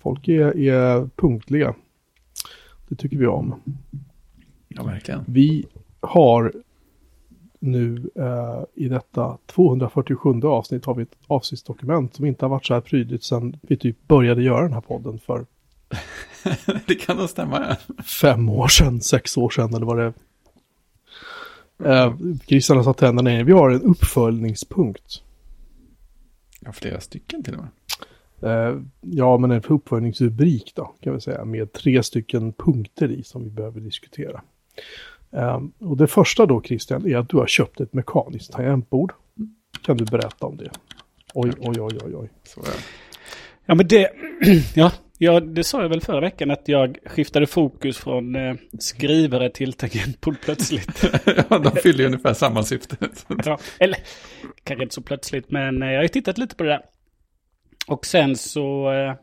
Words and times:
Folk 0.00 0.28
är, 0.28 0.58
är 0.58 1.08
punktliga. 1.16 1.74
Det 2.88 2.96
tycker 2.96 3.16
vi 3.16 3.26
om. 3.26 3.54
Ja, 4.68 4.82
verkligen. 4.82 5.24
Vi 5.26 5.66
har 6.00 6.52
nu 7.58 8.10
eh, 8.14 8.64
i 8.74 8.88
detta 8.88 9.38
247 9.46 10.40
avsnitt 10.42 10.84
har 10.84 10.94
vi 10.94 11.02
ett 11.02 11.16
avsnittsdokument 11.26 12.14
som 12.14 12.24
inte 12.24 12.44
har 12.44 12.50
varit 12.50 12.66
så 12.66 12.74
här 12.74 12.80
prydligt 12.80 13.24
sedan 13.24 13.56
vi 13.62 13.76
typ 13.76 14.08
började 14.08 14.42
göra 14.42 14.62
den 14.62 14.72
här 14.72 14.80
podden 14.80 15.18
för 15.18 15.46
det 16.86 16.94
kan 16.94 17.16
nog 17.16 17.28
stämma. 17.28 17.76
fem 18.20 18.48
år 18.48 18.68
sedan, 18.68 19.00
sex 19.00 19.36
år 19.36 19.50
sedan 19.50 19.74
eller 19.74 19.86
vad 19.86 19.98
det. 19.98 20.12
Eh, 21.84 22.76
har 22.76 22.82
satt 22.82 22.98
tänderna 22.98 23.30
ner. 23.30 23.44
Vi 23.44 23.52
har 23.52 23.70
en 23.70 23.82
uppföljningspunkt. 23.82 25.22
Ja, 26.60 26.72
flera 26.72 27.00
stycken 27.00 27.42
till 27.42 27.54
och 27.54 27.60
med. 27.60 27.68
Eh, 28.42 28.80
ja, 29.00 29.38
men 29.38 29.50
en 29.50 29.62
uppföljningsrubrik 29.68 30.72
då, 30.74 30.94
kan 31.00 31.14
vi 31.14 31.20
säga, 31.20 31.44
med 31.44 31.72
tre 31.72 32.02
stycken 32.02 32.52
punkter 32.52 33.10
i 33.10 33.22
som 33.22 33.44
vi 33.44 33.50
behöver 33.50 33.80
diskutera. 33.80 34.42
Eh, 35.32 35.60
och 35.78 35.96
det 35.96 36.06
första 36.06 36.46
då, 36.46 36.62
Christian, 36.62 37.06
är 37.06 37.16
att 37.16 37.28
du 37.28 37.36
har 37.36 37.46
köpt 37.46 37.80
ett 37.80 37.92
mekaniskt 37.92 38.52
tangentbord. 38.52 39.12
Kan 39.82 39.96
du 39.96 40.04
berätta 40.04 40.46
om 40.46 40.56
det? 40.56 40.70
Oj, 41.34 41.52
oj, 41.58 41.80
oj, 41.80 41.98
oj, 42.04 42.16
oj. 42.16 42.28
Ja, 43.66 43.74
men 43.74 43.88
det... 43.88 44.10
ja, 44.74 44.92
ja, 45.18 45.40
det 45.40 45.64
sa 45.64 45.82
jag 45.82 45.88
väl 45.88 46.00
förra 46.00 46.20
veckan 46.20 46.50
att 46.50 46.68
jag 46.68 46.98
skiftade 47.06 47.46
fokus 47.46 47.98
från 47.98 48.36
eh, 48.36 48.54
skrivare 48.78 49.50
till 49.50 49.72
tangentbord 49.72 50.36
plötsligt. 50.44 51.04
ja, 51.48 51.58
de 51.58 51.70
fyller 51.70 51.98
ju 51.98 52.06
ungefär 52.06 52.34
samma 52.34 52.62
syfte. 52.62 52.96
ja, 53.44 53.58
eller 53.78 53.98
kanske 54.64 54.82
inte 54.82 54.94
så 54.94 55.02
plötsligt, 55.02 55.50
men 55.50 55.82
eh, 55.82 55.88
jag 55.88 55.98
har 55.98 56.02
ju 56.02 56.08
tittat 56.08 56.38
lite 56.38 56.56
på 56.56 56.62
det 56.62 56.68
där. 56.68 56.82
Och 57.90 58.06
sen 58.06 58.36
så... 58.36 58.92
Eh, 58.92 59.14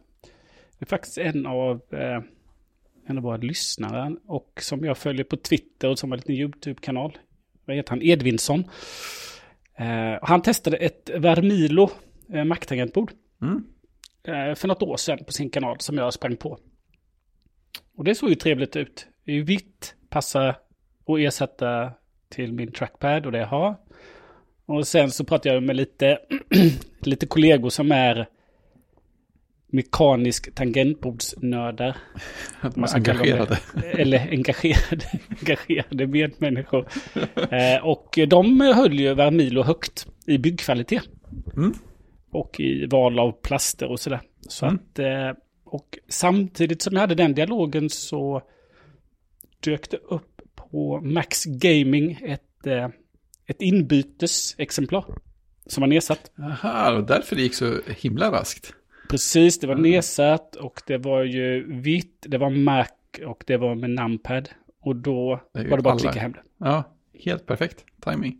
det 0.80 0.86
är 0.86 0.86
faktiskt 0.86 1.18
en 1.18 1.46
av... 1.46 1.82
Eh, 1.92 2.22
en 3.10 3.18
av 3.18 3.24
våra 3.24 3.38
lyssnare 3.38 4.16
och 4.28 4.60
som 4.62 4.86
jag 4.86 4.98
följer 4.98 5.24
på 5.24 5.38
Twitter 5.38 5.90
och 5.90 6.00
som 6.00 6.12
har 6.12 6.18
en 6.18 6.20
liten 6.20 6.36
YouTube-kanal. 6.36 7.18
Vad 7.66 7.76
heter 7.76 7.90
han? 7.90 8.02
Edvinsson. 8.02 8.64
Eh, 9.76 10.14
och 10.22 10.28
han 10.28 10.42
testade 10.42 10.78
ett 10.78 11.10
Vermilo 11.16 11.90
eh, 12.34 12.44
Mac-tangentbord. 12.44 13.12
Mm. 13.42 13.64
Eh, 14.24 14.56
för 14.56 14.68
något 14.68 14.84
år 14.84 14.98
sedan 14.98 15.26
på 15.26 15.32
sin 15.32 15.50
kanal 15.50 15.80
som 15.80 15.98
jag 15.98 16.14
sprang 16.14 16.38
på. 16.38 16.60
Och 17.98 18.04
det 18.04 18.16
såg 18.16 18.30
ju 18.30 18.36
trevligt 18.36 18.76
ut. 18.76 19.08
Det 19.26 19.32
är 19.32 19.36
ju 19.36 19.44
vitt, 19.44 19.96
passar 20.10 20.50
att 21.08 21.20
ersätta 21.20 21.92
till 22.30 22.54
min 22.54 22.72
trackpad 22.72 23.26
och 23.26 23.32
det 23.32 23.38
jag 23.38 23.48
har. 23.48 23.76
Och 24.66 24.88
sen 24.88 25.12
så 25.12 25.24
pratade 25.24 25.56
jag 25.56 25.64
med 25.64 25.76
lite, 25.76 26.20
lite 27.00 27.26
kollegor 27.26 27.70
som 27.70 27.92
är 27.92 28.28
mekanisk 29.68 30.56
tangentbordsnördar. 30.56 31.98
Man 32.76 32.90
engagerade. 32.94 33.60
Eller 33.94 34.28
engagerade, 34.32 35.06
engagerade 35.40 36.08
medmänniskor. 36.08 36.88
Eh, 37.52 37.86
och 37.86 38.20
de 38.28 38.62
höll 38.62 39.00
ju 39.00 39.14
Vermilo 39.14 39.64
högt 39.64 40.08
i 40.26 40.38
byggkvalitet. 40.38 41.04
Mm. 41.56 41.74
Och 42.32 42.60
i 42.60 42.86
val 42.86 43.20
av 43.20 43.32
plaster 43.32 43.92
och 43.92 44.00
sådär. 44.00 44.22
Så 44.48 44.66
Mm. 44.66 44.76
att, 44.76 45.00
eh, 45.00 45.44
och 45.66 45.98
samtidigt 46.10 46.82
som 46.82 46.94
jag 46.94 47.02
hade 47.02 47.16
den 47.16 47.34
dialogen 47.34 47.90
så 47.90 48.42
dök 49.64 49.90
det 49.90 49.98
upp 49.98 50.42
på 50.56 51.02
Max 51.02 51.46
Gaming 51.46 52.20
ett, 52.24 52.68
eh, 52.68 52.88
ett 53.48 53.62
inbytesexemplar. 53.62 55.06
Som 55.66 55.82
var 55.82 55.88
nedsatt. 55.88 56.32
Aha, 56.40 56.92
och 56.94 57.04
därför 57.04 57.36
det 57.36 57.42
gick 57.42 57.54
så 57.56 57.80
himla 57.98 58.32
raskt. 58.32 58.74
Precis, 59.10 59.60
det 59.60 59.68
var 59.68 59.76
nedsatt 59.76 60.56
och 60.56 60.82
det 60.88 60.98
var 60.98 61.24
ju 61.24 61.74
vitt, 61.82 62.26
det 62.28 62.38
var 62.38 62.50
Mac 62.50 62.86
och 63.26 63.44
det 63.48 63.58
var 63.58 63.76
med 63.76 63.90
numpad. 63.90 64.50
Och 64.82 64.96
då 64.96 65.42
Det 65.54 65.68
var 65.70 65.78
det 65.78 65.84
bara 65.84 65.94
att 65.94 66.02
alla. 66.02 66.12
klicka 66.12 66.20
hem 66.20 66.32
det. 66.32 66.42
Ja, 66.58 66.84
helt 67.24 67.46
perfekt 67.46 67.86
timing. 68.06 68.38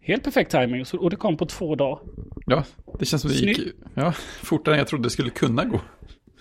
Helt 0.00 0.24
perfekt 0.24 0.50
timing 0.50 0.80
och 0.80 0.86
så- 0.86 0.98
och 0.98 1.10
det 1.10 1.16
kom 1.16 1.36
på 1.36 1.46
två 1.46 1.74
dagar. 1.74 1.98
Ja, 2.46 2.64
det 2.98 3.04
känns 3.04 3.22
som 3.22 3.30
det 3.30 3.36
gick 3.36 3.60
ja, 3.94 4.12
fortare 4.42 4.74
än 4.74 4.78
jag 4.78 4.88
trodde 4.88 5.02
det 5.04 5.10
skulle 5.10 5.30
kunna 5.30 5.64
gå. 5.64 5.80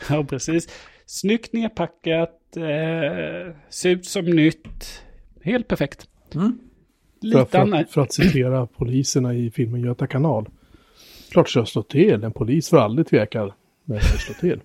Ja, 0.10 0.24
precis. 0.24 0.68
Snyggt 1.06 1.54
nedpackat, 1.54 2.58
eh, 2.58 3.56
ser 3.70 3.90
ut 3.90 4.06
som 4.06 4.26
nytt. 4.26 5.04
Helt 5.42 5.68
perfekt. 5.68 6.08
Mm. 6.36 6.60
För, 7.22 7.28
Lite 7.28 7.46
för, 7.46 7.74
att, 7.80 7.90
för 7.92 8.02
att 8.02 8.14
citera 8.14 8.68
poliserna 8.68 9.34
i 9.34 9.52
filmen 9.52 9.82
Göta 9.82 10.08
kanal. 10.08 10.50
Klart 11.36 11.56
jag 11.56 11.68
slå 11.68 11.84
till. 11.84 12.24
En 12.24 12.32
polis 12.32 12.70
får 12.70 12.78
aldrig 12.78 13.08
tveka 13.08 13.54
när 13.86 13.96
jag 13.96 14.04
slå 14.04 14.34
till. 14.34 14.60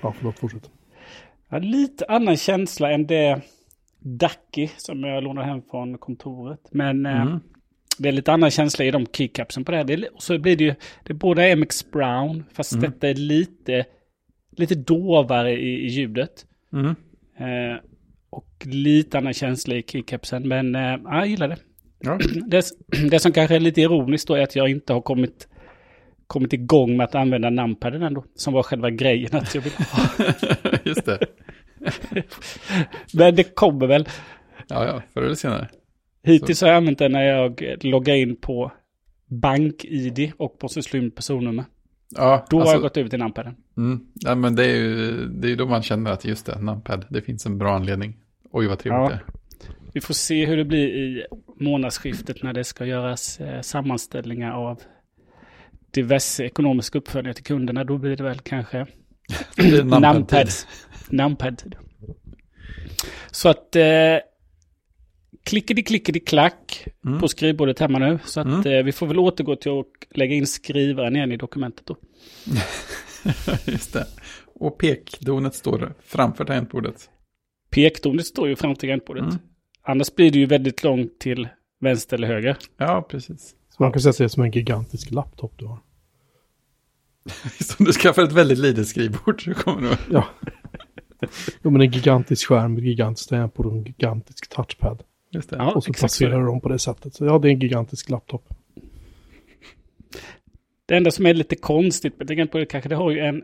Ja, 0.00 0.14
förlåt, 0.18 0.38
fortsätt. 0.38 0.70
Ja, 1.48 1.58
lite 1.58 2.04
annan 2.08 2.36
känsla 2.36 2.90
än 2.90 3.06
det 3.06 3.40
Ducky 3.98 4.68
som 4.76 5.00
jag 5.04 5.22
lånade 5.24 5.46
hem 5.46 5.62
från 5.70 5.98
kontoret. 5.98 6.60
Men 6.70 7.06
eh, 7.06 7.20
Mm. 7.22 7.40
det 7.98 8.08
är 8.08 8.12
lite 8.12 8.32
annan 8.32 8.50
känsla 8.50 8.84
i 8.84 8.90
de 8.90 9.06
keycapsen 9.06 9.64
på 9.64 9.70
det 9.70 9.76
här. 9.76 9.84
Det 9.84 9.92
är, 9.92 10.08
så 10.18 10.38
blir 10.38 10.56
det 10.56 10.64
ju, 10.64 10.74
det 11.04 11.12
är 11.12 11.14
både 11.14 11.56
MX 11.56 11.90
Brown, 11.90 12.44
fast 12.52 12.72
Mm. 12.72 12.90
detta 12.90 13.08
är 13.08 13.14
lite, 13.14 13.84
lite 14.56 14.74
dovare 14.74 15.52
i, 15.52 15.86
i 15.86 15.88
ljudet. 15.88 16.46
Mm. 16.72 16.86
Eh, 17.38 17.78
och 18.30 18.66
lite 18.66 19.18
annan 19.18 19.32
känsla 19.32 19.74
i 19.74 19.82
keycapsen. 19.86 20.48
Men 20.48 20.74
eh, 20.74 20.82
ja, 20.82 20.98
jag 21.18 21.26
gillar 21.26 21.48
det. 21.48 21.56
Ja. 22.00 22.18
det. 22.46 22.64
Det 23.10 23.18
som 23.18 23.32
kanske 23.32 23.54
är 23.56 23.60
lite 23.60 23.80
ironiskt 23.80 24.28
då 24.28 24.34
är 24.34 24.42
att 24.42 24.56
jag 24.56 24.68
inte 24.68 24.92
har 24.92 25.00
kommit, 25.00 25.48
kommit 26.26 26.52
igång 26.52 26.96
med 26.96 27.04
att 27.04 27.14
använda 27.14 27.50
numpaden 27.50 28.02
ändå. 28.02 28.24
Som 28.34 28.54
var 28.54 28.62
själva 28.62 28.90
grejen 28.90 29.36
att 29.36 29.54
jag 29.54 29.62
vill 29.62 29.72
ha. 29.72 30.24
Just 30.84 31.04
det. 31.04 31.18
Men 33.14 33.34
det 33.36 33.54
kommer 33.54 33.86
väl. 33.86 34.08
Ja, 34.68 34.86
ja, 34.86 35.02
förr 35.14 35.22
eller 35.22 35.34
senare. 35.34 35.68
Hittills 36.22 36.60
har 36.60 36.68
jag 36.68 36.76
använt 36.76 36.98
den 36.98 37.12
när 37.12 37.22
jag 37.22 37.76
loggar 37.82 38.14
in 38.14 38.36
på 38.36 38.72
bank-id 39.26 40.32
och 40.36 40.58
måste 40.62 40.82
slå 40.82 40.98
in 41.00 41.10
personnummer. 41.10 41.64
Ja, 42.16 42.46
Då 42.50 42.56
har 42.56 42.60
alltså, 42.60 42.74
jag 42.74 42.82
gått 42.82 42.96
över 42.96 43.10
till 43.10 43.18
numpaden. 43.18 43.54
mm, 43.76 44.00
ja, 44.14 44.34
men 44.34 44.54
det 44.56 44.64
är 44.64 44.76
ju 44.76 45.26
det 45.26 45.46
är 45.46 45.50
ju 45.50 45.56
då 45.56 45.66
man 45.66 45.82
känner 45.82 46.10
att 46.10 46.24
just 46.24 46.46
det, 46.46 46.60
numpad, 46.60 47.04
det 47.08 47.22
finns 47.22 47.46
en 47.46 47.58
bra 47.58 47.74
anledning. 47.74 48.16
Oj, 48.52 48.66
vad 48.66 48.78
trevligt 48.78 49.10
Ja. 49.10 49.16
det. 49.16 49.20
Vi 49.94 50.00
får 50.00 50.14
se 50.14 50.46
hur 50.46 50.56
det 50.56 50.64
blir 50.64 50.88
i 50.88 51.26
månadsskiftet 51.60 52.42
när 52.42 52.52
det 52.52 52.64
ska 52.64 52.86
göras 52.86 53.40
eh, 53.40 53.60
sammanställningar 53.60 54.52
av 54.52 54.82
diverse 55.90 56.44
ekonomiska 56.44 56.98
uppföljningar 56.98 57.34
till 57.34 57.44
kunderna. 57.44 57.84
Då 57.84 57.98
blir 57.98 58.16
det 58.16 58.22
väl 58.22 58.38
kanske 58.38 58.86
numpad. 59.56 60.02
numpad. 60.02 60.48
Numpad. 61.10 61.76
Så 63.30 63.48
att 63.48 63.76
eh, 63.76 64.16
klickety 65.44 65.82
klickety 65.82 66.20
klack 66.20 66.86
Mm. 67.06 67.20
på 67.20 67.28
skrivbordet 67.28 67.78
hemma 67.78 67.98
nu. 67.98 68.18
Så 68.24 68.40
att 68.40 68.46
Mm. 68.46 68.66
eh, 68.72 68.82
vi 68.84 68.92
får 68.92 69.06
väl 69.06 69.18
återgå 69.18 69.56
till 69.56 69.72
att 69.80 69.86
lägga 70.18 70.34
in 70.34 70.46
skrivaren 70.46 71.16
igen 71.16 71.32
i 71.32 71.36
dokumentet 71.36 71.86
då. 71.86 71.96
Just 73.66 73.92
det. 73.92 74.06
Och 74.54 74.78
pekdonet 74.78 75.54
står 75.54 75.94
framför 76.04 76.44
tangentbordet. 76.44 77.10
Pekdonet 77.70 78.26
står 78.26 78.48
ju 78.48 78.56
framför 78.56 78.80
tangentbordet. 78.80 79.22
Mm. 79.24 79.38
Annars 79.82 80.14
blir 80.14 80.30
det 80.30 80.38
ju 80.38 80.46
väldigt 80.46 80.84
långt 80.84 81.18
till 81.18 81.48
vänster 81.80 82.16
eller 82.16 82.28
höger. 82.28 82.56
Ja, 82.76 83.06
precis. 83.10 83.54
Så 83.76 83.82
man 83.82 83.92
kan 83.92 84.02
säga 84.02 84.10
att 84.10 84.18
det 84.18 84.24
är 84.24 84.28
som 84.28 84.42
en 84.42 84.50
gigantisk 84.50 85.10
laptop 85.10 85.52
du 85.58 85.66
har. 85.66 85.78
Så 87.60 87.74
om 87.78 87.84
du 87.84 87.92
skaffar 87.92 88.22
ett 88.22 88.32
väldigt 88.32 88.58
litet 88.58 88.88
skrivbord 88.88 89.44
så 89.44 89.54
kommer 89.54 89.90
du... 89.90 89.96
Ja. 90.10 90.28
Jo, 91.62 91.70
men 91.70 91.80
en 91.80 91.90
gigantisk 91.90 92.48
skärm, 92.48 92.76
ett 92.76 92.84
gigantiskt 92.84 93.28
tangentbord 93.28 93.66
och 93.66 93.72
en 93.72 93.84
gigantisk 93.84 94.48
touchpad. 94.48 95.02
Just 95.30 95.50
det. 95.50 95.56
Ja, 95.56 95.72
och 95.72 95.84
så 95.84 95.92
placerar 95.92 96.30
det. 96.30 96.36
du 96.36 96.46
dem 96.46 96.60
på 96.60 96.68
det 96.68 96.78
sättet. 96.78 97.14
Så 97.14 97.24
ja, 97.24 97.38
det 97.38 97.48
är 97.48 97.52
en 97.52 97.60
gigantisk 97.60 98.10
laptop. 98.10 98.48
Det 100.86 100.96
enda 100.96 101.10
som 101.10 101.26
är 101.26 101.34
lite 101.34 101.56
konstigt 101.56 102.18
med 102.18 102.28
tangentbordet 102.28 102.70
kanske 102.70 102.88
det 102.88 102.96
har 102.96 103.10
ju 103.10 103.18
en... 103.18 103.42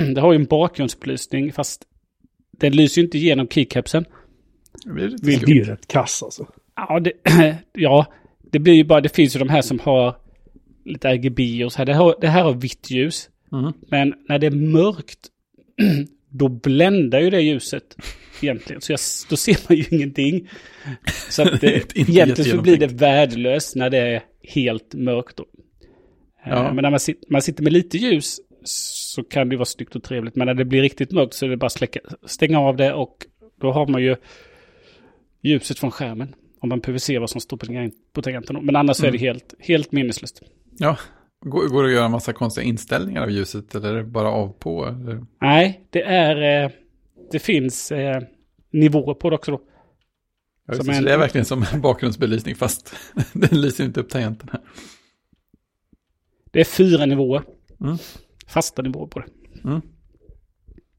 det 0.14 0.20
har 0.20 0.32
ju 0.32 0.36
en 0.36 0.44
bakgrundsbelysning 0.44 1.52
fast 1.52 1.84
den 2.50 2.72
lyser 2.72 3.00
ju 3.00 3.06
inte 3.06 3.18
igenom 3.18 3.48
keycapsen. 3.48 4.04
Det 4.84 5.22
blir 5.22 5.60
är 5.60 5.64
rätt 5.64 5.88
kass 5.88 6.22
alltså. 6.22 6.46
Ja 6.76 7.00
det, 7.00 7.12
ja, 7.72 8.06
det 8.50 8.58
blir 8.58 8.74
ju 8.74 8.84
bara, 8.84 9.00
det 9.00 9.14
finns 9.14 9.36
ju 9.36 9.38
de 9.38 9.48
här 9.48 9.62
som 9.62 9.78
har 9.78 10.16
lite 10.84 11.08
RGB 11.08 11.64
och 11.64 11.72
så 11.72 11.78
här. 11.78 11.86
Det, 11.86 11.94
har, 11.94 12.14
det 12.20 12.28
här 12.28 12.42
har 12.42 12.52
vitt 12.52 12.90
ljus. 12.90 13.30
Mm. 13.52 13.72
Men 13.88 14.14
när 14.28 14.38
det 14.38 14.46
är 14.46 14.50
mörkt, 14.50 15.18
då 16.30 16.48
bländar 16.48 17.20
ju 17.20 17.30
det 17.30 17.40
ljuset 17.40 17.96
egentligen. 18.42 18.80
Så 18.80 18.92
jag, 18.92 19.00
då 19.30 19.36
ser 19.36 19.56
man 19.68 19.78
ju 19.78 19.84
ingenting. 19.90 20.48
Så 21.30 21.42
att 21.42 21.60
det, 21.60 21.98
egentligen 21.98 22.50
så 22.56 22.62
blir 22.62 22.76
det 22.76 22.86
värdelöst 22.86 23.76
när 23.76 23.90
det 23.90 23.98
är 23.98 24.22
helt 24.42 24.94
mörkt. 24.94 25.36
Då. 25.36 25.42
Eh, 26.44 26.52
Ja. 26.52 26.72
Men 26.72 26.82
när 26.82 26.90
man, 26.90 27.00
sit, 27.00 27.30
man 27.30 27.42
sitter 27.42 27.62
med 27.62 27.72
lite 27.72 27.98
ljus 27.98 28.40
så 28.64 29.24
kan 29.24 29.48
det 29.48 29.56
vara 29.56 29.64
snyggt 29.64 29.96
och 29.96 30.02
trevligt. 30.02 30.36
Men 30.36 30.46
när 30.46 30.54
det 30.54 30.64
blir 30.64 30.82
riktigt 30.82 31.12
mörkt 31.12 31.34
så 31.34 31.46
är 31.46 31.50
det 31.50 31.56
bara 31.56 31.66
att 31.66 31.72
släcka, 31.72 32.00
stänga 32.26 32.60
av 32.60 32.76
det 32.76 32.92
och 32.92 33.16
då 33.60 33.72
har 33.72 33.86
man 33.86 34.02
ju 34.02 34.16
ljuset 35.42 35.78
från 35.78 35.90
skärmen. 35.90 36.34
Om 36.60 36.68
man 36.68 36.80
behöver 36.80 36.98
se 36.98 37.18
vad 37.18 37.30
som 37.30 37.40
står 37.40 37.56
på, 37.56 37.66
tangen- 37.66 37.92
på 38.12 38.22
tangenten. 38.22 38.64
Men 38.64 38.76
annars 38.76 38.96
så 38.96 39.06
är 39.06 39.10
det 39.12 39.18
helt, 39.18 39.54
helt 39.58 39.92
minneslöst. 39.92 40.42
Ja, 40.78 40.96
Går, 41.40 41.68
går 41.68 41.82
det 41.82 41.88
att 41.88 41.94
göra 41.94 42.04
en 42.04 42.10
massa 42.10 42.32
konstiga 42.32 42.64
inställningar 42.64 43.22
av 43.22 43.30
ljuset 43.30 43.74
eller 43.74 43.88
är 43.92 43.96
det 43.96 44.04
bara 44.04 44.28
av 44.28 44.48
på? 44.52 44.86
Eller? 44.86 45.24
Nej, 45.40 45.80
det 45.90 46.02
är... 46.02 46.64
Eh, 46.64 46.70
det 47.32 47.38
finns 47.38 47.92
eh, 47.92 48.22
nivåer 48.72 49.14
på 49.14 49.30
det 49.30 49.36
också 49.36 49.50
då. 49.50 49.60
Ja, 50.66 50.74
Som 50.74 50.86
det, 50.86 50.92
så 50.92 50.98
en- 50.98 51.04
det 51.04 51.12
är 51.12 51.18
verkligen 51.18 51.44
som 51.44 51.64
en 51.72 51.80
bakgrundsbelysning 51.80 52.54
fast 52.54 52.94
den 53.32 53.60
lyser 53.60 53.84
inte 53.84 54.00
upp 54.00 54.08
tangenterna. 54.08 54.60
Det 56.50 56.60
är 56.60 56.64
fyra 56.64 57.06
nivåer. 57.06 57.42
Mm. 57.80 57.96
Fasta 58.46 58.82
nivåer 58.82 59.06
på 59.06 59.18
det. 59.20 59.26
Mm. 59.64 59.80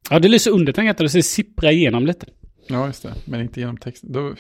Ja, 0.10 0.20
det 0.20 0.28
lyser 0.28 0.52
under 0.52 0.74
tangenterna 0.74 1.10
så 1.10 1.18
det 1.18 1.24
sipprar 1.24 1.72
igenom 1.72 2.06
lite. 2.06 2.26
Ja, 2.70 2.88
just 2.88 3.04
det. 3.04 3.14
Men 3.26 3.42
inte 3.42 3.60
genom 3.60 3.78
texten. 3.78 4.12
Då 4.12 4.36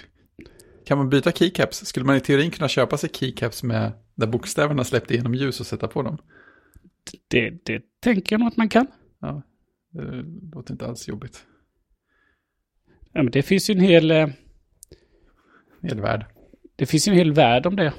kan 0.85 0.97
man 0.97 1.09
byta 1.09 1.31
keycaps. 1.31 1.85
Skulle 1.85 2.05
man 2.05 2.15
i 2.15 2.19
teorin 2.19 2.51
kunna 2.51 2.67
köpa 2.67 2.97
sig 2.97 3.09
keycaps 3.13 3.63
med 3.63 3.91
där 4.15 4.27
bokstäverna 4.27 4.83
släppte 4.83 5.13
igenom 5.13 5.33
ljus 5.35 5.59
och 5.59 5.65
sätta 5.65 5.87
på 5.87 6.01
dem? 6.01 6.17
Det, 7.27 7.49
det 7.65 7.83
tänker 7.99 8.33
jag 8.33 8.39
nog 8.39 8.47
att 8.47 8.57
man 8.57 8.69
kan. 8.69 8.87
Ja, 9.19 9.41
det 9.91 10.23
låter 10.55 10.71
inte 10.71 10.85
alls 10.87 11.07
jobbigt. 11.07 11.45
Ja, 13.13 13.23
men 13.23 13.31
det 13.31 13.41
finns 13.41 13.69
ju 13.69 13.73
en 13.73 13.79
hel... 13.79 14.11
Eh, 14.11 14.27
Hel 15.81 16.01
värld. 16.01 16.25
det 16.75 16.85
finns 16.85 17.07
ju 17.07 17.11
en 17.11 17.17
hel 17.17 17.33
värld 17.33 17.65
om 17.65 17.75
det. 17.75 17.93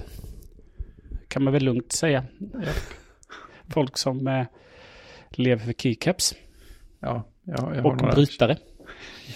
Kan 1.29 1.45
man 1.45 1.53
väl 1.53 1.63
lugnt 1.65 1.93
säga. 1.93 2.25
Folk 3.69 3.99
som 3.99 4.27
eh, 4.29 4.47
lever 5.31 5.65
för 5.65 5.73
keycaps. 5.73 6.35
Ja, 7.01 7.29
jag, 7.45 7.59
jag, 7.77 7.83
har 7.83 7.91
Och 7.91 8.01
några, 8.03 8.15
brytare. 8.15 8.59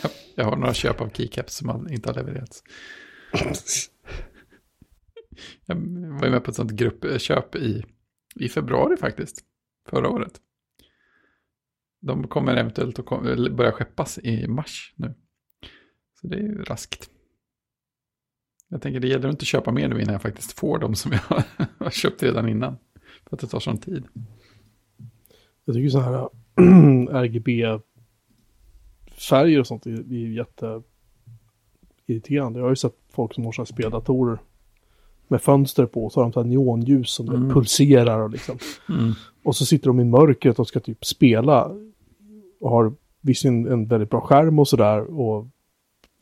jag, 0.02 0.11
jag 0.34 0.44
har 0.44 0.56
några 0.56 0.75
köp 0.75 1.00
av 1.00 1.08
keycaps 1.08 1.54
som 1.54 1.88
inte 1.90 2.08
har 2.08 2.14
levererats. 2.14 2.62
Jag 5.66 5.76
var 6.20 6.25
ju 6.25 6.31
med 6.31 6.44
på 6.44 6.50
ett 6.50 6.56
sånt 6.56 6.70
gruppköp 6.70 7.56
i, 7.56 7.84
i 8.34 8.48
februari 8.48 8.96
faktiskt. 8.96 9.44
Förra 9.88 10.08
året. 10.08 10.40
De 12.00 12.28
kommer 12.28 12.56
eventuellt 12.56 12.98
att 12.98 13.06
kom, 13.06 13.22
börja 13.56 13.72
skeppas 13.72 14.19
i 14.19 14.48
mars 14.48 14.94
nu. 14.96 15.14
Så 16.20 16.26
det 16.26 16.37
är 16.37 16.40
ju 16.40 16.62
raskt. 16.62 17.10
Jag 18.69 18.82
tänker 18.82 19.00
det 19.00 19.08
gäller 19.08 19.28
att 19.28 19.34
inte 19.34 19.44
köpa 19.44 19.72
mer 19.72 19.88
nu 19.88 20.00
innan 20.00 20.12
jag 20.12 20.22
faktiskt 20.22 20.58
får 20.58 20.78
dem 20.78 20.94
som 20.94 21.12
jag 21.12 21.42
har 21.78 21.90
köpt 21.90 22.22
redan 22.22 22.48
innan. 22.48 22.76
För 23.25 23.37
att 23.37 23.40
det 23.40 23.46
tar 23.46 23.60
sån 23.60 23.78
tid. 23.78 24.04
Jag 25.64 25.75
tycker 25.75 25.88
så 25.88 26.00
här 26.00 26.28
RGB-färger 29.16 29.61
och 29.61 29.66
sånt 29.66 29.87
är, 29.87 29.90
är 30.12 30.28
jätteirriterande. 32.06 32.58
Jag 32.58 32.64
har 32.64 32.70
ju 32.70 32.76
sett 32.76 32.94
folk 33.12 33.34
som 33.34 33.44
har 33.44 33.64
speldatorer 33.64 34.38
med 35.28 35.43
fönster 35.43 35.87
på 35.87 36.11
så 36.11 36.20
har 36.20 36.25
de 36.25 36.32
så 36.32 36.40
här 36.43 36.49
neonljus 36.49 37.11
som 37.11 37.28
Mm. 37.28 37.50
pulserar 37.50 38.20
och 38.20 38.31
liksom. 38.31 38.58
Mm. 38.88 39.12
Och 39.44 39.56
så 39.56 39.66
sitter 39.66 39.87
de 39.87 40.00
i 40.00 40.05
mörkret 40.05 40.58
och 40.58 40.69
ska 40.69 40.81
typ 40.81 41.05
spela 41.05 41.70
och 42.61 42.70
har 42.70 42.94
visserligen 43.20 43.66
en 43.72 43.87
väldigt 43.87 44.11
bra 44.11 44.20
skärm 44.20 44.58
och 44.58 44.69
sådär 44.69 45.20
och 45.20 45.46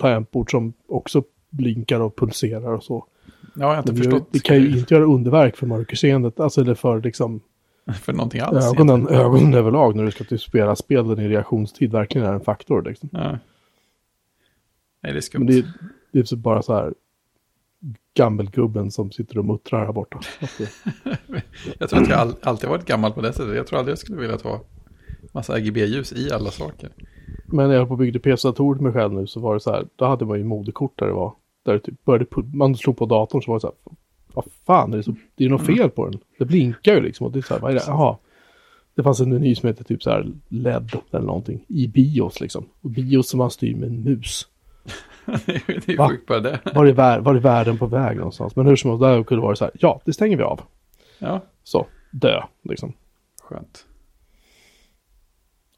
tangentbord 0.00 0.50
som 0.50 0.72
också 0.88 1.22
blinkar 1.50 2.00
och 2.00 2.16
pulserar 2.16 2.72
och 2.72 2.82
så. 2.84 3.06
Ja, 3.54 3.60
jag 3.60 3.66
har 3.68 3.78
inte 3.78 3.92
Men 3.92 4.02
förstått. 4.02 4.28
det 4.32 4.42
kan 4.42 4.56
ju 4.56 4.78
inte 4.78 4.94
göra 4.94 5.04
underverk 5.04 5.56
för 5.56 5.66
mörkerseendet, 5.66 6.40
alltså 6.40 6.60
eller 6.60 6.74
för 6.74 7.00
liksom 7.02 7.40
För 8.02 8.12
någonting 8.12 8.40
alls. 8.40 8.66
ögonen, 8.66 9.08
ögonen 9.08 9.54
överlag 9.54 9.96
när 9.96 10.04
du 10.04 10.10
ska 10.10 10.24
typ 10.24 10.40
spela 10.40 10.76
spel 10.76 11.08
där 11.08 11.16
din 11.16 11.28
reaktionstid 11.28 11.92
verkligen 11.92 12.26
är 12.26 12.32
en 12.32 12.40
faktor. 12.40 12.82
Liksom. 12.82 13.08
Ja. 13.12 13.38
Nej, 15.02 15.12
det 15.12 15.18
är 15.18 15.20
skumt. 15.20 15.38
Men 15.44 15.46
det, 15.46 15.66
det 16.12 16.18
är 16.18 16.24
så 16.24 16.36
bara 16.36 16.62
så 16.62 16.74
här 16.74 16.94
gammelgubben 18.14 18.90
som 18.90 19.10
sitter 19.10 19.38
och 19.38 19.44
muttrar 19.44 19.84
här 19.86 19.92
borta. 19.92 20.20
Det- 20.58 20.72
Jag 21.78 21.88
tror 21.90 22.02
att 22.02 22.08
jag 22.08 22.18
all, 22.18 22.34
alltid 22.42 22.68
varit 22.70 22.84
gammal 22.84 23.12
på 23.12 23.20
det 23.20 23.32
sättet. 23.32 23.56
Jag 23.56 23.66
tror 23.66 23.78
aldrig 23.78 23.92
jag 23.92 23.98
skulle 23.98 24.18
vilja 24.20 24.36
ha 24.42 24.60
massa 25.32 25.56
RGB-ljus 25.58 26.12
i 26.12 26.30
alla 26.32 26.50
saker. 26.50 26.90
Men 27.46 27.68
när 27.68 27.74
jag 27.76 27.88
på 27.88 27.96
byggde 27.96 28.18
PC-datorer 28.18 28.74
till 28.78 28.84
mig 28.84 28.92
själv 28.92 29.12
nu 29.12 29.26
så 29.26 29.40
var 29.40 29.54
det 29.54 29.60
så 29.60 29.70
här, 29.72 29.86
då 29.96 30.04
hade 30.04 30.24
man 30.24 30.38
ju 30.38 30.44
modekort 30.44 30.98
där 30.98 31.06
det 31.06 31.12
var, 31.12 31.34
där 31.64 31.72
det 31.72 31.78
typ 31.80 32.04
började, 32.04 32.26
man 32.56 32.76
slog 32.76 32.96
på 32.96 33.06
datorn 33.06 33.42
så 33.42 33.50
var 33.50 33.56
det 33.56 33.60
så 33.60 33.66
här, 33.66 33.96
vad 34.34 34.44
fan 34.66 34.92
är 34.92 34.96
det 34.96 35.02
så, 35.02 35.14
det 35.34 35.44
är 35.44 35.48
något 35.48 35.66
fel 35.66 35.90
på 35.90 36.08
den. 36.08 36.20
Det 36.38 36.44
blinkar 36.44 36.94
ju 36.94 37.00
liksom 37.00 37.26
och 37.26 37.32
det 37.32 37.38
är 37.38 37.42
så 37.42 37.54
här, 37.54 37.60
vad 37.60 37.70
är 37.70 37.74
det, 37.74 37.82
jaha. 37.86 38.16
Det 38.94 39.02
fanns 39.02 39.20
en 39.20 39.30
meny 39.30 39.54
som 39.54 39.66
heter 39.66 39.84
typ 39.84 40.02
så 40.02 40.10
här 40.10 40.26
LED 40.48 40.90
eller 41.10 41.26
någonting 41.26 41.64
i 41.68 41.88
BIOS 41.88 42.40
liksom. 42.40 42.64
Och 42.80 42.90
BIOS 42.90 43.28
som 43.28 43.38
man 43.38 43.50
styr 43.50 43.74
med 43.74 43.88
en 43.88 44.04
mus. 44.04 44.48
det 45.46 45.88
är 45.88 45.96
Va? 45.96 46.08
sjukt 46.08 46.26
bara 46.26 46.40
det. 46.40 46.60
Var 46.74 46.86
är, 46.86 46.92
vär, 46.92 47.20
var 47.20 47.34
är 47.34 47.38
världen 47.40 47.78
på 47.78 47.86
väg 47.86 48.16
någonstans? 48.16 48.56
Men 48.56 48.66
hur 48.66 48.76
som 48.76 48.90
helst, 48.90 49.00
där 49.02 49.22
kunde 49.22 49.40
det 49.42 49.46
vara 49.46 49.56
så 49.56 49.64
här, 49.64 49.72
ja, 49.78 50.00
det 50.04 50.12
stänger 50.12 50.36
vi 50.36 50.42
av. 50.42 50.60
Ja, 51.18 51.40
Så, 51.64 51.86
dö, 52.10 52.42
liksom. 52.62 52.92
skönt. 53.42 53.86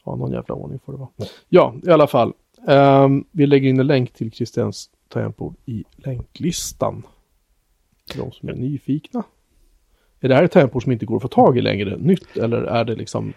Ja, 0.05 0.17
någon 0.17 0.33
jävla 0.33 0.55
ordning 0.55 0.79
får 0.85 0.93
det 0.93 0.99
vara. 0.99 1.11
Ja, 1.49 1.75
i 1.87 1.91
alla 1.91 2.07
fall. 2.07 2.33
Ehm, 2.69 3.25
vi 3.31 3.47
lägger 3.47 3.69
in 3.69 3.81
en 3.81 3.87
länk 3.87 4.13
till 4.13 4.33
Christians 4.33 4.91
tangentbord 5.09 5.55
i 5.65 5.85
länklistan. 5.97 7.03
Till 8.11 8.21
de 8.21 8.33
som 8.33 8.49
är 8.49 8.55
nyfikna. 8.55 9.25
Är 10.21 10.29
det 10.29 10.35
här 10.35 10.43
ett 10.43 10.53
tangentbord 10.53 10.83
som 10.83 10.93
inte 10.93 11.07
går 11.07 11.17
att 11.17 11.23
få 11.23 11.29
tag 11.29 11.59
i 11.59 11.61
längre? 11.61 11.97
Nytt 11.97 12.37
eller 12.37 12.63
är 12.63 12.85
det 12.85 12.95
liksom... 12.95 13.33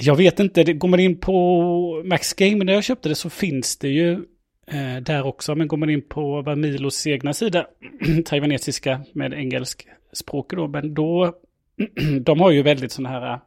Jag 0.00 0.16
vet 0.16 0.40
inte, 0.40 0.64
det, 0.64 0.72
går 0.72 0.88
man 0.88 1.00
in 1.00 1.16
på 1.16 2.02
Max 2.04 2.32
Game 2.32 2.64
när 2.64 2.72
jag 2.72 2.84
köpte 2.84 3.08
det 3.08 3.14
så 3.14 3.30
finns 3.30 3.76
det 3.76 3.88
ju 3.88 4.12
eh, 4.66 4.96
där 5.02 5.26
också. 5.26 5.54
Men 5.54 5.68
går 5.68 5.76
man 5.76 5.90
in 5.90 6.02
på 6.02 6.42
Vamilos 6.42 7.06
egna 7.06 7.32
sida, 7.32 7.66
taiwanesiska 8.24 9.00
med 9.12 9.34
engelsk 9.34 9.86
språk 10.12 10.52
då, 10.52 10.68
men 10.68 10.94
då, 10.94 11.34
de 12.20 12.40
har 12.40 12.50
ju 12.50 12.62
väldigt 12.62 12.92
sådana 12.92 13.08
här 13.08 13.32
eh, 13.32 13.38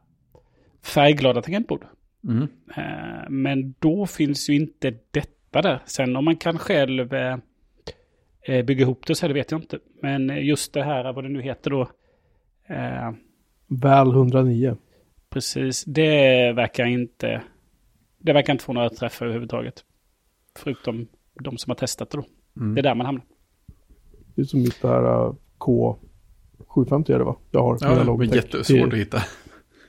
färgglada 0.82 1.42
tangentbord. 1.42 1.84
Mm. 2.24 2.48
Eh, 2.76 3.30
men 3.30 3.74
då 3.78 4.06
finns 4.06 4.50
ju 4.50 4.54
inte 4.54 4.94
detta 5.10 5.62
där. 5.62 5.82
Sen 5.86 6.16
om 6.16 6.24
man 6.24 6.36
kan 6.36 6.58
själv 6.58 7.14
eh, 7.14 7.36
bygga 8.48 8.82
ihop 8.82 9.06
det 9.06 9.14
så 9.14 9.22
här, 9.22 9.28
det 9.28 9.34
vet 9.34 9.50
jag 9.50 9.60
inte. 9.60 9.78
Men 10.02 10.30
eh, 10.30 10.44
just 10.44 10.72
det 10.72 10.82
här, 10.82 11.12
vad 11.12 11.24
det 11.24 11.28
nu 11.28 11.42
heter 11.42 11.70
då. 11.70 11.80
Eh, 12.68 13.12
Väl 13.66 14.08
109. 14.08 14.76
Precis, 15.30 15.84
det 15.84 16.52
verkar 16.52 16.84
inte... 16.84 17.42
Det 18.18 18.32
verkar 18.32 18.52
inte 18.52 18.64
få 18.64 18.72
några 18.72 18.90
träffar 18.90 19.26
överhuvudtaget. 19.26 19.84
Förutom 20.58 21.08
de 21.40 21.58
som 21.58 21.70
har 21.70 21.74
testat 21.74 22.10
det 22.10 22.18
då. 22.18 22.24
Mm. 22.60 22.74
Det 22.74 22.80
är 22.80 22.82
där 22.82 22.94
man 22.94 23.06
hamnar. 23.06 23.24
Det 24.34 24.40
är 24.42 24.44
som 24.44 24.60
mitt 24.60 24.82
det 24.82 24.88
här 24.88 25.26
uh, 25.26 25.34
K750 25.58 27.14
är 27.14 27.18
det 27.18 27.24
va? 27.24 27.36
Jag 27.50 27.62
har. 27.62 27.78
Ja, 27.80 27.94
det 27.94 28.04
var 28.04 28.24
jättesvårt 28.24 28.92
att 28.92 28.98
hitta. 28.98 29.22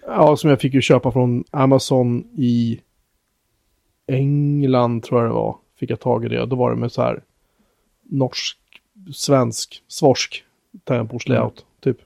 Ja, 0.08 0.36
som 0.36 0.50
jag 0.50 0.62
fick 0.62 0.74
ju 0.74 0.82
köpa 0.82 1.12
från 1.12 1.44
Amazon 1.52 2.24
i 2.38 2.80
England 4.08 5.04
tror 5.04 5.22
jag 5.22 5.30
det 5.30 5.34
var. 5.34 5.58
Fick 5.80 5.90
jag 5.90 6.00
tag 6.00 6.26
i 6.26 6.28
det. 6.28 6.46
Då 6.46 6.56
var 6.56 6.70
det 6.70 6.78
med 6.78 6.92
så 6.92 7.02
här 7.02 7.24
norsk, 8.10 8.58
svensk, 9.14 9.84
svorsk 9.88 10.44
tangentbordslayout 10.84 11.66
typ. 11.80 11.98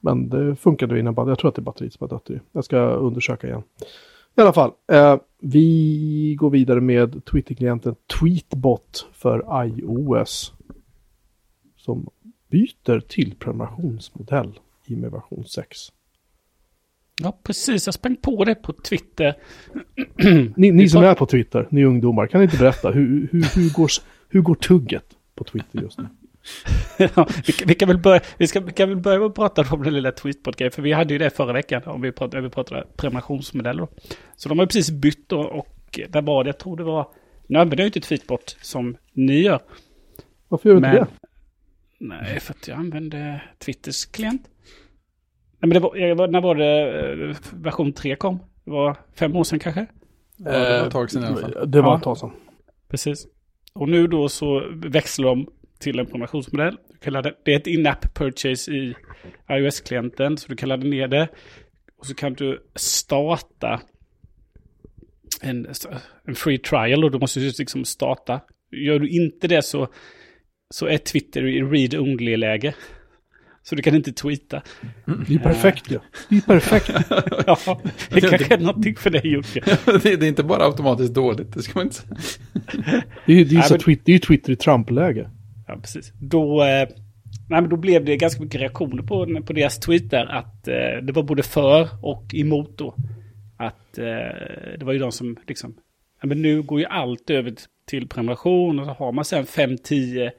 Men 0.00 0.28
det 0.28 0.56
funkade 0.56 0.98
innan. 0.98 1.14
bara- 1.14 1.28
Jag 1.28 1.38
tror 1.38 1.48
att 1.48 1.54
det 1.54 1.60
är 1.60 1.64
batteriet 1.64 1.92
som 1.92 2.08
har 2.10 2.18
dött. 2.18 2.42
Jag 2.52 2.64
ska 2.64 2.78
undersöka 2.78 3.46
igen. 3.46 3.62
I 4.36 4.40
alla 4.40 4.52
fall, 4.52 4.72
eh, 4.92 5.16
vi 5.38 6.34
går 6.38 6.50
vidare 6.50 6.80
med 6.80 7.24
Twitter-klienten 7.24 7.94
Tweetbot 8.20 9.06
för 9.12 9.64
iOS. 9.66 10.52
Som 11.76 12.08
byter 12.50 13.00
till 13.00 13.34
prenumerationsmodell 13.34 14.58
i 14.86 14.96
med 14.96 15.10
version 15.10 15.44
6. 15.44 15.78
Ja, 17.22 17.38
precis. 17.42 17.86
Jag 17.86 17.94
sprang 17.94 18.16
på 18.16 18.44
det 18.44 18.54
på 18.54 18.72
Twitter. 18.72 19.34
Ni, 20.56 20.70
ni 20.72 20.88
som 20.88 21.02
är 21.04 21.14
på 21.14 21.26
Twitter, 21.26 21.68
ni 21.70 21.84
ungdomar, 21.84 22.26
kan 22.26 22.40
ni 22.40 22.44
inte 22.44 22.56
berätta 22.56 22.90
hur, 22.90 23.28
hur, 23.32 23.56
hur, 23.56 23.72
går, 23.72 23.90
hur 24.28 24.40
går 24.40 24.54
tugget 24.54 25.04
på 25.34 25.44
Twitter 25.44 25.80
just 25.80 25.98
nu? 25.98 26.06
Ja, 26.98 27.28
vi, 27.46 27.52
kan- 27.52 27.68
vi, 27.68 27.74
kan 27.74 27.88
väl 27.88 27.98
börja, 27.98 28.20
vi, 28.38 28.46
ska, 28.46 28.60
vi 28.60 28.72
kan 28.72 28.88
väl 28.88 28.98
börja 28.98 29.18
med 29.18 29.26
att 29.26 29.34
prata 29.34 29.74
om 29.74 29.82
den 29.82 29.94
lilla 29.94 30.12
tweetbot 30.12 30.56
För 30.58 30.82
vi 30.82 30.92
hade 30.92 31.12
ju 31.14 31.18
det 31.18 31.30
förra 31.30 31.52
veckan. 31.52 31.82
Om 31.84 32.00
vi 32.00 32.12
pratade, 32.12 32.42
vi 32.42 32.48
pratade 32.50 32.86
prenumerationsmodeller. 32.96 33.88
Så 34.36 34.48
de 34.48 34.58
har 34.58 34.66
precis 34.66 34.90
bytt 34.90 35.28
då, 35.28 35.40
och 35.40 36.00
där 36.08 36.22
var 36.22 36.44
det, 36.44 36.48
jag 36.48 36.58
tror 36.58 36.76
det 36.76 36.84
var... 36.84 37.08
Nu 37.46 37.58
använder 37.58 37.84
jag 37.84 37.88
inte 37.88 38.00
tweetbot 38.00 38.56
som 38.60 38.96
ni 39.12 39.42
gör. 39.42 39.60
Varför 40.48 40.68
gör 40.68 40.80
du 40.80 40.86
inte 40.86 40.98
det? 40.98 41.06
Nej, 41.98 42.40
för 42.40 42.54
att 42.54 42.68
jag 42.68 42.78
använde 42.78 43.42
Twitters 43.58 44.04
klient. 44.04 44.42
Nej, 45.64 45.68
men 45.68 45.82
det 45.82 46.14
var, 46.14 46.28
när 46.28 46.40
var 46.40 46.54
det 46.54 47.02
eh, 47.30 47.36
version 47.52 47.92
3 47.92 48.16
kom? 48.16 48.38
Det 48.64 48.70
var 48.70 48.96
fem 49.18 49.36
år 49.36 49.44
sedan 49.44 49.58
kanske? 49.58 49.86
Ja, 50.36 50.50
det 50.52 50.78
var 50.78 50.86
ett 50.86 50.92
tag 50.92 51.10
sedan 51.10 51.22
i 51.22 51.26
alla 51.26 51.36
fall. 51.36 51.70
Det 51.70 51.80
var 51.80 51.90
Ja. 51.92 51.96
ett 51.96 52.02
tag 52.02 52.18
sedan. 52.18 52.30
Precis. 52.88 53.26
Och 53.74 53.88
nu 53.88 54.06
då 54.06 54.28
så 54.28 54.62
växlar 54.74 55.28
de 55.28 55.46
till 55.78 55.98
en 55.98 56.06
prenumerationsmodell. 56.06 56.76
Det 57.44 57.52
är 57.52 57.56
ett 57.56 57.66
in-app 57.66 58.14
purchase 58.14 58.70
i 58.72 58.94
iOS-klienten, 59.50 60.36
så 60.36 60.48
du 60.48 60.56
kan 60.56 60.68
ladda 60.68 60.86
ner 60.86 61.08
det. 61.08 61.28
Och 61.98 62.06
så 62.06 62.14
kan 62.14 62.34
du 62.34 62.62
starta 62.74 63.80
en, 65.42 65.66
en 66.26 66.34
free 66.34 66.58
trial 66.58 67.04
och 67.04 67.10
du 67.10 67.18
måste 67.18 67.40
just 67.40 67.58
liksom 67.58 67.84
starta. 67.84 68.40
Gör 68.70 68.98
du 68.98 69.08
inte 69.08 69.48
det 69.48 69.62
så, 69.62 69.88
så 70.74 70.86
är 70.86 70.98
Twitter 70.98 71.46
i 71.46 71.62
read-only-läge. 71.62 72.74
Så 73.66 73.74
du 73.74 73.82
kan 73.82 73.94
inte 73.94 74.12
tweeta. 74.12 74.62
Det 75.28 75.34
är 75.34 75.38
perfekt 75.38 75.90
ju. 75.90 75.98
Det 76.28 76.36
är 76.36 76.40
perfekt. 76.40 76.90
Ja, 77.46 77.80
det 78.10 78.20
kanske 78.30 78.54
är 78.54 78.58
någonting 78.58 78.96
för 78.96 79.10
dig 79.10 79.32
Jocke. 79.32 79.60
det, 80.02 80.16
det 80.16 80.26
är 80.26 80.28
inte 80.28 80.42
bara 80.42 80.64
automatiskt 80.64 81.14
dåligt, 81.14 81.52
det 81.54 81.62
ska 81.62 81.78
man 81.78 81.86
inte 81.86 81.96
säga. 81.96 82.16
Det 83.26 83.32
är 83.32 83.36
ju 83.36 83.44
det 83.44 83.54
är 83.54 83.58
Nej, 83.58 83.62
så 83.68 83.74
men- 83.74 83.80
Twitter, 83.80 84.02
det 84.04 84.12
är 84.12 84.14
ju 84.14 84.18
Twitter 84.18 84.52
i 84.52 84.56
Trump-läge. 84.56 85.30
Ja, 85.68 85.76
precis. 85.82 86.12
Då, 86.20 86.62
eh, 86.62 86.88
nej, 87.48 87.60
men 87.60 87.68
då 87.68 87.76
blev 87.76 88.04
det 88.04 88.16
ganska 88.16 88.42
mycket 88.42 88.60
reaktioner 88.60 89.02
på, 89.02 89.42
på 89.46 89.52
deras 89.52 89.78
tweet 89.78 90.10
där. 90.10 90.26
Att 90.26 90.68
eh, 90.68 90.74
det 91.02 91.12
var 91.12 91.22
både 91.22 91.42
för 91.42 91.88
och 92.02 92.34
emot 92.34 92.78
då. 92.78 92.94
Att 93.56 93.98
eh, 93.98 94.04
det 94.78 94.84
var 94.84 94.92
ju 94.92 94.98
de 94.98 95.12
som 95.12 95.36
liksom, 95.48 95.74
ja, 96.20 96.26
men 96.28 96.42
nu 96.42 96.62
går 96.62 96.80
ju 96.80 96.86
allt 96.86 97.30
över 97.30 97.54
till 97.86 98.08
prenumeration 98.08 98.78
och 98.78 98.86
så 98.86 98.92
har 98.92 99.12
man 99.12 99.24
sen 99.24 99.44
5-10 99.44 100.30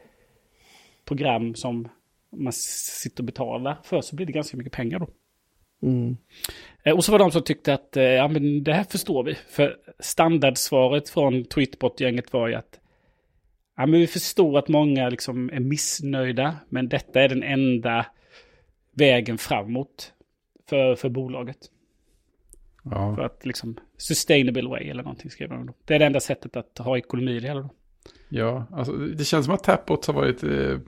program 1.06 1.56
som 1.56 1.88
man 2.38 2.54
sitter 2.54 3.22
och 3.22 3.26
betalar 3.26 3.78
för 3.84 4.02
så 4.02 4.16
blir 4.16 4.26
det 4.26 4.32
ganska 4.32 4.58
mycket 4.58 4.74
pengar 4.74 5.00
då. 5.00 5.08
Mm. 5.82 6.18
Eh, 6.84 6.96
Och 6.96 7.06
så 7.06 7.12
var 7.12 7.20
det 7.20 7.26
de 7.26 7.32
som 7.32 7.44
tyckte 7.44 7.74
att 7.74 7.98
eh, 7.98 8.04
ja, 8.04 8.28
men 8.28 8.64
det 8.64 8.74
här 8.74 8.84
förstår 8.84 9.24
vi. 9.24 9.36
För 9.36 9.78
standardsvaret 10.00 11.10
från 11.10 11.44
Tweetbot-gänget 11.44 12.34
var 12.34 12.48
ju 12.48 12.56
att 12.56 12.80
ja, 13.78 13.86
men 13.86 14.00
vi 14.00 14.08
förstår 14.08 14.58
att 14.58 14.68
många 14.68 15.10
liksom 15.10 15.50
är 15.50 15.60
missnöjda, 15.60 16.56
men 16.70 16.90
detta 16.90 17.22
är 17.22 17.30
den 17.30 17.44
enda 17.44 18.06
vägen 18.92 19.38
framåt 19.38 20.14
för, 20.70 20.96
för 20.96 21.10
bolaget. 21.10 21.58
Ja, 22.84 23.16
För 23.16 23.24
att 23.24 23.46
liksom 23.46 23.78
sustainable 23.98 24.70
way 24.70 24.90
eller 24.90 25.04
någonting 25.04 25.32
skrev 25.32 25.50
de 25.50 25.66
då. 25.66 25.74
Det 25.86 25.96
är 25.96 26.00
det 26.00 26.06
enda 26.06 26.20
sättet 26.20 26.56
att 26.56 26.78
ha 26.78 26.98
ekonomi 26.98 27.32
i 27.32 27.40
det 27.40 27.48
hela 27.48 27.62
då. 27.62 27.70
ja 28.30 28.66
alltså, 28.72 28.94
det 28.94 29.24
känns 29.26 29.46
som 29.46 29.54
att 29.56 29.64
Tapbot 29.64 30.06
har 30.06 30.14
varit, 30.14 30.44
eh, 30.44 30.80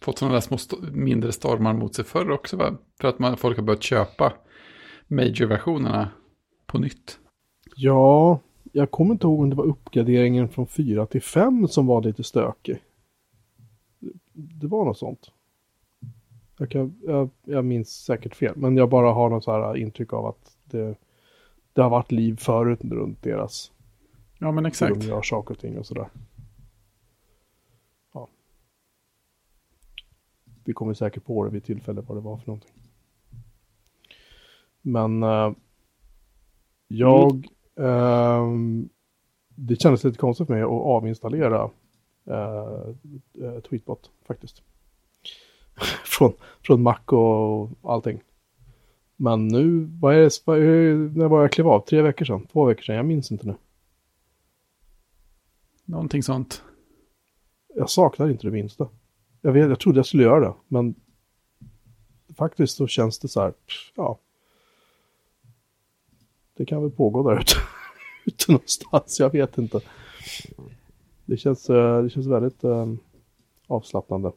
fått 0.00 0.18
sådana 0.18 0.34
där 0.34 0.40
små 0.40 0.54
st 0.54 0.76
mindre 0.92 1.32
stormar 1.32 1.72
mot 1.72 1.94
sig 1.94 2.04
förr 2.04 2.30
också, 2.30 2.56
va? 2.56 2.76
För 3.00 3.08
att 3.08 3.18
man, 3.18 3.36
folk 3.36 3.56
har 3.56 3.64
börjat 3.64 3.82
köpa 3.82 4.32
major-versionerna 5.08 6.08
på 6.66 6.78
nytt. 6.78 7.18
Ja, 7.76 8.40
jag 8.72 8.90
kommer 8.90 9.12
inte 9.14 9.26
ihåg 9.26 9.40
om 9.40 9.50
det 9.50 9.56
var 9.56 9.64
uppgraderingen 9.64 10.48
från 10.48 10.66
4 10.66 11.06
till 11.06 11.22
5 11.22 11.68
som 11.68 11.86
var 11.86 12.02
lite 12.02 12.22
stökig. 12.22 12.78
Det 14.32 14.66
var 14.66 14.84
något 14.84 14.98
sånt. 14.98 15.30
Jag, 16.58 16.70
kan, 16.70 17.00
jag, 17.06 17.30
jag 17.44 17.64
minns 17.64 17.90
säkert 18.04 18.36
fel, 18.36 18.52
men 18.56 18.76
jag 18.76 18.88
bara 18.88 19.12
har 19.12 19.30
något 19.30 19.44
så 19.44 19.52
här 19.52 19.76
intryck 19.76 20.12
av 20.12 20.26
att 20.26 20.56
det, 20.64 20.94
det 21.72 21.82
har 21.82 21.90
varit 21.90 22.12
liv 22.12 22.36
förut 22.36 22.80
runt 22.82 23.22
deras 23.22 23.72
Ja, 24.38 24.52
men 24.52 24.64
hur 24.64 24.68
exakt. 24.68 25.00
de 25.00 25.06
gör 25.06 25.22
saker 25.22 25.54
och 25.54 25.60
ting 25.60 25.78
och 25.78 25.86
sådär. 25.86 26.08
Vi 30.66 30.72
kommer 30.72 30.94
säkert 30.94 31.24
på 31.24 31.44
det 31.44 31.50
vid 31.50 31.64
tillfälle 31.64 32.00
vad 32.00 32.16
det 32.16 32.20
var 32.20 32.36
för 32.36 32.46
någonting. 32.46 32.72
Men 34.82 35.22
eh, 35.22 35.52
jag... 36.88 37.48
ehm, 37.76 38.88
det 39.54 39.80
kändes 39.80 40.04
lite 40.04 40.18
konstigt 40.18 40.46
för 40.46 40.54
mig 40.54 40.62
att 40.62 40.68
avinstallera 40.68 41.70
uh, 42.30 43.60
Tweetbot 43.60 44.10
faktiskt. 44.26 44.62
från, 46.04 46.32
från 46.62 46.82
Mac 46.82 46.98
och 47.06 47.70
allting. 47.82 48.22
Men 49.16 49.48
nu, 49.48 49.88
vad 50.00 50.14
är 50.14 50.18
det, 50.20 50.30
vad 50.44 50.58
är, 50.58 50.94
när 50.94 51.28
var 51.28 51.40
jag 51.40 51.52
klev 51.52 51.68
av? 51.68 51.80
Tre 51.80 52.02
veckor 52.02 52.24
sedan? 52.24 52.46
Två 52.46 52.64
veckor 52.64 52.82
sedan? 52.82 52.96
Jag 52.96 53.06
minns 53.06 53.32
inte 53.32 53.46
nu. 53.46 53.54
Någonting 55.84 56.22
sånt. 56.22 56.62
Jag 57.74 57.90
saknar 57.90 58.30
inte 58.30 58.46
det 58.46 58.50
minsta. 58.50 58.88
Jag, 59.46 59.52
vet, 59.52 59.68
jag 59.68 59.80
trodde 59.80 59.98
jag 59.98 60.06
skulle 60.06 60.22
göra 60.22 60.40
det, 60.40 60.54
men 60.68 60.94
faktiskt 62.36 62.76
så 62.76 62.86
känns 62.86 63.18
det 63.18 63.28
så 63.28 63.40
här, 63.40 63.50
pff, 63.50 63.92
ja. 63.94 64.18
Det 66.56 66.66
kan 66.66 66.82
väl 66.82 66.90
pågå 66.90 67.30
där 67.30 67.40
ute, 67.40 67.54
ute 68.24 68.52
någonstans, 68.52 69.20
jag 69.20 69.32
vet 69.32 69.58
inte. 69.58 69.80
Det 71.24 71.36
känns, 71.36 71.70
eh, 71.70 72.02
det 72.02 72.10
känns 72.10 72.26
väldigt 72.26 72.64
eh, 72.64 72.86
avslappnande. 73.66 74.32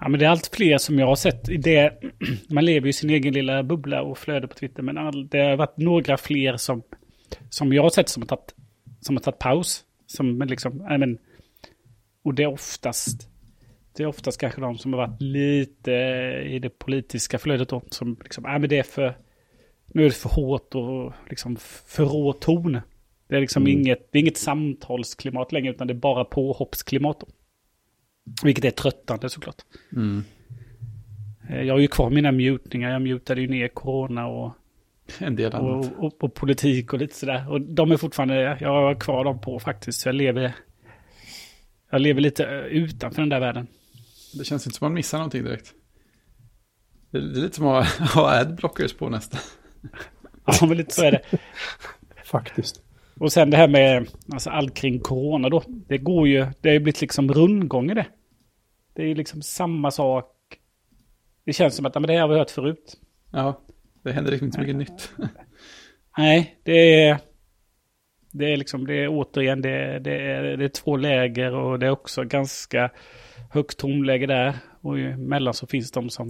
Ja, 0.00 0.08
men 0.08 0.20
det 0.20 0.26
är 0.26 0.30
allt 0.30 0.50
fler 0.54 0.78
som 0.78 0.98
jag 0.98 1.06
har 1.06 1.16
sett. 1.16 1.48
i 1.48 1.56
Det, 1.56 1.92
man 2.48 2.64
lever 2.64 2.86
ju 2.86 2.90
i 2.90 2.92
sin 2.92 3.10
egen 3.10 3.34
lilla 3.34 3.62
bubbla 3.62 4.02
och 4.02 4.18
flöde 4.18 4.48
på 4.48 4.54
Twitter. 4.54 4.82
Men 4.82 4.98
all, 4.98 5.28
det 5.28 5.38
har 5.38 5.56
varit 5.56 5.76
några 5.76 6.16
fler 6.16 6.56
som, 6.56 6.82
som 7.50 7.72
jag 7.72 7.82
har 7.82 7.90
sett 7.90 8.08
som 8.08 8.22
har 8.22 8.26
tagit, 8.26 8.54
som 9.00 9.16
har 9.16 9.22
tagit 9.22 9.38
paus. 9.38 9.84
Som 10.06 10.42
liksom, 10.42 10.92
I 10.92 10.98
men, 10.98 11.18
och 12.22 12.34
det 12.34 12.42
är 12.42 12.46
oftast, 12.46 13.28
det 13.96 14.02
är 14.02 14.06
oftast 14.06 14.40
kanske 14.40 14.60
de 14.60 14.78
som 14.78 14.92
har 14.92 15.06
varit 15.06 15.20
lite 15.22 15.92
i 16.46 16.58
det 16.58 16.78
politiska 16.78 17.38
flödet 17.38 17.68
då. 17.68 17.82
Som 17.90 18.16
liksom, 18.22 18.44
ja 18.44 18.58
men 18.58 18.68
det 18.68 18.78
är 18.78 18.82
för, 18.82 19.16
nu 19.86 20.02
är 20.02 20.08
det 20.08 20.14
för 20.14 20.28
hårt 20.28 20.74
och 20.74 21.12
liksom 21.30 21.56
för 21.86 22.04
rå 22.04 22.32
ton. 22.32 22.80
Det 23.28 23.36
är 23.36 23.40
liksom 23.40 23.62
Mm. 23.62 23.78
inget, 23.78 24.08
det 24.12 24.18
är 24.18 24.20
inget 24.20 24.36
samtalsklimat 24.36 25.52
längre 25.52 25.70
utan 25.70 25.86
det 25.86 25.92
är 25.92 25.98
bara 25.98 26.24
påhoppsklimat 26.24 27.20
då. 27.20 27.26
Vilket 28.44 28.64
är 28.64 28.70
tröttande 28.70 29.28
såklart. 29.30 29.56
Mm. 29.92 30.24
Eh, 31.50 31.62
Jag 31.62 31.74
har 31.74 31.78
ju 31.80 31.88
kvar 31.88 32.10
mina 32.10 32.32
mutningar. 32.32 32.90
Jag 32.90 33.02
mutade 33.02 33.40
ju 33.40 33.48
ner 33.48 33.68
corona 33.68 34.26
och, 34.26 34.52
En 35.18 35.36
del 35.36 35.52
annat. 35.54 35.86
och, 35.98 36.04
och, 36.04 36.24
och 36.24 36.34
politik 36.34 36.92
och 36.92 36.98
lite 36.98 37.14
sådär. 37.14 37.50
Och 37.50 37.60
de 37.60 37.90
är 37.92 37.96
fortfarande, 37.96 38.58
jag 38.60 38.68
har 38.68 38.94
kvar 39.00 39.24
dem 39.24 39.40
på 39.40 39.58
faktiskt. 39.58 40.00
Så 40.00 40.08
jag 40.08 40.14
lever, 40.14 40.52
jag 41.92 42.00
lever 42.00 42.20
lite 42.20 42.44
eh, 42.46 42.60
utanför 42.60 43.22
den 43.22 43.28
där 43.28 43.40
världen. 43.40 43.66
Det 44.38 44.44
känns 44.44 44.66
inte 44.66 44.78
som 44.78 44.84
man 44.84 44.94
missar 44.94 45.18
någonting 45.18 45.44
direkt. 45.44 45.72
Det 47.10 47.18
är 47.18 47.22
det 47.22 47.38
är 47.40 47.42
lite 47.42 47.56
som 47.56 47.66
att 47.66 47.86
ha- 48.14 48.30
adblockers 48.30 48.92
på 48.94 49.08
nästan. 49.08 49.40
Ja, 50.46 50.66
men 50.66 50.76
lite 50.76 50.94
så 50.94 51.02
är 51.04 51.10
det. 51.12 51.22
Faktiskt. 52.24 52.82
Och 53.20 53.32
sen 53.32 53.50
det 53.50 53.56
här 53.56 53.68
med 53.68 54.08
alltså, 54.32 54.50
allt 54.50 54.74
kring 54.74 55.00
corona 55.00 55.48
då. 55.48 55.62
Det 55.66 55.98
går 55.98 56.28
ju, 56.28 56.46
det 56.60 56.68
har 56.68 56.74
ju 56.74 56.80
blivit 56.80 57.00
liksom 57.00 57.32
rundgång 57.32 57.90
i 57.90 57.94
det. 57.94 58.06
Det 58.94 59.02
är 59.02 59.06
ju 59.06 59.14
liksom 59.14 59.42
samma 59.42 59.90
sak. 59.90 60.34
Det 61.44 61.52
känns 61.52 61.76
som 61.76 61.86
att 61.86 61.94
men 61.94 62.02
det 62.02 62.12
här 62.12 62.20
har 62.20 62.28
vi 62.28 62.34
hört 62.38 62.50
förut. 62.50 62.96
Ja, 63.32 63.60
det 64.02 64.12
händer 64.12 64.30
liksom 64.30 64.46
inte 64.46 64.54
så 64.54 64.60
mycket 64.60 64.76
nytt. 64.76 65.10
Nej, 66.18 66.60
det 66.64 67.04
är... 67.04 67.18
Det 68.32 68.52
är 68.52 68.56
liksom, 68.56 68.86
det 68.86 68.94
är 68.94 69.08
återigen, 69.08 69.62
det 69.62 69.98
det 69.98 70.20
är, 70.20 70.56
det 70.56 70.64
är 70.64 70.68
två 70.68 70.96
läger 70.96 71.54
och 71.54 71.78
det 71.78 71.86
är 71.86 71.90
också 71.90 72.24
ganska 72.24 72.90
högt 73.50 73.78
tonläge 73.78 74.26
där. 74.26 74.54
Och 74.80 74.98
emellan 74.98 75.54
så 75.54 75.66
finns 75.66 75.90
de 75.90 76.10
som 76.10 76.28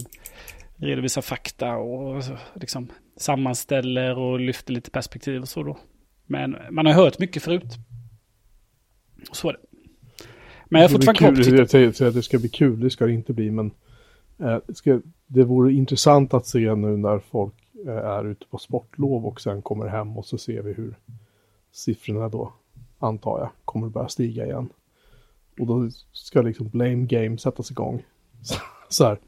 redovisar 0.75 1.21
fakta 1.21 1.75
och 1.75 2.23
liksom 2.55 2.91
sammanställer 3.17 4.17
och 4.17 4.39
lyfter 4.39 4.73
lite 4.73 4.91
perspektiv 4.91 5.41
och 5.41 5.49
så 5.49 5.63
då. 5.63 5.77
Men 6.25 6.55
man 6.71 6.85
har 6.85 6.93
hört 6.93 7.19
mycket 7.19 7.43
förut. 7.43 7.77
Och 9.29 9.35
så 9.35 9.49
är 9.49 9.53
det. 9.53 9.59
Men 10.65 10.81
jag 10.81 10.89
blir 10.89 10.97
fortfarande 10.97 11.43
kvar 11.43 11.51
på 11.51 11.57
jag 11.57 11.69
säger 11.69 12.07
att 12.07 12.13
det 12.13 12.23
ska 12.23 12.39
bli 12.39 12.49
kul, 12.49 12.79
det 12.79 12.89
ska 12.89 13.05
det 13.05 13.13
inte 13.13 13.33
bli, 13.33 13.51
men 13.51 13.71
eh, 14.39 14.57
det, 14.67 14.75
ska, 14.75 15.01
det 15.27 15.43
vore 15.43 15.73
intressant 15.73 16.33
att 16.33 16.47
se 16.47 16.75
nu 16.75 16.97
när 16.97 17.19
folk 17.19 17.53
eh, 17.85 17.91
är 17.91 18.25
ute 18.25 18.45
på 18.45 18.57
sportlov 18.57 19.25
och 19.25 19.41
sen 19.41 19.61
kommer 19.61 19.87
hem 19.87 20.17
och 20.17 20.25
så 20.25 20.37
ser 20.37 20.61
vi 20.61 20.73
hur 20.73 20.95
siffrorna 21.73 22.29
då, 22.29 22.53
antar 22.99 23.39
jag, 23.39 23.49
kommer 23.65 23.89
börja 23.89 24.07
stiga 24.07 24.45
igen. 24.45 24.69
Och 25.59 25.67
då 25.67 25.89
ska 26.11 26.41
liksom 26.41 26.69
blame 26.69 27.05
game 27.05 27.37
sättas 27.37 27.71
igång. 27.71 28.03
Så, 28.89 29.03
här, 29.05 29.19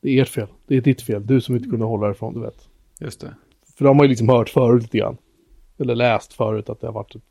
det 0.00 0.10
är 0.10 0.22
ert 0.22 0.28
fel, 0.28 0.48
det 0.66 0.76
är 0.76 0.80
ditt 0.80 1.02
fel, 1.02 1.26
du 1.26 1.40
som 1.40 1.56
inte 1.56 1.68
kunde 1.68 1.84
hålla 1.84 2.10
ifrån, 2.10 2.34
du 2.34 2.40
vet. 2.40 2.68
Just 3.00 3.20
det. 3.20 3.34
För 3.76 3.84
de 3.84 3.88
har 3.88 3.94
man 3.94 4.04
ju 4.04 4.08
liksom 4.08 4.28
hört 4.28 4.48
förut 4.48 4.82
lite 4.82 4.98
grann. 4.98 5.16
Eller 5.78 5.94
läst 5.94 6.32
förut 6.32 6.68
att 6.68 6.80
det 6.80 6.86
har 6.86 6.94
varit 6.94 7.14
ett 7.14 7.22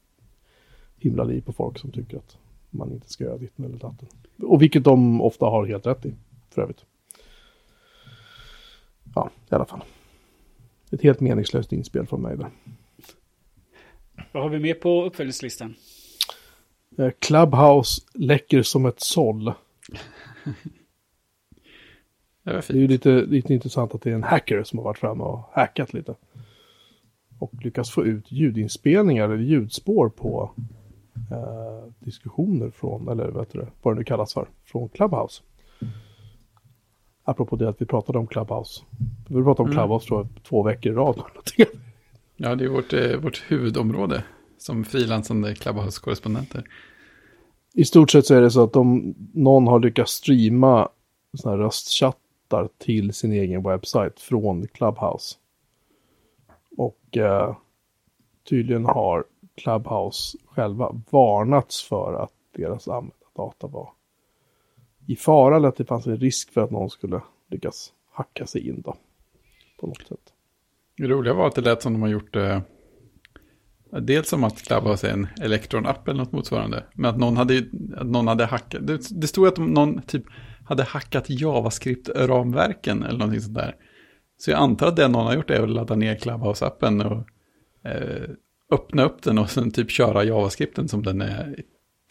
himla 0.97 1.23
liv 1.23 1.41
på 1.41 1.53
folk 1.53 1.79
som 1.79 1.91
tycker 1.91 2.17
att 2.17 2.37
man 2.69 2.91
inte 2.91 3.09
ska 3.09 3.23
göra 3.23 3.37
ditten 3.37 3.65
eller 3.65 3.77
datten. 3.77 4.07
Och 4.41 4.61
vilket 4.61 4.83
de 4.83 5.21
ofta 5.21 5.45
har 5.45 5.65
helt 5.65 5.85
rätt 5.85 6.05
i, 6.05 6.13
för 6.49 6.61
övrigt. 6.61 6.85
Ja, 9.15 9.29
i 9.49 9.55
alla 9.55 9.65
fall. 9.65 9.83
Ett 10.91 11.01
helt 11.01 11.19
meningslöst 11.19 11.73
inspel 11.73 12.05
från 12.05 12.21
mig 12.21 12.37
där. 12.37 12.49
Vad 14.31 14.43
har 14.43 14.49
vi 14.49 14.59
mer 14.59 14.73
på 14.73 15.05
uppföljningslistan? 15.05 15.75
Eh, 16.97 17.09
Clubhouse 17.19 18.01
läcker 18.13 18.63
som 18.63 18.85
ett 18.85 18.99
såll. 19.01 19.53
Det 22.43 22.51
Det 22.67 22.69
är 22.69 22.73
ju 22.73 22.87
lite, 22.87 23.09
lite 23.09 23.53
intressant 23.53 23.95
att 23.95 24.01
det 24.01 24.11
är 24.11 24.15
en 24.15 24.23
hacker 24.23 24.63
som 24.63 24.79
har 24.79 24.83
varit 24.83 24.97
framme 24.97 25.23
och 25.23 25.49
hackat 25.53 25.93
lite. 25.93 26.15
Och 27.39 27.51
lyckats 27.63 27.91
få 27.91 28.05
ut 28.05 28.31
ljudinspelningar 28.31 29.25
eller 29.29 29.43
ljudspår 29.43 30.09
på 30.09 30.51
eh, 31.31 31.91
diskussioner 31.99 32.69
från, 32.69 33.07
eller 33.07 33.27
vad 33.27 33.45
heter 33.45 33.59
det, 33.59 33.67
vad 33.81 33.95
det 33.95 33.97
nu 33.97 34.03
kallas 34.03 34.33
för, 34.33 34.47
från 34.65 34.89
Clubhouse. 34.89 35.43
Apropå 37.23 37.55
det 37.55 37.69
att 37.69 37.81
vi 37.81 37.85
pratade 37.85 38.19
om 38.19 38.27
Clubhouse. 38.27 38.83
Vi 39.27 39.43
pratat 39.43 39.59
om 39.59 39.65
Mm. 39.65 39.77
Clubhouse 39.77 40.07
tror 40.07 40.19
jag 40.19 40.43
två 40.43 40.63
veckor 40.63 40.91
i 40.91 40.95
rad. 40.95 41.21
Ja, 42.43 42.55
det 42.55 42.65
är 42.65 42.69
vårt, 42.69 42.93
eh, 42.93 43.17
vårt 43.17 43.51
huvudområde 43.51 44.23
som 44.57 44.83
frilansande 44.83 45.55
Clubhouse-korrespondenter. 45.55 46.63
I 47.73 47.85
stort 47.85 48.11
sett 48.11 48.25
så 48.25 48.35
är 48.35 48.41
det 48.41 48.51
så 48.51 48.63
att 48.63 48.75
om 48.75 49.15
någon 49.33 49.67
har 49.67 49.79
lyckats 49.79 50.11
streama 50.11 50.89
såna 51.33 51.55
här 51.55 51.63
röstchattar 51.63 52.69
till 52.77 53.13
sin 53.13 53.31
egen 53.31 53.63
webbsajt 53.63 54.19
från 54.19 54.67
Clubhouse. 54.67 55.35
Och 56.77 57.17
eh, 57.17 57.55
tydligen 58.49 58.85
har 58.85 59.25
Clubhouse 59.55 60.37
själva 60.45 60.95
varnats 61.09 61.83
för 61.83 62.13
att 62.23 62.33
deras 62.55 62.87
användardata 62.87 63.67
var 63.67 63.89
i 65.07 65.15
fara 65.15 65.55
eller 65.55 65.67
att 65.67 65.77
det 65.77 65.85
fanns 65.85 66.07
en 66.07 66.17
risk 66.17 66.51
för 66.51 66.61
att 66.61 66.71
någon 66.71 66.89
skulle 66.89 67.21
lyckas 67.47 67.93
hacka 68.11 68.45
sig 68.45 68.67
in 68.67 68.81
då. 68.81 68.95
På 69.79 69.87
något 69.87 70.07
sätt. 70.07 70.33
Det 71.01 71.07
roliga 71.07 71.33
var 71.33 71.47
att 71.47 71.55
det 71.55 71.61
lät 71.61 71.81
som 71.81 71.93
de 71.93 72.01
har 72.01 72.09
gjort 72.09 72.33
det. 72.33 72.61
Eh, 73.93 74.01
dels 74.01 74.29
som 74.29 74.43
att 74.43 74.61
Clubhouse 74.61 75.07
är 75.07 75.13
en 75.13 75.27
Electron-app 75.41 76.07
eller 76.07 76.19
något 76.19 76.31
motsvarande. 76.31 76.83
Men 76.93 77.09
att 77.11 77.17
någon 77.17 77.37
hade, 77.37 77.57
att 77.97 78.07
någon 78.07 78.27
hade 78.27 78.45
hackat. 78.45 78.87
Det, 78.87 79.21
det 79.21 79.27
stod 79.27 79.47
att 79.47 79.57
någon 79.57 80.01
typ 80.01 80.23
hade 80.65 80.83
hackat 80.83 81.29
JavaScript-ramverken 81.29 83.03
eller 83.03 83.19
någonting 83.19 83.41
sånt 83.41 83.55
där. 83.55 83.75
Så 84.37 84.51
jag 84.51 84.59
antar 84.59 84.87
att 84.87 84.95
det 84.95 85.07
någon 85.07 85.25
har 85.25 85.35
gjort 85.35 85.49
är 85.49 85.63
att 85.63 85.69
ladda 85.69 85.95
ner 85.95 86.15
Clubhouse-appen 86.15 87.05
och 87.05 87.27
eh, 87.89 88.29
öppna 88.71 89.03
upp 89.03 89.23
den 89.23 89.37
och 89.37 89.49
sen 89.49 89.71
typ 89.71 89.91
köra 89.91 90.23
JavaScripten 90.23 90.87
som 90.87 91.03
den 91.03 91.21
är, 91.21 91.63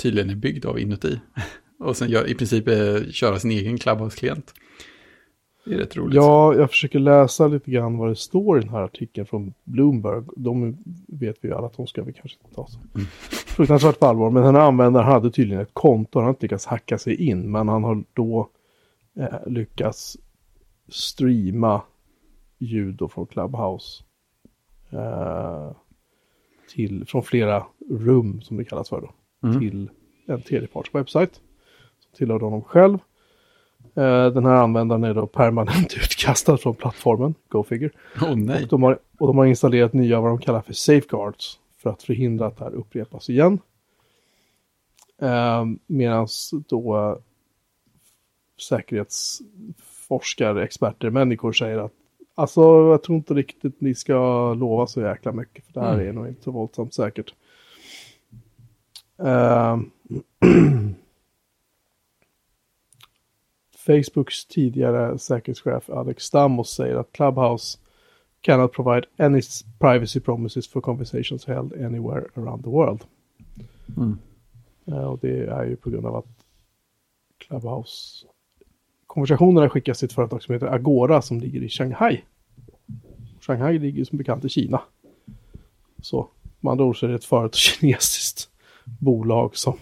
tydligen 0.02 0.30
är 0.30 0.34
byggd 0.34 0.66
av 0.66 0.78
inuti. 0.78 1.20
och 1.78 1.96
sen 1.96 2.10
gör, 2.10 2.30
i 2.30 2.34
princip 2.34 2.68
eh, 2.68 3.02
köra 3.10 3.38
sin 3.38 3.50
egen 3.50 3.78
Clubhouse-klient. 3.78 4.54
Det 5.70 5.76
är 5.76 5.78
rätt 5.78 5.96
roligt. 5.96 6.14
Ja, 6.14 6.54
jag 6.54 6.70
försöker 6.70 6.98
läsa 6.98 7.48
lite 7.48 7.70
grann 7.70 7.98
vad 7.98 8.08
det 8.08 8.16
står 8.16 8.58
i 8.58 8.60
den 8.60 8.70
här 8.70 8.82
artikeln 8.82 9.26
från 9.26 9.54
Bloomberg. 9.64 10.22
De 10.36 10.76
vet 11.08 11.36
vi 11.40 11.48
ju 11.48 11.54
alla 11.54 11.66
att 11.66 11.76
de 11.76 11.86
ska 11.86 12.02
vi 12.02 12.12
kanske 12.12 12.38
inte 12.42 12.54
ta 12.54 12.66
så 12.66 12.78
mm. 12.94 13.06
fruktansvärt 13.56 13.98
på 13.98 14.06
allvar. 14.06 14.30
Men 14.30 14.42
den 14.42 14.54
här 14.54 14.62
användaren 14.62 15.06
hade 15.06 15.30
tydligen 15.30 15.62
ett 15.62 15.70
konto. 15.74 16.18
Han 16.18 16.24
har 16.24 16.30
inte 16.30 16.44
lyckats 16.44 16.66
hacka 16.66 16.98
sig 16.98 17.28
in. 17.28 17.50
Men 17.50 17.68
han 17.68 17.84
har 17.84 18.04
då 18.12 18.48
eh, 19.16 19.46
lyckats 19.46 20.16
streama 20.88 21.82
ljud 22.58 22.94
då 22.94 23.08
från 23.08 23.26
Clubhouse. 23.26 24.04
Eh, 24.90 25.70
till, 26.74 27.04
från 27.06 27.22
flera 27.22 27.66
rum 27.90 28.40
som 28.40 28.56
det 28.56 28.64
kallas 28.64 28.88
för 28.88 29.00
då. 29.00 29.12
Mm. 29.48 29.60
Till 29.60 29.90
en 30.26 30.42
tredjeparts 30.42 30.94
webbsajt. 30.94 31.40
Som 31.98 32.12
tillhör 32.16 32.40
honom 32.40 32.62
själv. 32.62 32.98
Eh, 33.94 34.26
den 34.26 34.44
här 34.44 34.54
användaren 34.54 35.04
är 35.04 35.14
då 35.14 35.26
permanent 35.26 35.94
utkastad 35.96 36.56
från 36.56 36.74
plattformen, 36.74 37.34
Go 37.48 37.64
Figure. 37.64 37.90
Oh, 38.20 38.36
nej. 38.36 38.62
Och, 38.62 38.68
de 38.68 38.82
har, 38.82 38.98
och 39.18 39.26
de 39.26 39.38
har 39.38 39.46
installerat 39.46 39.92
nya 39.92 40.20
vad 40.20 40.30
de 40.30 40.38
kallar 40.38 40.62
för 40.62 40.72
safeguards 40.72 41.58
för 41.78 41.90
att 41.90 42.02
förhindra 42.02 42.46
att 42.46 42.56
det 42.56 42.64
här 42.64 42.74
upprepas 42.74 43.30
igen. 43.30 43.58
Eh, 45.22 45.64
Medan 45.86 46.26
då 46.68 46.96
eh, 46.96 47.16
säkerhetsforskare, 48.68 50.64
experter, 50.64 51.10
människor 51.10 51.52
säger 51.52 51.78
att 51.78 51.92
alltså 52.34 52.60
jag 52.90 53.02
tror 53.02 53.16
inte 53.16 53.34
riktigt 53.34 53.80
ni 53.80 53.94
ska 53.94 54.14
lova 54.54 54.86
så 54.86 55.00
jäkla 55.00 55.32
mycket 55.32 55.64
för 55.64 55.72
det 55.72 55.80
här 55.80 55.94
mm. 55.94 56.08
är 56.08 56.12
nog 56.12 56.28
inte 56.28 56.42
så 56.42 56.50
våldsamt 56.50 56.94
säkert. 56.94 57.34
Eh, 59.18 59.78
Facebooks 63.90 64.46
tidigare 64.46 65.18
säkerhetschef 65.18 65.90
Alex 65.90 66.24
Stamos 66.24 66.70
säger 66.70 66.96
att 66.96 67.12
Clubhouse 67.12 67.78
cannot 68.40 68.72
provide 68.72 69.06
any 69.16 69.42
privacy 69.78 70.20
promises 70.20 70.68
for 70.68 70.80
conversations 70.80 71.46
held 71.46 71.72
anywhere 71.72 72.24
around 72.34 72.64
the 72.64 72.70
world. 72.70 73.04
Mm. 73.96 74.18
Uh, 74.88 75.04
och 75.04 75.18
det 75.18 75.46
är 75.46 75.64
ju 75.64 75.76
på 75.76 75.90
grund 75.90 76.06
av 76.06 76.16
att 76.16 76.26
Clubhouse 77.38 78.26
konversationerna 79.06 79.68
skickas 79.68 79.98
till 79.98 80.06
ett 80.06 80.12
företag 80.12 80.42
som 80.42 80.52
heter 80.52 80.66
Agora 80.66 81.22
som 81.22 81.40
ligger 81.40 81.62
i 81.62 81.68
Shanghai. 81.68 82.20
Shanghai 83.40 83.78
ligger 83.78 84.04
som 84.04 84.18
bekant 84.18 84.44
i 84.44 84.48
Kina. 84.48 84.82
Så 86.02 86.28
med 86.60 86.70
andra 86.70 86.84
ord 86.84 87.00
så 87.00 87.06
är 87.06 87.10
det 87.10 87.16
ett 87.16 87.24
företag, 87.24 87.54
kinesiskt 87.80 88.50
bolag 88.84 89.56
som 89.56 89.76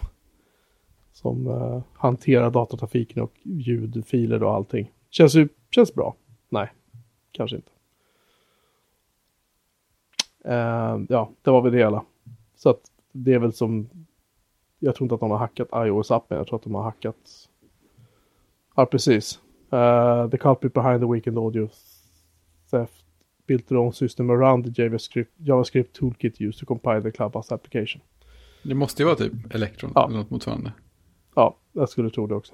som 1.21 1.47
uh, 1.47 1.81
hanterar 1.93 2.51
datatrafiken 2.51 3.23
och 3.23 3.33
ljudfiler 3.43 4.43
och 4.43 4.53
allting. 4.53 4.91
Känns 5.09 5.35
ju 5.35 5.47
känns 5.71 5.93
bra. 5.93 6.15
Nej, 6.49 6.71
kanske 7.31 7.55
inte. 7.55 7.71
Uh, 10.45 11.05
ja, 11.09 11.31
det 11.41 11.51
var 11.51 11.61
väl 11.61 11.71
det 11.71 11.77
hela. 11.77 12.05
Så 12.55 12.69
att 12.69 12.81
det 13.11 13.33
är 13.33 13.39
väl 13.39 13.53
som, 13.53 13.89
jag 14.79 14.95
tror 14.95 15.05
inte 15.05 15.15
att 15.15 15.21
de 15.21 15.31
har 15.31 15.37
hackat 15.37 15.69
iOS-appen, 15.69 16.35
jag 16.35 16.47
tror 16.47 16.55
att 16.55 16.63
de 16.63 16.75
har 16.75 16.83
hackat, 16.83 17.49
ja 18.75 18.85
precis. 18.85 19.41
Uh, 19.73 20.29
the 20.29 20.37
culprit 20.37 20.73
behind 20.73 21.01
the 21.01 21.13
weekend 21.13 21.37
audio 21.37 21.69
theft 22.71 23.05
built 23.47 23.67
their 23.67 23.77
own 23.77 23.93
system 23.93 24.29
around 24.29 24.75
the 24.75 24.83
JavaScript, 24.83 25.31
JavaScript 25.37 25.95
toolkit 25.95 26.41
used 26.41 26.59
to 26.59 26.65
compile 26.65 27.01
the 27.01 27.11
Clubhouse 27.11 27.55
application. 27.55 28.01
Det 28.63 28.75
måste 28.75 29.01
ju 29.01 29.05
vara 29.05 29.15
typ 29.15 29.33
Electron 29.55 29.91
ja. 29.95 30.07
eller 30.07 30.17
något 30.17 30.29
motsvarande. 30.29 30.71
Ja, 31.35 31.57
jag 31.73 31.89
skulle 31.89 32.09
tro 32.09 32.27
det 32.27 32.35
också. 32.35 32.53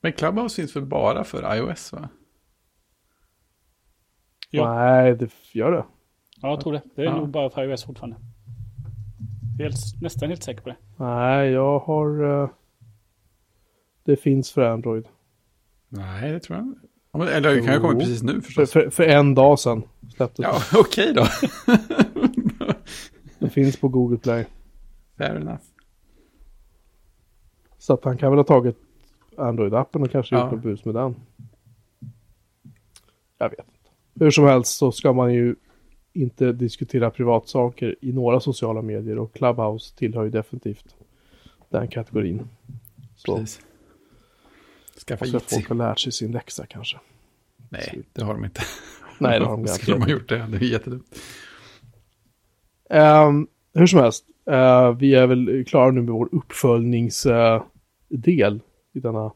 Men 0.00 0.12
Clubhouse 0.12 0.56
finns 0.56 0.76
väl 0.76 0.84
bara 0.84 1.24
för 1.24 1.56
iOS 1.56 1.92
va? 1.92 2.08
Ja. 4.50 4.74
Nej, 4.74 5.16
det 5.16 5.30
gör 5.52 5.72
det. 5.72 5.84
Ja, 6.40 6.48
jag 6.48 6.60
tror 6.60 6.72
det. 6.72 6.82
Det 6.94 7.02
är 7.02 7.06
ja. 7.06 7.16
nog 7.16 7.28
bara 7.28 7.50
för 7.50 7.64
iOS 7.64 7.84
fortfarande. 7.84 8.16
Helt, 9.58 9.76
nästan 10.00 10.28
helt 10.28 10.42
säker 10.42 10.62
på 10.62 10.68
det. 10.68 10.76
Nej, 10.96 11.50
jag 11.50 11.78
har... 11.78 12.22
Uh, 12.22 12.48
det 14.04 14.16
finns 14.16 14.52
för 14.52 14.62
Android. 14.62 15.08
Nej, 15.88 16.32
det 16.32 16.40
tror 16.40 16.58
jag 16.58 16.66
inte. 16.66 16.88
Eller 17.32 17.54
det 17.54 17.62
kan 17.62 17.74
ju 17.74 17.80
komma 17.80 18.00
precis 18.00 18.22
nu 18.22 18.40
förstås. 18.40 18.72
För, 18.72 18.80
för, 18.80 18.90
för 18.90 19.02
en 19.02 19.34
dag 19.34 19.58
sedan 19.58 19.82
släpptes 20.16 20.44
Ja, 20.44 20.60
okej 20.80 21.10
okay 21.10 21.12
då. 21.12 21.26
det 23.38 23.50
finns 23.50 23.76
på 23.76 23.88
Google 23.88 24.18
Play. 24.18 24.46
Fair 25.18 25.36
enough. 25.36 25.60
Så 27.84 27.92
att 27.92 28.04
han 28.04 28.18
kan 28.18 28.30
väl 28.30 28.38
ha 28.38 28.44
tagit 28.44 28.76
Android-appen 29.36 30.02
och 30.02 30.10
kanske 30.10 30.34
ja. 30.34 30.42
gjort 30.42 30.52
något 30.52 30.62
bus 30.62 30.84
med 30.84 30.94
den. 30.94 31.16
Jag 33.38 33.50
vet 33.50 33.58
inte. 33.58 34.24
Hur 34.24 34.30
som 34.30 34.44
helst 34.44 34.76
så 34.76 34.92
ska 34.92 35.12
man 35.12 35.34
ju 35.34 35.56
inte 36.12 36.52
diskutera 36.52 37.10
privatsaker 37.10 37.96
i 38.00 38.12
några 38.12 38.40
sociala 38.40 38.82
medier 38.82 39.18
och 39.18 39.34
Clubhouse 39.34 39.96
tillhör 39.96 40.24
ju 40.24 40.30
definitivt 40.30 40.96
den 41.68 41.88
kategorin. 41.88 42.48
Så. 43.16 43.36
Precis. 43.36 43.60
Skaffa 45.06 45.24
så 45.24 45.40
folk 45.40 45.68
har 45.68 45.76
lärt 45.76 45.98
sig 45.98 46.12
sin 46.12 46.32
läxa 46.32 46.66
kanske. 46.66 46.98
Nej, 47.68 48.02
det 48.12 48.24
har 48.24 48.34
de 48.34 48.44
inte. 48.44 48.62
Nej, 49.18 49.40
det 49.40 49.46
har 49.46 49.52
de 49.52 49.60
inte. 49.68 49.72
Skulle 49.72 49.96
de 49.96 50.02
ha 50.02 50.10
gjort 50.10 50.28
det, 50.28 50.46
det 50.50 50.56
är 50.56 50.60
jättedumt. 50.60 51.18
Um, 52.90 53.48
hur 53.74 53.86
som 53.86 54.00
helst, 54.00 54.26
uh, 54.50 54.90
vi 54.98 55.14
är 55.14 55.26
väl 55.26 55.64
klara 55.64 55.90
nu 55.90 56.02
med 56.02 56.14
vår 56.14 56.28
uppföljnings... 56.32 57.26
Uh, 57.26 57.62
del 58.16 58.60
i 58.92 59.00
denna 59.00 59.32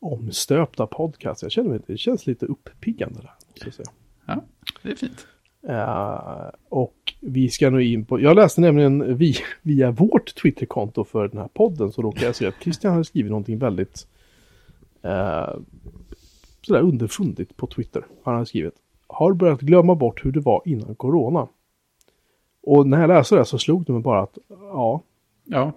omstöpta 0.00 0.86
podcast. 0.86 1.42
Jag 1.42 1.52
känner 1.52 1.70
mig, 1.70 1.80
det 1.86 1.96
känns 1.96 2.26
lite 2.26 2.46
uppiggande 2.46 3.20
där. 3.20 3.34
Måste 3.48 3.72
säga. 3.72 3.88
Ja, 4.26 4.42
det 4.82 4.90
är 4.90 4.94
fint. 4.94 5.26
Uh, 5.68 6.50
och 6.68 7.14
vi 7.20 7.48
ska 7.50 7.70
nu 7.70 7.84
in 7.84 8.04
på, 8.04 8.20
jag 8.20 8.36
läste 8.36 8.60
nämligen 8.60 9.16
via, 9.16 9.40
via 9.62 9.90
vårt 9.90 10.34
Twitterkonto 10.34 11.04
för 11.04 11.28
den 11.28 11.38
här 11.38 11.48
podden 11.48 11.92
så 11.92 12.02
råkade 12.02 12.26
jag 12.26 12.36
se 12.36 12.46
att 12.46 12.62
Christian 12.62 12.92
hade 12.92 13.04
skrivit 13.04 13.30
någonting 13.30 13.58
väldigt 13.58 14.06
uh, 15.04 15.60
sådär 16.62 16.80
underfundigt 16.80 17.56
på 17.56 17.66
Twitter. 17.66 18.06
Han 18.24 18.34
hade 18.34 18.46
skrivit, 18.46 18.74
har 19.06 19.32
börjat 19.32 19.60
glömma 19.60 19.94
bort 19.94 20.24
hur 20.24 20.32
det 20.32 20.40
var 20.40 20.62
innan 20.64 20.94
corona. 20.94 21.48
Och 22.62 22.86
när 22.86 23.00
jag 23.00 23.08
läste 23.08 23.36
det 23.36 23.44
så 23.44 23.58
slog 23.58 23.84
det 23.84 23.92
mig 23.92 24.02
bara 24.02 24.22
att, 24.22 24.38
ja. 24.48 25.02
Ja, 25.44 25.72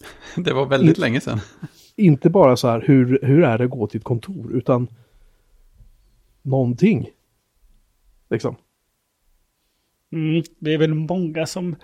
Det 0.36 0.52
var 0.52 0.66
väldigt 0.66 0.96
In, 0.96 1.00
länge 1.00 1.20
sedan. 1.20 1.40
Inte 1.96 2.30
bara 2.30 2.56
så 2.56 2.68
här, 2.68 2.84
hur, 2.86 3.18
hur 3.22 3.44
är 3.44 3.58
det 3.58 3.64
att 3.64 3.70
gå 3.70 3.86
till 3.86 3.98
ett 3.98 4.04
kontor, 4.04 4.52
utan 4.52 4.88
någonting. 6.42 7.10
Liksom. 8.30 8.56
Mm, 10.12 10.42
det 10.58 10.74
är 10.74 10.78
väl 10.78 10.94
många 10.94 11.46
som, 11.46 11.76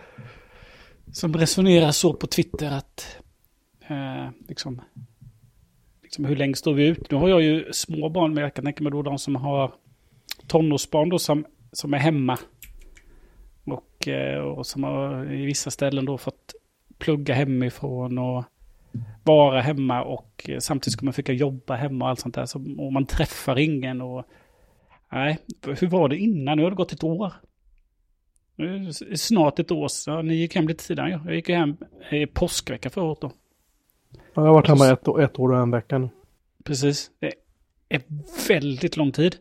som 1.12 1.34
resonerar 1.34 1.90
så 1.90 2.14
på 2.14 2.26
Twitter 2.26 2.70
att 2.70 3.16
eh, 3.88 4.28
liksom, 4.48 4.80
liksom 6.02 6.24
hur 6.24 6.36
länge 6.36 6.54
står 6.54 6.74
vi 6.74 6.86
ut? 6.86 7.10
Nu 7.10 7.16
har 7.16 7.28
jag 7.28 7.42
ju 7.42 7.72
små 7.72 8.08
barn, 8.08 8.34
men 8.34 8.42
jag 8.42 8.54
kan 8.54 8.64
tänka 8.64 8.82
mig 8.82 8.92
då 8.92 9.02
de 9.02 9.18
som 9.18 9.36
har 9.36 9.74
tonårsbarn 10.46 11.08
då 11.08 11.18
som, 11.18 11.44
som 11.72 11.94
är 11.94 11.98
hemma. 11.98 12.38
Och, 13.64 14.08
eh, 14.08 14.40
och 14.40 14.66
som 14.66 14.84
har 14.84 15.32
i 15.32 15.46
vissa 15.46 15.70
ställen 15.70 16.04
då 16.04 16.18
fått 16.18 16.54
plugga 17.04 17.34
hemifrån 17.34 18.18
och 18.18 18.44
vara 19.24 19.60
hemma 19.60 20.02
och 20.02 20.50
samtidigt 20.58 20.92
ska 20.92 21.04
man 21.04 21.12
försöka 21.12 21.32
jobba 21.32 21.74
hemma 21.74 22.04
och 22.04 22.08
allt 22.10 22.20
sånt 22.20 22.34
där. 22.34 22.46
Så, 22.46 22.58
och 22.78 22.92
man 22.92 23.06
träffar 23.06 23.58
ingen 23.58 24.02
och... 24.02 24.24
Nej, 25.12 25.38
hur 25.66 25.86
var 25.86 26.08
det 26.08 26.16
innan? 26.16 26.56
Nu 26.56 26.62
har 26.62 26.70
det 26.70 26.76
gått 26.76 26.92
ett 26.92 27.04
år. 27.04 27.32
Snart 29.16 29.58
ett 29.58 29.70
år. 29.70 29.88
Så 29.88 30.22
ni 30.22 30.34
gick 30.34 30.54
hem 30.54 30.68
lite 30.68 30.84
tidigare. 30.84 31.20
Jag 31.24 31.34
gick 31.34 31.48
hem 31.48 31.76
i 32.10 32.26
påskvecka 32.26 32.90
förra 32.90 33.04
året 33.04 33.20
då. 33.20 33.32
Jag 34.34 34.42
har 34.42 34.52
varit 34.52 34.68
hemma 34.68 34.88
ett, 34.88 35.08
ett 35.08 35.38
år 35.38 35.52
och 35.52 35.58
en 35.58 35.70
vecka 35.70 35.98
nu. 35.98 36.08
Precis. 36.64 37.10
Det 37.18 37.32
är 37.88 38.02
väldigt 38.48 38.96
lång 38.96 39.12
tid. 39.12 39.36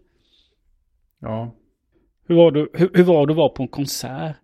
Ja. 1.19 1.52
Hur 2.26 2.36
var 2.36 2.52
du, 2.52 2.69
hur, 2.73 2.91
hur 2.93 3.04
var 3.04 3.28
du 3.28 3.34
var 3.34 3.49
på 3.49 3.63
en 3.63 3.67
konsert? 3.67 4.36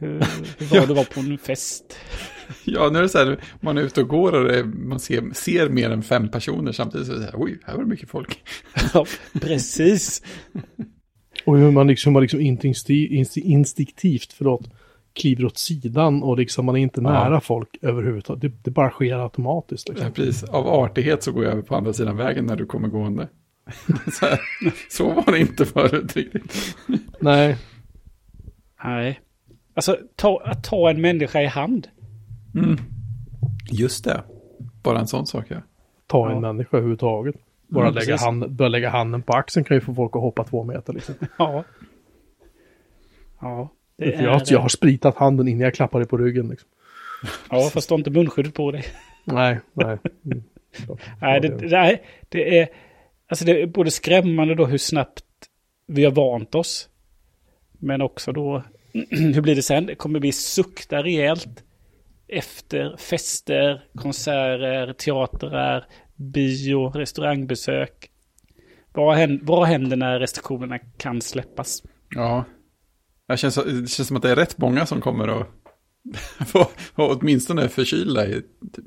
Hur, 0.00 0.08
hur 0.58 0.66
var 0.66 0.76
Ja. 0.76 0.86
du 0.86 0.94
var 0.94 1.04
på 1.04 1.20
en 1.20 1.38
fest? 1.38 1.96
Ja, 2.64 2.90
nu 2.92 2.98
är 2.98 3.02
det 3.02 3.08
så 3.08 3.18
här, 3.18 3.40
man 3.60 3.78
är 3.78 3.82
ute 3.82 4.00
och 4.02 4.08
går 4.08 4.32
och 4.32 4.48
det, 4.48 4.64
man 4.64 5.00
ser, 5.00 5.30
ser 5.34 5.68
mer 5.68 5.90
än 5.90 6.02
fem 6.02 6.28
personer 6.30 6.72
samtidigt. 6.72 7.06
Så 7.06 7.12
är 7.12 7.16
det 7.16 7.22
så 7.24 7.30
här, 7.30 7.42
oj, 7.44 7.58
här 7.64 7.74
var 7.74 7.82
det 7.82 7.88
mycket 7.88 8.10
folk. 8.10 8.42
Ja, 8.94 9.06
precis. 9.40 10.22
Och 11.44 11.58
hur 11.58 11.70
man 11.70 11.86
liksom, 11.86 12.12
man 12.12 12.22
liksom 12.22 12.40
instinkti- 12.40 13.08
insti- 13.10 13.42
instinktivt, 13.42 14.32
förlåt, 14.32 14.70
kliver 15.12 15.44
åt 15.44 15.58
sidan 15.58 16.22
och 16.22 16.38
liksom 16.38 16.66
man 16.66 16.76
är 16.76 16.80
inte 16.80 17.00
Ja. 17.00 17.10
nära 17.10 17.40
folk 17.40 17.68
överhuvudtaget. 17.82 18.40
Det, 18.42 18.52
det 18.64 18.70
bara 18.70 18.90
sker 18.90 19.22
automatiskt. 19.22 19.88
Liksom. 19.88 20.06
Ja, 20.06 20.12
precis. 20.12 20.44
Av 20.44 20.66
artighet 20.68 21.22
så 21.22 21.32
går 21.32 21.44
jag 21.44 21.52
över 21.52 21.62
på 21.62 21.76
andra 21.76 21.92
sidan 21.92 22.16
vägen 22.16 22.44
när 22.46 22.56
du 22.56 22.66
kommer 22.66 22.88
gående. 22.88 23.28
Så, 24.12 24.26
här, 24.26 24.40
så 24.90 25.10
var 25.10 25.32
det 25.32 25.38
inte 25.38 25.64
förut 25.64 26.16
riktigt. 26.16 26.76
Nej, 27.20 27.56
Nej. 28.84 29.20
Alltså, 29.80 29.98
ta, 30.16 30.40
att 30.44 30.64
ta 30.64 30.90
en 30.90 31.00
människa 31.00 31.40
i 31.42 31.46
hand. 31.46 31.88
Mm. 32.54 32.76
Just 33.70 34.04
det. 34.04 34.22
Bara 34.82 34.98
en 34.98 35.06
sån 35.06 35.26
sak, 35.26 35.44
ja. 35.48 35.56
ta 36.06 36.26
en 36.28 36.34
Ja. 36.34 36.40
människa 36.40 36.76
överhuvudtaget. 36.76 37.34
Bara 37.68 37.84
Mm, 37.88 37.94
lägga, 37.94 38.16
hand, 38.16 38.50
börja 38.50 38.68
lägga 38.68 38.90
handen 38.90 39.22
på 39.22 39.32
axeln 39.32 39.64
kan 39.64 39.76
ju 39.76 39.80
få 39.80 39.94
folk 39.94 40.16
att 40.16 40.22
hoppa 40.22 40.44
två 40.44 40.64
meter. 40.64 40.92
Liksom. 40.92 41.14
Ja. 41.38 41.64
Ja. 43.40 43.68
Det 43.96 44.16
För 44.16 44.24
jag, 44.24 44.30
har- 44.32 44.40
är, 44.40 44.44
jag 44.52 44.60
har 44.60 44.68
spritat 44.68 45.16
handen 45.16 45.48
innan 45.48 45.60
jag 45.60 45.74
klappar 45.74 45.98
dig 45.98 46.08
på 46.08 46.16
ryggen. 46.16 46.48
Liksom. 46.48 46.68
ja, 47.50 47.70
fast 47.72 47.88
du 47.88 47.92
har 47.92 47.98
inte 47.98 48.10
munskyddet 48.10 48.54
på 48.54 48.70
dig. 48.72 48.84
Nej, 49.24 49.60
nej. 49.72 49.98
Mm. 50.24 50.42
Nej, 51.20 51.40
det, 51.40 51.48
det, 51.48 51.66
nej, 51.68 52.02
det 52.28 52.58
är... 52.58 52.68
Alltså 53.28 53.44
det 53.44 53.62
är 53.62 53.66
både 53.66 53.90
skrämmande 53.90 54.54
då 54.54 54.66
hur 54.66 54.78
snabbt 54.78 55.24
vi 55.86 56.04
har 56.04 56.12
vant 56.12 56.54
oss. 56.54 56.88
Men 57.78 58.02
också 58.02 58.32
då, 58.32 58.62
hur 59.10 59.40
blir 59.40 59.54
det 59.54 59.62
sen? 59.62 59.86
Det 59.86 59.94
kommer 59.94 60.20
bli 60.20 60.32
sukta 60.32 61.02
rejält. 61.02 61.64
Efter 62.28 62.96
fester, 62.96 63.84
konserter, 63.94 64.92
teatrar, 64.92 65.84
bio, 66.16 66.90
restaurangbesök. 66.90 68.10
Vad 68.92 69.16
händer, 69.16 69.46
vad 69.46 69.66
händer 69.66 69.96
när 69.96 70.20
restriktionerna 70.20 70.78
kan 70.78 71.20
släppas? 71.20 71.82
Ja. 72.10 72.44
Det 73.28 73.36
känns, 73.36 73.54
det 73.54 73.90
känns 73.90 74.08
som 74.08 74.16
att 74.16 74.22
det 74.22 74.30
är 74.30 74.36
rätt 74.36 74.58
många 74.58 74.86
som 74.86 75.00
kommer 75.00 75.28
att 75.28 75.46
få 76.48 76.64
få 76.94 77.14
åtminstone 77.14 77.68
förkylda 77.68 78.26
i 78.26 78.42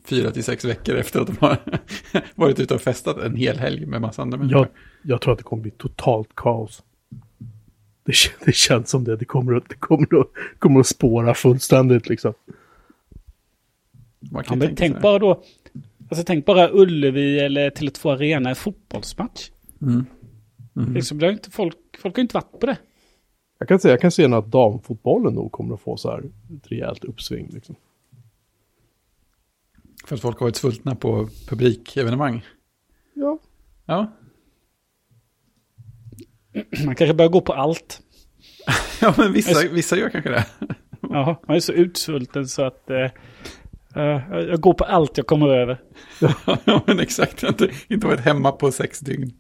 fyra 0.05 0.31
till 0.31 0.43
sex 0.43 0.65
veckor 0.65 0.95
efter 0.95 1.19
att 1.19 1.27
de 1.27 1.37
har 1.39 1.57
varit 2.35 2.59
ute 2.59 2.73
och 2.73 2.81
festat 2.81 3.17
en 3.17 3.35
hel 3.35 3.59
helg 3.59 3.85
med 3.85 4.01
massa 4.01 4.21
andra 4.21 4.37
människor. 4.37 4.59
jag, 4.59 5.11
jag 5.11 5.21
tror 5.21 5.31
att 5.33 5.37
det 5.37 5.43
kommer 5.43 5.61
bli 5.61 5.71
totalt 5.71 6.29
kaos. 6.35 6.83
Det, 8.05 8.13
det 8.45 8.55
känns 8.55 8.89
som 8.89 9.03
det. 9.03 9.15
Det 9.15 9.25
kommer 9.25 9.53
att, 9.53 9.69
det 9.69 9.75
kommer 9.75 10.19
att, 10.21 10.27
kommer 10.59 10.79
att 10.79 10.87
spåra 10.87 11.33
fullständigt 11.33 12.09
liksom. 12.09 12.33
Man 14.19 14.43
Ja, 14.45 14.49
kan 14.49 14.57
men 14.59 14.67
tänka 14.67 14.79
tänk 14.79 14.93
sig 14.93 15.01
bara 15.01 15.19
då, 15.19 15.43
alltså 16.09 16.23
tänk 16.25 16.45
bara 16.45 16.69
Ullevi 16.71 17.39
eller 17.39 17.69
Tele2 17.69 18.13
Arena, 18.13 18.49
en 18.49 18.55
fotbollsmatch. 18.55 19.51
Mm. 19.81 20.05
Mm. 20.75 20.93
Liksom, 20.93 21.19
det 21.19 21.25
har 21.25 21.33
inte 21.33 21.51
folk, 21.51 21.77
folk 21.99 22.15
har 22.15 22.21
inte 22.21 22.33
varit 22.35 22.59
på 22.59 22.65
det. 22.65 22.77
Jag 23.59 23.67
kan, 23.67 23.79
säga, 23.79 23.93
jag 23.93 24.01
kan 24.01 24.11
se 24.11 24.33
att 24.33 24.51
damfotbollen 24.51 25.33
nog 25.33 25.51
kommer 25.51 25.73
att 25.73 25.81
få 25.81 25.97
så 25.97 26.11
här 26.11 26.19
ett 26.57 26.71
rejält 26.71 27.03
uppsving. 27.03 27.49
Liksom. 27.53 27.75
För 30.05 30.15
att 30.15 30.21
folk 30.21 30.39
har 30.39 30.45
varit 30.45 30.55
svultna 30.55 30.95
på 30.95 31.29
publikevenemang. 31.49 32.45
Ja. 33.13 33.39
Ja. 33.85 34.11
Man 36.85 36.95
kanske 36.95 37.13
börjar 37.13 37.29
gå 37.29 37.41
på 37.41 37.53
allt. 37.53 37.99
ja, 39.01 39.13
men 39.17 39.33
vissa, 39.33 39.67
vissa 39.69 39.97
gör 39.97 40.09
kanske 40.09 40.29
det. 40.29 40.45
Ja, 41.09 41.41
man 41.47 41.55
är 41.55 41.59
så 41.59 41.71
utsvulten 41.71 42.47
så 42.47 42.61
att 42.61 42.89
eh, 42.89 43.09
jag 44.29 44.61
går 44.61 44.73
på 44.73 44.83
allt 44.83 45.17
jag 45.17 45.27
kommer 45.27 45.47
över. 45.47 45.81
ja, 46.65 46.83
men 46.87 46.99
exakt. 46.99 47.43
Inte, 47.43 47.69
inte 47.87 48.07
varit 48.07 48.19
hemma 48.19 48.51
på 48.51 48.71
sex 48.71 48.99
dygn. 48.99 49.31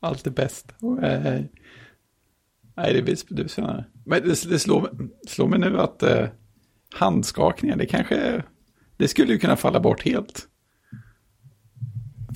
Allt 0.00 0.26
är 0.26 0.30
bäst. 0.30 0.74
Och, 0.80 1.02
eh, 1.02 1.40
nej, 2.76 2.92
det 2.94 3.02
blir, 3.02 3.16
det 3.28 3.34
blir 3.34 3.48
spännande. 3.48 3.84
Men 4.06 4.22
det, 4.22 4.48
det 4.50 4.58
slår, 4.58 4.90
slår 5.28 5.48
mig 5.48 5.58
nu 5.58 5.80
att 5.80 6.02
eh, 6.02 6.26
handskakningar, 6.94 7.76
det 7.76 7.86
kanske, 7.86 8.42
det 8.96 9.08
skulle 9.08 9.32
ju 9.32 9.38
kunna 9.38 9.56
falla 9.56 9.80
bort 9.80 10.02
helt. 10.04 10.48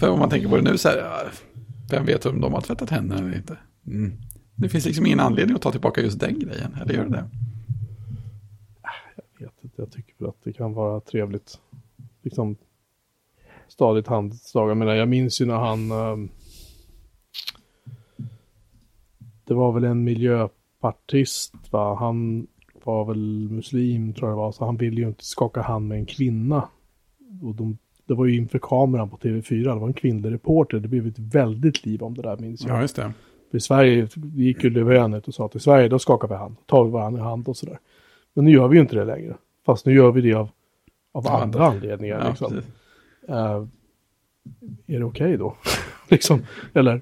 För 0.00 0.08
om 0.08 0.18
man 0.18 0.30
tänker 0.30 0.48
på 0.48 0.56
det 0.56 0.70
nu 0.70 0.78
så 0.78 0.88
här, 0.88 1.30
vem 1.90 2.06
vet 2.06 2.26
om 2.26 2.40
de 2.40 2.52
har 2.52 2.60
tvättat 2.60 2.90
händerna 2.90 3.22
eller 3.22 3.36
inte. 3.36 3.56
Mm. 3.86 4.12
Det 4.54 4.68
finns 4.68 4.86
liksom 4.86 5.06
ingen 5.06 5.20
anledning 5.20 5.56
att 5.56 5.62
ta 5.62 5.72
tillbaka 5.72 6.00
just 6.00 6.20
den 6.20 6.38
grejen, 6.38 6.76
eller 6.82 6.94
gör 6.94 7.04
det 7.04 7.10
det? 7.10 7.28
Jag 9.38 9.46
vet 9.46 9.64
inte, 9.64 9.82
jag 9.82 9.92
tycker 9.92 10.14
väl 10.18 10.28
att 10.28 10.44
det 10.44 10.52
kan 10.52 10.72
vara 10.72 11.00
trevligt. 11.00 11.60
Liksom 12.22 12.56
stadigt 13.68 14.06
handslag. 14.06 14.70
Jag 14.70 14.76
menar, 14.76 14.94
jag 14.94 15.08
minns 15.08 15.40
ju 15.40 15.46
när 15.46 15.56
han... 15.56 15.92
Um, 15.92 16.30
det 19.44 19.54
var 19.54 19.72
väl 19.72 19.84
en 19.84 20.04
miljöpartist, 20.04 21.54
va? 21.70 21.94
Han 21.94 22.46
var 22.84 23.04
väl 23.04 23.48
muslim, 23.50 24.14
tror 24.14 24.28
jag 24.28 24.36
det 24.36 24.40
var. 24.40 24.52
Så 24.52 24.64
han 24.64 24.76
ville 24.76 25.00
ju 25.00 25.08
inte 25.08 25.24
skaka 25.24 25.62
hand 25.62 25.88
med 25.88 25.98
en 25.98 26.06
kvinna. 26.06 26.68
Och 27.42 27.54
de, 27.54 27.78
det 28.08 28.14
var 28.14 28.26
ju 28.26 28.36
inför 28.36 28.58
kameran 28.58 29.10
på 29.10 29.16
TV4. 29.16 29.74
Det 29.74 29.80
var 29.80 29.86
en 29.86 29.92
kvinnlig 29.92 30.32
reporter. 30.32 30.78
Det 30.78 30.88
blev 30.88 31.06
ett 31.06 31.18
väldigt 31.18 31.86
liv 31.86 32.02
om 32.02 32.14
det 32.14 32.22
där, 32.22 32.36
minns 32.36 32.64
jag. 32.64 32.76
Ja, 32.76 32.80
just 32.80 32.96
det. 32.96 33.12
För 33.50 33.58
I 33.58 33.60
Sverige 33.60 34.08
gick 34.34 34.64
ju 34.64 34.70
Löfven 34.70 35.14
ut 35.14 35.28
och 35.28 35.34
sa 35.34 35.46
att 35.46 35.56
i 35.56 35.60
Sverige 35.60 35.88
då 35.88 35.98
skakar 35.98 36.28
vi 36.28 36.34
hand, 36.34 36.56
tar 36.66 36.84
vi 36.84 36.90
varandra 36.90 37.20
i 37.20 37.24
hand 37.24 37.48
och 37.48 37.56
sådär. 37.56 37.78
Men 38.34 38.44
nu 38.44 38.50
gör 38.50 38.68
vi 38.68 38.76
ju 38.76 38.80
inte 38.80 38.96
det 38.96 39.04
längre. 39.04 39.36
Fast 39.66 39.86
nu 39.86 39.94
gör 39.94 40.12
vi 40.12 40.20
det 40.20 40.34
av, 40.34 40.50
av 41.12 41.24
Ja, 41.24 41.42
andra 41.42 41.66
anledningar. 41.66 42.20
Ja, 42.20 42.28
liksom. 42.28 42.56
Eh, 43.28 43.66
är 44.86 44.98
det 44.98 45.04
okej 45.04 45.36
då? 45.36 45.56
liksom, 46.08 46.42
eller, 46.74 47.00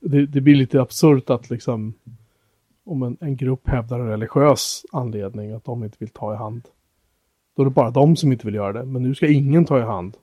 det, 0.00 0.26
det 0.26 0.40
blir 0.40 0.54
lite 0.54 0.80
absurt 0.80 1.30
att 1.30 1.50
liksom, 1.50 1.94
om 2.84 3.02
en, 3.02 3.16
en 3.20 3.36
grupp 3.36 3.68
hävdar 3.68 4.00
en 4.00 4.08
religiös 4.08 4.86
anledning 4.92 5.52
att 5.52 5.64
de 5.64 5.84
inte 5.84 5.96
vill 5.98 6.08
ta 6.08 6.34
i 6.34 6.36
hand. 6.36 6.62
Då 7.56 7.62
är 7.62 7.64
det 7.64 7.70
bara 7.70 7.90
de 7.90 8.16
som 8.16 8.32
inte 8.32 8.46
vill 8.46 8.54
göra 8.54 8.72
det. 8.72 8.84
Men 8.84 9.02
nu 9.02 9.14
ska 9.14 9.26
ingen 9.26 9.64
ta 9.64 9.78
i 9.78 9.82
hand. 9.82 10.16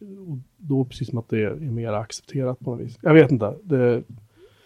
Och 0.00 0.38
då 0.56 0.84
precis 0.84 1.08
som 1.08 1.18
att 1.18 1.28
det 1.28 1.42
är 1.42 1.54
mer 1.54 1.92
accepterat 1.92 2.58
på 2.58 2.70
något 2.70 2.86
vis. 2.86 2.98
Jag 3.02 3.14
vet 3.14 3.30
inte. 3.30 3.54
Det, 3.62 4.02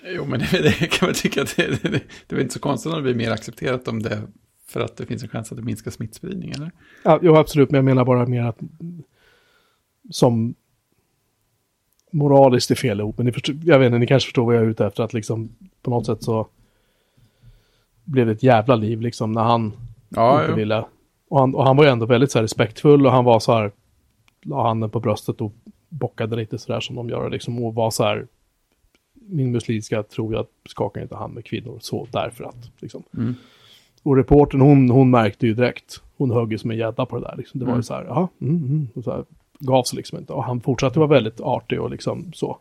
Jo, 0.05 0.25
men 0.25 0.40
det, 0.53 0.62
det 0.62 0.90
kan 0.90 1.07
man 1.07 1.14
tycka 1.14 1.43
att 1.43 1.57
det, 1.57 1.83
det, 1.83 2.03
det, 2.27 2.37
är 2.37 2.40
inte 2.40 2.55
så 2.55 2.61
konstigt 2.61 2.93
om 2.93 2.97
det 2.97 3.03
blir 3.03 3.14
mer 3.14 3.31
accepterat 3.31 3.88
om 3.88 4.03
det 4.03 4.23
för 4.66 4.81
att 4.81 4.97
det 4.97 5.07
finns 5.07 5.23
en 5.23 5.29
chans 5.29 5.53
att 5.53 5.59
det 5.59 5.64
minskar 5.64 5.90
smittspridning, 5.90 6.51
eller? 6.51 6.71
Ja, 7.05 7.19
jo, 7.23 7.37
absolut, 7.37 7.71
men 7.71 7.79
jag 7.79 7.85
menar 7.85 8.05
bara 8.05 8.27
mer 8.27 8.43
att 8.43 8.59
som 10.11 10.55
moraliskt 12.11 12.71
är 12.71 12.75
fel 12.75 13.03
ord, 13.03 13.14
men 13.16 13.27
ni 13.27 13.33
förstår, 13.33 13.57
jag 13.64 13.79
vet 13.79 13.87
inte, 13.87 13.99
ni 13.99 14.07
kanske 14.07 14.27
förstår 14.27 14.45
vad 14.45 14.55
jag 14.55 14.62
är 14.62 14.66
ute 14.66 14.87
efter, 14.87 15.03
att 15.03 15.12
liksom 15.12 15.49
på 15.83 15.90
något 15.90 16.07
sätt 16.07 16.23
så 16.23 16.47
blev 18.05 18.27
det 18.27 18.33
ett 18.33 18.43
jävla 18.43 18.77
liv 18.77 19.01
liksom 19.01 19.33
när 19.33 19.43
han 19.43 19.73
Ja, 20.09 20.40
inte 20.40 20.51
jo. 20.51 20.57
ville. 20.57 20.85
Och 21.29 21.40
han, 21.40 21.55
och 21.55 21.64
han 21.64 21.77
var 21.77 21.85
ju 21.85 21.90
ändå 21.90 22.07
väldigt 22.07 22.31
så 22.31 22.38
här 22.38 22.43
respektfull 22.43 23.07
och 23.07 23.12
han 23.12 23.25
var 23.25 23.40
så 23.40 23.53
här, 23.53 23.73
la 24.42 24.62
handen 24.68 24.90
på 24.90 25.00
bröstet 25.00 25.40
och 25.40 25.53
bockade 25.88 26.37
lite 26.37 26.59
så 26.59 26.72
där 26.72 26.81
som 26.81 26.96
de 26.96 27.09
gör 27.09 27.31
liksom 27.31 27.64
och 27.64 27.74
var 27.74 27.90
så 27.90 28.05
här, 28.05 28.26
min 29.14 29.50
muslimska 29.53 30.03
tror 30.03 30.35
jag 30.35 30.46
skakar 30.68 31.03
inte 31.03 31.16
hand 31.16 31.35
med 31.35 31.44
kvinnor 31.44 31.79
så 31.81 32.07
därför 32.12 32.44
att 32.44 32.70
liksom. 32.79 33.03
Mm. 33.16 33.35
Och 34.03 34.16
reportern 34.16 34.61
hon, 34.61 34.90
hon 34.90 35.11
märkte 35.11 35.46
ju 35.46 35.55
direkt, 35.55 36.03
hon 36.16 36.31
högg 36.31 36.53
ju 36.53 36.59
som 36.59 36.70
en 36.70 36.76
gädda 36.76 37.07
på 37.07 37.18
det 37.18 37.22
där 37.29 37.35
liksom. 37.37 37.61
Det 37.61 37.64
var 37.66 37.72
Mm. 37.72 37.79
ju 37.79 37.83
så 37.83 37.94
här, 37.94 38.05
jaha, 38.05 38.29
mm, 38.40 38.57
mm, 38.57 38.88
och 38.94 39.05
så 39.05 39.11
här, 39.11 39.24
gav 39.59 39.83
sig 39.83 39.96
liksom 39.96 40.18
inte. 40.18 40.33
Och 40.33 40.44
han 40.44 40.61
fortsatte 40.61 40.98
vara 40.98 41.09
väldigt 41.09 41.40
artig 41.40 41.81
och 41.81 41.90
liksom 41.90 42.33
så. 42.35 42.59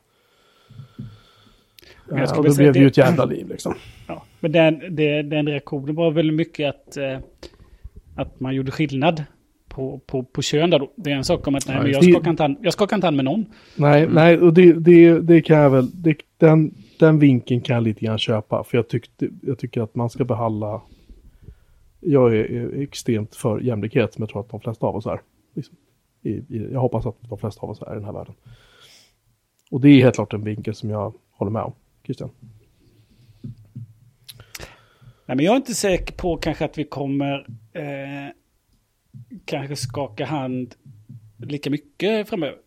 Men 2.07 2.17
jag 2.17 2.29
Ja, 2.29 2.35
då 2.35 2.43
säga 2.43 2.53
blev 2.53 2.57
det 2.57 2.71
det- 2.71 2.79
ju 2.79 2.87
ett 2.87 2.97
jävla 2.97 3.25
liv 3.25 3.49
liksom. 3.49 3.73
Ja, 4.07 4.23
men 4.39 4.51
den, 4.51 4.95
det, 4.95 5.21
den 5.21 5.47
reaktionen 5.47 5.95
var 5.95 6.11
väl 6.11 6.31
mycket 6.31 6.69
att, 6.75 6.97
eh, 6.97 7.19
att 8.15 8.39
man 8.39 8.55
gjorde 8.55 8.71
skillnad 8.71 9.23
på, 9.79 9.99
på, 10.05 10.23
på 10.23 10.41
kön 10.41 10.69
där 10.69 10.79
då. 10.79 10.91
Det 10.95 11.11
är 11.11 11.15
en 11.15 11.23
sak 11.23 11.47
om 11.47 11.55
att 11.55 11.67
nej, 11.67 11.75
Ja, 11.75 11.83
men 11.83 11.91
jag 11.91 12.01
det- 12.03 12.11
skakar 12.11 12.29
inte 12.31 12.43
hand, 12.43 12.57
jag 12.61 12.73
skakar 12.73 12.95
inte 12.95 13.07
hand 13.07 13.15
med 13.15 13.25
någon. 13.25 13.45
Nej, 13.75 14.07
nej, 14.09 14.37
och 14.37 14.53
det, 14.53 14.73
det, 14.73 15.19
det 15.19 15.41
kan 15.41 15.57
jag 15.57 15.69
väl, 15.69 16.01
det, 16.01 16.17
den, 16.37 16.73
den 16.99 17.19
vinkeln 17.19 17.61
kan 17.61 17.73
jag 17.73 17.83
lite 17.83 18.05
grann 18.05 18.17
köpa. 18.19 18.63
För 18.63 18.77
jag, 18.77 18.87
tyckte, 18.87 19.29
jag 19.41 19.59
tycker 19.59 19.81
att 19.81 19.95
man 19.95 20.09
ska 20.09 20.25
behandla, 20.25 20.81
jag 21.99 22.35
är, 22.35 22.43
är 22.51 22.81
extremt 22.81 23.35
för 23.35 23.59
jämlikhet 23.59 24.13
som 24.13 24.21
jag 24.21 24.29
tror 24.29 24.41
att 24.41 24.49
de 24.49 24.59
flesta 24.59 24.85
av 24.87 24.95
oss 24.95 25.05
är. 25.05 25.19
Liksom. 25.55 25.75
I, 26.21 26.29
i, 26.29 26.69
jag 26.71 26.79
hoppas 26.79 27.05
att 27.05 27.15
de 27.29 27.37
flesta 27.37 27.61
av 27.61 27.69
oss 27.69 27.81
är 27.81 27.91
i 27.91 27.95
den 27.95 28.05
här 28.05 28.13
världen. 28.13 28.33
Och 29.71 29.81
det 29.81 29.89
är 29.89 30.03
helt 30.03 30.15
klart 30.15 30.33
en 30.33 30.43
vinkel 30.43 30.75
som 30.75 30.89
jag 30.89 31.13
håller 31.31 31.51
med 31.51 31.61
om, 31.63 31.73
Christian. 32.05 32.29
Nej, 35.25 35.35
men 35.35 35.45
jag 35.45 35.51
är 35.53 35.57
inte 35.57 35.73
säker 35.73 36.13
på 36.13 36.37
kanske 36.37 36.65
att 36.65 36.77
vi 36.77 36.83
kommer 36.83 37.45
eh, 37.73 38.33
kanske 39.45 39.75
skaka 39.75 40.25
hand 40.25 40.75
lika 41.37 41.69
mycket 41.69 42.29
framöver. 42.29 42.57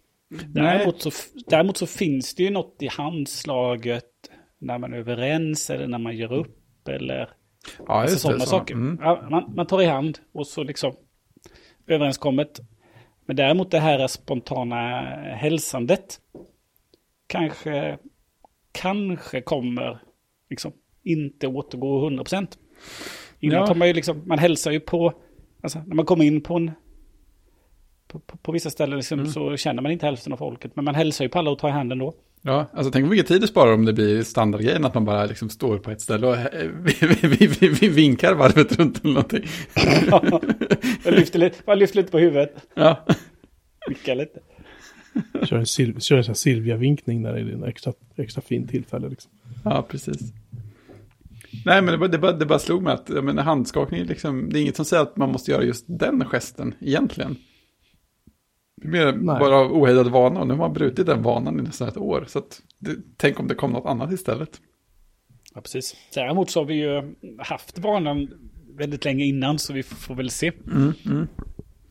Däremot 0.47 1.03
så, 1.03 1.11
däremot 1.47 1.77
så 1.77 1.87
finns 1.87 2.35
det 2.35 2.43
ju 2.43 2.51
något 2.51 2.77
i 2.81 2.87
handslaget 2.89 4.05
när 4.59 4.79
man 4.79 4.93
är 4.93 4.99
överens 4.99 5.71
eller 5.71 5.87
när 5.87 5.99
man 5.99 6.17
gör 6.17 6.33
upp 6.33 6.89
eller 6.89 7.31
Ja, 7.79 8.01
alltså 8.03 8.19
sådana. 8.19 8.41
Så. 8.41 8.47
saker. 8.47 8.75
Mm. 8.75 8.99
Ja, 9.03 9.27
man, 9.31 9.53
man 9.57 9.67
tar 9.67 9.83
i 9.83 9.87
hand 9.87 10.19
och 10.33 10.47
så 10.47 10.63
liksom 10.63 10.95
överenskommet. 11.87 12.61
Men 13.27 13.37
däremot 13.37 13.71
det 13.71 13.79
här 13.81 14.07
spontana 14.07 15.01
hälsandet 15.35 16.21
kanske, 17.27 17.99
kanske 18.73 19.41
kommer 19.41 20.03
liksom 20.51 20.73
inte 21.03 21.47
återgå 21.47 22.11
100%. 22.11 22.47
Innan 23.41 23.59
Ja. 23.59 23.67
tar 23.67 23.75
man 23.75 23.89
ju 23.89 23.95
liksom, 23.95 24.23
man 24.27 24.39
hälsar 24.39 24.71
ju 24.71 24.81
på, 24.81 25.13
alltså 25.62 25.83
när 25.87 25.94
man 25.94 26.05
kommer 26.07 26.25
in 26.25 26.40
på 26.40 26.57
en 26.57 26.70
på, 28.09 28.18
på, 28.18 28.37
på 28.37 28.53
vissa 28.53 28.70
ställen 28.70 28.96
liksom, 28.98 29.18
Mm. 29.20 29.31
så 29.33 29.57
känner 29.57 29.83
man 29.83 29.92
inte 29.92 30.07
hälften 30.07 30.33
av 30.33 30.37
folket. 30.37 30.77
Men 30.77 30.85
man 30.85 30.94
hälsar 30.94 31.25
ju 31.25 31.29
på 31.29 31.38
alla 31.38 31.51
och 31.51 31.59
tar 31.59 31.68
i 31.68 31.72
handen 31.72 31.98
då. 31.98 32.14
Ja, 32.44 32.66
alltså 32.72 32.90
tänk 32.92 33.11
vilken 33.12 33.27
tid 33.27 33.40
det 33.40 33.46
sparar 33.48 33.72
om 33.75 33.85
det 33.85 33.92
blir 33.92 34.22
standardgrejen 34.22 34.85
att 34.85 34.94
man 34.94 35.05
bara 35.05 35.25
liksom 35.27 35.51
står 35.51 35.79
på 35.79 35.90
ett 35.90 36.01
ställe 36.01 36.27
och 36.27 36.37
eh, 36.37 36.70
vi, 36.83 36.94
vi, 37.27 37.46
vi, 37.46 37.68
vi 37.68 37.88
vinkar 37.88 38.35
varvet 38.35 38.79
runt 38.79 39.05
eller 39.05 39.14
någonting. 39.14 39.44
man, 41.05 41.14
lyfter 41.14 41.38
lite, 41.38 41.57
man 41.66 41.79
lyfter 41.79 41.96
lite 41.96 42.11
på 42.12 42.18
huvudet. 42.18 42.55
Ja, 42.75 43.05
Nickar 43.88 44.14
lite. 44.14 44.40
Kör 45.44 45.57
en, 45.57 45.64
sil- 45.75 46.01
kör 46.01 46.29
en 46.29 46.35
Silvia-vinkning 46.35 47.22
när 47.22 47.33
det 47.33 47.40
är 47.40 47.44
en 47.55 47.64
extra, 47.64 47.92
extra 48.16 48.42
fin 48.42 48.68
tillfälle. 48.68 49.09
Liksom. 49.09 49.31
ja 49.64 49.83
precis. 49.88 50.33
Nej, 51.65 51.83
men 51.83 51.93
det 51.93 51.99
bara, 51.99 52.09
det 52.09 52.19
bara, 52.19 52.33
det 52.33 52.47
bara 52.47 52.59
slog 52.59 52.83
mig 52.83 52.93
att 52.93 53.09
jag 53.09 53.25
menar, 53.25 53.43
handskakning, 53.43 54.01
är 54.01 54.05
liksom, 54.05 54.49
det 54.53 54.59
är 54.59 54.62
inget 54.62 54.77
som 54.77 54.85
säger 54.85 55.03
att 55.03 55.17
man 55.17 55.33
måste 55.33 55.51
göra 55.51 55.62
just 55.62 55.85
den 55.88 56.25
gesten 56.25 56.75
egentligen. 56.81 57.37
Det 58.77 58.87
är 58.87 58.91
mer 58.91 59.12
Nej. 59.12 59.41
bara 59.41 59.57
av 59.57 59.73
ohejdad 59.73 60.09
vana 60.09 60.41
och 60.41 60.47
nu 60.47 60.53
har 60.53 60.59
man 60.59 60.73
brutit 60.73 61.07
den 61.07 61.23
vanan 61.23 61.61
i 61.61 61.62
nästan 61.62 61.88
ett 61.88 61.97
år. 61.97 62.25
Så 62.29 62.38
att, 62.38 62.62
det, 62.79 62.97
tänk 63.17 63.41
om 63.41 63.49
det 63.49 63.55
kom 63.55 63.73
något 63.73 63.87
annat 63.87 64.12
istället. 64.12 64.61
Ja, 65.55 65.61
precis. 65.61 65.97
Däremot 66.15 66.51
så 66.51 66.61
har 66.61 66.65
vi 66.65 66.75
ju 66.75 67.15
haft 67.38 67.79
vanan 67.79 68.29
väldigt 68.79 69.05
länge 69.05 69.25
innan 69.25 69.59
så 69.59 69.73
vi 69.73 69.83
får 69.83 70.15
väl 70.15 70.31
se. 70.31 70.53
Mm, 70.67 70.93
mm. 71.07 71.29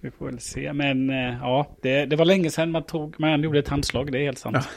Vi 0.02 0.12
får 0.12 0.26
väl 0.26 0.40
se. 0.40 0.74
Men 0.74 1.10
eh, 1.10 1.38
ja, 1.42 1.78
det, 1.82 2.06
det 2.06 2.16
var 2.16 2.26
länge 2.26 2.50
sedan 2.50 2.72
man, 2.72 2.84
tog, 2.84 3.20
man 3.20 3.44
gjorde 3.44 3.60
ett 3.60 3.68
handslag. 3.68 4.12
Det 4.12 4.20
är 4.20 4.24
helt 4.24 4.40
sant. 4.40 4.58
Ja. 4.60 4.64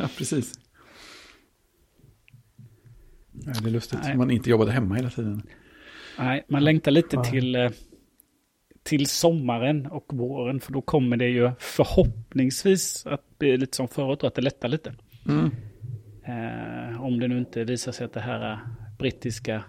Ja, 0.00 0.08
precis. 0.18 0.52
Ja, 3.46 3.52
det 3.62 3.68
är 3.68 3.72
lustigt 3.72 3.98
Nej. 4.02 4.12
att 4.12 4.18
man 4.18 4.30
inte 4.30 4.50
jobbade 4.50 4.72
hemma 4.72 4.94
hela 4.94 5.10
tiden. 5.10 5.42
Nej, 6.18 6.44
man 6.48 6.64
längtar 6.64 6.90
lite 6.90 7.16
Ja. 7.16 7.24
till, 7.24 7.54
eh, 7.54 7.70
till 8.82 9.06
sommaren 9.06 9.86
och 9.86 10.06
våren. 10.14 10.60
För 10.60 10.72
då 10.72 10.80
kommer 10.80 11.16
det 11.16 11.28
ju 11.28 11.50
förhoppningsvis 11.58 13.06
att 13.06 13.38
bli 13.38 13.56
lite 13.56 13.76
som 13.76 13.88
förut. 13.88 14.24
Att 14.24 14.34
det 14.34 14.42
lättar 14.42 14.68
lite. 14.68 14.94
Mm. 15.28 15.50
Eh, 16.24 17.02
om 17.02 17.20
det 17.20 17.28
nu 17.28 17.38
inte 17.38 17.64
visar 17.64 17.92
sig 17.92 18.04
att 18.04 18.12
det 18.12 18.20
här 18.20 18.52
eh, 18.52 18.58
brittiska 18.98 19.64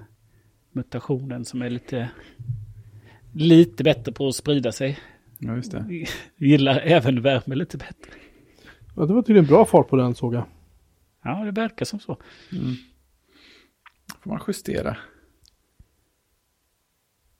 mutationen 0.72 1.46
som 1.46 1.62
är 1.62 1.70
lite, 1.70 2.10
lite 3.34 3.84
bättre 3.84 4.12
på 4.12 4.28
att 4.28 4.36
sprida 4.36 4.72
sig. 4.72 5.00
Ja, 5.38 5.56
just 5.56 5.72
det. 5.72 6.06
Gillar 6.38 6.80
även 6.84 7.22
värme 7.22 7.56
lite 7.56 7.78
bättre. 7.78 8.12
Ja, 8.96 9.06
det 9.06 9.14
var 9.14 9.22
tydligen 9.22 9.46
bra 9.48 9.66
fart 9.66 9.90
på 9.90 9.96
den 9.96 10.16
såg 10.16 10.34
jag. 10.36 10.44
Ja, 11.24 11.44
det 11.46 11.52
verkar 11.52 11.86
som 11.86 12.00
så. 12.00 12.18
Mm. 12.52 12.76
Får 14.30 14.36
man 14.36 14.44
justera. 14.48 14.98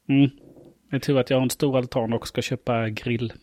Mm. 0.10 0.30
Det 0.90 0.96
är 0.96 1.00
tur 1.00 1.20
att 1.20 1.30
jag 1.30 1.38
har 1.38 1.44
en 1.44 1.50
stor 1.50 1.78
altan 1.78 2.14
och 2.14 2.28
ska 2.28 2.42
köpa 2.42 2.90
grill. 2.90 3.34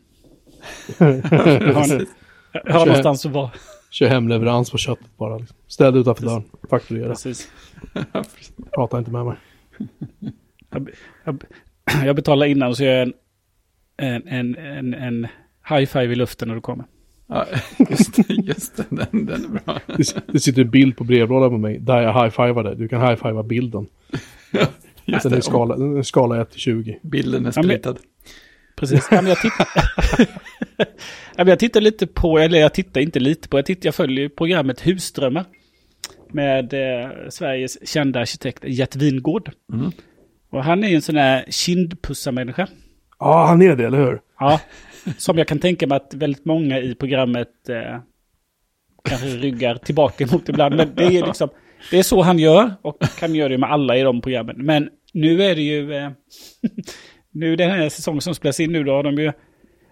Jag 0.98 1.06
har, 1.22 1.72
Precis. 1.72 2.08
jag 2.52 2.72
har 2.72 2.86
någonstans 2.86 3.26
att 3.26 3.32
vara. 3.32 3.50
Kör 3.90 4.08
hemleverans 4.08 4.70
på 4.70 4.78
köttet 4.78 5.16
bara. 5.16 5.38
Liksom. 5.38 5.56
Städa 5.66 5.98
utanför 5.98 6.24
dörren. 6.24 6.44
Fakturera. 6.70 7.08
Precis. 7.08 7.52
Prata 8.74 8.98
inte 8.98 9.10
med 9.10 9.24
mig. 9.26 9.36
Jag, 10.70 10.90
jag, 11.24 11.44
jag 12.04 12.16
betalar 12.16 12.46
innan 12.46 12.68
och 12.68 12.76
så 12.76 12.84
gör 12.84 12.92
jag 12.92 13.12
en, 13.96 14.28
en, 14.28 14.56
en, 14.56 14.56
en, 14.56 14.94
en 14.94 15.26
high 15.68 15.86
five 15.86 16.12
i 16.12 16.14
luften 16.14 16.48
när 16.48 16.54
du 16.54 16.60
kommer. 16.60 16.86
Ja, 17.28 17.46
just 17.90 18.14
det, 18.14 18.34
just. 18.34 18.76
Den, 18.76 19.26
den 19.26 19.44
är 19.44 19.48
bra. 19.48 19.80
Det, 19.86 20.32
det 20.32 20.40
sitter 20.40 20.62
en 20.62 20.70
bild 20.70 20.96
på 20.96 21.04
brevlådan 21.04 21.50
på 21.50 21.58
mig 21.58 21.78
där 21.78 22.02
jag 22.02 22.12
high-fivar 22.22 22.62
dig. 22.64 22.76
Du 22.76 22.88
kan 22.88 23.00
high-fiva 23.00 23.42
bilden. 23.42 23.86
Just 25.04 25.22
Den 25.22 25.32
är 25.32 25.40
skala, 25.40 26.02
skala 26.02 26.40
1 26.42 26.50
till 26.50 26.60
20. 26.60 26.98
Bilden 27.02 27.46
är 27.46 27.52
Ja, 27.56 27.62
splitad. 27.62 27.98
Precis. 28.76 29.08
Ja, 29.10 29.22
men 29.22 29.26
jag, 29.28 29.38
tittar, 29.40 29.66
ja, 30.76 30.84
men 31.36 31.48
jag 31.48 31.58
tittar 31.58 31.80
lite 31.80 32.06
på, 32.06 32.38
eller 32.38 32.58
jag 32.58 32.74
tittar 32.74 33.00
inte 33.00 33.20
lite 33.20 33.48
på, 33.48 33.58
jag, 33.58 33.66
tittar, 33.66 33.86
jag 33.86 33.94
följer 33.94 34.28
programmet 34.28 34.86
Husdrömmar. 34.86 35.44
Med 36.32 36.72
eh, 36.74 37.10
Sveriges 37.28 37.88
kända 37.88 38.20
arkitekt 38.20 38.64
Gert 38.64 38.96
Wingård. 38.96 39.50
Mm. 39.72 39.92
Och 40.50 40.64
han 40.64 40.84
är 40.84 40.88
ju 40.88 40.94
en 40.94 41.02
sån 41.02 41.16
här 41.16 41.44
kindpussarmänniska. 41.48 42.68
Ja, 43.18 43.46
han 43.46 43.62
är 43.62 43.76
det, 43.76 43.86
eller 43.86 43.98
hur? 43.98 44.20
Ja, 44.38 44.60
som 45.18 45.38
jag 45.38 45.48
kan 45.48 45.58
tänka 45.58 45.86
mig 45.86 45.96
att 45.96 46.14
väldigt 46.14 46.44
många 46.44 46.80
i 46.80 46.94
programmet 46.94 47.68
eh, 47.68 48.00
kanske 49.04 49.26
ryggar 49.26 49.74
tillbaka 49.74 50.26
mot 50.32 50.48
ibland. 50.48 50.76
Men 50.76 50.94
det 50.94 51.04
är 51.04 51.26
liksom, 51.26 51.48
det 51.90 51.98
är 51.98 52.02
så 52.02 52.22
han 52.22 52.38
gör 52.38 52.74
och 52.82 52.98
han 53.20 53.34
gör 53.34 53.48
det 53.48 53.58
med 53.58 53.70
alla 53.70 53.96
i 53.96 54.02
de 54.02 54.20
programmen. 54.20 54.56
Men 54.58 54.88
nu 55.12 55.42
är 55.42 55.54
det 55.54 55.62
ju, 55.62 55.94
eh, 55.94 56.10
nu 57.30 57.56
den 57.56 57.70
här 57.70 57.88
säsongen 57.88 58.20
som 58.20 58.34
spelas 58.34 58.60
in 58.60 58.72
nu 58.72 58.84
då 58.84 58.92
har 58.92 59.02
de 59.02 59.14
ju, 59.14 59.32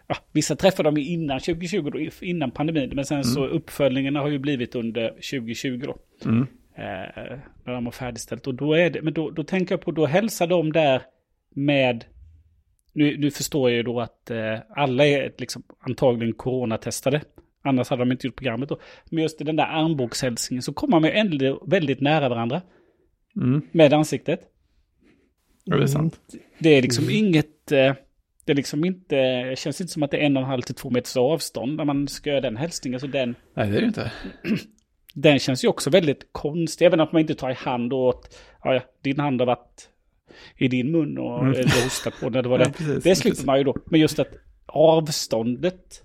ja, 0.06 0.16
vissa 0.32 0.56
träffar 0.56 0.84
de 0.84 0.96
ju 0.96 1.04
innan 1.04 1.40
2020, 1.40 1.90
då, 1.90 2.26
innan 2.26 2.50
pandemin. 2.50 2.90
Men 2.94 3.04
sen 3.04 3.24
så 3.24 3.46
uppföljningarna 3.46 4.20
har 4.20 4.28
ju 4.28 4.38
blivit 4.38 4.74
under 4.74 5.08
2020 5.08 5.82
då. 5.86 5.96
Mm. 6.30 6.46
Eh, 6.76 7.38
när 7.64 7.72
de 7.72 7.84
har 7.84 7.92
färdigställt. 7.92 8.46
Och 8.46 8.54
då 8.54 8.74
är 8.74 8.90
det, 8.90 9.02
men 9.02 9.12
då, 9.12 9.30
då 9.30 9.44
tänker 9.44 9.72
jag 9.72 9.80
på, 9.80 9.90
då 9.90 10.06
hälsar 10.06 10.46
de 10.46 10.72
där 10.72 11.02
med, 11.54 12.04
nu, 12.94 13.16
nu 13.18 13.30
förstår 13.30 13.70
jag 13.70 13.76
ju 13.76 13.82
då 13.82 14.00
att 14.00 14.30
eh, 14.30 14.58
alla 14.70 15.06
är 15.06 15.32
liksom 15.38 15.62
antagligen 15.78 16.34
coronatestade. 16.34 17.20
Annars 17.64 17.90
hade 17.90 18.02
de 18.02 18.12
inte 18.12 18.26
gjort 18.26 18.36
programmet 18.36 18.68
då. 18.68 18.78
Men 19.10 19.22
just 19.22 19.40
i 19.40 19.44
den 19.44 19.56
där 19.56 19.66
armbågshälsningen 19.66 20.62
så 20.62 20.72
kommer 20.72 21.00
man 21.00 21.10
ju 21.10 21.16
ändå 21.16 21.64
väldigt 21.66 22.00
nära 22.00 22.28
varandra 22.28 22.62
Mm. 23.36 23.62
med 23.72 23.92
ansiktet. 23.92 24.40
Ja, 25.64 25.76
det 25.76 25.82
är 25.82 25.86
sant. 25.86 26.20
Det 26.58 26.68
är 26.68 26.82
liksom 26.82 27.10
inget, 27.10 27.72
eh, 27.72 27.94
det 28.44 28.52
är 28.52 28.54
liksom 28.54 28.84
inte, 28.84 29.42
det 29.44 29.58
känns 29.58 29.80
inte 29.80 29.92
som 29.92 30.02
att 30.02 30.10
det 30.10 30.16
är 30.16 30.26
en 30.26 30.36
och 30.36 30.42
en 30.42 30.48
halv 30.48 30.62
till 30.62 30.74
två 30.74 30.90
meters 30.90 31.16
avstånd 31.16 31.76
när 31.76 31.84
man 31.84 32.08
ska 32.08 32.30
göra 32.30 32.40
den 32.40 32.56
hälsningen. 32.56 33.00
Så 33.00 33.06
den, 33.06 33.34
Nej, 33.54 33.70
det 33.70 33.76
är 33.76 33.80
det 33.80 33.86
inte. 33.86 34.12
Den 35.16 35.38
känns 35.38 35.64
ju 35.64 35.68
också 35.68 35.90
väldigt 35.90 36.28
konstig, 36.32 36.86
även 36.86 37.00
att 37.00 37.12
man 37.12 37.20
inte 37.20 37.34
tar 37.34 37.50
i 37.50 37.54
hand 37.54 37.92
ja, 37.92 38.22
ja, 38.64 38.80
din 39.02 39.20
hand 39.20 39.40
har 39.40 39.46
varit 39.46 39.88
i 40.56 40.68
din 40.68 40.92
mun 40.92 41.18
och 41.18 41.40
Mm. 41.40 41.54
hostat 41.56 42.14
på 42.20 42.30
när 42.30 42.42
det 42.42 42.48
var 42.48 42.58
Ja, 42.58 42.64
det. 42.64 42.72
precis, 42.72 43.04
Det 43.04 43.16
slipper 43.16 43.46
man 43.46 43.58
ju 43.58 43.64
då. 43.64 43.76
Men 43.86 44.00
just 44.00 44.18
att 44.18 44.28
avståndet. 44.66 46.02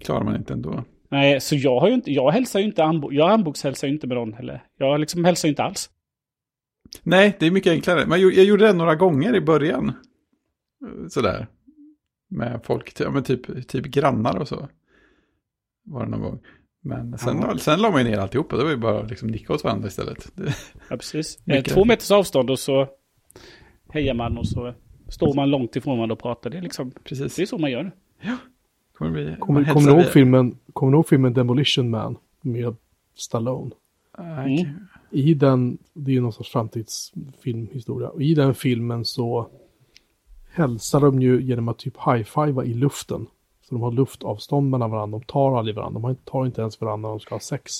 klarar 0.00 0.24
man 0.24 0.36
inte 0.36 0.52
ändå. 0.52 0.84
Nej, 1.08 1.40
så 1.40 1.56
jag 1.56 1.80
har 1.80 1.88
ju 1.88 1.94
inte, 1.94 2.12
jag 2.12 2.30
hälsar 2.30 2.60
ju 2.60 2.66
inte, 2.66 2.82
armbå- 2.82 3.12
jag 3.12 3.30
armbågshälsar 3.30 3.88
ju 3.88 3.94
inte 3.94 4.06
med 4.06 4.16
någon 4.16 4.32
heller. 4.32 4.64
Jag 4.78 5.00
liksom 5.00 5.24
hälsar 5.24 5.48
ju 5.48 5.50
inte 5.50 5.62
alls. 5.62 5.90
Nej, 7.02 7.36
det 7.40 7.46
är 7.46 7.50
mycket 7.50 7.70
enklare. 7.70 8.06
Men 8.06 8.20
jag, 8.20 8.32
jag 8.34 8.44
gjorde 8.44 8.66
det 8.66 8.72
några 8.72 8.94
gånger 8.94 9.36
i 9.36 9.40
början. 9.40 9.92
Sådär. 11.08 11.46
Med 12.30 12.60
folk, 12.64 13.00
ja, 13.00 13.10
men 13.10 13.22
typ, 13.22 13.68
typ 13.68 13.84
grannar 13.84 14.36
och 14.38 14.48
så. 14.48 14.68
Var 15.84 16.04
det 16.04 16.10
någon 16.10 16.20
gång. 16.20 16.40
Men 16.82 17.18
sen, 17.18 17.38
Ja. 17.42 17.58
sen 17.58 17.80
la 17.80 17.90
man 17.90 18.04
ju 18.04 18.10
ner 18.10 18.18
alltihopa. 18.18 18.56
Det 18.56 18.64
var 18.64 18.70
ju 18.70 18.76
bara 18.76 19.02
liksom 19.02 19.28
nicka 19.28 19.52
åt 19.52 19.64
varandra 19.64 19.88
istället. 19.88 20.32
Ja, 20.90 20.96
precis. 20.96 21.38
Mycket. 21.46 21.74
Två 21.74 21.84
meters 21.84 22.10
avstånd 22.10 22.50
och 22.50 22.58
så 22.58 22.88
hejar 23.92 24.14
man 24.14 24.38
och 24.38 24.48
så 24.48 24.74
står 25.08 25.34
man 25.34 25.50
långt 25.50 25.76
ifrån 25.76 25.96
varandra 25.96 26.12
och 26.12 26.22
pratar. 26.22 26.50
Det 26.50 26.58
är 26.58 26.62
liksom, 26.62 26.90
precis. 27.04 27.36
det 27.36 27.42
är 27.42 27.46
så 27.46 27.58
man 27.58 27.70
gör 27.70 27.82
nu. 27.82 27.90
Kommer 28.92 29.10
man 29.10 29.36
Kommer, 29.36 29.64
kommer, 29.64 29.92
ni 29.92 30.00
ihåg 30.00 30.12
filmen, 30.12 30.58
kommer 30.72 30.90
ni 30.90 30.96
ihåg 30.96 31.08
filmen 31.08 31.32
Demolition 31.32 31.90
Man? 31.90 32.16
Med 32.40 32.76
Stallone. 33.14 33.70
Nej, 34.18 34.62
Mm. 34.62 34.86
I 35.10 35.34
den, 35.34 35.78
det 35.92 36.10
är 36.10 36.14
ju 36.14 36.20
någon 36.20 36.32
sorts 36.32 36.50
framtidsfilmhistoria. 36.50 38.08
Och 38.08 38.22
i 38.22 38.34
den 38.34 38.54
filmen 38.54 39.04
så 39.04 39.48
hälsar 40.52 41.00
de 41.00 41.22
ju 41.22 41.42
genom 41.42 41.68
att 41.68 41.78
typ 41.78 41.96
high-fiva 41.96 42.64
i 42.64 42.74
luften. 42.74 43.26
Så 43.62 43.74
de 43.74 43.82
har 43.82 43.92
luftavstånd 43.92 44.70
mellan 44.70 44.90
varandra. 44.90 45.18
De 45.18 45.24
tar 45.24 45.58
aldrig 45.58 45.76
varandra. 45.76 46.00
De 46.00 46.14
tar 46.14 46.46
inte 46.46 46.60
ens 46.60 46.80
varandra 46.80 47.08
när 47.08 47.12
de 47.12 47.20
ska 47.20 47.34
ha 47.34 47.40
sex. 47.40 47.72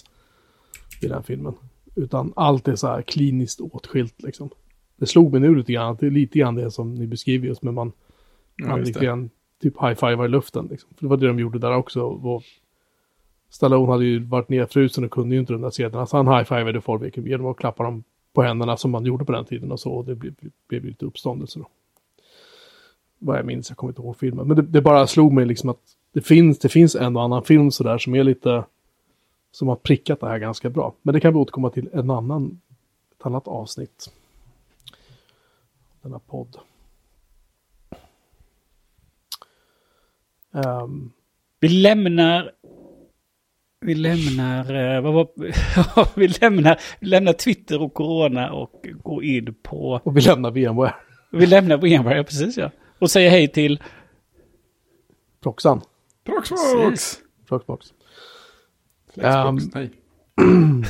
I 1.03 1.09
den 1.09 1.23
filmen. 1.23 1.55
Utan 1.95 2.33
allt 2.37 2.69
är 2.69 2.77
så 2.77 2.87
här 2.87 3.03
kliniskt 3.03 3.61
åtskilt 3.61 4.23
liksom. 4.23 4.51
Det 5.03 5.07
slog 5.07 5.33
mig 5.33 5.41
nu 5.41 5.55
lite 5.55 5.73
grann. 5.73 5.93
att 5.93 6.01
Det 6.01 6.07
är 6.07 6.11
lite 6.11 6.39
grann 6.39 6.55
det 6.55 6.71
som 6.71 6.95
ni 6.95 7.07
beskriver 7.07 7.47
just. 7.47 7.63
Men 7.63 7.75
man, 7.75 7.93
Ja, 8.57 8.67
man 8.67 8.83
lite 8.83 9.05
grann 9.05 9.31
typ 9.63 9.75
high-fivar 9.83 10.25
i 10.25 10.29
luften. 10.29 10.67
Liksom. 10.71 10.91
För 10.95 11.05
det 11.05 11.09
var 11.09 11.17
det 11.17 11.27
de 11.27 11.39
gjorde 11.39 11.59
där 11.59 11.77
också. 11.77 12.03
Och 12.03 12.43
Stallone 13.51 13.93
hade 13.93 14.05
ju 14.05 14.25
varit 14.25 14.49
nedfrusen 14.49 15.05
och 15.05 15.11
kunde 15.11 15.35
ju 15.35 15.41
inte 15.41 15.53
de 15.53 15.63
där 15.63 15.71
sederna. 15.71 16.07
Så 16.07 16.17
han 16.17 16.29
high-fivade 16.29 16.81
folk 16.81 17.17
genom 17.17 17.47
att 17.47 17.57
klappa 17.57 17.83
dem 17.83 18.05
på 18.33 18.43
händerna 18.43 18.77
som 18.77 18.91
man 18.91 19.05
gjorde 19.05 19.25
på 19.25 19.33
den 19.33 19.45
tiden 19.45 19.73
och 19.73 19.81
så. 19.81 19.93
Och 19.93 20.05
det 20.05 20.15
blev, 20.15 20.35
blev 20.69 20.85
lite 20.85 21.07
uppståndelse 21.07 21.59
då. 21.59 21.69
Vad 23.19 23.39
jag 23.39 23.47
minns, 23.47 23.71
jag 23.71 23.77
kommer 23.77 23.91
inte 23.91 24.03
ihåg 24.03 24.17
filmen. 24.17 24.47
Men 24.47 24.57
det, 24.57 24.63
det 24.63 24.83
bara 24.83 25.07
slog 25.07 25.33
mig 25.33 25.47
liksom 25.47 25.71
att 25.71 25.81
det 26.13 26.21
finns, 26.21 26.59
det 26.59 26.69
finns 26.69 26.95
en 26.95 27.17
och 27.17 27.23
annan 27.23 27.45
film 27.45 27.71
sådär 27.71 27.99
som 27.99 28.15
är 28.15 28.25
lite, 28.25 28.65
som 29.53 29.69
har 29.69 29.77
prickat 29.77 30.21
det 30.21 30.29
här 30.29 30.39
ganska 30.39 30.71
bra. 30.71 30.95
Men 31.03 31.15
det 31.15 31.21
kan 31.21 31.33
vi 31.33 31.39
återkomma 31.39 31.71
till 31.71 31.89
en 31.93 32.11
annan, 32.11 32.61
ett 33.19 33.27
annat 33.27 33.49
avsnitt. 33.49 34.13
Denna 36.03 36.19
podd. 36.19 36.57
Um, 40.51 41.13
vi 41.61 41.69
lämnar... 41.69 42.53
Vi 43.81 43.95
lämnar... 43.95 44.75
eh, 44.97 45.01
Vad 45.01 45.15
var, 45.15 45.29
vi, 46.19 46.29
lämnar 46.29 46.81
vi 47.01 47.07
lämnar 47.07 47.33
Twitter 47.33 47.83
och 47.83 47.95
Corona 47.95 48.53
och 48.53 48.87
går 49.03 49.25
in 49.25 49.55
på... 49.63 50.01
och 50.05 50.17
vi 50.17 50.21
lämnar 50.21 50.51
VMware. 50.51 50.95
Vi 51.31 51.47
lämnar 51.47 51.77
VMware, 51.77 52.17
ja 52.17 52.25
precis 52.25 52.57
ja. 52.57 52.71
Och 52.99 53.11
säger 53.11 53.31
hej 53.31 53.49
till... 53.49 53.83
Proxan. 55.41 55.81
Proxmox! 56.25 57.19
Proxbox. 57.49 57.93
Flexbox, 59.15 59.65
Ehm, 59.65 59.71
nej. 59.75 59.91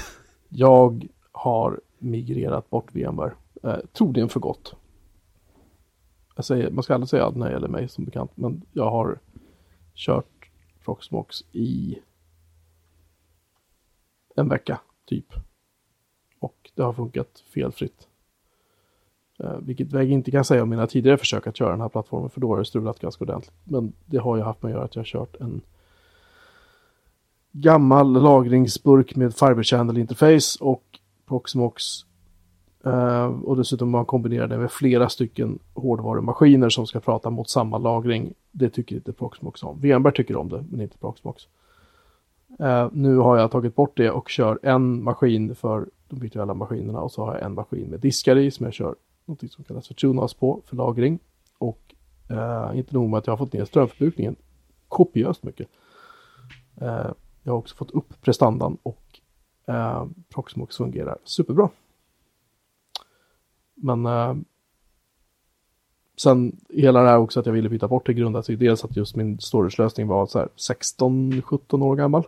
Jag 0.49 1.09
har 1.33 1.81
migrerat 1.99 2.71
bort 2.71 2.87
VMware. 2.93 3.33
Eh, 3.63 3.77
troligen 3.93 4.29
för 4.29 4.41
gott. 4.41 4.75
Jag 6.37 6.45
säger, 6.45 6.71
man 6.71 6.83
ska 6.83 6.95
aldrig 6.95 7.09
säga 7.09 7.25
allt 7.25 7.37
när 7.37 7.47
det 7.47 7.53
gäller 7.53 7.69
mig 7.69 7.89
som 7.89 8.05
bekant. 8.05 8.31
Men 8.35 8.63
jag 8.73 8.91
har 8.91 9.19
kört 9.95 10.51
Proxmox 10.85 11.45
i 11.53 11.99
en 14.37 14.49
vecka 14.49 14.81
typ. 15.07 15.27
Och 16.39 16.71
det 16.75 16.83
har 16.83 16.93
funkat 16.93 17.45
felfritt. 17.55 18.09
Eh, 19.39 19.57
vilket 19.59 19.93
jag 19.93 20.05
inte 20.05 20.31
kan 20.31 20.45
säga 20.45 20.63
om 20.63 20.69
mina 20.69 20.87
tidigare 20.87 21.19
försök 21.19 21.47
att 21.47 21.57
köra 21.57 21.71
den 21.71 21.81
här 21.81 21.89
plattformen. 21.89 22.31
För 22.31 22.41
då 22.41 22.49
har 22.49 22.59
det 22.59 22.65
strulat 22.65 22.99
ganska 22.99 23.25
ordentligt. 23.25 23.55
Men 23.65 23.93
det 24.07 24.19
har 24.19 24.37
ju 24.37 24.43
haft 24.43 24.63
med 24.63 24.69
att 24.69 24.75
göra 24.75 24.85
att 24.85 24.95
jag 24.95 25.01
har 25.01 25.07
kört 25.07 25.37
en 25.37 25.61
gammal 27.53 28.13
lagringsburk 28.13 29.17
med 29.17 29.35
Fiber 29.35 29.63
Channel 29.63 29.99
interface 29.99 30.59
och 30.61 30.85
Proxmox. 31.27 31.83
Eh, 32.85 33.27
och 33.27 33.57
dessutom 33.57 33.91
man 33.91 34.05
kombinerar 34.05 34.47
det 34.47 34.59
med 34.59 34.71
flera 34.71 35.09
stycken 35.09 35.59
hårdvarumaskiner 35.75 36.69
som 36.69 36.87
ska 36.87 37.01
prata 37.01 37.31
mot 37.31 37.51
samma 37.51 37.79
lagring. 37.79 38.35
Det 38.51 38.71
tycker 38.71 38.97
inte 38.97 39.13
Proxmox 39.13 39.63
om. 39.63 39.81
VMware 39.81 40.13
tycker 40.13 40.37
om 40.37 40.49
det, 40.49 40.65
men 40.71 40.81
inte 40.81 40.99
Proxmox. 40.99 41.43
Eh, 42.59 42.89
nu 42.93 43.17
har 43.17 43.37
jag 43.39 43.51
tagit 43.51 43.75
bort 43.75 43.97
det 43.97 44.11
och 44.11 44.29
kör 44.29 44.59
en 44.63 45.03
maskin 45.03 45.55
för 45.55 45.87
de 46.09 46.21
virtuella 46.21 46.55
maskinerna 46.55 47.01
och 47.01 47.13
så 47.13 47.25
har 47.25 47.35
jag 47.35 47.43
en 47.43 47.55
maskin 47.55 47.91
med 47.91 48.01
diskar 48.01 48.37
i 48.37 48.51
som 48.51 48.65
jag 48.65 48.75
kör 48.75 48.95
något 49.25 49.53
som 49.53 49.65
kallas 49.65 49.89
för 49.89 49.95
Tunas 49.95 50.35
på 50.35 50.63
för 50.67 50.77
lagring. 50.77 51.19
Och 51.59 51.95
eh, 52.31 52.79
inte 52.79 52.95
nog 52.95 53.11
med 53.11 53.19
att 53.19 53.27
jag 53.27 53.33
har 53.33 53.39
fått 53.39 53.53
ner 53.53 53.65
strömförbrukningen 53.65 54.37
kopiöst 54.89 55.43
mycket. 55.43 55.69
Eh, 56.81 57.11
jag 57.43 57.53
har 57.53 57.59
också 57.59 57.77
fått 57.77 57.91
upp 57.91 58.21
prestandan 58.21 58.79
och 58.83 59.21
eh, 59.67 60.07
Proxmox 60.29 60.77
fungerar 60.77 61.19
superbra. 61.25 61.69
Men 63.75 64.07
eh, 64.07 64.35
sen 66.17 66.57
hela 66.69 67.03
det 67.03 67.09
här 67.09 67.19
också 67.19 67.41
att 67.41 67.47
jag 67.47 67.53
ville 67.53 67.69
byta 67.69 67.89
bort 67.89 68.07
det 68.07 68.15
grundar 68.15 68.43
sig 68.43 68.57
dels 68.57 68.85
att 68.85 68.97
just 68.97 69.17
min 69.17 69.41
storage-lösning 69.41 70.07
var 70.07 70.27
så 70.27 70.39
här 70.39 70.49
16-17 70.57 71.83
år 71.83 71.97
gammal. 71.97 72.27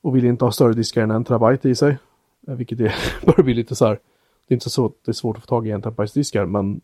Och 0.00 0.16
ville 0.16 0.28
inte 0.28 0.44
ha 0.44 0.52
större 0.52 0.72
diskar 0.72 1.02
än 1.02 1.10
en 1.10 1.24
terabyte 1.24 1.68
i 1.68 1.74
sig. 1.74 1.98
Eh, 2.46 2.54
vilket 2.54 2.80
är, 2.80 2.94
börjar 3.26 3.42
bli 3.42 3.54
lite 3.54 3.74
så 3.74 3.86
här, 3.86 4.00
det 4.46 4.52
är 4.52 4.56
inte 4.56 4.70
så 4.70 4.86
att 4.86 5.04
det 5.04 5.10
är 5.10 5.12
svårt 5.14 5.36
att 5.36 5.42
få 5.42 5.48
tag 5.48 5.66
i 5.66 5.70
en 5.70 5.82
terabyte 5.82 6.18
diskar 6.18 6.46
men, 6.46 6.80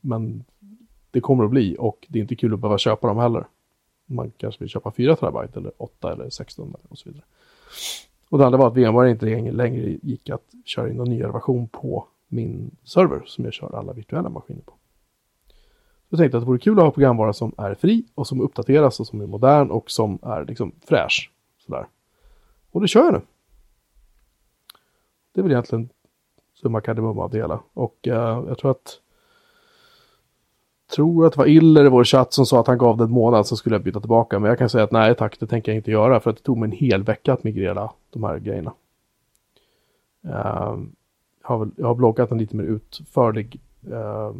men 0.00 0.44
det 1.10 1.20
kommer 1.20 1.44
att 1.44 1.50
bli 1.50 1.76
och 1.78 2.06
det 2.08 2.18
är 2.18 2.22
inte 2.22 2.36
kul 2.36 2.54
att 2.54 2.60
behöva 2.60 2.78
köpa 2.78 3.06
dem 3.06 3.18
heller. 3.18 3.46
Man 4.06 4.32
kanske 4.36 4.64
vill 4.64 4.68
köpa 4.68 4.92
4 4.92 5.16
terabyte 5.16 5.58
eller 5.58 5.72
8 5.76 6.12
eller 6.12 6.30
16 6.30 6.74
och 6.88 6.98
så 6.98 7.08
vidare. 7.08 7.24
Och 8.28 8.38
det 8.38 8.46
andra 8.46 8.58
var 8.58 8.66
att 8.66 8.76
VMware 8.76 9.10
inte 9.10 9.26
längre, 9.26 9.52
längre 9.52 9.98
gick 10.02 10.30
att 10.30 10.44
köra 10.64 10.90
in 10.90 10.96
någon 10.96 11.10
nyare 11.10 11.32
version 11.32 11.68
på 11.68 12.06
min 12.28 12.76
server 12.84 13.22
som 13.26 13.44
jag 13.44 13.54
kör 13.54 13.78
alla 13.78 13.92
virtuella 13.92 14.28
maskiner 14.28 14.62
på. 14.62 14.72
Så 16.08 16.14
jag 16.14 16.18
tänkte 16.18 16.36
att 16.38 16.42
det 16.42 16.46
vore 16.46 16.58
kul 16.58 16.78
att 16.78 16.84
ha 16.84 16.90
programvara 16.90 17.32
som 17.32 17.54
är 17.58 17.74
fri 17.74 18.04
och 18.14 18.26
som 18.26 18.40
uppdateras 18.40 19.00
och 19.00 19.06
som 19.06 19.20
är 19.20 19.26
modern 19.26 19.70
och 19.70 19.90
som 19.90 20.18
är 20.22 20.44
liksom 20.44 20.72
fräsch. 20.84 21.30
Sådär. 21.58 21.86
Och 22.70 22.80
det 22.80 22.88
kör 22.88 23.04
jag 23.04 23.12
nu. 23.12 23.20
Det 25.32 25.40
är 25.40 25.42
väl 25.42 25.52
egentligen 25.52 25.88
summa 26.54 26.80
kardemumma 26.80 27.22
av 27.22 27.30
det 27.30 27.38
hela. 27.38 27.60
Och 27.72 28.08
eh, 28.08 28.44
jag 28.48 28.58
tror 28.58 28.70
att 28.70 29.00
tror 30.94 31.26
att 31.26 31.32
det 31.32 31.38
var 31.38 31.46
Iller 31.46 31.84
i 31.84 31.88
vår 31.88 32.04
chatt 32.04 32.32
som 32.32 32.46
sa 32.46 32.60
att 32.60 32.66
han 32.66 32.78
gav 32.78 32.96
det 32.96 33.04
en 33.04 33.10
månad 33.10 33.46
så 33.46 33.56
skulle 33.56 33.74
jag 33.74 33.82
byta 33.82 34.00
tillbaka. 34.00 34.38
Men 34.38 34.48
jag 34.48 34.58
kan 34.58 34.70
säga 34.70 34.84
att 34.84 34.92
nej 34.92 35.14
tack, 35.14 35.40
det 35.40 35.46
tänker 35.46 35.72
jag 35.72 35.76
inte 35.76 35.90
göra 35.90 36.20
för 36.20 36.30
att 36.30 36.36
det 36.36 36.42
tog 36.42 36.58
mig 36.58 36.66
en 36.66 36.76
hel 36.76 37.02
vecka 37.02 37.32
att 37.32 37.44
migrera 37.44 37.90
de 38.10 38.24
här 38.24 38.38
grejerna. 38.38 38.72
Eh, 40.24 40.76
har 41.46 41.58
väl, 41.58 41.70
jag 41.76 41.86
har 41.86 41.94
bloggat 41.94 42.30
en 42.30 42.38
lite 42.38 42.56
mer 42.56 42.64
utförlig 42.64 43.60
eh, 43.90 44.34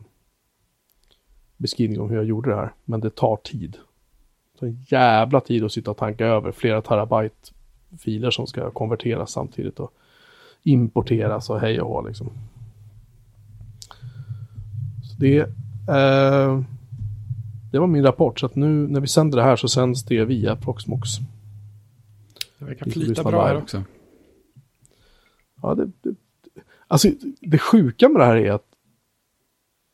beskrivning 1.57 2.01
om 2.01 2.11
hur 2.11 2.17
jag 2.17 2.25
gjorde 2.25 2.51
det 2.51 2.57
här. 2.57 2.73
Men 2.85 3.01
det 3.01 3.11
tar 3.11 3.37
tid. 3.37 3.77
Det 4.53 4.59
tar 4.59 4.77
jävla 4.87 5.41
tid 5.41 5.65
att 5.65 5.73
sitta 5.73 5.91
och 5.91 5.97
tanka 5.97 6.27
över 6.27 6.53
flera 6.53 6.83
terabyte 6.83 7.53
filer 7.99 8.31
som 8.31 8.47
ska 8.47 8.71
konverteras 8.71 9.31
samtidigt 9.31 9.81
och 9.81 9.93
importeras 10.63 11.51
och 11.51 11.61
hej 11.61 11.81
och 11.81 11.89
hå 11.89 12.07
liksom. 12.07 12.31
Så 15.03 15.17
det, 15.19 15.39
eh, 15.89 16.61
det 17.73 17.79
var 17.79 17.87
min 17.87 18.05
rapport. 18.05 18.41
Så 18.41 18.47
att 18.47 18.55
nu 18.55 18.69
när 18.89 19.01
vi 19.01 19.07
sänder 19.07 19.39
det 19.39 19.45
här 19.45 19.57
så 19.57 19.69
sänds 19.69 20.05
det 20.05 20.25
via 20.25 20.57
Proxmox. 20.57 21.09
Det 22.59 22.65
verkar 22.65 22.91
flyta 22.91 23.25
bra 23.25 23.47
här 23.47 23.57
också. 23.57 23.83
Ja, 25.63 25.75
det, 25.75 25.91
det, 26.01 26.15
alltså 26.89 27.09
det 27.41 27.59
sjuka 27.59 28.09
med 28.09 28.21
det 28.21 28.25
här 28.25 28.37
är 28.37 28.51
att 28.51 28.67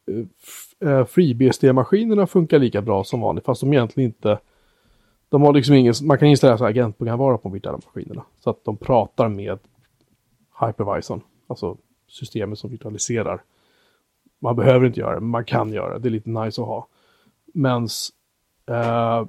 eh, 0.07 0.89
eh, 0.91 1.05
FreeBSD-maskinerna 1.07 2.27
funkar 2.27 2.59
lika 2.59 2.83
bra 2.83 3.05
som 3.05 3.21
vanligt, 3.21 3.45
fast 3.45 3.61
de 3.61 3.73
egentligen 3.73 4.11
inte... 4.11 4.39
De 5.29 5.43
har 5.43 5.53
liksom 5.53 5.75
ingen, 5.75 5.95
man 6.03 6.19
kan 6.19 6.29
installera 6.29 6.59
så 6.59 6.65
agentprogramvara 6.65 7.39
på 7.39 7.49
de 7.49 7.53
virtuella 7.53 7.79
maskinerna, 7.87 8.25
så 8.41 8.51
att 8.51 8.65
de 8.65 8.77
pratar 8.77 9.29
med 9.29 9.59
hypervisorn, 10.61 11.21
alltså 11.47 11.77
systemet 12.09 12.59
som 12.59 12.71
virtualiserar. 12.71 13.43
Man 14.39 14.57
behöver 14.57 14.87
inte 14.87 15.01
göra 15.01 15.15
det, 15.15 15.21
men 15.21 15.31
man 15.31 15.45
kan 15.45 15.73
göra 15.73 15.93
det, 15.93 15.99
det 15.99 16.09
är 16.09 16.11
lite 16.11 16.31
nice 16.31 16.63
att 16.63 16.69
ha. 16.69 16.87
Men 17.55 17.89
eh, 18.67 19.27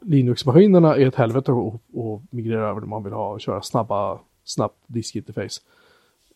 Linux-maskinerna 0.00 0.96
är 0.96 1.06
ett 1.06 1.14
helvete 1.14 1.52
att, 1.52 1.74
att 1.74 2.32
migrera 2.32 2.68
över 2.68 2.80
när 2.80 2.88
man 2.88 3.02
vill 3.02 3.12
ha 3.12 3.38
köra 3.38 3.62
snabba, 3.62 4.20
snabbt 4.44 4.78
diskinterface. 4.86 5.60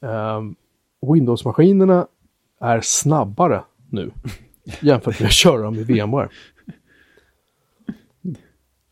Um, 0.01 0.57
Windows-maskinerna 1.01 2.07
är 2.61 2.81
snabbare 2.81 3.65
nu 3.91 4.11
jämfört 4.81 5.21
med 5.21 5.27
att 5.27 5.33
köra 5.33 5.63
dem 5.63 5.75
i 5.75 5.85
VMware. 5.85 6.29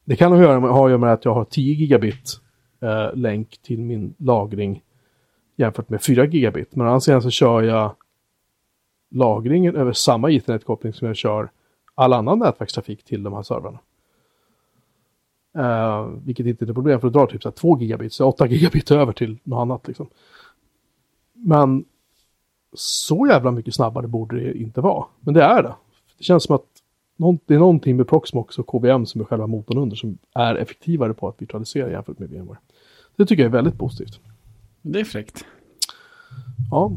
Det 0.04 0.16
kan 0.16 0.32
ha 0.32 0.38
att 0.38 0.44
göra 0.44 0.60
med, 0.60 1.12
att 1.12 1.12
att 1.12 1.24
jag 1.24 1.34
har 1.34 1.44
10 1.44 1.74
gigabit 1.74 2.40
eh, 2.80 3.14
länk 3.14 3.58
till 3.62 3.80
min 3.80 4.14
lagring 4.18 4.82
jämfört 5.56 5.88
med 5.88 6.02
4 6.02 6.24
gigabit. 6.24 6.76
Men 6.76 6.86
annars 6.86 7.02
så 7.22 7.30
kör 7.30 7.62
jag 7.62 7.94
lagringen 9.10 9.76
över 9.76 9.92
samma 9.92 10.30
internetkoppling 10.30 10.92
som 10.92 11.06
jag 11.06 11.16
kör 11.16 11.50
all 11.94 12.12
annan 12.12 12.38
nätverkstrafik 12.38 13.04
till 13.04 13.22
de 13.22 13.32
här 13.32 13.42
servrarna. 13.42 13.78
Uh, 15.58 16.08
vilket 16.24 16.46
inte 16.46 16.64
är 16.64 16.68
ett 16.68 16.74
problem 16.74 17.00
för 17.00 17.08
det 17.08 17.12
drar 17.12 17.26
typ 17.26 17.42
så 17.42 17.48
här 17.48 17.54
2 17.54 17.78
gigabit, 17.78 18.12
så 18.12 18.26
8 18.26 18.46
gigabit 18.46 18.90
över 18.90 19.12
till 19.12 19.38
något 19.42 19.60
annat 19.60 19.88
liksom. 19.88 20.06
Men 21.46 21.84
så 22.72 23.26
jävla 23.26 23.50
mycket 23.50 23.74
snabbare 23.74 24.06
borde 24.06 24.40
det 24.40 24.58
inte 24.58 24.80
vara. 24.80 25.04
Men 25.20 25.34
det 25.34 25.42
är 25.42 25.62
det. 25.62 25.74
Det 26.18 26.24
känns 26.24 26.44
som 26.44 26.54
att 26.54 26.64
det 27.46 27.54
är 27.54 27.58
någonting 27.58 27.96
med 27.96 28.08
Proxmox 28.08 28.58
och 28.58 28.66
KVM 28.66 29.06
som 29.06 29.20
är 29.20 29.24
själva 29.24 29.46
motorn 29.46 29.78
under 29.78 29.96
som 29.96 30.18
är 30.34 30.54
effektivare 30.54 31.14
på 31.14 31.28
att 31.28 31.42
virtualisera 31.42 31.90
jämfört 31.90 32.18
med 32.18 32.28
VMware. 32.28 32.58
Det 33.16 33.26
tycker 33.26 33.42
jag 33.42 33.50
är 33.50 33.52
väldigt 33.52 33.78
positivt. 33.78 34.20
Det 34.82 35.00
är 35.00 35.04
fräckt. 35.04 35.44
Ja, 36.70 36.92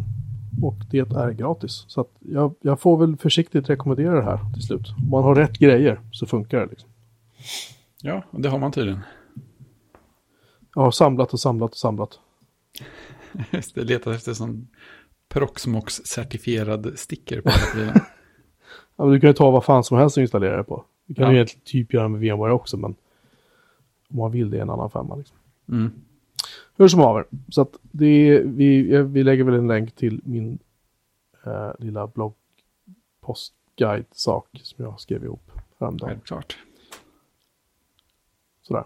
och 0.62 0.76
det 0.92 1.00
är 1.00 1.32
gratis. 1.32 1.86
Så 1.88 2.02
att 2.02 2.12
jag, 2.20 2.56
jag 2.62 2.80
får 2.80 2.98
väl 2.98 3.18
försiktigt 3.18 3.70
rekommendera 3.70 4.16
det 4.16 4.24
här 4.24 4.40
till 4.54 4.64
slut. 4.64 4.88
Om 5.04 5.10
man 5.10 5.24
har 5.24 5.36
rätt 5.36 5.58
grejer 5.58 6.00
så 6.12 6.26
funkar 6.26 6.60
det. 6.60 6.66
Liksom. 6.66 6.90
Ja, 8.02 8.24
och 8.32 8.42
det 8.42 8.50
har 8.50 8.60
man 8.60 8.72
tydligen. 8.72 9.00
Jag 10.76 10.82
har 10.82 10.92
samlat 10.92 11.34
och 11.34 11.40
samlat 11.40 11.72
och 11.72 11.78
samlat. 11.78 12.20
Det, 13.74 13.84
letat 13.84 14.16
efter 14.16 14.34
sån 14.34 14.68
Proxmox-certifierad 15.30 16.96
sticker 16.96 17.42
på 17.42 17.50
prylar. 17.74 18.06
Ja, 18.96 19.04
men 19.06 19.14
du 19.14 19.20
kan 19.20 19.30
ju 19.30 19.34
ta 19.34 19.52
vad 19.52 19.66
fan 19.66 19.84
som 19.84 19.98
helst 19.98 20.18
och 20.18 20.22
installera 20.22 20.58
det 20.58 20.64
på. 20.64 20.84
Det 21.06 21.14
kan 21.14 21.24
Ja. 21.24 21.30
du 21.30 21.36
egentligen 21.36 21.64
typ 21.66 21.94
göra 21.94 22.08
med 22.08 22.20
VMware 22.22 22.54
också, 22.54 22.78
men 22.78 22.96
om 24.10 24.18
man 24.18 24.32
vill 24.32 24.50
det 24.50 24.58
är 24.58 24.62
en 24.62 24.70
annan 24.70 24.90
femma. 24.90 25.16
Liksom. 25.16 25.38
Mm. 25.70 25.92
Hur 26.78 26.88
som 26.88 27.00
haver. 27.00 27.26
Så 27.50 27.62
att 27.62 27.78
det, 27.82 28.42
vi, 28.46 29.02
vi 29.02 29.24
lägger 29.24 29.44
väl 29.44 29.54
en 29.54 29.68
länk 29.68 29.96
till 29.96 30.22
min 30.24 30.60
eh, 31.46 31.72
lilla 31.80 32.08
bloggpostguide-sak 32.08 34.48
som 34.64 34.86
jag 34.86 35.00
skrev 35.00 35.24
ihop 35.24 35.52
häromdagen. 35.80 36.10
Självklart. 36.10 36.58
Sådär. 38.62 38.84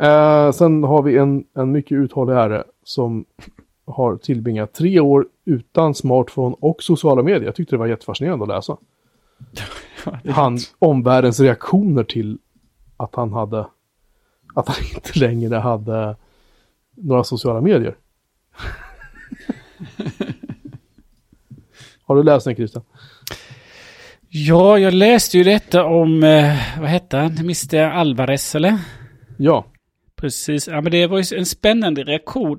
Eh, 0.00 0.52
sen 0.52 0.84
har 0.84 1.02
vi 1.02 1.16
en, 1.16 1.44
en 1.54 1.72
mycket 1.72 1.92
uthållig 1.96 2.34
herre 2.34 2.64
som 2.82 3.24
har 3.86 4.16
tillbringat 4.16 4.72
tre 4.72 5.00
år 5.00 5.26
utan 5.44 5.94
smartphone 5.94 6.56
och 6.60 6.82
sociala 6.82 7.22
medier. 7.22 7.44
Jag 7.44 7.54
tyckte 7.54 7.74
det 7.74 7.78
var 7.78 7.86
jättefascinerande 7.86 8.42
att 8.42 8.48
läsa. 8.48 8.76
Han, 10.30 10.58
omvärldens 10.78 11.40
reaktioner 11.40 12.04
till 12.04 12.38
att 12.96 13.14
han 13.14 13.32
hade, 13.32 13.66
att 14.54 14.68
han 14.68 14.76
inte 14.94 15.18
längre 15.18 15.56
hade 15.56 16.16
några 16.94 17.24
sociala 17.24 17.60
medier. 17.60 17.96
har 22.04 22.16
du 22.16 22.22
läst 22.22 22.44
den 22.44 22.56
Christian? 22.56 22.84
Ja, 24.28 24.78
jag 24.78 24.94
läste 24.94 25.38
ju 25.38 25.44
detta 25.44 25.84
om, 25.84 26.22
eh, 26.22 26.80
vad 26.80 26.88
hette 26.88 27.16
han, 27.16 27.38
Mr. 27.38 27.78
Alvarez 27.78 28.54
eller? 28.54 28.78
Ja. 29.36 29.64
Precis, 30.16 30.68
ja 30.68 30.80
men 30.80 30.92
det 30.92 31.06
var 31.06 31.18
ju 31.18 31.38
en 31.38 31.46
spännande 31.46 32.02
reaktion. 32.02 32.58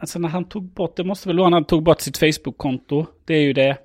Alltså 0.00 0.18
när 0.18 0.28
han 0.28 0.44
tog 0.44 0.72
bort, 0.72 0.96
det 0.96 1.04
måste 1.04 1.28
väl 1.28 1.38
vara 1.38 1.48
när 1.48 1.56
han 1.56 1.64
tog 1.64 1.82
bort 1.82 2.00
sitt 2.00 2.18
Facebook-konto. 2.18 3.06
Det 3.24 3.34
är 3.34 3.40
ju 3.40 3.52
det. 3.52 3.78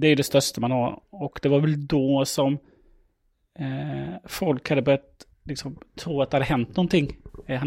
Det 0.00 0.06
är 0.06 0.16
det 0.16 0.22
största 0.22 0.60
man 0.60 0.70
har. 0.70 1.00
Och 1.10 1.38
det 1.42 1.48
var 1.48 1.60
väl 1.60 1.86
då 1.86 2.24
som 2.24 2.52
eh, 3.58 4.14
folk 4.24 4.68
hade 4.68 4.82
börjat 4.82 5.26
liksom 5.44 5.78
tro 5.96 6.22
att 6.22 6.30
det 6.30 6.36
hade 6.36 6.44
hänt 6.44 6.68
någonting. 6.68 7.16
Eh. 7.46 7.62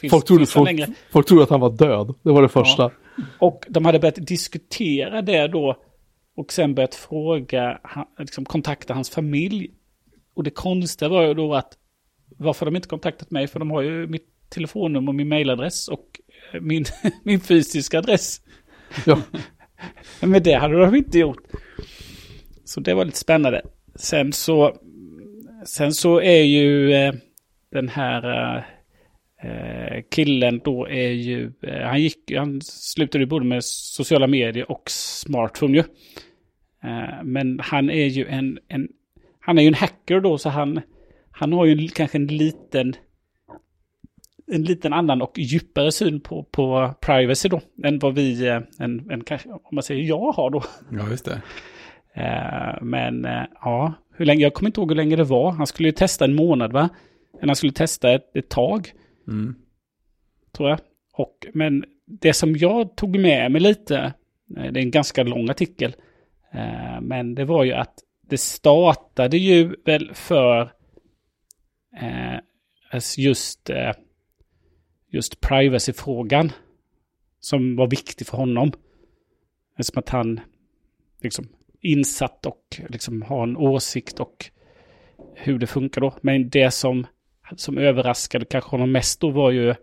Finns, 0.00 0.10
folk, 0.10 0.24
trodde, 0.24 0.46
folk, 0.46 0.80
folk 1.12 1.26
trodde 1.26 1.42
att 1.42 1.50
han 1.50 1.60
var 1.60 1.70
död. 1.70 2.14
Det 2.22 2.30
var 2.30 2.42
det 2.42 2.48
första. 2.48 2.82
Ja. 2.82 2.90
Och 3.38 3.64
de 3.68 3.84
hade 3.84 3.98
börjat 3.98 4.26
diskutera 4.26 5.22
det 5.22 5.48
då. 5.48 5.76
Och 6.36 6.52
sen 6.52 6.74
börjat 6.74 6.94
fråga, 6.94 7.80
liksom 8.18 8.44
kontakta 8.44 8.94
hans 8.94 9.10
familj. 9.10 9.70
Och 10.34 10.44
det 10.44 10.50
konstiga 10.50 11.08
var 11.08 11.22
ju 11.22 11.34
då 11.34 11.54
att 11.54 11.78
varför 12.38 12.66
de 12.66 12.76
inte 12.76 12.88
kontaktat 12.88 13.30
mig, 13.30 13.46
för 13.46 13.58
de 13.58 13.70
har 13.70 13.82
ju 13.82 14.06
mitt 14.06 14.28
telefonnummer 14.48 15.08
och 15.08 15.14
min 15.14 15.28
mailadress 15.28 15.88
och 15.88 16.20
min, 16.60 16.84
min 17.22 17.40
fysiska 17.40 17.98
adress. 17.98 18.40
Ja. 19.06 19.22
Men 20.20 20.42
det 20.42 20.54
hade 20.54 20.80
de 20.80 20.94
inte 20.94 21.18
gjort. 21.18 21.42
Så 22.64 22.80
det 22.80 22.94
var 22.94 23.04
lite 23.04 23.18
spännande. 23.18 23.62
Sen 23.94 24.32
så, 24.32 24.76
sen 25.64 25.92
så 25.92 26.20
är 26.20 26.42
ju 26.42 26.92
eh, 26.92 27.14
den 27.72 27.88
här 27.88 28.56
eh, 29.42 30.02
killen 30.10 30.60
då 30.64 30.88
är 30.88 31.10
ju, 31.10 31.52
eh, 31.62 31.86
han 31.86 32.02
gick, 32.02 32.32
han 32.36 32.60
slutade 32.62 33.24
ju 33.24 33.28
både 33.28 33.44
med 33.44 33.64
sociala 33.64 34.26
medier 34.26 34.70
och 34.70 34.90
smartphone 34.90 35.76
ju. 35.76 35.84
Eh, 36.84 37.22
men 37.24 37.60
han 37.60 37.90
är 37.90 38.06
ju 38.06 38.26
en, 38.26 38.58
en, 38.68 38.88
han 39.40 39.58
är 39.58 39.62
ju 39.62 39.68
en 39.68 39.74
hacker 39.74 40.20
då 40.20 40.38
så 40.38 40.48
han, 40.48 40.80
han 41.30 41.52
har 41.52 41.64
ju 41.64 41.88
kanske 41.88 42.18
en 42.18 42.26
liten, 42.26 42.94
en 44.52 44.62
liten 44.62 44.92
annan 44.92 45.22
och 45.22 45.38
djupare 45.38 45.92
syn 45.92 46.20
på, 46.20 46.42
på 46.44 46.94
privacy 47.00 47.48
då. 47.48 47.60
Än 47.84 47.98
vad 47.98 48.14
vi, 48.14 48.46
eh, 48.48 48.60
en, 48.78 49.10
en, 49.10 49.24
kanske, 49.24 49.48
om 49.48 49.60
man 49.72 49.82
säger 49.82 50.02
jag 50.02 50.32
har 50.32 50.50
då. 50.50 50.62
Ja, 50.92 51.10
just 51.10 51.24
det. 51.24 51.42
Eh, 52.14 52.82
men 52.82 53.24
eh, 53.24 53.42
ja, 53.60 53.92
hur 54.14 54.24
länge, 54.24 54.42
jag 54.42 54.54
kommer 54.54 54.68
inte 54.68 54.80
ihåg 54.80 54.90
hur 54.90 54.96
länge 54.96 55.16
det 55.16 55.24
var. 55.24 55.50
Han 55.50 55.66
skulle 55.66 55.88
ju 55.88 55.92
testa 55.92 56.24
en 56.24 56.34
månad 56.34 56.72
va? 56.72 56.88
Eller 57.38 57.46
han 57.46 57.56
skulle 57.56 57.72
testa 57.72 58.12
ett, 58.12 58.36
ett 58.36 58.48
tag, 58.48 58.92
Mm. 59.28 59.54
tror 60.56 60.68
jag. 60.68 60.78
Och, 61.12 61.46
men 61.54 61.84
det 62.06 62.32
som 62.32 62.56
jag 62.56 62.96
tog 62.96 63.18
med 63.18 63.52
mig 63.52 63.60
lite, 63.60 64.12
det 64.46 64.60
är 64.60 64.78
en 64.78 64.90
ganska 64.90 65.22
lång 65.22 65.50
artikel, 65.50 65.94
men 67.00 67.34
det 67.34 67.44
var 67.44 67.64
ju 67.64 67.72
att 67.72 67.94
det 68.28 68.38
startade 68.40 69.36
ju 69.36 69.76
väl 69.84 70.10
för 70.14 70.72
alltså 72.92 73.20
just, 73.20 73.70
just 75.10 75.40
privacy-frågan 75.40 76.52
som 77.40 77.76
var 77.76 77.86
viktig 77.86 78.26
för 78.26 78.36
honom. 78.36 78.72
Som 79.78 79.98
att 79.98 80.08
han 80.08 80.40
liksom 81.20 81.48
insatt 81.80 82.46
och 82.46 82.80
liksom 82.88 83.22
har 83.22 83.42
en 83.42 83.56
åsikt 83.56 84.20
och 84.20 84.50
hur 85.34 85.58
det 85.58 85.66
funkar 85.66 86.00
då. 86.00 86.14
Men 86.20 86.48
det 86.48 86.70
som, 86.70 87.06
som 87.56 87.78
överraskade 87.78 88.44
kanske 88.44 88.70
honom 88.70 88.92
mest 88.92 89.20
då 89.20 89.30
var 89.30 89.50
ju 89.50 89.74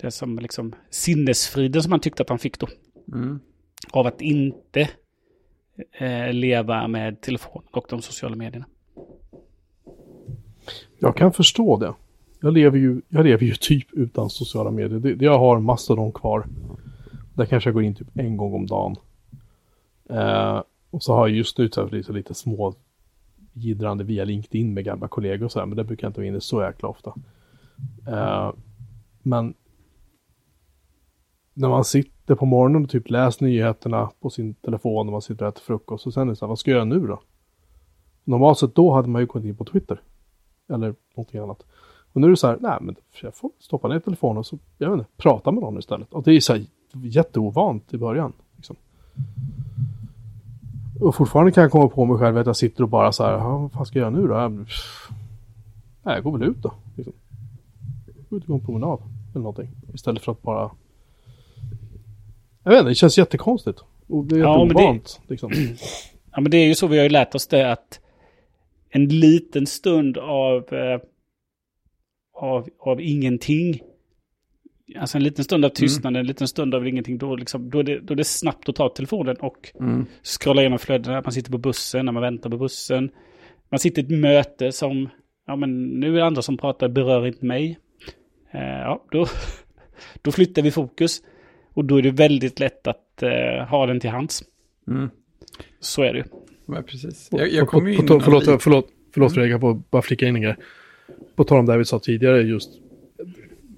det 0.00 0.10
som 0.10 0.38
liksom 0.38 0.74
sinnesfriden 0.90 1.82
som 1.82 1.92
han 1.92 2.00
tyckte 2.00 2.22
att 2.22 2.28
han 2.28 2.38
fick 2.38 2.58
då. 2.58 2.68
Mm. 3.12 3.40
Av 3.90 4.06
att 4.06 4.20
inte 4.20 4.88
eh, 5.92 6.32
leva 6.32 6.88
med 6.88 7.20
telefonen 7.20 7.68
och 7.72 7.86
de 7.88 8.02
sociala 8.02 8.36
medierna. 8.36 8.66
Jag 10.98 11.16
kan 11.16 11.32
förstå 11.32 11.76
det. 11.76 11.94
Jag 12.42 12.52
lever 12.52 12.78
ju, 12.78 13.00
jag 13.08 13.24
lever 13.24 13.46
ju 13.46 13.54
typ 13.54 13.92
utan 13.92 14.30
sociala 14.30 14.70
medier. 14.70 14.98
Det, 14.98 15.14
det 15.14 15.24
jag 15.24 15.38
har 15.38 15.60
Mastodon 15.60 16.12
kvar. 16.12 16.46
Där 17.34 17.46
kanske 17.46 17.68
jag 17.68 17.74
går 17.74 17.82
in 17.82 17.94
typ 17.94 18.08
en 18.14 18.36
gång 18.36 18.54
om 18.54 18.66
dagen. 18.66 18.96
Eh, 20.08 20.62
och 20.90 21.02
så 21.02 21.14
har 21.14 21.28
jag 21.28 21.36
just 21.36 21.58
nu 21.58 21.68
så 21.68 21.86
lite, 21.86 22.12
lite 22.12 22.34
små 22.34 22.74
gidrande 23.52 24.04
via 24.04 24.24
LinkedIn 24.24 24.74
med 24.74 24.84
gamla 24.84 25.08
kollegor 25.08 25.44
och 25.44 25.52
så 25.52 25.58
här. 25.58 25.66
Men 25.66 25.76
det 25.76 25.84
brukar 25.84 26.06
jag 26.06 26.10
inte 26.10 26.20
vara 26.20 26.28
inne 26.28 26.40
så 26.40 26.62
jäkla 26.62 26.88
ofta. 26.88 27.14
Eh, 28.08 28.52
men 29.22 29.54
när 31.54 31.68
man 31.68 31.84
sitter 31.84 32.34
på 32.34 32.46
morgonen 32.46 32.84
och 32.84 32.90
typ 32.90 33.10
läser 33.10 33.44
nyheterna 33.44 34.10
på 34.20 34.30
sin 34.30 34.54
telefon 34.54 35.06
och 35.06 35.12
man 35.12 35.22
sitter 35.22 35.44
och 35.44 35.48
äter 35.48 35.62
frukost. 35.62 36.06
Och 36.06 36.14
sen 36.14 36.22
är 36.22 36.30
det 36.32 36.36
så 36.36 36.44
här, 36.44 36.48
vad 36.48 36.58
ska 36.58 36.70
jag 36.70 36.76
göra 36.76 36.84
nu 36.84 37.06
då? 37.06 37.22
Normalt 38.24 38.58
sett 38.58 38.74
då 38.74 38.92
hade 38.92 39.08
man 39.08 39.22
ju 39.22 39.26
gått 39.26 39.44
in 39.44 39.56
på 39.56 39.64
Twitter. 39.64 40.02
Eller 40.68 40.94
någonting 41.16 41.40
annat. 41.40 41.66
Och 42.12 42.20
nu 42.20 42.26
är 42.26 42.30
det 42.30 42.36
så 42.36 42.46
här, 42.46 42.56
nej 42.60 42.78
men 42.80 42.96
jag 43.22 43.34
får 43.34 43.50
stoppa 43.58 43.88
ner 43.88 43.98
telefonen 43.98 44.36
och 44.38 44.46
så, 44.46 44.58
jag 44.78 44.90
vet 44.90 44.98
inte, 44.98 45.10
prata 45.16 45.50
med 45.52 45.62
någon 45.62 45.78
istället. 45.78 46.12
Och 46.12 46.22
det 46.22 46.32
är 46.32 46.40
så 46.40 46.52
här 46.52 46.64
jätteovant 46.94 47.94
i 47.94 47.98
början. 47.98 48.32
Liksom. 48.56 48.76
Och 51.00 51.14
fortfarande 51.14 51.52
kan 51.52 51.62
jag 51.62 51.70
komma 51.72 51.88
på 51.88 52.04
mig 52.04 52.18
själv 52.18 52.36
att 52.38 52.46
jag 52.46 52.56
sitter 52.56 52.82
och 52.82 52.88
bara 52.88 53.12
så 53.12 53.24
här, 53.24 53.32
"Ja, 53.32 53.58
vad 53.58 53.72
fan 53.72 53.86
ska 53.86 53.98
jag 53.98 54.12
göra 54.12 54.22
nu 54.22 54.28
då? 54.28 54.64
Nej, 56.02 56.14
jag 56.14 56.22
går 56.24 56.38
väl 56.38 56.48
ut 56.48 56.56
då. 56.62 56.72
Liksom. 56.96 57.12
Gå 58.30 58.36
ut 58.36 58.42
och 58.42 58.48
gå 58.48 58.54
en 58.54 58.60
promenad. 58.64 58.98
Eller 59.30 59.40
någonting. 59.42 59.68
Istället 59.94 60.22
för 60.22 60.32
att 60.32 60.42
bara... 60.42 60.70
Jag 62.62 62.70
vet 62.70 62.78
inte, 62.78 62.88
det 62.90 62.94
känns 62.94 63.18
jättekonstigt. 63.18 63.80
Och 64.06 64.24
det 64.24 64.34
är 64.36 64.38
Ja, 64.40 64.58
men 64.58 64.68
det- 64.68 64.74
jätteovant. 64.74 65.20
Liksom. 65.26 65.52
Ja 66.34 66.40
men 66.40 66.50
det 66.50 66.56
är 66.56 66.66
ju 66.66 66.74
så 66.74 66.86
vi 66.86 66.96
har 66.96 67.02
ju 67.04 67.08
lärt 67.10 67.34
oss 67.34 67.46
det 67.46 67.72
att 67.72 68.00
en 68.90 69.08
liten 69.08 69.66
stund 69.66 70.18
av, 70.18 70.56
eh, 70.74 71.00
av, 72.42 72.68
av 72.78 73.00
ingenting. 73.00 73.80
Alltså 74.98 75.18
en 75.18 75.24
liten 75.24 75.44
stund 75.44 75.64
av 75.64 75.68
tystnad, 75.68 76.16
en 76.16 76.26
liten 76.26 76.48
stund 76.48 76.74
av 76.74 76.88
ingenting. 76.88 77.18
Då, 77.18 77.36
liksom, 77.36 77.70
då, 77.70 77.78
är 77.78 77.82
det, 77.82 78.00
då 78.00 78.12
är 78.14 78.16
det 78.16 78.24
snabbt 78.24 78.68
att 78.68 78.76
ta 78.76 78.88
telefonen 78.88 79.36
och 79.36 79.72
Mm. 79.80 80.06
scrolla 80.22 80.60
igenom 80.62 80.78
flödena. 80.78 81.22
Man 81.22 81.32
sitter 81.32 81.52
på 81.52 81.58
bussen, 81.58 82.06
när 82.06 82.12
man 82.12 82.22
väntar 82.22 82.50
på 82.50 82.56
bussen. 82.58 83.10
Man 83.70 83.78
sitter 83.78 84.02
i 84.02 84.04
ett 84.04 84.20
möte 84.20 84.72
som, 84.72 85.08
ja 85.46 85.56
men 85.56 85.84
nu 85.84 86.08
är 86.14 86.18
det 86.18 86.24
andra 86.26 86.42
som 86.42 86.56
pratar, 86.56 86.88
berör 86.88 87.26
inte 87.26 87.44
mig. 87.46 87.78
Eh, 88.50 88.60
ja, 88.60 89.04
då, 89.10 89.26
då 90.22 90.32
flyttar 90.32 90.62
vi 90.62 90.70
fokus. 90.70 91.22
Och 91.74 91.84
då 91.84 91.96
är 91.98 92.02
det 92.02 92.10
väldigt 92.10 92.60
lätt 92.60 92.86
att 92.86 93.22
eh, 93.22 93.66
ha 93.68 93.86
den 93.86 94.00
till 94.00 94.10
hands. 94.10 94.42
Mm. 94.88 95.10
Så 95.80 96.02
är 96.02 96.12
det 96.12 96.18
ju. 96.18 96.24
Ja, 96.66 96.82
precis. 96.82 97.28
Jag, 97.32 97.52
jag 97.52 97.68
kom 97.68 97.86
ju 97.88 97.94
in... 97.94 98.06
på- 98.06 98.20
Förlåt, 98.20 98.46
någon- 98.46 98.58
förlåt, 98.58 98.88
förlåt 99.14 99.34
Fredrik, 99.34 99.52
jag 99.52 99.60
får 99.60 99.82
bara 99.90 100.02
flika 100.02 100.26
in 100.26 100.36
en 100.36 100.42
grej. 100.42 100.56
På 101.34 101.44
tal 101.44 101.58
om 101.58 101.66
det 101.66 101.78
vi 101.78 101.84
sa 101.84 101.98
tidigare, 101.98 102.42
just 102.42 102.70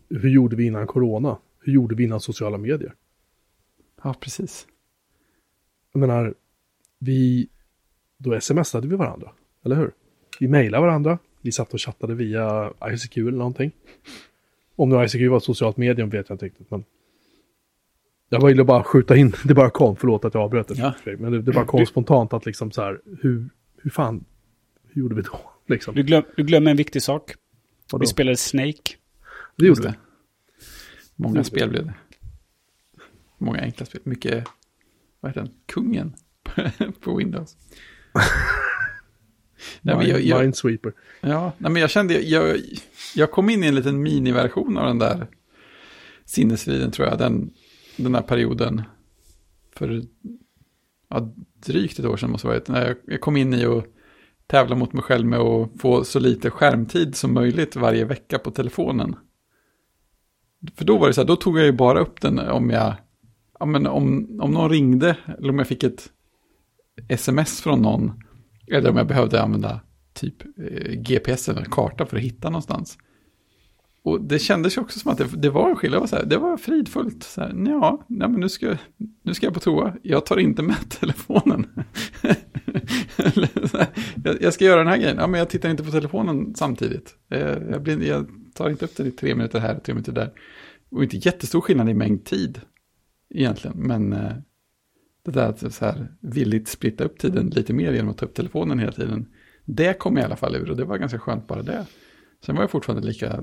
hur 0.09 0.29
gjorde 0.29 0.57
vi 0.57 0.67
innan 0.67 0.87
corona? 0.87 1.39
Hur 1.61 1.73
gjorde 1.73 1.95
vi 1.95 2.05
innan 2.05 2.21
sociala 2.21 2.59
medier? 2.59 2.95
Ja, 4.03 4.15
precis. 4.21 4.67
Jag 5.93 6.01
menar, 6.01 6.35
vi, 6.99 7.49
då 8.19 8.41
smsade 8.41 8.89
vi 8.89 8.97
varandra, 8.97 9.33
eller 9.65 9.77
hur? 9.77 9.91
Vi 10.41 10.49
mejlade 10.49 10.87
varandra, 10.87 11.19
vi 11.41 11.53
satt 11.53 11.75
och 11.75 11.81
chattade 11.81 12.15
via 12.15 12.73
ICQ 12.93 13.17
eller 13.17 13.31
någonting. 13.33 13.73
Om 14.77 14.89
nu 14.89 15.05
ICQ 15.05 15.31
var 15.31 15.37
ett 15.37 15.43
socialt 15.43 15.77
medium 15.77 16.11
vet 16.11 16.29
jag 16.29 16.35
inte 16.35 16.47
riktigt, 16.47 16.71
men 16.71 16.85
jag 18.29 18.47
ville 18.47 18.65
bara 18.65 18.85
skjuta 18.85 19.17
in, 19.17 19.33
det 19.45 19.55
bara 19.55 19.71
kom, 19.71 19.97
förlåt 19.97 20.25
att 20.25 20.35
jag 20.35 20.43
avbröt 20.43 20.69
det, 20.69 20.75
Ja. 20.79 20.95
Men 21.05 21.33
det, 21.33 21.43
det 21.43 21.53
bara 21.53 21.65
kom 21.65 21.87
spontant 21.87 22.33
att 22.33 22.47
liksom 22.47 22.71
så 22.71 22.83
här, 22.83 23.01
hur, 23.21 23.49
hur 23.83 23.91
fan, 23.91 24.25
hur 24.89 25.03
gjorde 25.03 25.15
vi 25.15 25.23
då? 25.23 25.41
Liksom. 25.67 25.95
Du, 25.95 26.03
glöm, 26.03 26.23
du 26.37 26.45
glömmer 26.45 26.71
en 26.71 26.77
viktig 26.77 27.03
sak. 27.03 27.35
Vadå? 27.93 28.01
Vi 28.01 28.07
spelade 28.07 28.37
Snake. 28.37 28.97
Det 29.57 29.67
gjorde 29.67 29.81
vi. 29.81 29.87
det. 29.87 29.95
Många 31.17 31.45
spel 31.45 31.69
blev 31.69 31.87
det. 31.87 31.95
Många 33.39 33.61
enkla 33.61 33.87
spel. 33.87 34.01
Mycket, 34.05 34.45
vad 35.21 35.31
heter 35.31 35.41
den? 35.41 35.53
Kungen 35.67 36.15
på 37.01 37.17
Windows. 37.17 37.57
Nej, 39.81 39.97
men 39.97 40.09
jag, 40.09 40.21
jag, 40.21 40.41
Minesweeper. 40.41 40.93
ja, 41.21 41.53
nej, 41.59 41.71
men 41.73 41.83
jag 41.83 41.91
kände, 41.91 42.21
jag, 42.21 42.61
jag 43.15 43.31
kom 43.31 43.51
in 43.51 43.65
i 43.65 43.67
en 43.67 43.75
liten 43.75 44.03
miniversion 44.03 44.79
av 44.79 44.87
den 44.87 44.99
där 44.99 45.27
sinnesfriden 46.25 46.91
tror 46.91 47.09
jag. 47.09 47.19
Den, 47.19 47.51
den 47.97 48.13
där 48.13 48.23
perioden 48.23 48.83
för 49.73 50.03
ja, 51.09 51.33
drygt 51.67 51.99
ett 51.99 52.05
år 52.05 52.17
sedan 52.17 52.31
måste 52.31 52.49
det 52.49 52.53
ha 52.53 52.59
varit. 52.59 52.69
När 52.69 52.87
jag, 52.87 52.97
jag 53.07 53.21
kom 53.21 53.37
in 53.37 53.55
i 53.55 53.67
och 53.67 53.87
tävla 54.47 54.77
mot 54.77 54.93
mig 54.93 55.03
själv 55.03 55.27
med 55.27 55.39
att 55.39 55.71
få 55.81 56.05
så 56.05 56.21
lite 56.21 56.51
skärmtid 56.51 57.17
som 57.17 57.35
möjligt 57.35 57.77
varje 57.77 58.05
vecka 58.05 58.39
på 58.39 58.51
telefonen. 58.51 59.17
För 60.77 60.85
då 60.85 60.99
var 60.99 61.07
det 61.07 61.15
så 61.15 61.21
här, 61.21 61.29
då 61.29 61.37
tog 61.37 61.59
jag 61.59 61.65
ju 61.65 61.73
bara 61.73 62.01
upp 62.01 62.21
den 62.21 62.39
om 62.39 62.71
jag, 62.71 62.95
ja 63.59 63.67
men 63.67 63.87
om, 63.87 64.39
om 64.41 64.51
någon 64.51 64.71
ringde 64.71 65.17
eller 65.39 65.51
om 65.51 65.59
jag 65.59 65.69
fick 65.69 65.83
ett 65.83 66.11
sms 67.09 67.61
från 67.61 67.83
någon. 67.83 68.13
Eller 68.73 68.91
om 68.91 68.97
jag 68.97 69.07
behövde 69.07 69.43
använda 69.43 69.81
typ 70.13 70.43
eh, 70.43 70.93
GPS 70.93 71.49
eller 71.49 71.65
karta 71.65 72.07
för 72.07 72.17
att 72.17 72.23
hitta 72.23 72.51
någonstans. 72.51 72.99
Och 74.05 74.21
det 74.21 74.39
kändes 74.39 74.77
ju 74.77 74.81
också 74.81 74.99
som 74.99 75.13
att 75.13 75.19
det, 75.19 75.25
det 75.37 75.51
var 75.51 75.71
en 75.71 75.77
skillnad. 75.77 75.97
Det 75.97 76.01
var, 76.01 76.07
så 76.07 76.17
här, 76.17 76.25
det 76.25 76.37
var 76.37 76.57
fridfullt. 76.57 77.23
Så 77.23 77.41
här, 77.41 77.55
ja, 77.67 78.05
nej, 78.09 78.29
men 78.29 78.41
nu, 78.41 78.49
ska, 78.49 78.77
nu 79.23 79.35
ska 79.35 79.47
jag 79.47 79.55
på 79.55 79.61
toa. 79.61 79.97
Jag 80.03 80.27
tar 80.27 80.37
inte 80.37 80.63
med 80.63 80.91
telefonen. 81.01 81.67
här, 83.17 83.89
jag, 84.25 84.43
jag, 84.43 84.55
ska 84.55 84.65
göra 84.65 84.79
den 84.79 84.87
här 84.87 84.97
grejen. 84.97 85.17
Ja, 85.17 85.27
men 85.27 85.39
jag 85.39 85.51
tittar 85.51 85.71
inte 85.71 85.85
på 85.85 85.91
telefonen 85.91 86.55
samtidigt. 86.55 87.15
Eh, 87.31 87.59
jag, 87.71 87.83
blir, 87.83 88.03
jag 88.03 88.27
tar 88.55 88.71
inte 88.71 88.85
upp 88.85 88.97
den 88.97 89.07
i 89.07 89.11
tre 89.11 89.35
minuter 89.35 89.59
här, 89.59 89.77
och 89.77 89.83
tre 89.83 89.95
minuter 89.95 90.13
där. 90.13 90.33
Och 90.91 91.03
inte 91.03 91.17
jättestor 91.17 91.61
skillnad 91.61 91.89
i 91.89 91.95
mängd 91.95 92.25
tid 92.25 92.61
egentligen. 93.31 93.77
Men 93.77 94.13
eh, 94.13 94.33
det 95.25 95.31
där 95.31 95.49
att 95.49 95.75
så 95.75 95.85
här, 95.85 96.09
villigt 96.21 96.69
splitta 96.69 97.05
upp 97.05 97.19
tiden 97.19 97.47
lite 97.47 97.73
mer 97.73 97.93
genom 97.93 98.11
att 98.11 98.19
ta 98.19 98.27
upp 98.27 98.35
telefonen 98.35 98.79
hela 98.79 98.93
tiden. 98.93 99.27
Det 99.65 99.99
kom 99.99 100.19
i 100.19 100.23
alla 100.23 100.37
fall 100.37 100.57
ur 100.57 100.71
och 100.71 100.77
det 100.77 100.85
var 100.85 100.99
ganska 100.99 101.19
skönt 101.19 101.47
bara 101.47 101.63
det. 101.63 101.87
Sen 102.47 102.55
var 102.55 102.63
jag 102.63 102.71
fortfarande 102.71 103.07
lika, 103.07 103.41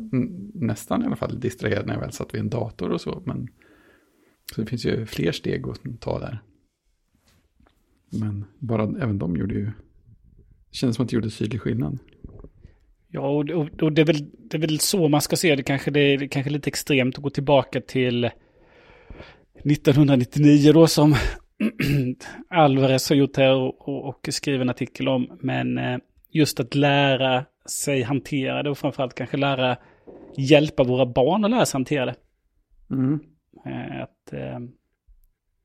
nästan 0.54 1.04
i 1.04 1.06
alla 1.06 1.16
fall, 1.16 1.40
distraherad 1.40 1.88
när 1.88 1.94
jag 1.94 2.02
väl 2.02 2.12
satt 2.12 2.34
vid 2.34 2.42
en 2.42 2.50
dator 2.50 2.92
och 2.92 3.02
så. 3.02 3.24
Men 3.26 3.48
så 4.56 4.62
det 4.62 4.68
finns 4.68 4.86
ju 4.86 5.06
fler 5.06 5.32
steg 5.32 5.68
att 5.68 6.02
ta 6.02 6.20
där. 6.20 6.42
Men 8.10 8.46
bara 8.60 8.84
även 8.84 9.18
de 9.18 9.36
gjorde 9.36 9.56
ju, 9.56 9.66
det 9.66 9.72
kändes 10.72 10.96
som 10.96 11.04
att 11.04 11.10
det 11.10 11.16
gjorde 11.16 11.30
tydlig 11.30 11.62
skillnad. 11.62 12.00
Ja, 13.08 13.30
och, 13.30 13.50
och, 13.50 13.84
och 13.84 13.92
det, 13.92 14.02
är 14.02 14.06
väl, 14.06 14.30
det 14.50 14.58
är 14.58 14.62
väl 14.62 14.80
så 14.80 15.08
man 15.08 15.22
ska 15.22 15.36
se 15.36 15.56
det. 15.56 15.64
Kanske 15.64 15.92
det 15.92 16.00
är 16.00 16.28
kanske 16.28 16.52
lite 16.52 16.68
extremt 16.68 17.18
att 17.18 17.24
gå 17.24 17.30
tillbaka 17.30 17.82
till 17.82 18.26
1999 19.54 20.74
då 20.74 20.88
som 20.88 21.16
Alvarez 22.50 23.10
har 23.10 23.16
gjort 23.16 23.38
här 23.38 23.56
och, 23.56 23.88
och, 23.88 24.06
och 24.06 24.28
skrivit 24.32 24.62
en 24.62 24.70
artikel 24.70 25.08
om. 25.08 25.38
Men 25.42 25.78
eh, 25.78 25.98
just 26.32 26.60
att 26.60 26.76
lära 26.76 27.46
sig 27.66 28.02
hantera 28.02 28.64
det 28.64 28.70
och 28.70 28.78
framförallt 28.78 29.16
kanske 29.16 29.38
lära 29.38 29.78
hjälpa 30.38 30.84
våra 30.84 31.06
barn 31.06 31.46
att 31.46 31.52
lära 31.52 31.66
sig 31.66 31.78
hantera 31.78 32.06
det. 32.06 32.16
Mm. 32.92 33.20
Eh, 33.66 34.02
att, 34.02 34.34
eh, 34.34 34.56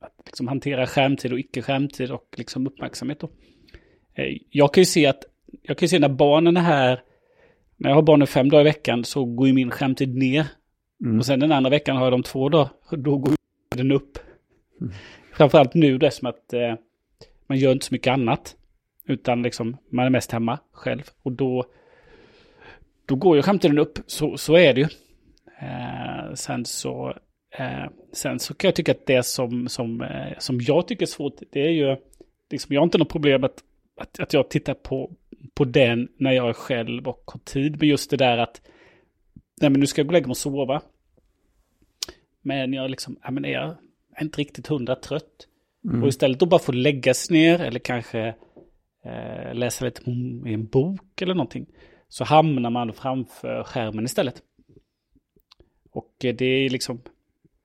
att 0.01 0.23
liksom 0.27 0.49
hantera 0.49 0.87
skärmtid 0.87 1.33
och 1.33 1.39
icke-skärmtid 1.39 2.11
och 2.11 2.35
liksom 2.37 2.67
uppmärksamhet. 2.67 3.21
Då. 3.21 3.31
Jag 4.51 4.75
kan 4.75 4.81
ju 4.81 4.87
se 4.87 5.07
att 5.07 5.25
jag 5.63 5.79
kan 5.79 5.87
ju 5.87 5.89
se 5.89 5.99
när 5.99 6.09
barnen 6.09 6.57
är 6.57 6.61
här, 6.61 7.03
när 7.77 7.91
jag 7.91 7.95
har 7.95 8.03
barnen 8.03 8.27
fem 8.27 8.49
dagar 8.49 8.61
i 8.61 8.65
veckan 8.65 9.05
så 9.05 9.25
går 9.25 9.47
ju 9.47 9.53
min 9.53 9.71
skärmtid 9.71 10.17
ner. 10.17 10.47
Mm. 11.05 11.19
Och 11.19 11.27
sen 11.27 11.41
den 11.41 11.53
andra 11.53 11.71
veckan 11.71 11.97
har 11.97 12.05
jag 12.05 12.13
dem 12.13 12.23
två 12.23 12.49
dagar, 12.49 12.69
då 12.91 13.19
går 13.19 13.35
den 13.77 13.93
upp. 13.93 14.19
Mm. 14.81 14.93
Framförallt 15.33 15.75
nu 15.75 15.99
det 15.99 16.11
som 16.11 16.29
att 16.29 16.53
eh, 16.53 16.75
man 17.47 17.59
gör 17.59 17.73
inte 17.73 17.87
så 17.87 17.95
mycket 17.95 18.13
annat. 18.13 18.57
Utan 19.09 19.43
liksom, 19.43 19.77
man 19.91 20.07
är 20.07 20.11
mest 20.11 20.33
hemma 20.33 20.59
själv. 20.73 21.03
Och 21.23 21.33
då, 21.33 21.65
då 23.07 23.15
går 23.15 23.37
ju 23.37 23.43
skämten 23.43 23.79
upp, 23.79 23.99
så, 24.07 24.37
så 24.37 24.57
är 24.57 24.75
det 24.75 24.81
ju. 24.81 24.89
Eh, 25.61 26.35
sen 26.35 26.65
så 26.65 27.15
eh, 27.59 27.87
sen 28.13 28.39
så 28.39 28.55
kan 28.55 28.69
jag 28.69 28.75
tycka 28.75 28.93
att 28.93 29.07
det 29.07 29.23
som, 29.23 29.69
som, 29.69 30.03
eh, 30.03 30.39
som 30.39 30.61
jag 30.61 30.89
tycker 30.89 31.03
är 31.03 31.07
svårt, 31.07 31.41
det 31.53 31.61
är 31.61 31.71
ju, 31.71 31.97
liksom, 32.51 32.75
jag 32.75 32.81
har 32.81 32.85
inte 32.85 32.99
något 32.99 33.13
problem 33.13 33.45
att, 33.45 33.63
att, 34.01 34.21
att 34.21 34.33
jag 34.33 34.51
tittar 34.51 34.75
på, 34.75 35.11
på 35.55 35.65
den 35.65 36.09
när 36.17 36.33
jag 36.33 36.49
är 36.49 36.53
själv 36.53 37.09
och 37.09 37.23
har 37.27 37.41
tid. 37.41 37.77
Men 37.81 37.89
just 37.89 38.11
det 38.11 38.17
där 38.17 38.39
att, 38.39 38.61
nej 39.61 39.71
men 39.71 39.81
nu 39.81 39.87
ska 39.87 40.01
jag 40.01 40.07
gå 40.07 40.11
och 40.11 40.13
lägga 40.13 40.27
mig 40.27 40.31
och 40.31 40.37
sova. 40.37 40.83
Men 42.43 42.73
jag 42.73 42.91
liksom, 42.91 43.19
ja 43.23 43.31
men 43.31 43.45
är 43.45 43.53
jag 43.53 43.77
inte 44.21 44.41
riktigt 44.41 44.67
hundra 44.67 44.97
trött. 44.97 45.47
Mm. 45.85 46.03
Och 46.03 46.09
istället 46.09 46.41
då 46.41 46.47
bara 46.47 46.61
få 46.61 46.73
läggas 46.73 47.31
ner 47.31 47.61
eller 47.61 47.79
kanske 47.79 48.35
eh, 49.05 49.55
läsa 49.55 49.85
lite 49.85 50.11
i 50.47 50.53
en 50.53 50.67
bok 50.67 51.23
eller 51.23 51.35
någonting. 51.35 51.67
Så 52.09 52.25
hamnar 52.25 52.71
man 52.71 52.93
framför 52.93 53.65
skärmen 53.65 54.05
istället. 54.05 54.43
Och 55.91 56.25
eh, 56.25 56.35
det 56.35 56.45
är 56.45 56.71
liksom, 56.71 57.03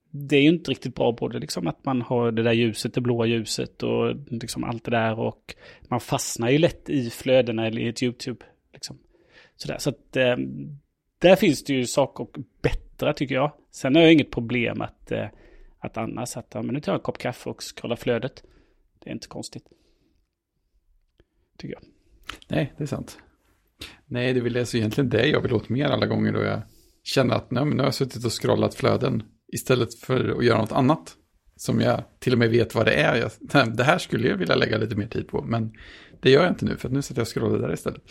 det 0.10 0.36
är 0.36 0.42
ju 0.42 0.50
inte 0.50 0.72
riktigt 0.72 0.96
bra 0.96 1.12
både 1.12 1.40
liksom 1.40 1.68
att 1.68 1.86
man 1.86 2.02
har 2.02 2.32
det 2.32 2.44
där 2.44 2.54
ljuset, 2.54 2.94
det 2.94 3.02
blåa 3.02 3.26
ljuset 3.26 3.84
och 3.84 4.16
liksom 4.30 4.64
allt 4.64 4.84
det 4.84 4.92
där 4.92 5.20
och 5.20 5.56
man 5.82 6.00
fastnar 6.00 6.50
ju 6.50 6.58
lätt 6.58 6.90
i 6.90 7.10
flödena 7.10 7.68
eller 7.68 7.82
i 7.82 7.88
ett 7.88 8.04
YouTube. 8.04 8.46
Liksom. 8.74 8.98
Sådär. 9.56 9.78
Så 9.78 9.90
att 9.90 10.16
eh, 10.16 10.36
där 11.20 11.36
finns 11.36 11.64
det 11.64 11.74
ju 11.74 11.86
saker 11.86 12.24
att 12.24 12.62
bättra 12.62 13.14
tycker 13.14 13.36
jag. 13.36 13.52
Sen 13.72 13.96
har 13.96 14.02
jag 14.02 14.14
inget 14.14 14.32
problem 14.32 14.82
att, 14.82 15.12
eh, 15.12 15.28
att 15.80 15.98
annars 15.98 16.38
att 16.38 16.54
men 16.54 16.68
nu 16.68 16.80
tar 16.80 16.92
jag 16.92 17.00
en 17.00 17.04
kopp 17.04 17.18
kaffe 17.18 17.50
och 17.50 17.64
scrollar 17.64 17.96
flödet. 17.96 18.44
Det 19.00 19.10
är 19.10 19.14
inte 19.14 19.28
konstigt 19.28 19.66
tycker 21.62 21.74
jag. 21.74 21.84
Nej, 22.48 22.74
det 22.78 22.84
är 22.84 22.88
sant. 22.88 23.18
Nej, 24.08 24.34
det 24.34 24.40
är 24.40 24.44
väl 24.44 24.58
alltså 24.58 24.78
egentligen 24.78 25.10
det 25.10 25.28
jag 25.28 25.42
vill 25.42 25.54
åt 25.54 25.70
mer 25.70 25.86
alla 25.86 26.06
gånger 26.06 26.34
då 26.34 26.42
jag 26.42 26.62
känner 27.04 27.36
att 27.36 27.52
nej, 27.52 27.66
nu 27.66 27.78
har 27.78 27.84
jag 27.84 27.94
suttit 27.94 28.26
och 28.26 28.42
scrollat 28.42 28.76
flöden 28.76 29.24
istället 29.54 30.00
för 30.00 30.38
att 30.38 30.46
göra 30.46 30.58
något 30.58 30.72
annat. 30.72 31.16
Som 31.56 31.82
jag 31.82 32.04
till 32.20 32.34
och 32.34 32.40
med 32.40 32.50
vet 32.50 32.76
vad 32.76 32.86
det 32.86 32.94
är. 32.94 33.16
Jag, 33.16 33.32
det 33.76 33.84
här 33.84 33.98
skulle 33.98 34.28
jag 34.28 34.38
vilja 34.38 34.56
lägga 34.56 34.78
lite 34.78 34.96
mer 34.96 35.08
tid 35.08 35.28
på, 35.28 35.42
men 35.42 35.74
det 36.22 36.32
gör 36.32 36.44
jag 36.44 36.52
inte 36.52 36.66
nu 36.66 36.78
för 36.78 36.88
att 36.88 36.94
nu 36.94 37.02
sitter 37.02 37.22
jag 37.22 37.26
och 37.26 37.34
scrollar 37.34 37.60
där 37.60 37.74
istället. 37.74 38.02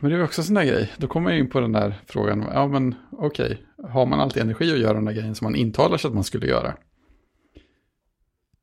Men 0.00 0.10
det 0.10 0.16
är 0.16 0.24
också 0.24 0.40
en 0.40 0.44
sån 0.44 0.54
där 0.54 0.64
grej. 0.64 0.92
Då 0.96 1.06
kommer 1.06 1.30
jag 1.30 1.38
in 1.38 1.50
på 1.50 1.60
den 1.60 1.72
där 1.72 2.00
frågan. 2.06 2.44
Ja, 2.52 2.68
men 2.68 2.94
okej. 3.12 3.64
Okay. 3.76 3.90
Har 3.90 4.06
man 4.06 4.20
alltid 4.20 4.42
energi 4.42 4.72
att 4.72 4.78
göra 4.78 4.94
den 4.94 5.04
där 5.04 5.12
grejen 5.12 5.34
som 5.34 5.44
man 5.44 5.54
intalar 5.54 5.96
sig 5.96 6.08
att 6.08 6.14
man 6.14 6.24
skulle 6.24 6.46
göra? 6.46 6.74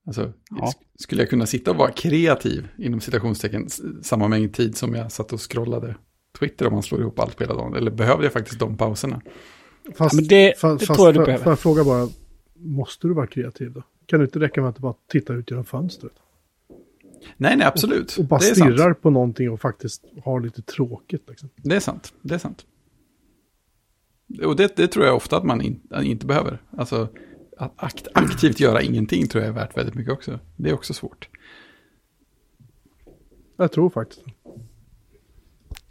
Alltså, 0.08 0.34
ja. 0.50 0.74
skulle 1.00 1.22
jag 1.22 1.30
kunna 1.30 1.46
sitta 1.46 1.72
och 1.72 1.78
vara 1.78 1.92
kreativ 1.92 2.68
inom 2.78 3.02
citationstecken 3.02 3.70
samma 4.02 4.28
mängd 4.28 4.54
tid 4.54 4.78
som 4.78 4.96
jag 4.96 5.12
satt 5.12 5.34
och 5.34 5.52
scrollade 5.52 5.96
Twitter 6.40 6.68
om 6.68 6.74
man 6.74 6.84
slår 6.84 7.02
ihop 7.02 7.20
allt 7.20 7.38
på 7.38 7.44
hela 7.44 7.56
dagen? 7.56 7.74
Eller 7.74 7.92
behövde 7.92 8.24
jag 8.24 8.34
faktiskt 8.34 8.60
de 8.60 8.78
pauserna? 8.78 9.22
Fast, 9.96 10.22
ja, 10.22 10.28
det, 10.30 10.60
fast, 10.60 10.80
det 10.80 10.94
tror 10.94 11.08
jag 11.08 11.16
du 11.16 11.26
behöver. 11.26 11.44
Får 11.44 11.52
jag 11.52 11.60
fråga 11.60 11.84
bara, 11.84 12.10
måste 12.54 13.08
du 13.08 13.14
vara 13.14 13.28
kreativ 13.28 13.72
då? 13.72 13.84
Kan 14.06 14.20
det 14.20 14.26
inte 14.26 14.40
räcka 14.40 14.62
med 14.62 14.70
att 14.70 14.80
bara 14.80 14.94
tittar 15.12 15.34
ut 15.34 15.52
genom 15.52 15.66
fönstret? 15.66 16.14
Nej, 17.38 17.58
nej, 17.58 17.68
absolut. 17.68 18.14
Och, 18.14 18.20
och 18.20 18.26
bara 18.26 18.40
stirrar 18.40 18.78
sant. 18.78 19.02
på 19.02 19.10
någonting 19.10 19.50
och 19.50 19.62
faktiskt 19.62 20.06
har 20.24 20.40
lite 20.40 20.62
tråkigt. 20.62 21.24
Liksom. 21.30 21.50
Det 21.56 21.76
är 21.76 21.80
sant, 21.80 22.14
det 22.22 22.34
är 22.34 22.38
sant. 22.38 22.66
Och 24.44 24.56
det, 24.56 24.76
det 24.76 24.88
tror 24.88 25.06
jag 25.06 25.16
ofta 25.16 25.38
att 25.38 25.44
man 25.44 25.62
in, 25.62 25.82
inte 26.04 26.26
behöver. 26.26 26.62
Alltså, 26.78 27.10
att 27.58 27.84
akt, 27.84 28.08
aktivt 28.14 28.60
göra 28.60 28.82
ingenting 28.82 29.28
tror 29.28 29.44
jag 29.44 29.50
är 29.50 29.54
värt 29.54 29.78
väldigt 29.78 29.96
mycket 29.96 30.14
också. 30.14 30.40
Det 30.56 30.70
är 30.70 30.74
också 30.74 30.94
svårt. 30.94 31.30
Jag 33.58 33.72
tror 33.72 33.90
faktiskt 33.90 34.26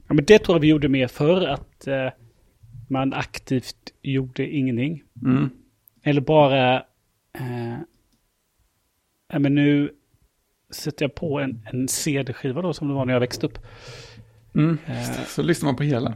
Ja, 0.09 0.15
men 0.15 0.25
det 0.25 0.39
tror 0.39 0.57
jag 0.57 0.61
vi 0.61 0.69
gjorde 0.69 0.89
mer 0.89 1.09
för 1.09 1.47
att 1.47 1.87
eh, 1.87 2.09
man 2.89 3.12
aktivt 3.12 3.93
gjorde 4.03 4.47
ingenting. 4.47 5.03
Mm. 5.25 5.51
Eller 6.03 6.21
bara... 6.21 6.77
Eh, 7.39 7.79
ja, 9.33 9.39
men 9.39 9.55
nu 9.55 9.91
sätter 10.71 11.05
jag 11.05 11.15
på 11.15 11.41
en, 11.41 11.67
en 11.73 11.89
CD-skiva 11.89 12.62
då 12.62 12.73
som 12.73 12.89
det 12.89 12.95
var 12.95 13.05
när 13.05 13.12
jag 13.12 13.21
växte 13.21 13.47
upp. 13.47 13.59
Mm. 14.55 14.79
Eh, 14.87 15.25
så 15.27 15.43
lyssnar 15.43 15.67
man 15.67 15.77
på 15.77 15.83
hela. 15.83 16.15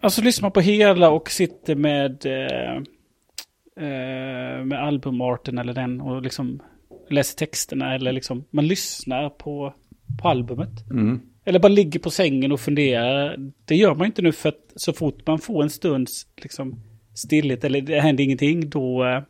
Alltså 0.00 0.22
lyssnar 0.22 0.42
man 0.42 0.52
på 0.52 0.60
hela 0.60 1.10
och 1.10 1.30
sitter 1.30 1.74
med... 1.74 2.26
Eh, 2.26 2.82
eh, 3.76 4.64
med 4.64 4.82
albumarten 4.82 5.58
eller 5.58 5.74
den 5.74 6.00
och 6.00 6.22
liksom 6.22 6.62
läser 7.10 7.36
texterna 7.36 7.94
eller 7.94 8.12
liksom 8.12 8.44
man 8.50 8.66
lyssnar 8.66 9.30
på, 9.30 9.74
på 10.22 10.28
albumet. 10.28 10.90
Mm. 10.90 11.20
Eller 11.44 11.58
bara 11.58 11.68
ligger 11.68 12.00
på 12.00 12.10
sängen 12.10 12.52
och 12.52 12.60
funderar. 12.60 13.36
Det 13.64 13.76
gör 13.76 13.94
man 13.94 14.06
inte 14.06 14.22
nu 14.22 14.32
för 14.32 14.48
att 14.48 14.72
så 14.76 14.92
fort 14.92 15.26
man 15.26 15.38
får 15.38 15.62
en 15.62 15.70
stunds 15.70 16.26
liksom 16.36 16.80
stillhet 17.14 17.64
eller 17.64 17.80
det 17.80 18.00
händer 18.00 18.24
ingenting 18.24 18.70
då, 18.70 19.04
eh, 19.04 19.22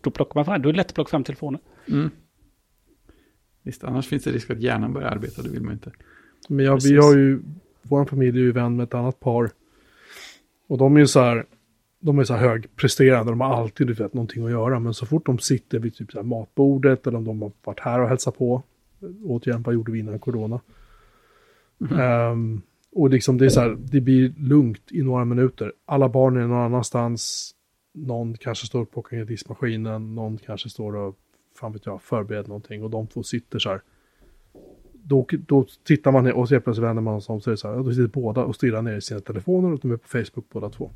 då 0.00 0.10
plockar 0.10 0.34
man 0.34 0.44
fram, 0.44 0.62
då 0.62 0.68
är 0.68 0.72
det 0.72 0.76
lätt 0.76 0.86
att 0.86 0.94
plocka 0.94 1.10
fram 1.10 1.24
telefonen. 1.24 1.60
Mm. 1.88 2.10
Visst, 3.62 3.84
annars 3.84 4.06
finns 4.06 4.24
det 4.24 4.30
risk 4.30 4.50
att 4.50 4.60
hjärnan 4.60 4.92
börjar 4.92 5.08
arbeta, 5.08 5.42
det 5.42 5.48
vill 5.48 5.62
man 5.62 5.72
inte. 5.72 5.92
Men 6.48 6.64
jag, 6.64 6.82
vi 6.82 6.96
har 6.96 7.16
ju, 7.16 7.42
vår 7.82 8.04
familj 8.04 8.38
är 8.38 8.42
ju 8.42 8.52
vän 8.52 8.76
med 8.76 8.84
ett 8.84 8.94
annat 8.94 9.20
par. 9.20 9.50
Och 10.66 10.78
de 10.78 10.96
är 10.96 11.00
ju 11.00 11.06
så 11.06 11.20
här, 11.20 11.46
de 12.04 12.18
är 12.18 12.24
så 12.24 12.34
här 12.34 12.48
högpresterande, 12.48 13.32
de 13.32 13.40
har 13.40 13.54
alltid 13.54 13.86
du 13.86 13.92
vet, 13.92 14.14
någonting 14.14 14.44
att 14.44 14.50
göra. 14.50 14.80
Men 14.80 14.94
så 14.94 15.06
fort 15.06 15.26
de 15.26 15.38
sitter 15.38 15.78
vid 15.78 15.94
typ 15.94 16.12
så 16.12 16.18
här 16.18 16.24
matbordet 16.24 17.06
eller 17.06 17.18
om 17.18 17.24
de 17.24 17.42
har 17.42 17.52
varit 17.64 17.80
här 17.80 18.00
och 18.00 18.08
hälsat 18.08 18.38
på. 18.38 18.62
Återigen, 19.24 19.62
vad 19.62 19.74
gjorde 19.74 19.92
vi 19.92 19.98
innan 19.98 20.18
corona? 20.18 20.60
Mm. 21.80 22.30
Um, 22.32 22.62
och 22.92 23.10
liksom 23.10 23.38
det 23.38 23.44
är 23.44 23.48
så 23.48 23.60
här, 23.60 23.76
det 23.78 24.00
blir 24.00 24.34
lugnt 24.36 24.82
i 24.90 25.02
några 25.02 25.24
minuter. 25.24 25.72
Alla 25.86 26.08
barn 26.08 26.36
är 26.36 26.46
någon 26.46 26.58
annanstans. 26.58 27.50
Någon 27.92 28.34
kanske 28.34 28.66
står 28.66 28.82
och 28.82 28.90
plockar 28.90 29.16
ner 29.16 29.24
diskmaskinen. 29.24 30.14
Någon 30.14 30.38
kanske 30.38 30.68
står 30.70 30.96
och, 30.96 31.16
fan 31.60 31.72
vet 31.72 31.86
jag, 31.86 32.02
förbereder 32.02 32.48
någonting. 32.48 32.82
Och 32.82 32.90
de 32.90 33.06
två 33.06 33.22
sitter 33.22 33.58
så 33.58 33.68
här 33.68 33.80
då, 34.92 35.26
då 35.46 35.66
tittar 35.84 36.12
man 36.12 36.24
ner 36.24 36.32
och 36.32 36.48
så 36.48 36.60
plötsligt 36.60 36.84
vänder 36.84 37.02
man 37.02 37.22
sig 37.22 37.32
om 37.32 37.40
så 37.40 37.50
är 37.50 37.52
det 37.52 37.56
så 37.56 37.68
här, 37.68 37.76
då 37.76 37.90
sitter 37.90 38.06
båda 38.06 38.44
och 38.44 38.54
stirrar 38.54 38.82
ner 38.82 38.96
i 38.96 39.00
sina 39.00 39.20
telefoner 39.20 39.72
och 39.72 39.78
de 39.80 39.92
är 39.92 39.96
på 39.96 40.08
Facebook 40.08 40.48
båda 40.52 40.70
två. 40.70 40.90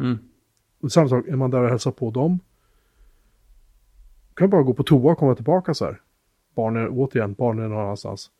Mm. 0.00 0.18
Och 0.82 0.92
samma 0.92 1.08
sak, 1.08 1.28
är 1.28 1.36
man 1.36 1.50
där 1.50 1.62
och 1.62 1.68
hälsar 1.68 1.90
på 1.90 2.10
dem, 2.10 2.40
kan 4.34 4.50
bara 4.50 4.62
gå 4.62 4.74
på 4.74 4.82
toa 4.82 5.12
och 5.12 5.18
komma 5.18 5.34
tillbaka 5.34 5.74
så 5.74 5.84
här. 5.84 6.00
Barnen, 6.54 6.88
återigen, 6.88 7.34
barnen 7.34 7.64
är 7.64 7.68
någon 7.68 7.78
annanstans. 7.78 8.30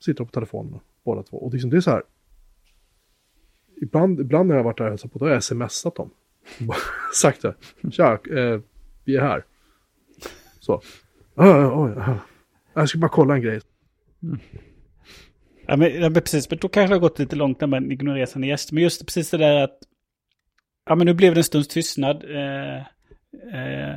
Sitter 0.00 0.24
på 0.24 0.30
telefonen 0.30 0.80
båda 1.04 1.22
två. 1.22 1.36
Och 1.36 1.52
liksom 1.52 1.70
det 1.70 1.76
är 1.76 1.80
så 1.80 1.90
här, 1.90 2.02
ibland, 3.76 4.20
ibland 4.20 4.48
när 4.48 4.54
jag 4.54 4.62
har 4.62 4.64
varit 4.64 4.78
där 4.78 4.84
och 4.84 4.90
hälsat 4.90 5.12
på, 5.12 5.18
då 5.18 5.24
har 5.24 5.32
jag 5.32 5.44
smsat 5.44 5.94
dem. 5.94 6.10
Sagt 7.14 7.42
det, 7.42 7.54
tja, 7.90 8.12
eh, 8.12 8.60
vi 9.04 9.16
är 9.16 9.20
här. 9.20 9.44
Så. 10.60 10.82
Oh, 11.34 11.46
oh, 11.46 11.98
oh. 11.98 12.16
Jag 12.74 12.88
ska 12.88 12.98
bara 12.98 13.08
kolla 13.08 13.34
en 13.34 13.42
grej. 13.42 13.60
Mm. 14.22 14.38
Ja, 15.66 15.76
men, 15.76 15.94
ja, 15.94 16.00
men 16.00 16.22
precis, 16.22 16.50
men 16.50 16.58
då 16.58 16.68
kanske 16.68 16.94
det 16.94 16.94
har 16.94 17.00
gått 17.00 17.18
lite 17.18 17.36
långt 17.36 17.60
när 17.60 17.68
man 17.68 17.92
ignorerar 17.92 18.26
sina 18.26 18.46
gäster. 18.46 18.74
Men 18.74 18.82
just 18.82 19.06
precis 19.06 19.30
det 19.30 19.36
där 19.36 19.64
att, 19.64 19.78
ja 20.88 20.94
men 20.94 21.06
nu 21.06 21.14
blev 21.14 21.34
det 21.34 21.40
en 21.40 21.44
stunds 21.44 21.68
tystnad. 21.68 22.24
Eh, 22.30 22.76
eh, 22.76 23.96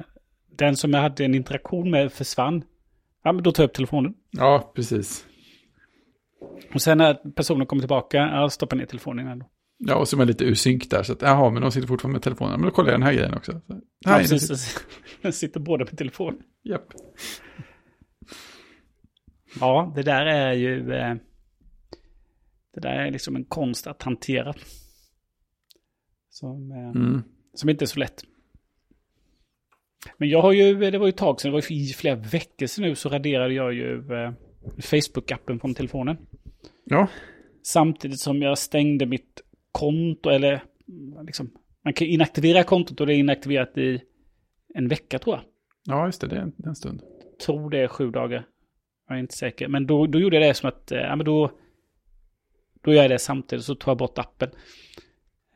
den 0.58 0.76
som 0.76 0.94
jag 0.94 1.02
hade 1.02 1.26
en 1.26 1.36
interaktion 1.36 1.92
med 1.92 2.12
försvann. 2.14 2.64
Ja 3.24 3.32
men 3.32 3.44
då 3.44 3.52
tar 3.52 3.64
jag 3.64 3.68
upp 3.70 3.74
telefonen. 3.76 4.14
Ja, 4.32 4.72
precis. 4.76 5.26
Och 6.74 6.82
sen 6.82 6.98
när 6.98 7.14
personen 7.14 7.68
kommer 7.68 7.82
tillbaka, 7.82 8.18
ja 8.18 8.50
stoppar 8.50 8.78
ner 8.78 8.86
telefonen 8.86 9.26
igen. 9.26 9.44
Ja, 9.78 9.96
och 9.96 10.08
så 10.08 10.16
är 10.16 10.18
man 10.18 10.28
lite 10.28 10.44
ur 10.46 10.56
synk 10.56 10.89
där. 10.89 11.04
Så 11.04 11.14
att, 11.14 11.22
jaha, 11.22 11.50
men 11.50 11.62
de 11.62 11.72
sitter 11.72 11.88
fortfarande 11.88 12.14
med 12.16 12.22
telefonen. 12.24 12.60
Men 12.60 12.70
då 12.70 12.76
kollar 12.76 12.89
jag 12.92 13.00
den 13.00 13.06
här 13.08 13.14
grejen 13.14 13.34
också. 13.34 13.52
Så, 13.52 13.60
Ja, 13.68 13.76
nej, 14.12 14.20
precis, 14.20 14.42
sitter... 14.42 14.56
så- 14.56 14.80
så 15.24 15.32
sitter 15.32 15.60
båda 15.60 15.86
med 15.86 15.98
telefon. 15.98 16.38
Japp. 16.64 16.94
Ja, 19.60 19.94
det 19.96 20.04
där 20.04 20.26
är 20.26 20.54
ju... 20.54 20.94
Eh, 20.94 21.16
det 22.74 22.80
där 22.82 22.89
är 22.94 23.12
liksom 23.12 23.36
en 23.36 23.46
konst 23.46 23.88
att 23.88 24.04
hantera. 24.04 24.54
Som, 26.34 26.72
eh, 26.72 26.90
Mm. 26.90 27.22
som 27.54 27.70
inte 27.70 27.86
är 27.86 27.88
så 27.88 28.00
lätt. 28.00 28.24
Men 30.18 30.30
jag 30.30 30.42
har 30.42 30.52
ju, 30.52 30.92
det 30.92 30.98
var 30.98 31.06
ju 31.06 31.10
ett 31.10 31.18
tag 31.18 31.42
sedan, 31.42 31.52
det 31.52 31.54
var 31.54 31.64
ju 31.72 31.76
i 31.76 31.88
flera 31.88 32.16
veckor 32.16 32.66
sedan 32.68 32.84
nu 32.84 32.96
så 32.96 33.10
raderade 33.10 33.54
jag 33.54 33.74
ju 33.74 33.96
eh, 34.14 34.32
Facebook-appen 34.78 35.60
från 35.60 35.74
telefonen. 35.74 36.18
Ja, 36.84 37.08
Samtidigt 37.64 38.20
som 38.20 38.42
jag 38.42 38.58
stängde 38.58 39.06
mitt 39.06 39.42
konto, 39.72 40.30
eller 40.30 40.64
liksom, 41.26 41.52
man 41.84 41.94
kan 41.94 42.08
inaktivera 42.08 42.64
kontot 42.64 43.02
och 43.02 43.08
det 43.08 43.14
är 43.14 43.18
inaktiverat 43.18 43.78
i 43.78 44.02
en 44.74 44.88
vecka 44.88 45.20
tror 45.20 45.36
jag. 45.36 45.44
ja 45.86 46.06
just 46.06 46.22
det, 46.22 46.28
det 46.28 46.36
är 46.36 46.42
en, 46.42 46.54
en 46.66 46.76
stund. 46.76 47.02
tror 47.46 47.70
det 47.70 47.80
är 47.80 47.88
sju 47.88 48.12
dagar. 48.12 48.48
Jag 49.08 49.18
är 49.18 49.22
inte 49.22 49.36
säker. 49.36 49.68
Men 49.68 49.88
då, 49.88 50.08
då 50.08 50.20
gjorde 50.20 50.36
jag 50.40 50.50
det 50.50 50.54
som 50.54 50.70
att, 50.70 50.92
eh, 50.92 50.98
ja 51.00 51.16
men 51.16 51.26
då, 51.26 51.52
då 52.82 52.94
gör 52.94 53.02
jag 53.02 53.12
det 53.12 53.20
samtidigt 53.20 53.66
så 53.66 53.76
tar 53.76 53.92
jag 53.92 53.98
bort 53.98 54.18
appen. 54.18 54.50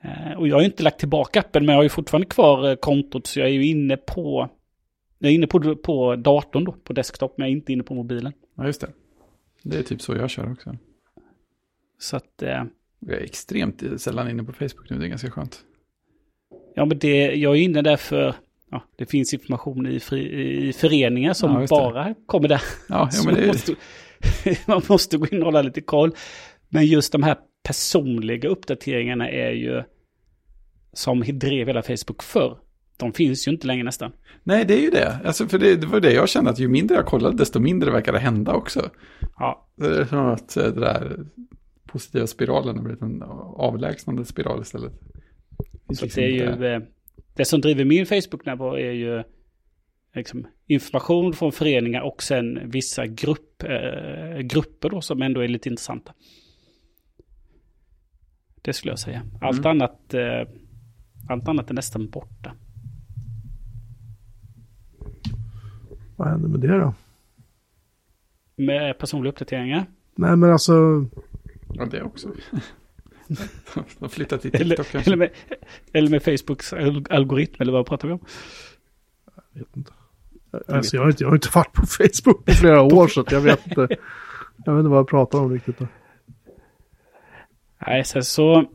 Eh, 0.06 0.38
och 0.38 0.47
jag 0.47 0.56
har 0.56 0.62
ju 0.62 0.66
inte 0.66 0.84
lagt 0.84 0.99
tillbaka 0.99 1.39
appen 1.39 1.66
men 1.66 1.74
jag 1.74 1.80
har 1.80 1.84
ju 1.84 1.89
fortfarande 1.89 2.28
kvar 2.28 2.70
eh, 2.70 2.76
kontot 2.76 3.28
så 3.28 3.39
jag 3.39 3.47
är 3.47 3.53
ju 3.53 3.66
inne 3.66 3.97
på, 3.97 4.49
jag 5.20 5.32
är 5.32 5.36
inne 5.36 5.47
på, 5.47 5.76
på 5.76 6.16
datorn 6.16 6.64
då, 6.64 6.72
på 6.72 6.93
desktop, 6.93 7.38
men 7.38 7.47
jag 7.47 7.51
är 7.51 7.58
inte 7.58 7.74
inne 7.74 7.84
på 7.84 7.93
mobilen. 7.93 8.34
Ja, 8.58 8.66
just 8.66 8.82
det. 8.82 8.89
Det 9.64 9.78
är 9.78 9.84
typ 9.84 10.01
så 10.01 10.16
jag 10.16 10.30
kör 10.30 10.51
också. 10.51 10.78
Så 11.99 12.18
att, 12.18 12.41
eh, 12.41 12.64
Jag 12.99 13.20
är 13.20 13.24
extremt 13.24 13.84
sällan 14.01 14.30
inne 14.30 14.43
på 14.43 14.53
Facebook 14.53 14.89
nu, 14.89 14.97
det 14.97 15.06
är 15.06 15.10
ganska 15.10 15.32
skönt. 15.32 15.60
ja 16.76 16.86
men 16.86 16.99
det, 16.99 17.36
jag 17.36 17.58
är 17.58 17.62
inne 17.62 17.82
där 17.82 17.97
för, 17.97 18.36
ja, 18.72 18.84
det 18.95 19.06
finns 19.06 19.34
information 19.34 19.88
i, 19.88 19.99
fri, 19.99 20.68
i 20.68 20.74
föreningar 20.74 21.34
som 21.34 21.51
Ja, 21.62 21.68
bara 21.70 22.16
kommer 22.26 22.47
där. 22.47 22.62
Ja, 22.89 23.10
ja 23.14 23.24
men 23.26 23.36
det 23.36 23.47
måste, 23.47 23.76
man 24.68 24.82
måste 24.89 25.18
gå 25.18 25.28
in 25.28 25.39
och 25.39 25.45
hålla 25.45 25.62
lite 25.62 25.82
koll. 25.82 26.12
Men 26.70 26.86
just 26.86 27.12
de 27.12 27.24
här 27.24 27.38
personliga 27.64 28.49
uppdateringarna 28.49 29.30
är 29.30 29.51
ju 29.51 29.84
som 30.96 31.20
drev 31.34 31.68
hela 31.68 31.82
Facebook 31.82 32.24
förr. 32.24 32.58
De 32.98 33.14
finns 33.14 33.48
ju 33.48 33.52
inte 33.52 33.68
längre 33.68 33.84
nästan. 33.84 34.12
Nej, 34.43 34.66
det 34.66 34.74
är 34.74 34.82
ju 34.82 34.89
det. 34.89 35.20
Alltså, 35.26 35.48
för 35.48 35.58
det, 35.60 35.76
det 35.76 35.88
var 35.88 36.00
det 36.00 36.12
jag 36.14 36.30
kände, 36.30 36.50
att 36.50 36.60
ju 36.60 36.68
mindre 36.68 36.96
jag 36.98 37.06
kollade, 37.06 37.38
desto 37.38 37.60
mindre 37.60 37.91
verkar 37.91 38.14
det 38.14 38.20
hända 38.20 38.54
också. 38.54 38.89
Ja, 39.38 39.68
Det 39.76 39.86
är 39.88 40.06
som 40.06 40.20
att 40.20 40.58
eh, 40.58 40.64
det 40.64 40.80
där 40.80 41.26
positiva 41.86 42.28
spiralen 42.28 42.76
har 42.78 42.84
blivit 42.84 43.02
en 43.02 43.22
avlägsnande 43.58 44.26
spiral 44.26 44.62
istället. 44.62 44.91
så 44.91 46.06
liksom 46.06 46.10
det 46.16 46.22
är 46.22 46.52
inte- 46.52 46.66
ju... 46.66 46.74
eh, 46.74 46.82
Det 47.36 47.46
som 47.46 47.62
driver 47.62 47.86
min 47.86 48.06
Facebook-närvaro 48.06 48.76
är 48.78 48.91
ju 48.91 49.24
liksom, 50.16 50.48
information 50.68 51.34
från 51.34 51.52
föreningar 51.52 52.02
och 52.02 52.24
sen 52.24 52.70
vissa 52.72 53.06
grupp, 53.08 53.64
eh, 53.64 54.39
grupper 54.41 54.89
då 54.89 55.02
som 55.02 55.22
ändå 55.22 55.41
är 55.41 55.48
lite 55.48 55.70
intressanta. 55.70 56.14
Det 58.62 58.74
skulle 58.74 58.91
jag 58.91 59.00
säga. 59.00 59.22
Allt 59.41 59.66
annat... 59.66 60.14
Eh, 60.14 60.48
allt 61.30 61.48
annat 61.48 61.70
är 61.70 61.74
nästan 61.74 62.10
borta. 62.10 62.54
Vad 66.16 66.28
händer 66.28 66.50
med 66.50 66.60
det 66.60 66.78
då? 66.80 66.94
Med 68.56 68.98
personliga 68.98 69.32
uppdateringar. 69.32 69.86
Nej 70.16 70.36
men 70.36 70.52
alltså, 70.52 71.06
Ja, 71.74 71.86
det 71.86 72.02
också. 72.02 72.32
De 74.00 74.10
flyttar 74.10 74.38
till 74.38 74.52
TikTok 74.52 74.62
Eller, 74.62 74.76
kanske. 74.76 75.00
eller, 75.00 75.18
med, 75.18 75.30
eller 75.94 76.10
med 76.10 76.24
Facebooks 76.24 76.74
al- 76.74 77.06
algoritm, 77.10 77.56
eller 77.60 77.72
vad 77.72 77.86
pratar 77.86 78.08
vi 78.08 78.14
om? 78.14 78.20
jag 79.54 79.60
vet 79.60 79.78
inte. 79.78 79.92
Alltså, 80.68 80.96
jag, 80.96 81.04
har 81.04 81.10
inte, 81.10 81.24
jag 81.24 81.30
har 81.30 81.36
inte 81.36 81.50
varit 81.56 81.74
på 81.74 81.86
Facebook 81.86 82.46
på 82.46 82.52
flera 82.54 82.82
år 82.82 83.08
så 83.08 83.22
att 83.22 83.32
jag 83.32 83.42
vet 83.42 83.68
inte. 83.68 83.82
Jag 84.66 84.74
vet 84.74 84.80
inte 84.80 84.90
vad 84.90 85.00
jag 85.00 85.08
pratar 85.08 85.40
om 85.40 85.52
riktigt. 85.54 85.78
Då. 85.80 85.88
Nej, 87.88 88.04
sen 88.06 88.24
så... 88.24 88.66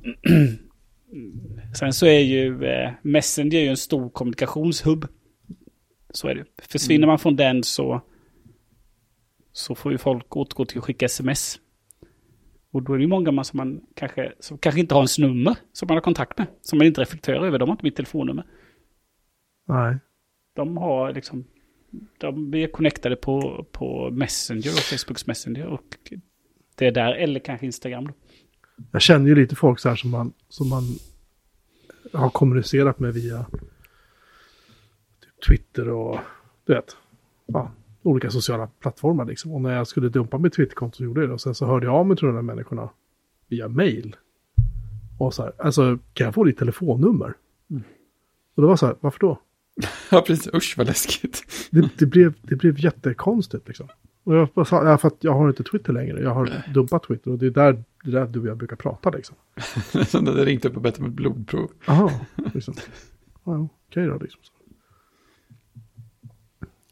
sen 1.78 1.92
så 1.92 2.06
är 2.06 2.20
ju 2.20 2.64
eh, 2.64 2.92
Messenger 3.02 3.60
ju 3.60 3.68
en 3.68 3.76
stor 3.76 4.10
kommunikationshubb. 4.10 5.06
Så 6.10 6.28
är 6.28 6.34
det. 6.34 6.44
Försvinner 6.58 7.06
man 7.06 7.18
från 7.18 7.36
den 7.36 7.62
så... 7.62 8.00
Så 9.52 9.74
får 9.74 9.92
ju 9.92 9.98
folk 9.98 10.36
återgå 10.36 10.64
till 10.64 10.78
att 10.78 10.84
skicka 10.84 11.06
sms. 11.06 11.60
Och 12.70 12.82
då 12.82 12.92
är 12.92 12.96
det 12.96 13.02
ju 13.02 13.08
många 13.08 13.32
man 13.32 13.44
som 13.44 13.56
man 13.56 13.80
kanske, 13.94 14.32
som 14.38 14.58
kanske 14.58 14.80
inte 14.80 14.94
har 14.94 15.00
ens 15.00 15.18
nummer 15.18 15.56
som 15.72 15.86
man 15.86 15.96
har 15.96 16.02
kontakt 16.02 16.38
med. 16.38 16.46
Som 16.60 16.78
man 16.78 16.86
inte 16.86 17.00
reflekterar 17.00 17.46
över. 17.46 17.58
De 17.58 17.68
har 17.68 17.74
inte 17.74 17.84
mitt 17.84 17.96
telefonnummer. 17.96 18.44
Nej. 19.68 19.96
De 20.54 20.76
har 20.76 21.12
liksom... 21.12 21.44
De 22.18 22.54
är 22.54 22.66
connectade 22.66 23.16
på, 23.16 23.66
på 23.72 24.10
Messenger 24.10 24.70
och 24.70 24.78
Facebooks 24.78 25.26
Messenger. 25.26 25.66
Och 25.66 25.98
det 26.74 26.86
är 26.86 26.92
där, 26.92 27.12
eller 27.12 27.40
kanske 27.40 27.66
Instagram 27.66 28.06
då. 28.06 28.12
Jag 28.90 29.02
känner 29.02 29.28
ju 29.28 29.34
lite 29.34 29.56
folk 29.56 29.78
så 29.78 29.88
här 29.88 29.96
som 29.96 30.10
man, 30.10 30.32
som 30.48 30.68
man 30.68 30.82
har 32.12 32.30
kommunicerat 32.30 32.98
med 32.98 33.14
via 33.14 33.46
typ 35.20 35.46
Twitter 35.48 35.88
och 35.88 36.18
du 36.66 36.74
vet, 36.74 36.96
ja, 37.46 37.70
olika 38.02 38.30
sociala 38.30 38.66
plattformar 38.66 39.24
liksom. 39.24 39.52
Och 39.52 39.60
när 39.60 39.76
jag 39.76 39.86
skulle 39.86 40.08
dumpa 40.08 40.38
mitt 40.38 40.52
Twitterkonto 40.52 40.96
så 40.96 41.04
gjorde 41.04 41.20
jag 41.20 41.30
det. 41.30 41.34
Och 41.34 41.40
sen 41.40 41.54
så 41.54 41.66
hörde 41.66 41.86
jag 41.86 41.94
av 41.94 42.06
mig 42.06 42.16
till 42.16 42.26
de 42.26 42.34
där 42.34 42.42
människorna 42.42 42.90
via 43.48 43.68
mail. 43.68 44.16
Och 45.18 45.34
så 45.34 45.42
här, 45.42 45.52
alltså 45.58 45.98
kan 46.12 46.24
jag 46.24 46.34
få 46.34 46.44
ditt 46.44 46.58
telefonnummer? 46.58 47.34
Och 48.54 48.62
det 48.62 48.68
var 48.68 48.76
så 48.76 48.86
här, 48.86 48.96
varför 49.00 49.18
då? 49.18 49.40
Ja, 50.10 50.22
precis. 50.26 50.54
Usch, 50.54 50.74
vad 50.78 50.86
läskigt. 50.86 51.42
Det, 51.70 51.88
det, 51.98 52.06
blev, 52.06 52.34
det 52.42 52.56
blev 52.56 52.80
jättekonstigt 52.80 53.68
liksom. 53.68 53.88
Och 54.24 54.34
jag 54.54 54.66
sa, 54.66 54.84
ja, 54.88 54.98
för 54.98 55.08
att 55.08 55.16
jag 55.24 55.32
har 55.34 55.48
inte 55.48 55.62
Twitter 55.62 55.92
längre. 55.92 56.22
Jag 56.22 56.34
har 56.34 56.52
dumpat 56.74 57.02
Twitter 57.02 57.30
och 57.30 57.38
det 57.38 57.46
är 57.46 57.50
där, 57.50 57.84
det 58.04 58.10
är 58.10 58.12
där 58.12 58.26
du 58.26 58.40
och 58.40 58.46
jag 58.46 58.56
brukar 58.56 58.76
prata 58.76 59.10
liksom. 59.10 59.36
Som 60.06 60.24
det 60.34 60.44
ringt 60.44 60.64
upp 60.64 60.76
och 60.76 60.82
bett 60.82 60.98
om 60.98 61.04
ett 61.06 61.12
blodprov. 61.12 61.70
Jaha, 61.86 62.10
liksom. 62.54 62.74
Ja, 63.44 63.68
okej 63.88 64.06
då 64.06 64.18
liksom. 64.18 64.40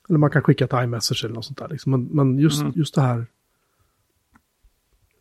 Eller 0.09 0.19
man 0.19 0.31
kan 0.31 0.43
skicka 0.43 0.65
ett 0.65 0.73
iMessage 0.73 1.25
eller 1.25 1.35
något 1.35 1.45
sånt 1.45 1.59
där 1.59 1.69
liksom. 1.69 1.93
Men, 1.93 2.05
men 2.05 2.39
just, 2.39 2.61
Mm. 2.61 2.73
just 2.77 2.95
det 2.95 3.01
här. 3.01 3.27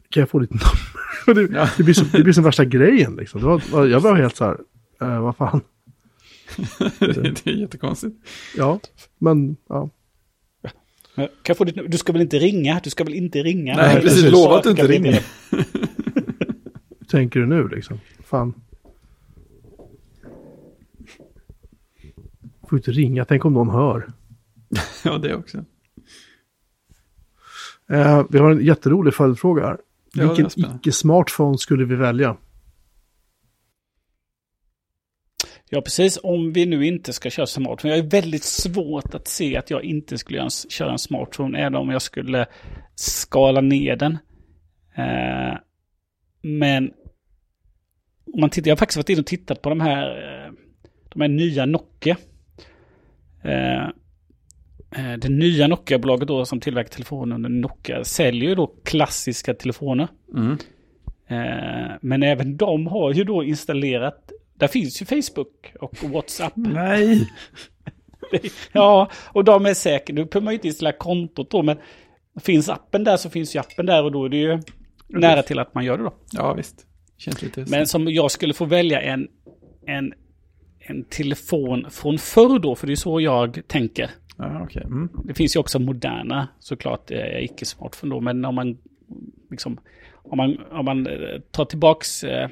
Kan 0.09 0.21
jag 0.21 0.29
få 0.29 0.39
ditt 0.39 0.51
nummer? 0.51 1.45
det, 1.47 1.55
Ja. 1.57 1.69
det 1.77 1.83
blir 1.83 1.93
så, 1.93 2.05
det 2.17 2.23
blir 2.23 2.33
som 2.33 2.43
värsta 2.43 2.65
grejen 2.65 3.15
liksom. 3.15 3.41
Det 3.41 3.47
var, 3.71 3.85
jag 3.85 3.99
var 3.99 4.15
helt 4.15 4.35
så 4.35 4.45
här, 4.45 4.57
eh, 5.01 5.21
vad 5.21 5.35
fan. 5.35 5.61
det 6.99 7.47
är 7.47 7.49
jättekonstigt. 7.49 8.15
Ja, 8.57 8.79
men 9.17 9.57
ja. 9.69 9.89
Men 11.17 11.27
Kan 11.27 11.35
jag 11.47 11.57
få 11.57 11.63
ditt, 11.63 11.91
du 11.91 11.97
ska 11.97 12.13
väl 12.13 12.21
inte 12.21 12.39
ringa? 12.39 12.79
Du 12.83 12.89
ska 12.89 13.03
väl 13.03 13.13
inte 13.13 13.43
ringa? 13.43 13.75
Nej, 13.75 13.91
Eller 13.91 14.01
precis. 14.01 14.31
Lova 14.31 14.57
att 14.57 14.63
du 14.63 14.69
inte 14.69 14.87
ringer. 14.87 15.25
Tänker 17.07 17.39
du 17.39 17.45
nu 17.45 17.67
liksom? 17.67 17.99
Fan. 18.23 18.53
Får 22.69 22.79
inte 22.79 22.91
ringa, 22.91 23.25
tänk 23.25 23.45
om 23.45 23.53
någon 23.53 23.69
hör. 23.69 24.07
Ja, 25.03 25.17
det 25.17 25.35
också. 25.35 25.57
Eh, 27.89 28.25
vi 28.29 28.37
har 28.39 28.51
en 28.51 28.65
jätterolig 28.65 29.13
följdfråga 29.13 29.65
här. 29.65 29.77
Ja, 30.13 30.33
Vilken 30.33 30.75
icke-smartphone 30.75 31.57
skulle 31.57 31.85
vi 31.85 31.95
välja? 31.95 32.37
Ja, 35.69 35.81
precis. 35.81 36.19
Om 36.23 36.53
vi 36.53 36.65
nu 36.65 36.85
inte 36.85 37.13
ska 37.13 37.29
köra 37.29 37.45
smartphone. 37.45 37.95
Jag 37.95 38.05
är 38.05 38.09
väldigt 38.09 38.43
svårt 38.43 39.13
att 39.15 39.27
se 39.27 39.57
att 39.57 39.69
jag 39.69 39.83
inte 39.83 40.17
skulle 40.17 40.41
en, 40.41 40.49
köra 40.49 40.91
en 40.91 40.99
smartphone, 40.99 41.59
även 41.59 41.75
om 41.75 41.89
jag 41.89 42.01
skulle 42.01 42.45
skala 42.95 43.61
ner 43.61 43.95
den. 43.95 44.17
Eh, 44.97 45.57
men 46.41 46.91
om 48.33 48.41
man 48.41 48.49
tittar, 48.49 48.69
jag 48.69 48.75
har 48.75 48.77
faktiskt 48.77 48.97
varit 48.97 49.09
inne 49.09 49.19
och 49.19 49.25
tittat 49.25 49.61
på 49.61 49.69
de 49.69 49.81
här, 49.81 50.07
eh, 50.07 50.53
de 51.09 51.21
här 51.21 51.29
nya 51.29 51.65
Nokia. 51.65 52.17
Eh, 53.43 53.87
det 55.17 55.29
nya 55.29 55.67
Nokia-bolaget 55.67 56.27
då 56.27 56.45
som 56.45 56.59
tillverkar 56.59 56.89
telefoner, 56.89 57.37
Nokia, 57.37 58.03
säljer 58.03 58.49
ju 58.49 58.55
då 58.55 58.67
klassiska 58.83 59.53
telefoner. 59.53 60.07
Mm. 60.33 60.57
Eh, 61.27 61.91
men 62.01 62.23
även 62.23 62.57
de 62.57 62.87
har 62.87 63.13
ju 63.13 63.23
då 63.23 63.43
installerat, 63.43 64.31
där 64.57 64.67
finns 64.67 65.01
ju 65.01 65.05
Facebook 65.05 65.73
och 65.79 66.03
WhatsApp. 66.03 66.53
Nej! 66.55 67.29
ja, 68.71 69.09
och 69.33 69.43
de 69.43 69.65
är 69.65 69.73
säkert, 69.73 70.15
nu 70.15 70.25
behöver 70.25 70.45
man 70.45 70.53
ju 70.53 70.55
inte 70.55 70.67
installera 70.67 70.97
kontot 70.97 71.51
då, 71.51 71.63
men 71.63 71.77
finns 72.39 72.69
appen 72.69 73.03
där 73.03 73.17
så 73.17 73.29
finns 73.29 73.55
ju 73.55 73.59
appen 73.59 73.85
där 73.85 74.03
och 74.03 74.11
då 74.11 74.25
är 74.25 74.29
det 74.29 74.37
ju 74.37 74.61
nära 75.07 75.43
till 75.43 75.59
att 75.59 75.73
man 75.73 75.85
gör 75.85 75.97
det 75.97 76.03
då. 76.03 76.13
Ja, 76.31 76.53
visst. 76.53 76.85
Känns 77.17 77.41
lite... 77.41 77.65
Men 77.67 77.87
som 77.87 78.07
jag 78.07 78.31
skulle 78.31 78.53
få 78.53 78.65
välja 78.65 79.01
en, 79.01 79.27
en, 79.85 80.13
en 80.79 81.03
telefon 81.03 81.85
från 81.89 82.17
förr 82.17 82.59
då, 82.59 82.75
för 82.75 82.87
det 82.87 82.93
är 82.93 82.95
så 82.95 83.21
jag 83.21 83.61
tänker. 83.67 84.09
Ja, 84.37 84.61
okej. 84.63 84.83
Mm. 84.85 85.09
Det 85.23 85.33
finns 85.33 85.55
ju 85.55 85.59
också 85.59 85.79
moderna, 85.79 86.47
såklart, 86.59 87.11
eh, 87.11 87.43
icke-smartphone 87.43 88.15
då, 88.15 88.21
men 88.21 88.45
om 88.45 88.55
man 88.55 88.77
liksom, 89.51 89.79
om 90.13 90.37
man, 90.37 90.57
om 90.71 90.85
man 90.85 91.07
eh, 91.07 91.39
tar 91.51 91.65
tillbaks 91.65 92.23
eh, 92.23 92.49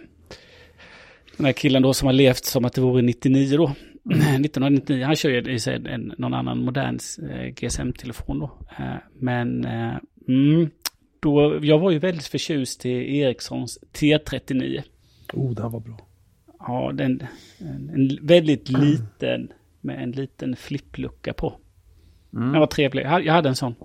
den 1.37 1.45
här 1.45 1.53
killen 1.53 1.81
då 1.81 1.93
som 1.93 2.05
har 2.05 2.13
levt 2.13 2.45
som 2.45 2.65
att 2.65 2.73
det 2.73 2.81
vore 2.81 3.01
99 3.01 3.57
då. 3.57 3.65
1999, 4.05 5.05
han 5.05 5.15
kör 5.15 5.29
ju 5.29 5.53
i 5.53 5.59
sig 5.59 5.81
en, 5.87 6.13
någon 6.17 6.33
annan 6.33 6.65
modern 6.65 6.99
eh, 7.31 7.47
GSM-telefon 7.53 8.39
då. 8.39 8.59
Eh, 8.79 8.95
men 9.19 9.65
eh, 9.65 9.95
mm, 10.27 10.69
då, 11.19 11.59
jag 11.61 11.79
var 11.79 11.91
ju 11.91 11.99
väldigt 11.99 12.27
förtjust 12.27 12.85
i 12.85 13.17
Ericssons 13.17 13.79
T39. 13.93 14.81
Oh, 15.33 15.55
den 15.55 15.71
var 15.71 15.79
bra. 15.79 16.07
Ja, 16.59 16.91
den, 16.93 17.23
en, 17.59 17.89
en 17.89 18.27
väldigt 18.27 18.69
liten, 18.69 19.51
med 19.81 20.03
en 20.03 20.11
liten 20.11 20.55
flipplucka 20.55 21.33
på. 21.33 21.57
Mm. 22.33 22.51
Den 22.51 22.59
var 22.59 22.67
trevlig. 22.67 23.03
Jag 23.03 23.33
hade- 23.33 23.49
en 23.49 23.55
sån. 23.55 23.75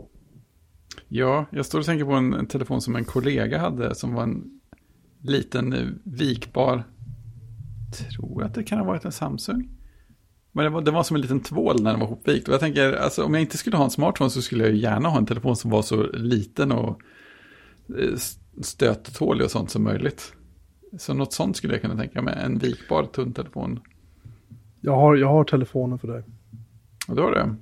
Ja, 1.09 1.47
jag 1.53 1.67
står 1.67 1.79
och 1.79 1.85
tänker 1.85 2.05
på 2.05 2.13
en, 2.13 2.33
en 2.33 2.47
telefon 2.47 2.81
som 2.81 2.97
en 2.97 3.05
kollega 3.05 3.59
hade 3.59 3.95
som 3.95 4.15
var 4.15 4.23
en 4.23 4.61
liten 5.23 6.01
vikbar, 6.05 6.85
tror 7.91 8.45
att 8.45 8.55
det 8.55 8.63
kan 8.63 8.79
ha 8.79 8.85
varit 8.85 9.05
en 9.05 9.13
Samsung. 9.13 9.69
Men 10.53 10.65
det 10.65 10.71
var, 10.71 10.81
det 10.81 10.91
var 10.91 11.03
som 11.03 11.15
en 11.15 11.21
liten 11.21 11.41
tvål 11.41 11.83
när 11.83 11.91
den 11.91 12.01
var 12.01 12.07
hopvikt. 12.07 12.49
Och 12.49 12.55
jag 12.55 12.61
tänker, 12.61 12.93
alltså, 12.93 13.25
om 13.25 13.35
jag 13.35 13.41
inte 13.41 13.59
skulle 13.59 13.77
ha 13.77 13.85
en 13.85 13.91
smartphone 13.91 14.31
så 14.31 14.43
skulle 14.43 14.65
jag 14.65 14.73
ju 14.73 14.79
gärna 14.79 15.09
ha 15.09 15.19
en 15.19 15.27
telefon 15.27 15.57
som 15.57 15.71
var 15.71 15.83
så 15.83 16.03
liten 16.03 16.73
och 16.73 17.01
eh, 17.99 18.17
stöttålig 18.63 19.45
och 19.45 19.51
sånt 19.51 19.71
som 19.71 19.85
möjligt. 19.85 20.33
Så 20.99 21.15
något 21.15 21.33
sånt 21.33 21.57
skulle 21.57 21.75
jag 21.75 21.83
kunna 21.83 21.97
tänka 21.97 22.23
mig, 22.23 22.35
en 22.39 22.59
vikbar 22.59 23.05
tunn 23.05 23.33
telefon. 23.33 23.81
Jag 24.81 24.97
har, 24.97 25.17
jag 25.17 25.29
har 25.29 25.45
telefonen 25.45 25.99
för 25.99 26.09
dig. 26.09 26.23
Och 27.09 27.17
då 27.17 27.23
var 27.23 27.33
det, 27.33 27.55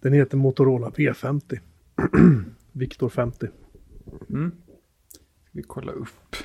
Den 0.00 0.12
heter 0.12 0.36
Motorola 0.36 0.90
V50. 0.90 1.58
Victor 2.72 3.08
50. 3.08 3.46
mm. 4.30 4.52
Ska 5.44 5.50
vi 5.52 5.62
kolla 5.62 5.92
upp. 5.92 6.36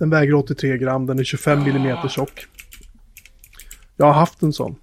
Den 0.00 0.10
väger 0.10 0.34
83 0.34 0.78
gram, 0.78 1.06
den 1.06 1.18
är 1.18 1.24
25 1.24 1.58
mm 1.58 2.08
tjock. 2.08 2.46
Jag 3.96 4.06
har 4.06 4.12
haft 4.12 4.42
en 4.42 4.52
sån. 4.52 4.76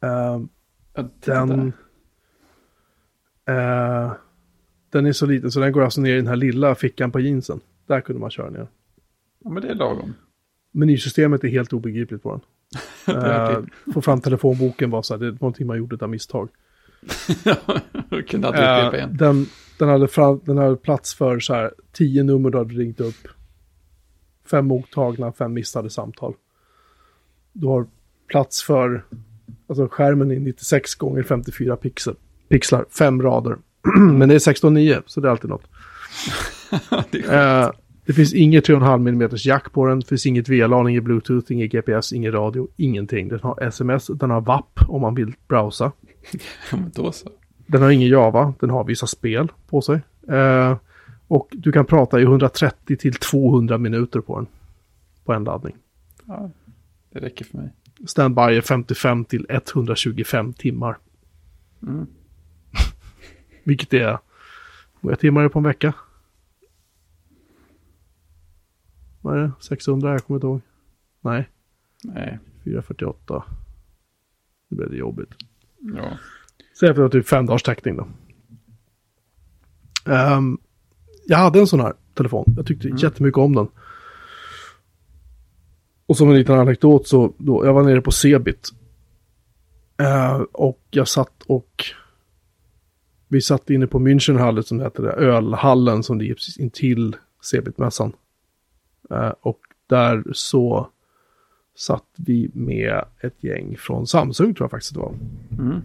Ja, 0.00 0.40
titta 0.96 1.46
den, 1.46 1.72
eh, 3.48 4.12
den 4.92 5.06
är 5.06 5.12
så 5.12 5.26
liten 5.26 5.50
så 5.50 5.60
den 5.60 5.72
går 5.72 5.84
alltså 5.84 6.00
ner 6.00 6.12
i 6.12 6.16
den 6.16 6.26
här 6.26 6.36
lilla 6.36 6.74
fickan 6.74 7.12
på 7.12 7.20
jeansen. 7.20 7.60
Där 7.86 8.00
kunde 8.00 8.20
man 8.20 8.30
köra 8.30 8.50
ner. 8.50 8.68
Ja, 9.44 9.50
men 9.50 9.62
det 9.62 9.68
är 9.68 9.74
lagom. 9.74 10.14
Menysystemet 10.72 11.44
är 11.44 11.48
helt 11.48 11.72
obegripligt 11.72 12.22
på 12.22 12.30
den. 12.30 12.40
Uh, 13.16 13.64
få 13.94 14.02
fram 14.02 14.20
telefonboken 14.20 14.90
var 14.90 15.02
så 15.02 15.14
här, 15.14 15.18
det 15.20 15.30
var 15.30 15.38
någonting 15.40 15.66
man 15.66 15.78
gjorde 15.78 16.04
av 16.04 16.10
misstag. 16.10 16.48
Jag 18.10 18.28
kunde 18.28 18.48
upprepa 18.48 18.88
Eh, 18.88 18.94
igen. 18.94 19.16
den, 19.16 19.46
den, 19.78 19.88
hade 19.88 20.08
fram, 20.08 20.40
den 20.44 20.58
hade 20.58 20.76
plats 20.76 21.14
för 21.14 21.40
så 21.40 21.54
här, 21.54 21.72
tio 21.92 22.22
nummer 22.22 22.50
du 22.50 22.58
hade 22.58 22.74
ringt 22.74 23.00
upp. 23.00 23.28
Fem 24.50 24.66
mottagna, 24.66 25.32
fem 25.32 25.54
missade 25.54 25.90
samtal. 25.90 26.34
Du 27.52 27.66
har 27.66 27.86
plats 28.26 28.62
för, 28.62 29.04
alltså 29.66 29.88
skärmen 29.88 30.30
är 30.30 30.40
96 30.40 30.94
gånger 30.94 31.22
54 31.22 31.76
pixel, 31.76 32.14
pixlar, 32.48 32.84
fem 32.98 33.22
rader. 33.22 33.56
Men 33.98 34.28
det 34.28 34.34
är 34.34 34.38
16.9, 34.38 35.02
så 35.06 35.20
det 35.20 35.28
är 35.28 35.30
alltid 35.30 35.50
något. 35.50 35.64
det 37.10 37.18
Eh, 37.18 37.70
det 38.08 38.14
finns 38.14 38.34
inget 38.34 38.68
3,5 38.68 39.08
mm 39.08 39.30
jack 39.32 39.72
på 39.72 39.86
den, 39.86 40.00
det 40.00 40.06
finns 40.06 40.26
inget 40.26 40.48
VLAN, 40.48 40.88
inget 40.88 41.04
bluetooth, 41.04 41.52
inget 41.52 41.72
GPS, 41.72 42.12
ingen 42.12 42.32
radio, 42.32 42.68
ingenting. 42.76 43.28
Den 43.28 43.40
har 43.42 43.62
sms, 43.62 44.06
den 44.06 44.30
har 44.30 44.40
WAP 44.40 44.80
om 44.88 45.00
man 45.00 45.14
vill 45.14 45.34
browsa. 45.48 45.92
Ja, 46.70 46.76
men 46.76 46.90
då 46.94 47.12
så. 47.12 47.28
Den 47.66 47.82
har 47.82 47.90
ingen 47.90 48.08
Java, 48.08 48.54
den 48.60 48.70
har 48.70 48.84
vissa 48.84 49.06
spel 49.06 49.48
på 49.70 49.80
sig. 49.80 50.00
Eh, 50.28 50.76
och 51.28 51.48
du 51.52 51.72
kan 51.72 51.86
prata 51.86 52.20
i 52.20 52.22
130 52.22 52.96
till 52.96 53.14
200 53.14 53.78
minuter 53.78 54.20
på 54.20 54.36
den. 54.36 54.46
På 55.24 55.32
en 55.32 55.44
laddning. 55.44 55.76
Ja, 56.24 56.50
det 57.10 57.18
räcker 57.20 57.44
för 57.44 57.58
mig. 57.58 57.68
Standby 58.06 58.40
är 58.42 58.60
55 58.60 59.24
till 59.24 59.46
125 59.48 60.52
timmar. 60.52 60.98
Mm. 61.82 62.06
Vilket 63.64 63.94
är, 63.94 64.10
hur 64.10 64.18
många 65.00 65.16
timmar 65.16 65.40
är 65.40 65.44
det 65.44 65.50
på 65.50 65.58
en 65.58 65.64
vecka? 65.64 65.94
Vad 69.20 69.38
är 69.38 69.42
det? 69.42 69.52
600? 69.60 70.12
Jag 70.12 70.24
kommer 70.24 70.36
inte 70.38 70.46
ihåg. 70.46 70.60
Nej, 71.20 71.48
Nej, 72.04 72.38
448. 72.64 73.44
Nu 74.68 74.76
blir 74.76 74.86
det 74.86 74.96
jobbigt. 74.96 75.30
ja. 75.78 76.18
Säg 76.80 76.88
att 76.88 76.96
det 76.96 77.02
var 77.02 77.08
typ 77.08 77.28
fem 77.28 77.46
dagars 77.46 77.62
täckning 77.62 77.96
då. 77.96 78.08
Ehm, 80.12 80.58
jag 81.30 81.38
hade 81.38 81.58
en 81.60 81.66
sån 81.66 81.80
här 81.80 81.92
telefon. 82.14 82.54
Jag 82.56 82.66
tyckte 82.66 82.88
jättemycket 82.88 83.38
om 83.38 83.54
den. 83.54 83.68
Och 86.06 86.16
som 86.16 86.28
en 86.30 86.34
liten 86.36 86.58
anekdot 86.58 87.08
så, 87.08 87.32
då, 87.38 87.66
jag 87.66 87.72
var 87.74 87.82
nere 87.82 88.00
på 88.00 88.10
Cebit. 88.10 88.68
Eh, 90.00 90.40
och 90.52 90.80
jag 90.90 91.08
satt 91.08 91.42
och 91.46 91.84
vi 93.28 93.40
satt 93.40 93.70
inne 93.70 93.86
på 93.86 93.98
Münchenhallen 93.98 94.62
som 94.62 94.80
heter 94.80 95.02
det, 95.02 95.12
ölhallen 95.12 96.02
som 96.02 96.18
ligger 96.18 96.34
precis 96.34 96.56
intill 96.58 97.16
Cebit-mässan. 97.42 98.12
Eh, 99.10 99.32
och 99.40 99.60
där 99.88 100.24
så 100.32 100.88
satt 101.76 102.04
vi 102.16 102.50
med 102.54 103.04
ett 103.20 103.44
gäng 103.44 103.76
från 103.78 104.06
Samsung 104.06 104.54
tror 104.54 104.64
jag 104.64 104.70
faktiskt 104.70 104.94
det 104.94 105.00
var 105.00 105.14
Mm. 105.58 105.80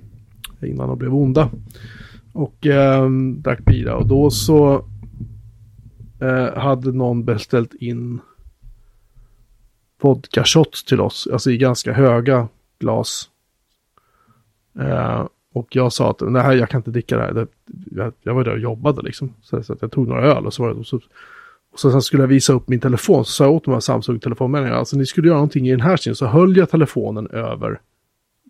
innan 0.61 0.87
de 0.89 0.97
blev 0.97 1.15
onda. 1.15 1.49
Och 2.33 2.67
eh, 2.67 3.09
drack 3.37 3.65
bira 3.65 3.95
och 3.95 4.07
då 4.07 4.29
så 4.29 4.85
eh, 6.20 6.57
hade 6.57 6.91
någon 6.91 7.26
beställt 7.26 7.74
in 7.74 8.20
vodka 10.01 10.43
shots 10.43 10.84
till 10.84 11.01
oss, 11.01 11.28
alltså 11.32 11.51
i 11.51 11.57
ganska 11.57 11.93
höga 11.93 12.47
glas. 12.80 13.30
Eh, 14.80 15.28
och 15.53 15.76
jag 15.76 15.93
sa 15.93 16.09
att 16.09 16.22
nej, 16.22 16.57
jag 16.57 16.70
kan 16.70 16.80
inte 16.80 16.91
dricka 16.91 17.18
det 17.18 17.24
här. 17.24 17.34
Det, 17.34 17.47
jag, 17.91 18.14
jag 18.22 18.34
var 18.34 18.43
där 18.43 18.51
och 18.53 18.59
jobbade 18.59 19.01
liksom. 19.01 19.34
Så, 19.41 19.64
så 19.64 19.74
att 19.74 19.82
jag 19.82 19.91
tog 19.91 20.07
några 20.07 20.22
öl 20.22 20.45
och 20.45 20.53
så 20.53 20.64
var 20.64 20.74
det 20.74 20.84
så, 20.84 20.99
och 21.72 21.80
så 21.80 21.91
sen 21.91 22.01
skulle 22.01 22.24
jag 22.24 22.28
visa 22.28 22.53
upp 22.53 22.68
min 22.68 22.80
telefon. 22.80 23.26
Så 23.26 23.32
sa 23.32 23.43
jag 23.43 23.53
åt 23.53 23.64
de 23.64 23.74
här 23.74 23.82
Samsung-telefonmänniskorna, 23.82 24.80
alltså 24.80 24.97
ni 24.97 25.05
skulle 25.05 25.28
göra 25.28 25.38
någonting 25.38 25.68
i 25.68 25.72
den 25.72 25.82
här 25.82 25.97
stilen. 25.97 26.16
Så 26.16 26.26
höll 26.26 26.57
jag 26.57 26.70
telefonen 26.70 27.28
över 27.28 27.80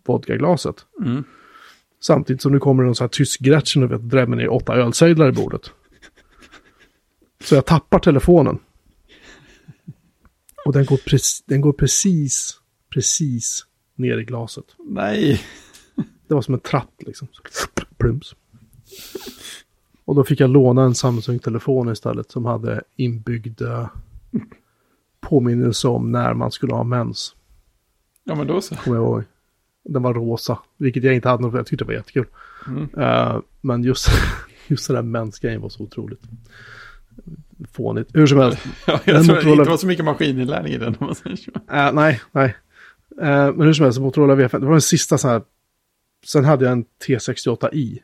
vodkaglaset. 0.05 0.75
Mm. 1.05 1.23
Samtidigt 2.01 2.41
som 2.41 2.51
det 2.51 2.59
kommer 2.59 2.83
en 2.83 2.95
sån 2.95 3.05
här 3.05 3.09
tysk 3.09 3.39
Gretchen 3.39 3.83
och 3.83 3.99
drämmer 3.99 4.37
ner 4.37 4.53
åtta 4.53 4.75
ölsejdlar 4.75 5.29
i 5.29 5.31
bordet. 5.31 5.71
Så 7.43 7.55
jag 7.55 7.65
tappar 7.65 7.99
telefonen. 7.99 8.59
Och 10.65 10.73
den 10.73 10.85
går, 10.85 10.97
prec- 10.97 11.43
den 11.45 11.61
går 11.61 11.73
precis, 11.73 12.59
precis 12.89 13.65
ner 13.95 14.17
i 14.17 14.23
glaset. 14.23 14.65
Nej. 14.79 15.41
Det 16.27 16.33
var 16.33 16.41
som 16.41 16.53
en 16.53 16.59
tratt 16.59 16.93
liksom. 16.99 17.27
Plums. 17.97 18.35
Och 20.05 20.15
då 20.15 20.23
fick 20.23 20.39
jag 20.39 20.49
låna 20.49 20.83
en 20.83 20.95
Samsung-telefon 20.95 21.91
istället 21.91 22.31
som 22.31 22.45
hade 22.45 22.83
inbyggd 22.95 23.61
eh, 23.61 23.87
påminnelse 25.21 25.87
om 25.87 26.11
när 26.11 26.33
man 26.33 26.51
skulle 26.51 26.73
ha 26.73 26.83
mens. 26.83 27.35
Ja, 28.23 28.35
men 28.35 28.47
då 28.47 28.61
så. 28.61 28.75
Kommer 28.75 28.97
jag 28.97 29.03
ihåg. 29.05 29.23
Den 29.83 30.01
var 30.01 30.13
rosa, 30.13 30.59
vilket 30.77 31.03
jag 31.03 31.15
inte 31.15 31.29
hade 31.29 31.43
något 31.43 31.53
Jag 31.55 31.65
tyckte 31.67 31.83
det 31.83 31.87
var 31.87 31.93
jättekul. 31.93 32.25
Mm. 32.67 32.89
Eh, 32.97 33.39
men 33.61 33.83
just, 33.83 34.07
just 34.67 34.87
den 34.87 34.95
där 34.95 35.01
mensgrejen 35.01 35.61
var 35.61 35.69
så 35.69 35.83
otroligt. 35.83 36.21
Fånigt. 37.71 38.09
Hur 38.13 38.27
som 38.27 38.37
helst. 38.37 38.65
Ja, 38.87 38.99
Den 39.05 39.15
jag 39.15 39.25
tror 39.25 39.35
det 39.43 39.51
inte 39.51 39.69
var 39.69 39.77
så 39.77 39.87
mycket 39.87 40.05
maskininlärning 40.05 40.73
i 40.73 40.77
den. 40.77 40.95
om 40.99 41.05
man 41.05 41.15
säger 41.15 41.35
så. 41.35 41.51
Äh, 41.71 41.93
nej, 41.93 42.21
nej. 42.31 42.55
Eh, 43.21 43.53
men 43.53 43.61
hur 43.61 43.73
som 43.73 43.83
helst, 43.83 43.99
Motorola 43.99 44.35
V5, 44.35 44.59
det 44.59 44.65
var 44.65 44.71
den 44.71 44.81
sista 44.81 45.17
så 45.17 45.27
här. 45.27 45.41
Sen 46.25 46.45
hade 46.45 46.65
jag 46.65 46.71
en 46.71 46.85
T68i. 47.07 47.99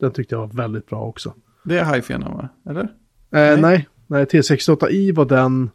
Den 0.00 0.12
tyckte 0.12 0.34
jag 0.34 0.40
var 0.40 0.48
väldigt 0.48 0.86
bra 0.86 1.02
också. 1.02 1.34
Det 1.64 1.78
är 1.78 1.94
hifi 1.94 2.14
va? 2.14 2.48
Eller? 2.70 2.82
Eh, 2.82 2.88
Nej. 3.30 3.60
nej. 3.60 3.88
nej, 4.06 4.24
T68i 4.24 5.14
var 5.14 5.24
den. 5.24 5.70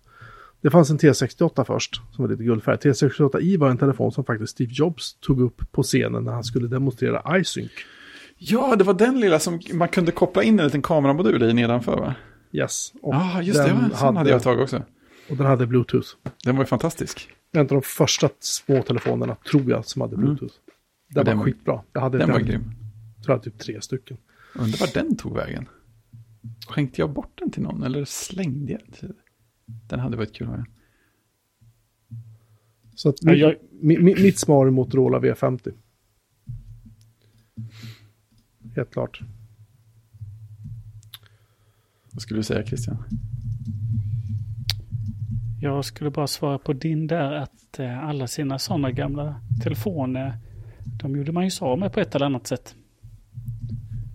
Det 0.61 0.69
fanns 0.69 0.89
en 0.89 0.97
T68 0.99 1.63
först, 1.63 2.01
som 2.11 2.23
var 2.23 2.31
lite 2.31 2.43
guldfärg. 2.43 2.77
T68i 2.77 3.57
var 3.57 3.69
en 3.69 3.77
telefon 3.77 4.11
som 4.11 4.25
faktiskt 4.25 4.51
Steve 4.51 4.71
Jobs 4.73 5.13
tog 5.19 5.41
upp 5.41 5.71
på 5.71 5.83
scenen 5.83 6.23
när 6.23 6.31
han 6.31 6.43
skulle 6.43 6.67
demonstrera 6.67 7.39
iSync. 7.39 7.71
Ja, 8.47 8.75
det 8.75 8.83
var 8.83 8.93
den 8.93 9.19
lilla 9.19 9.39
som 9.39 9.59
man 9.73 9.87
kunde 9.87 10.11
koppla 10.11 10.43
in 10.43 10.59
en 10.59 10.65
liten 10.65 10.81
kameramodul 10.81 11.43
i 11.43 11.53
nedanför 11.53 11.97
va? 11.97 12.15
Yes. 12.51 12.93
Ja, 13.01 13.41
just 13.41 13.59
det. 13.63 13.67
den 13.67 13.87
Ja, 13.91 13.97
sån 13.97 14.17
hade 14.17 14.29
jag 14.29 14.37
ett 14.37 14.43
tag 14.43 14.59
också. 14.59 14.83
och 15.29 15.37
den 15.37 15.45
hade 15.45 15.67
Bluetooth. 15.67 16.07
Den 16.43 16.55
var 16.55 16.63
ju 16.63 16.67
fantastisk. 16.67 17.29
En 17.51 17.61
av 17.61 17.67
de 17.67 17.81
första 17.81 18.29
små 18.39 18.81
telefonerna, 18.81 19.35
tror 19.35 19.69
jag, 19.69 19.85
som 19.85 20.01
hade 20.01 20.17
Bluetooth. 20.17 20.53
Den, 21.09 21.21
Mm. 21.21 21.25
den 21.25 21.37
var 21.37 21.45
var- 21.45 21.51
skitbra. 21.51 21.81
Jag 21.93 22.01
hade 22.01 22.17
Den 22.17 22.27
den, 22.27 22.33
var 22.33 22.39
tror 22.39 22.49
grym. 22.49 22.71
jag, 23.27 23.43
typ 23.43 23.59
tre 23.59 23.81
stycken. 23.81 24.17
Undrar 24.55 24.79
var 24.79 24.93
den 24.93 25.15
tog 25.17 25.35
vägen. 25.35 25.69
Skänkte 26.67 27.01
jag 27.01 27.09
bort 27.09 27.31
den 27.39 27.51
till 27.51 27.63
någon 27.63 27.83
eller 27.83 28.05
slängde 28.05 28.71
jag 28.71 28.81
den? 29.01 29.13
Den 29.87 29.99
hade 29.99 30.17
varit 30.17 30.33
kul 30.35 30.47
att 30.47 30.51
ha 30.51 30.57
den. 30.57 30.65
Så 32.95 33.09
att 33.09 33.15
Ja, 33.23 33.31
mi- 33.31 33.35
jag- 33.35 33.55
mi, 33.71 33.97
mi, 33.97 34.15
mitt 34.23 34.39
svar 34.39 34.67
är 34.67 34.71
Motorola 34.71 35.19
V50. 35.19 35.71
Helt 38.75 38.91
klart. 38.91 39.21
Vad 42.11 42.21
skulle 42.21 42.39
du 42.39 42.43
säga 42.43 42.65
Christian? 42.65 42.97
Jag 45.61 45.85
skulle 45.85 46.09
bara 46.09 46.27
svara 46.27 46.57
på 46.57 46.73
din 46.73 47.07
där 47.07 47.31
att 47.33 47.79
eh, 47.79 48.03
alla 48.03 48.27
sina 48.27 48.59
sådana 48.59 48.91
gamla 48.91 49.41
telefoner, 49.63 50.37
de 51.01 51.15
gjorde 51.15 51.31
man 51.31 51.45
ju 51.45 51.51
av 51.61 51.79
med 51.79 51.93
på 51.93 51.99
ett 51.99 52.15
eller 52.15 52.25
annat 52.25 52.47
sätt. 52.47 52.75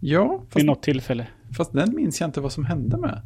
Ja, 0.01 0.39
Vid 0.41 0.51
fast, 0.53 0.67
något 0.67 0.83
tillfälle. 0.83 1.27
fast 1.57 1.73
den 1.73 1.95
minns 1.97 2.21
jag 2.21 2.29
inte 2.29 2.41
vad 2.41 2.53
som 2.53 2.65
hände 2.65 2.97
med. 2.97 3.21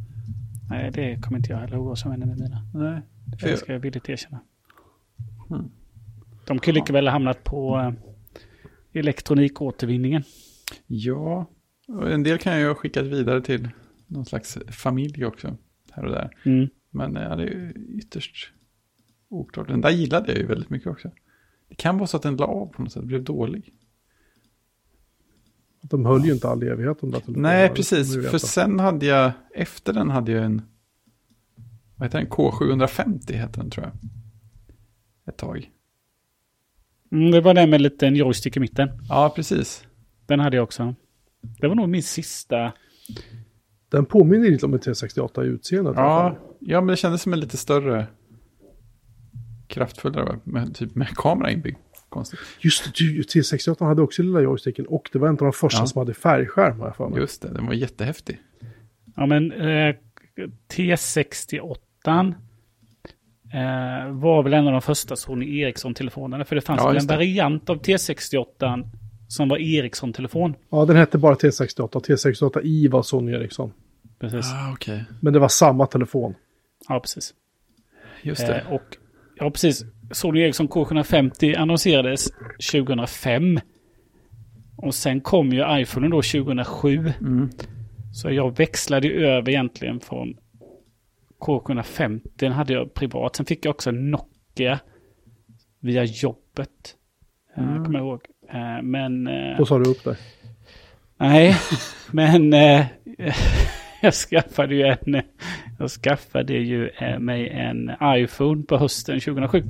Nej, 0.70 0.90
det 0.90 1.22
kommer 1.22 1.38
inte 1.38 1.52
jag 1.52 1.58
heller 1.58 1.76
ihåg 1.76 1.86
vad 1.86 1.98
som 1.98 2.10
hände 2.10 2.26
med 2.26 2.38
mina. 2.38 2.66
Nej. 2.74 3.00
För 3.38 3.46
Det 3.46 3.50
jag, 3.50 3.58
ska 3.58 3.72
jag 3.72 3.80
villigt 3.80 4.08
erkänna. 4.08 4.40
Mm. 5.50 5.70
De 6.46 6.58
kunde 6.58 6.80
lika 6.80 6.92
väl 6.92 7.06
ha 7.06 7.12
hamnat 7.12 7.44
på 7.44 7.78
eh, 7.78 7.92
elektronikåtervinningen. 9.00 10.22
Ja, 10.86 11.46
och 11.88 12.10
en 12.10 12.22
del 12.22 12.38
kan 12.38 12.52
jag 12.52 12.62
ju 12.62 12.68
ha 12.68 12.74
skickat 12.74 13.04
vidare 13.04 13.40
till 13.40 13.68
någon 14.06 14.24
slags 14.24 14.58
familj 14.68 15.24
också. 15.24 15.56
Här 15.92 16.04
och 16.04 16.12
där. 16.12 16.36
Mm. 16.44 16.68
Men 16.90 17.14
ja, 17.14 17.36
det 17.36 17.44
är 17.44 17.72
ytterst 17.98 18.52
oklart. 19.28 19.68
Den 19.68 19.80
där 19.80 19.90
gillade 19.90 20.32
jag 20.32 20.40
ju 20.40 20.46
väldigt 20.46 20.70
mycket 20.70 20.88
också. 20.88 21.10
Det 21.68 21.74
kan 21.74 21.98
vara 21.98 22.06
så 22.06 22.16
att 22.16 22.22
den 22.22 22.36
la 22.36 22.46
av 22.46 22.66
på 22.66 22.82
något 22.82 22.92
sätt, 22.92 23.04
blev 23.04 23.24
dålig. 23.24 23.72
De 25.80 26.06
höll 26.06 26.24
ju 26.24 26.32
inte 26.32 26.48
all 26.48 26.62
evighet 26.62 27.00
de 27.00 27.10
där 27.10 27.20
telefonerna. 27.20 27.48
Nej, 27.48 27.68
det 27.68 27.74
precis. 27.74 28.14
För 28.30 28.38
sen 28.38 28.80
hade 28.80 29.06
jag, 29.06 29.32
efter 29.54 29.92
den 29.92 30.10
hade 30.10 30.32
jag 30.32 30.44
en, 30.44 30.62
vad 31.96 32.06
heter 32.06 32.18
den, 32.18 32.28
K750 32.28 33.32
heter 33.32 33.60
den 33.60 33.70
tror 33.70 33.86
jag. 33.86 33.94
Ett 35.26 35.36
tag. 35.36 35.70
Mm, 37.12 37.30
det 37.30 37.40
var 37.40 37.54
den 37.54 37.70
med 37.70 37.76
en 37.76 37.82
liten 37.82 38.16
joystick 38.16 38.56
i 38.56 38.60
mitten. 38.60 38.88
Ja, 39.08 39.32
precis. 39.36 39.86
Den 40.26 40.40
hade 40.40 40.56
jag 40.56 40.62
också. 40.64 40.94
Det 41.60 41.68
var 41.68 41.74
nog 41.74 41.88
min 41.88 42.02
sista. 42.02 42.72
Den 43.88 44.04
påminner 44.06 44.50
lite 44.50 44.66
om 44.66 44.74
en 44.74 44.80
T68 44.80 45.44
i 45.44 45.46
utseendet. 45.46 45.94
Ja, 45.96 46.36
ja, 46.60 46.80
men 46.80 46.86
det 46.86 46.96
kändes 46.96 47.22
som 47.22 47.32
en 47.32 47.40
lite 47.40 47.56
större, 47.56 48.06
kraftfullare, 49.66 50.38
med, 50.44 50.74
typ 50.74 50.94
med 50.94 51.08
kamera 51.08 51.50
inbyggd. 51.50 51.76
Konstigt. 52.08 52.38
Just 52.60 52.84
det, 52.84 52.90
du, 53.04 53.22
T68 53.22 53.84
hade 53.86 54.02
också 54.02 54.22
lilla 54.22 54.40
joysticken 54.40 54.86
och 54.86 55.08
det 55.12 55.18
var 55.18 55.28
en 55.28 55.34
av 55.34 55.38
de 55.38 55.52
första 55.52 55.82
Ja. 55.82 55.86
som 55.86 55.98
hade 55.98 56.14
färgskärm 56.14 56.80
jag 56.80 56.96
för 56.96 57.08
mig. 57.08 57.18
Just 57.20 57.42
det, 57.42 57.48
den 57.48 57.66
var 57.66 57.74
jättehäftig. 57.74 58.38
Ja, 59.16 59.26
men 59.26 59.52
eh, 59.52 59.94
T68 60.74 62.34
eh, 63.52 64.12
var 64.12 64.42
väl 64.42 64.52
en 64.54 64.66
av 64.66 64.72
de 64.72 64.82
första 64.82 65.16
Sony 65.16 65.58
Ericsson-telefonerna. 65.60 66.44
För 66.44 66.54
det 66.56 66.60
fanns 66.62 66.80
Ja, 66.80 66.88
väl 66.88 66.96
en 66.96 67.06
det. 67.06 67.14
variant 67.14 67.70
av 67.70 67.82
T68 67.82 68.88
som 69.34 69.48
var 69.48 69.58
Ericsson-telefon. 69.58 70.54
Ja, 70.70 70.84
den 70.84 70.96
hette 70.96 71.18
bara 71.18 71.34
T68. 71.34 71.88
T68i 71.88 72.90
var 72.90 73.02
Sony 73.02 73.32
Ericsson. 73.32 73.72
Precis. 74.18 74.46
Ah, 74.52 74.72
okej. 74.72 75.04
Men 75.20 75.32
det 75.32 75.38
var 75.38 75.48
samma 75.48 75.86
telefon. 75.86 76.34
Ja, 76.88 77.00
precis. 77.00 77.34
Just 78.22 78.46
det. 78.46 78.58
Eh, 78.58 78.72
och 78.72 78.96
ja, 79.36 79.50
precis. 79.50 79.84
Sony 80.10 80.40
Ericsson 80.40 80.68
K750 80.68 81.58
annonserades 81.58 82.28
2005. 82.72 83.60
Och 84.76 84.94
sen 84.94 85.20
kom 85.20 85.50
ju 85.50 85.80
iPhone 85.80 86.08
då 86.08 86.22
2007. 86.22 87.12
Mm. 87.20 87.50
Så 88.12 88.30
jag 88.30 88.56
växlade 88.56 89.08
över 89.08 89.48
egentligen 89.48 90.00
från 90.00 90.36
K750. 91.40 92.20
Den 92.36 92.52
hade 92.52 92.72
jag 92.72 92.94
privat. 92.94 93.36
Sen 93.36 93.46
fick 93.46 93.64
jag 93.64 93.70
också 93.70 93.90
Nokia 93.90 94.80
via 95.80 96.04
jobbet. 96.04 96.96
Mm. 97.56 97.70
Mm. 97.70 97.84
kommer 97.84 97.98
jag 97.98 98.06
ihåg. 98.08 98.20
Eh, 98.48 98.82
men... 98.82 99.26
eh, 99.26 99.56
Då 99.58 99.66
sa 99.66 99.78
du 99.78 99.90
upp 99.90 100.04
dig. 100.04 100.16
Nej, 101.16 101.56
men 102.10 102.52
eh, 102.52 102.86
jag 104.02 104.14
skaffade 104.14 104.74
ju 104.74 104.82
en... 104.82 105.22
Jag 105.78 105.90
skaffade 105.90 106.52
ju 106.52 106.88
eh, 106.88 107.18
mig 107.18 107.48
en 107.48 107.90
iPhone 108.02 108.62
på 108.62 108.76
hösten 108.76 109.20
2007. 109.20 109.62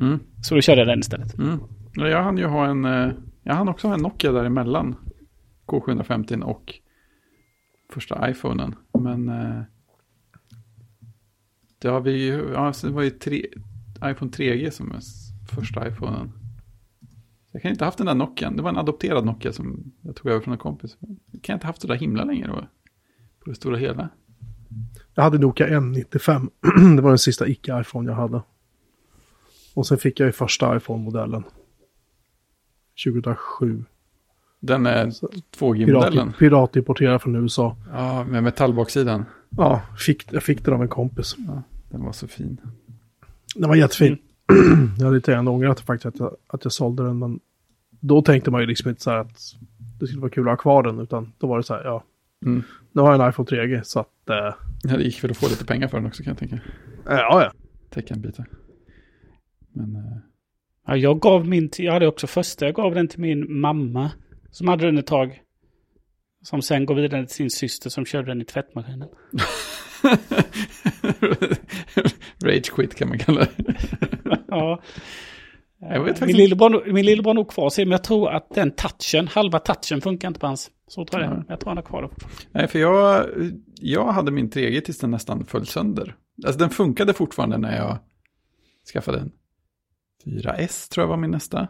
Mm. 0.00 0.20
Så 0.42 0.54
då 0.54 0.60
körde 0.60 0.80
jag 0.80 0.88
den 0.88 1.00
istället. 1.00 1.38
Mm. 1.38 1.58
Ja, 1.94 2.08
Jag 2.08 2.22
hann 2.22 2.38
ju 2.38 2.46
ha 2.46 2.66
en, 2.66 2.84
jag 3.42 3.54
hann 3.54 3.68
också 3.68 3.86
ha 3.88 3.94
en 3.94 4.00
Nokia 4.02 4.32
däremellan. 4.32 4.96
K750 5.66 6.42
och 6.42 6.74
första 7.92 8.30
iPhonen. 8.30 8.74
Men 8.98 9.28
eh, 9.28 9.62
det 11.78 11.88
har 11.88 12.00
vi 12.00 12.26
ju, 12.26 12.50
ja, 12.54 12.72
det 12.82 12.88
var 12.90 13.02
ju 13.02 13.10
tre, 13.10 13.46
iPhone 14.04 14.30
3G 14.30 14.70
som 14.70 14.90
är 14.92 15.00
första 15.54 15.88
iPhonen. 15.88 16.32
Jag 17.52 17.62
kan 17.62 17.70
inte 17.70 17.84
haft 17.84 17.98
den 17.98 18.06
där 18.06 18.14
Nokian. 18.14 18.56
Det 18.56 18.62
var 18.62 18.70
en 18.70 18.76
adopterad 18.76 19.24
Nokia 19.24 19.52
som 19.52 19.92
jag 20.02 20.16
tog 20.16 20.30
över 20.30 20.40
från 20.40 20.52
en 20.52 20.58
kompis. 20.58 20.96
Jag 21.30 21.42
kan 21.42 21.54
inte 21.54 21.66
haft 21.66 21.80
det 21.82 21.88
där 21.88 21.94
himla 21.94 22.24
länge 22.24 22.46
då. 22.46 22.66
På 23.44 23.50
det 23.50 23.54
stora 23.54 23.76
hela. 23.76 24.08
Jag 25.14 25.22
hade 25.22 25.38
Nokia 25.38 25.66
N95. 25.68 26.48
det 26.96 27.02
var 27.02 27.08
den 27.10 27.18
sista 27.18 27.46
icke-iPhone 27.48 28.10
jag 28.10 28.16
hade. 28.16 28.42
Och 29.74 29.86
sen 29.86 29.98
fick 29.98 30.20
jag 30.20 30.26
ju 30.26 30.32
första 30.32 30.76
iPhone-modellen. 30.76 31.44
2007. 33.04 33.84
Den 34.60 34.86
är 34.86 35.10
Så- 35.10 35.28
2G-modellen. 35.58 36.26
Pirat, 36.26 36.38
piratimporterad 36.38 37.22
från 37.22 37.36
USA. 37.36 37.76
Ja, 37.92 38.24
med 38.24 38.42
metallbaksidan. 38.42 39.24
Ja, 39.50 39.82
fick, 39.98 40.32
jag 40.32 40.42
fick 40.42 40.64
den 40.64 40.74
av 40.74 40.82
en 40.82 40.88
kompis. 40.88 41.36
Den 41.90 42.04
var 42.04 42.12
så 42.12 42.28
fin. 42.28 42.60
Den 43.54 43.68
var 43.68 43.76
jättefin. 43.76 44.18
Jag 44.98 45.04
hade 45.04 45.16
lite 45.16 45.32
grann 45.32 45.48
ångrat 45.48 45.80
faktiskt 45.80 46.06
att 46.06 46.18
jag, 46.20 46.36
att 46.46 46.64
jag 46.64 46.72
sålde 46.72 47.04
den. 47.04 47.18
Men 47.18 47.40
då 48.00 48.22
tänkte 48.22 48.50
man 48.50 48.60
ju 48.60 48.66
liksom 48.66 48.88
inte 48.90 49.02
så 49.02 49.10
här 49.10 49.18
att 49.18 49.40
det 50.00 50.06
skulle 50.06 50.20
vara 50.20 50.30
kul 50.30 50.48
att 50.48 50.52
ha 50.52 50.56
kvar 50.56 50.82
den. 50.82 50.98
Utan 51.00 51.32
då 51.38 51.46
var 51.46 51.56
det 51.56 51.62
så 51.62 51.74
här, 51.74 51.84
ja, 51.84 52.04
Mm. 52.46 52.62
nu 52.92 53.02
har 53.02 53.12
jag 53.12 53.22
en 53.24 53.28
iPhone 53.30 53.46
3G. 53.48 53.82
Så 53.84 54.00
att, 54.00 54.30
eh, 54.30 54.54
Ja, 54.82 54.96
det 54.96 55.02
gick 55.02 55.24
väl 55.24 55.30
att 55.30 55.36
få 55.36 55.48
lite 55.48 55.64
pengar 55.64 55.88
för 55.88 55.96
den 55.98 56.06
också 56.06 56.22
kan 56.22 56.30
jag 56.30 56.38
tänka. 56.38 56.58
ja, 57.04 57.42
ja. 57.42 57.52
Täcka 57.90 58.14
en 58.14 58.20
bit. 58.20 58.36
Men 59.72 59.96
eh, 59.96 60.02
Ja, 60.86 60.96
jag 60.96 61.20
gav 61.20 61.48
min 61.48 61.70
jag 61.78 61.92
hade 61.92 62.06
också 62.06 62.26
första, 62.26 62.64
jag 62.66 62.74
gav 62.74 62.94
den 62.94 63.08
till 63.08 63.20
min 63.20 63.60
mamma. 63.60 64.10
Som 64.50 64.68
hade 64.68 64.86
den 64.86 64.98
ett 64.98 65.06
tag. 65.06 65.42
Som 66.42 66.62
sen 66.62 66.86
går 66.86 66.94
vidare 66.94 67.26
till 67.26 67.34
sin 67.34 67.50
syster 67.50 67.90
som 67.90 68.04
körde 68.04 68.30
den 68.30 68.40
i 68.40 68.44
tvättmaskinen. 68.44 69.08
Rage 72.44 72.70
quit 72.70 72.94
kan 72.94 73.08
man 73.08 73.18
kalla 73.18 73.40
det. 73.40 73.74
Ja. 74.48 74.82
Jag 75.80 76.04
vet 76.04 76.20
min, 76.20 76.36
lillebror, 76.36 76.92
min 76.92 77.06
lillebror 77.06 77.34
nog 77.34 77.50
kvar 77.50 77.70
sig, 77.70 77.84
men 77.84 77.92
jag 77.92 78.04
tror 78.04 78.30
att 78.30 78.50
den 78.54 78.70
touchen, 78.70 79.28
halva 79.28 79.58
touchen 79.58 80.00
funkar 80.00 80.28
inte 80.28 80.40
på 80.40 80.46
hans. 80.46 80.70
Så 80.86 81.04
tror 81.04 81.22
jag. 81.22 81.32
Ja. 81.32 81.44
Jag 81.48 81.60
tror 81.60 81.70
han 81.70 81.76
har 81.76 81.84
kvar 81.84 82.02
det. 82.02 82.10
Nej, 82.52 82.68
för 82.68 82.78
jag, 82.78 83.26
jag 83.74 84.12
hade 84.12 84.30
min 84.30 84.50
3G 84.50 84.80
tills 84.80 84.98
den 84.98 85.10
nästan 85.10 85.44
föll 85.44 85.66
sönder. 85.66 86.16
Alltså 86.46 86.58
den 86.58 86.70
funkade 86.70 87.14
fortfarande 87.14 87.58
när 87.58 87.76
jag 87.76 87.98
skaffade 88.92 89.18
den. 89.18 89.32
4S 90.24 90.90
tror 90.90 91.02
jag 91.02 91.08
var 91.08 91.16
min 91.16 91.30
nästa. 91.30 91.60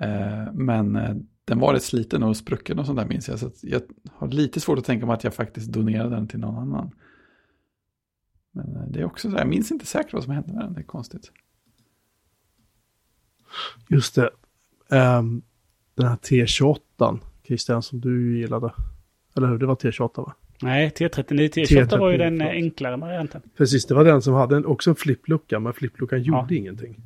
Eh, 0.00 0.52
men 0.52 0.96
eh, 0.96 1.14
den 1.44 1.58
var 1.58 1.74
rätt 1.74 1.82
sliten 1.82 2.22
och 2.22 2.36
sprucken 2.36 2.78
och 2.78 2.86
sånt 2.86 2.98
där 2.98 3.06
minns 3.06 3.28
jag. 3.28 3.38
Så 3.38 3.50
jag 3.62 3.82
har 4.12 4.28
lite 4.28 4.60
svårt 4.60 4.78
att 4.78 4.84
tänka 4.84 5.06
mig 5.06 5.14
att 5.14 5.24
jag 5.24 5.34
faktiskt 5.34 5.72
donerade 5.72 6.10
den 6.16 6.28
till 6.28 6.38
någon 6.40 6.56
annan. 6.56 6.90
Men 8.52 8.76
eh, 8.76 8.82
det 8.88 9.00
är 9.00 9.04
också 9.04 9.28
så 9.28 9.32
här, 9.32 9.38
jag 9.38 9.48
minns 9.48 9.70
inte 9.70 9.86
säkert 9.86 10.12
vad 10.12 10.24
som 10.24 10.32
hände 10.32 10.52
med 10.52 10.62
den, 10.64 10.72
det 10.72 10.80
är 10.80 10.84
konstigt. 10.84 11.32
Just 13.88 14.14
det. 14.14 14.30
Ehm, 14.90 15.42
den 15.94 16.06
här 16.06 16.16
T28, 16.16 17.18
Christian, 17.46 17.82
som 17.82 18.00
du 18.00 18.38
gillade. 18.38 18.72
Eller 19.36 19.48
hur? 19.48 19.58
Det 19.58 19.66
var 19.66 19.74
T28 19.76 20.16
va? 20.16 20.34
Nej, 20.62 20.88
T39 20.88 21.48
T28 21.50 21.98
var 21.98 22.10
ju 22.10 22.16
den 22.18 22.38
förlåt. 22.38 22.52
enklare 22.52 22.96
varianten. 22.96 23.42
Precis, 23.56 23.86
det 23.86 23.94
var 23.94 24.04
den 24.04 24.22
som 24.22 24.34
hade 24.34 24.56
en, 24.56 24.66
också 24.66 24.90
en 24.90 24.96
flipplucka, 24.96 25.58
men 25.60 25.72
flippluckan 25.72 26.22
gjorde 26.22 26.46
Ja. 26.54 26.54
ingenting. 26.58 26.96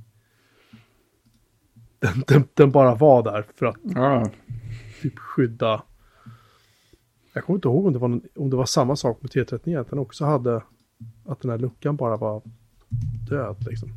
Den, 2.01 2.25
den, 2.27 2.45
den 2.55 2.71
bara 2.71 2.95
var 2.95 3.23
där 3.23 3.45
för 3.57 3.67
att 3.67 3.77
Ja, 3.83 4.31
typ 5.03 5.19
skydda... 5.19 5.83
Jag 7.33 7.45
kommer 7.45 7.57
inte 7.57 7.69
ihåg 7.69 7.87
om 7.87 7.93
det 7.93 7.99
var, 7.99 8.09
någon, 8.09 8.23
om 8.37 8.51
det 8.51 8.57
var 8.57 8.67
samma 8.67 8.97
sak 8.97 9.19
med 9.23 9.31
T39, 9.31 9.81
att 9.81 9.91
den 9.91 9.99
också 9.99 10.25
hade... 10.25 10.63
Att 11.27 11.41
den 11.41 11.51
här 11.51 11.59
luckan 11.59 11.97
bara 11.97 12.17
var 12.17 12.43
död 13.29 13.57
liksom. 13.71 13.89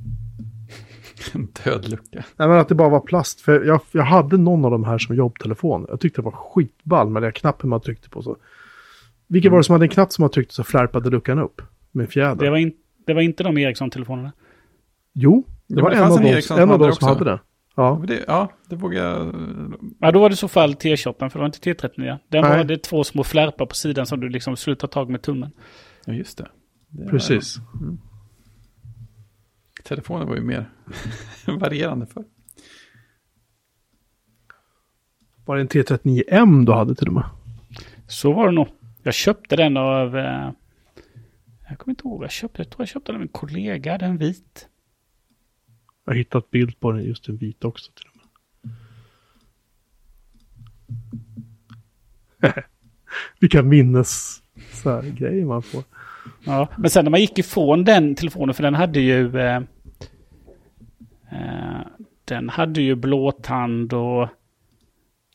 en 1.34 1.48
död 1.64 1.90
lucka. 1.90 2.26
Nej 2.38 2.48
men 2.48 2.52
att 2.60 2.68
det 2.68 2.76
bara 2.76 2.90
var 2.90 3.00
plast. 3.00 3.42
För 3.42 3.64
jag, 3.64 3.82
jag 3.92 4.04
hade 4.04 4.38
någon 4.38 4.66
av 4.66 4.72
de 4.72 4.84
här 4.84 4.98
som 4.98 5.16
jobbtelefon. 5.16 5.86
Jag 5.90 6.00
tyckte 6.00 6.22
det 6.22 6.26
var 6.26 6.32
skitball 6.32 7.10
med 7.10 7.22
den 7.24 7.32
knappen 7.32 7.70
man 7.70 7.82
tryckte 7.82 8.10
på 8.10 8.22
så. 8.22 8.38
Vilken 9.28 9.52
var 9.52 9.60
det 9.60 9.64
som 9.64 9.74
hade 9.74 9.86
en 9.86 9.90
knapp 9.90 10.12
som 10.14 10.24
man 10.24 10.30
tryckte 10.32 10.54
så 10.54 10.64
flärpade 10.64 11.10
luckan 11.10 11.40
upp? 11.40 11.62
Med 11.92 12.04
en 12.04 12.12
fjäder. 12.12 12.46
Det 12.46 12.50
var, 12.50 12.58
in, 12.58 12.74
det 13.06 13.14
var 13.14 13.22
inte 13.22 13.44
de 13.44 13.58
Ericsson-telefonerna. 13.58 14.32
Jo, 15.14 15.44
det 15.68 15.76
Ja, 15.76 15.84
var 15.84 15.90
det 15.90 15.98
en 15.98 16.04
av, 16.04 16.18
en 16.18 16.24
de, 16.24 16.62
en 16.62 16.70
av 16.72 16.80
de 16.80 16.88
det 16.88 16.96
som 16.96 17.08
hade 17.08 17.26
det. 17.26 17.40
Ja, 17.76 18.04
Det, 18.08 18.24
ja, 18.28 18.52
det 18.70 18.76
vågar 18.76 19.04
jag... 19.04 19.36
Ja, 20.00 20.12
då 20.12 20.20
var 20.20 20.30
det 20.30 20.34
i 20.34 20.38
så 20.38 20.48
fall 20.48 20.74
T28, 20.74 21.14
för 21.30 21.30
det 21.30 21.38
var 21.40 21.46
inte 21.46 21.60
T39. 21.74 22.18
Den 22.30 22.42
Nej. 22.42 22.58
var 22.58 22.64
det 22.64 22.78
två 22.84 23.04
små 23.04 23.24
flärpar 23.24 23.66
på 23.66 23.76
sidan 23.76 24.06
som 24.06 24.20
du 24.20 24.30
liksom 24.30 24.58
slutar 24.58 24.88
tag 24.88 25.10
med 25.10 25.22
tummen. 25.22 25.52
Ja, 26.06 26.14
just 26.14 26.38
det. 26.38 26.48
det 26.90 27.04
var- 27.04 27.12
precis. 27.12 27.56
Telefonen 29.84 30.28
var 30.28 30.36
ju 30.36 30.42
mer 30.42 30.70
varierande 31.60 32.06
för. 32.06 32.24
Var 35.46 35.56
det 35.56 35.62
en 35.62 35.68
T39M 35.68 36.66
du 36.66 36.72
hade 36.74 36.96
till 36.96 37.08
och 37.08 37.14
med? 37.14 37.26
Så 38.08 38.34
var 38.34 38.46
det 38.46 38.52
nog. 38.54 38.68
Jag 39.04 39.14
köpte 39.14 39.56
den 39.56 39.78
av... 39.78 40.18
Eh, 40.18 40.52
jag 41.70 41.78
kommer 41.80 41.92
inte 41.92 42.08
ihåg 42.08 42.18
vad 42.20 42.24
jag 42.24 42.32
köpte. 42.32 42.62
Jag 42.62 42.70
tror 42.70 42.82
jag 42.82 42.88
köpte 42.90 43.12
den 43.12 43.16
av 43.16 43.22
en 43.22 43.28
kollega, 43.28 43.98
den 43.98 44.18
vit. 44.18 44.68
Jag 46.06 46.12
har 46.14 46.18
hittat 46.18 46.52
bild 46.52 46.80
på 46.80 46.92
den, 46.92 47.04
just 47.04 47.28
en 47.28 47.38
vit 47.38 47.66
också 47.66 47.92
till 47.92 48.06
och 48.10 48.16
med. 52.42 52.54
Vilka 53.40 53.64
minnes 53.64 54.42
så 54.72 54.90
här, 54.90 55.02
grejer 55.02 55.46
man 55.46 55.62
får. 55.62 55.84
Ja, 56.44 56.68
men 56.78 56.90
sen 56.90 57.06
när 57.06 57.12
man 57.12 57.20
gick 57.20 57.40
ifrån 57.40 57.84
den 57.84 58.16
telefonen, 58.16 58.56
för 58.56 58.64
den 58.64 58.76
hade 58.76 59.00
ju... 59.00 59.40
Eh, 59.40 59.56
eh, 61.32 61.82
den 62.26 62.50
hade 62.50 62.82
ju 62.82 62.96
blåtand 62.96 63.94
och... 63.94 64.30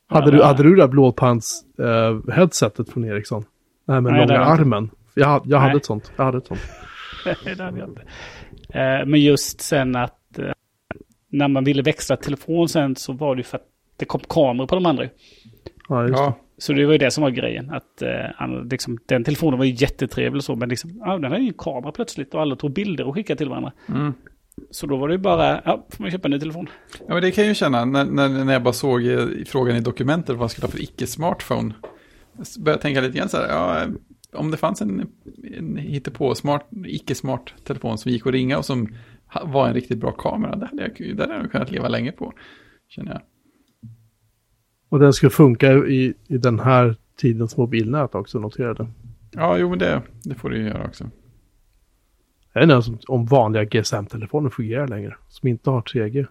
Hade 0.08 0.30
du, 0.30 0.42
hade 0.42 0.62
du 0.62 0.74
det 0.74 0.82
där 0.82 0.88
blåpants 0.88 1.64
eh, 1.78 2.84
från 2.92 3.04
Ericsson? 3.04 3.44
Nej, 3.84 4.00
med 4.00 4.12
Nej, 4.12 4.26
långa 4.26 4.40
armen. 4.40 4.90
Jag, 5.14 5.42
jag 5.44 5.58
hade 5.58 5.76
ett 5.76 5.84
sånt. 5.84 6.12
Jag 6.16 6.24
hade 6.24 6.38
ett 6.38 6.46
sånt. 6.46 6.60
det 7.44 7.60
hade 7.60 7.78
jag 7.78 7.88
inte. 7.88 8.02
Eh, 8.78 9.06
men 9.06 9.20
just 9.20 9.60
sen 9.60 9.96
att 9.96 10.25
eh, 10.38 10.52
när 11.28 11.48
man 11.48 11.64
ville 11.64 11.82
växla 11.82 12.16
telefon 12.16 12.68
sen 12.68 12.96
så 12.96 13.12
var 13.12 13.34
det 13.34 13.38
ju 13.38 13.44
för 13.44 13.56
att 13.56 13.66
det 13.96 14.04
kom 14.04 14.20
kameror 14.20 14.66
på 14.66 14.74
de 14.74 14.86
andra. 14.86 15.08
Ja, 15.88 16.02
just 16.02 16.18
Ja, 16.18 16.38
Så 16.58 16.72
det 16.72 16.86
var 16.86 16.92
ju 16.92 16.98
det 16.98 17.10
som 17.10 17.22
var 17.22 17.30
grejen. 17.30 17.70
Att 17.70 18.02
eh, 18.02 18.64
liksom, 18.70 18.98
den 19.06 19.24
telefonen 19.24 19.58
var 19.58 19.64
ju 19.64 19.72
jättetrevlig 19.72 20.36
och 20.36 20.44
så, 20.44 20.56
men 20.56 20.68
liksom, 20.68 21.02
ja, 21.04 21.18
den 21.18 21.24
hade 21.24 21.42
ju 21.42 21.48
en 21.48 21.54
kamera 21.54 21.92
plötsligt 21.92 22.34
och 22.34 22.40
alla 22.40 22.56
tog 22.56 22.72
bilder 22.72 23.06
och 23.06 23.14
skickade 23.14 23.38
till 23.38 23.48
varandra. 23.48 23.72
mm. 23.88 24.12
Så 24.70 24.86
då 24.86 24.96
var 24.96 25.08
det 25.08 25.14
ju 25.14 25.18
bara, 25.18 25.62
ja, 25.64 25.86
får 25.90 26.02
man 26.02 26.10
köpa 26.10 26.28
en 26.28 26.30
ny 26.32 26.40
telefon. 26.40 26.68
ja 26.98 27.14
men 27.14 27.22
det 27.22 27.30
kan 27.30 27.44
jag 27.44 27.48
ju 27.48 27.54
känna 27.54 27.84
när, 27.84 28.04
när, 28.04 28.28
när 28.28 28.52
jag 28.52 28.62
bara 28.62 28.74
såg 28.74 29.06
eh, 29.06 29.26
frågan 29.46 29.76
i 29.76 29.80
dokumentet 29.80 30.36
vad 30.36 30.42
jag 30.42 30.50
skulle 30.50 30.66
ha 30.66 30.72
för 30.72 30.82
icke-smartphone. 30.82 31.74
Jag 32.36 32.64
började 32.64 32.82
tänka 32.82 33.00
lite 33.00 33.18
grann 33.18 33.28
så 33.28 33.36
här, 33.36 33.48
ja, 33.48 33.86
om 34.32 34.50
det 34.50 34.56
fanns 34.56 34.82
en, 34.82 35.06
en 35.56 35.76
hittepå 35.76 36.34
smart, 36.34 36.68
icke-smart 36.86 37.54
telefon 37.64 37.98
som 37.98 38.12
gick 38.12 38.26
att 38.26 38.32
ringa 38.32 38.58
och 38.58 38.64
som 38.64 38.88
var 39.44 39.68
en 39.68 39.74
riktigt 39.74 39.98
bra 39.98 40.12
kamera, 40.12 40.56
det 40.56 40.66
hade 40.66 40.82
jag, 40.82 41.16
det 41.16 41.22
hade 41.22 41.34
jag 41.34 41.50
kunnat 41.50 41.70
leva 41.70 41.88
länge 41.88 42.12
på, 42.12 42.32
känner 42.88 43.12
jag. 43.12 43.22
Och 44.88 44.98
den 44.98 45.12
skulle 45.12 45.30
funka 45.30 45.72
i, 45.72 46.14
i 46.26 46.38
den 46.38 46.60
här 46.60 46.96
tidens 47.16 47.56
mobilnät 47.56 48.14
också, 48.14 48.38
noterade. 48.38 48.86
Ja, 49.30 49.58
jo, 49.58 49.70
men 49.70 49.78
det, 49.78 50.02
det 50.22 50.34
får 50.34 50.50
du 50.50 50.62
göra 50.62 50.86
också. 50.86 51.10
Jag 52.52 52.60
vet 52.60 52.62
inte 52.62 52.90
ens 52.90 53.04
om 53.08 53.26
vanliga 53.26 53.64
GSM-telefoner 53.64 54.50
fungerar 54.50 54.88
längre. 54.88 55.16
Som 55.28 55.48
inte 55.48 55.70
har 55.70 55.82
3G. 55.82 56.26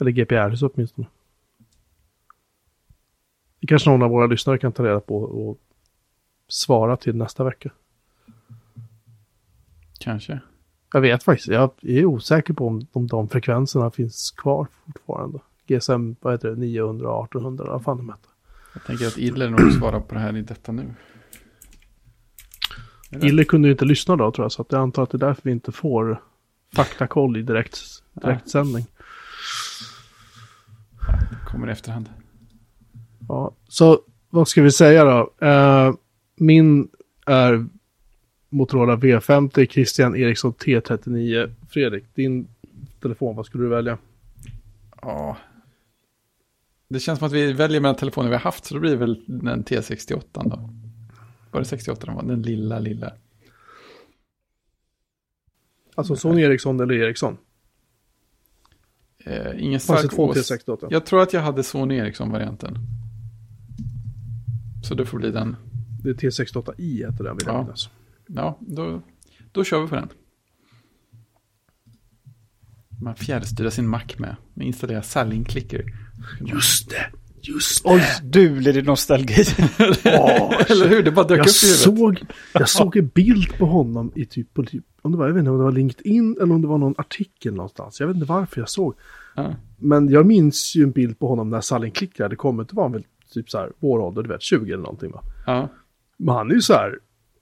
Eller 0.00 0.10
GPRS 0.10 0.62
åtminstone. 0.62 1.06
Det 3.60 3.66
kanske 3.66 3.90
någon 3.90 4.02
av 4.02 4.10
våra 4.10 4.26
lyssnare 4.26 4.58
kan 4.58 4.72
ta 4.72 4.84
reda 4.84 5.00
på 5.00 5.22
och 5.22 5.58
svara 6.48 6.96
till 6.96 7.16
nästa 7.16 7.44
vecka. 7.44 7.70
Kanske. 10.00 10.40
Jag 10.92 11.00
vet 11.00 11.22
faktiskt, 11.22 11.48
jag 11.48 11.70
är 11.82 12.04
osäker 12.04 12.54
på 12.54 12.66
om, 12.66 12.86
om 12.92 13.06
de 13.06 13.28
frekvenserna 13.28 13.90
finns 13.90 14.30
kvar 14.30 14.66
fortfarande. 14.86 15.38
GSM, 15.66 16.14
vad 16.20 16.34
heter 16.34 16.48
det, 16.48 16.56
900 16.56 17.10
och 17.10 17.24
1800, 17.24 17.64
vad 17.72 17.82
fan 17.84 17.96
de 17.96 18.08
heter. 18.08 18.30
Jag 18.74 18.84
tänker 18.84 19.06
att 19.06 19.18
Idler 19.18 19.50
nog 19.50 19.72
svarar 19.72 20.00
på 20.00 20.14
det 20.14 20.20
här 20.20 20.36
i 20.36 20.42
detta 20.42 20.72
nu. 20.72 20.94
Är 23.10 23.18
det? 23.18 23.26
Ille 23.26 23.44
kunde 23.44 23.68
ju 23.68 23.72
inte 23.72 23.84
lyssna 23.84 24.16
då 24.16 24.30
tror 24.30 24.44
jag, 24.44 24.52
så 24.52 24.62
att 24.62 24.72
jag 24.72 24.80
antar 24.80 25.02
att 25.02 25.10
det 25.10 25.16
är 25.16 25.18
därför 25.18 25.42
vi 25.42 25.50
inte 25.50 25.72
får 25.72 26.22
faktakoll 26.76 27.36
i 27.36 27.42
direkt, 27.42 27.78
direktsändning. 28.12 28.86
Kommer 31.46 31.68
i 31.68 31.72
efterhand. 31.72 32.08
Ja, 33.28 33.52
så 33.68 34.00
vad 34.30 34.48
ska 34.48 34.62
vi 34.62 34.72
säga 34.72 35.04
då? 35.04 35.46
Eh, 35.46 35.94
min 36.36 36.88
är 37.26 37.66
Motorola 38.48 38.96
V50, 38.96 39.66
Christian 39.66 40.16
Eriksson 40.16 40.52
T39. 40.52 41.54
Fredrik, 41.68 42.04
din 42.14 42.48
telefon, 43.00 43.36
vad 43.36 43.46
skulle 43.46 43.64
du 43.64 43.68
välja? 43.70 43.98
Ja. 45.02 45.36
Det 46.88 47.00
känns 47.00 47.18
som 47.18 47.26
att 47.26 47.32
vi 47.32 47.52
väljer 47.52 47.80
mellan 47.80 47.96
telefoner 47.96 48.28
vi 48.28 48.34
har 48.34 48.40
haft, 48.42 48.64
så 48.64 48.74
då 48.74 48.80
blir 48.80 48.90
det 48.90 48.96
väl 48.96 49.24
den 49.26 49.64
T68 49.64 50.20
då. 50.32 50.70
Var 51.50 51.60
det 51.60 51.66
68 51.66 52.06
den 52.06 52.14
var? 52.14 52.22
Den 52.22 52.42
lilla, 52.42 52.78
lilla. 52.78 53.12
Alltså 55.94 56.16
Sony 56.16 56.42
Ericsson 56.42 56.80
eller 56.80 56.94
Ericsson? 56.94 57.36
Eh, 59.24 59.64
ingen 59.64 59.80
stark 59.80 60.10
två 60.10 60.24
ås. 60.24 60.50
T68? 60.50 60.86
Jag 60.90 61.06
tror 61.06 61.22
att 61.22 61.32
jag 61.32 61.40
hade 61.40 61.62
Sony 61.62 61.96
Ericsson-varianten. 61.96 62.78
Så 64.84 64.94
det 64.94 65.06
får 65.06 65.18
bli 65.18 65.30
den. 65.30 65.56
Det 66.02 66.10
är 66.10 66.14
T68i 66.14 66.96
heter 67.06 67.24
den 67.24 67.36
vill 67.36 67.46
jag 67.46 67.54
Ja. 67.54 67.62
minnas. 67.62 67.90
Ja, 68.28 68.58
då, 68.60 69.02
då 69.52 69.64
kör 69.64 69.82
vi 69.82 69.88
på 69.88 69.94
den. 69.94 70.08
Man 73.00 73.14
fjärrstyrar 73.14 73.70
sin 73.70 73.88
Mac 73.88 74.02
med. 74.18 74.36
Man 74.54 74.66
installerar 74.66 75.02
Salling 75.02 75.44
Clicker. 75.44 75.84
Just 76.40 76.90
det! 76.90 77.06
Just 77.42 77.86
Oj, 77.86 78.02
du 78.22 78.50
blir 78.50 78.72
det 78.72 78.82
nostalgi. 78.82 79.34
Eller 80.68 80.88
hur? 80.88 81.02
Det 81.02 81.10
bara 81.10 81.26
dök 81.26 81.38
Jag 81.38 81.46
upp 81.48 81.54
i 81.62 81.66
huvudet. 81.66 81.78
såg, 81.78 82.32
jag 82.52 82.68
såg 82.68 82.96
en 82.96 83.08
bild 83.08 83.58
på 83.58 83.66
honom 83.66 84.12
i 84.14 84.24
typ, 84.24 84.54
på 84.54 84.64
typ 84.64 84.84
om 85.02 85.12
det 85.12 85.18
var, 85.18 85.26
jag 85.26 85.34
vet 85.34 85.40
inte 85.40 85.50
om 85.50 85.58
det 85.58 85.64
var 85.64 85.72
LinkedIn 85.72 86.36
eller 86.40 86.54
om 86.54 86.62
det 86.62 86.68
var 86.68 86.78
någon 86.78 86.94
artikel 86.98 87.54
någonstans. 87.54 88.00
Jag 88.00 88.06
vet 88.06 88.16
inte 88.16 88.26
varför 88.26 88.60
jag 88.60 88.68
såg. 88.68 88.94
Ja. 89.36 89.54
Men 89.76 90.08
jag 90.08 90.26
minns 90.26 90.76
ju 90.76 90.82
en 90.82 90.90
bild 90.90 91.18
på 91.18 91.28
honom 91.28 91.50
när 91.50 91.60
Salling 91.60 91.92
Klicker 91.92 92.22
hade 92.22 92.36
kommit. 92.36 92.68
Det 92.68 92.76
var 92.76 92.88
väl 92.88 93.04
typ 93.34 93.50
så 93.50 93.58
här, 93.58 93.72
vår 93.78 93.98
ålder, 93.98 94.22
du 94.22 94.28
vet, 94.28 94.42
20 94.42 94.72
eller 94.72 94.82
någonting 94.82 95.10
va. 95.10 95.22
Ja. 95.46 95.68
Men 96.16 96.34
han 96.34 96.50
är 96.50 96.54
ju 96.54 96.60
så 96.60 96.72
här, 96.72 96.98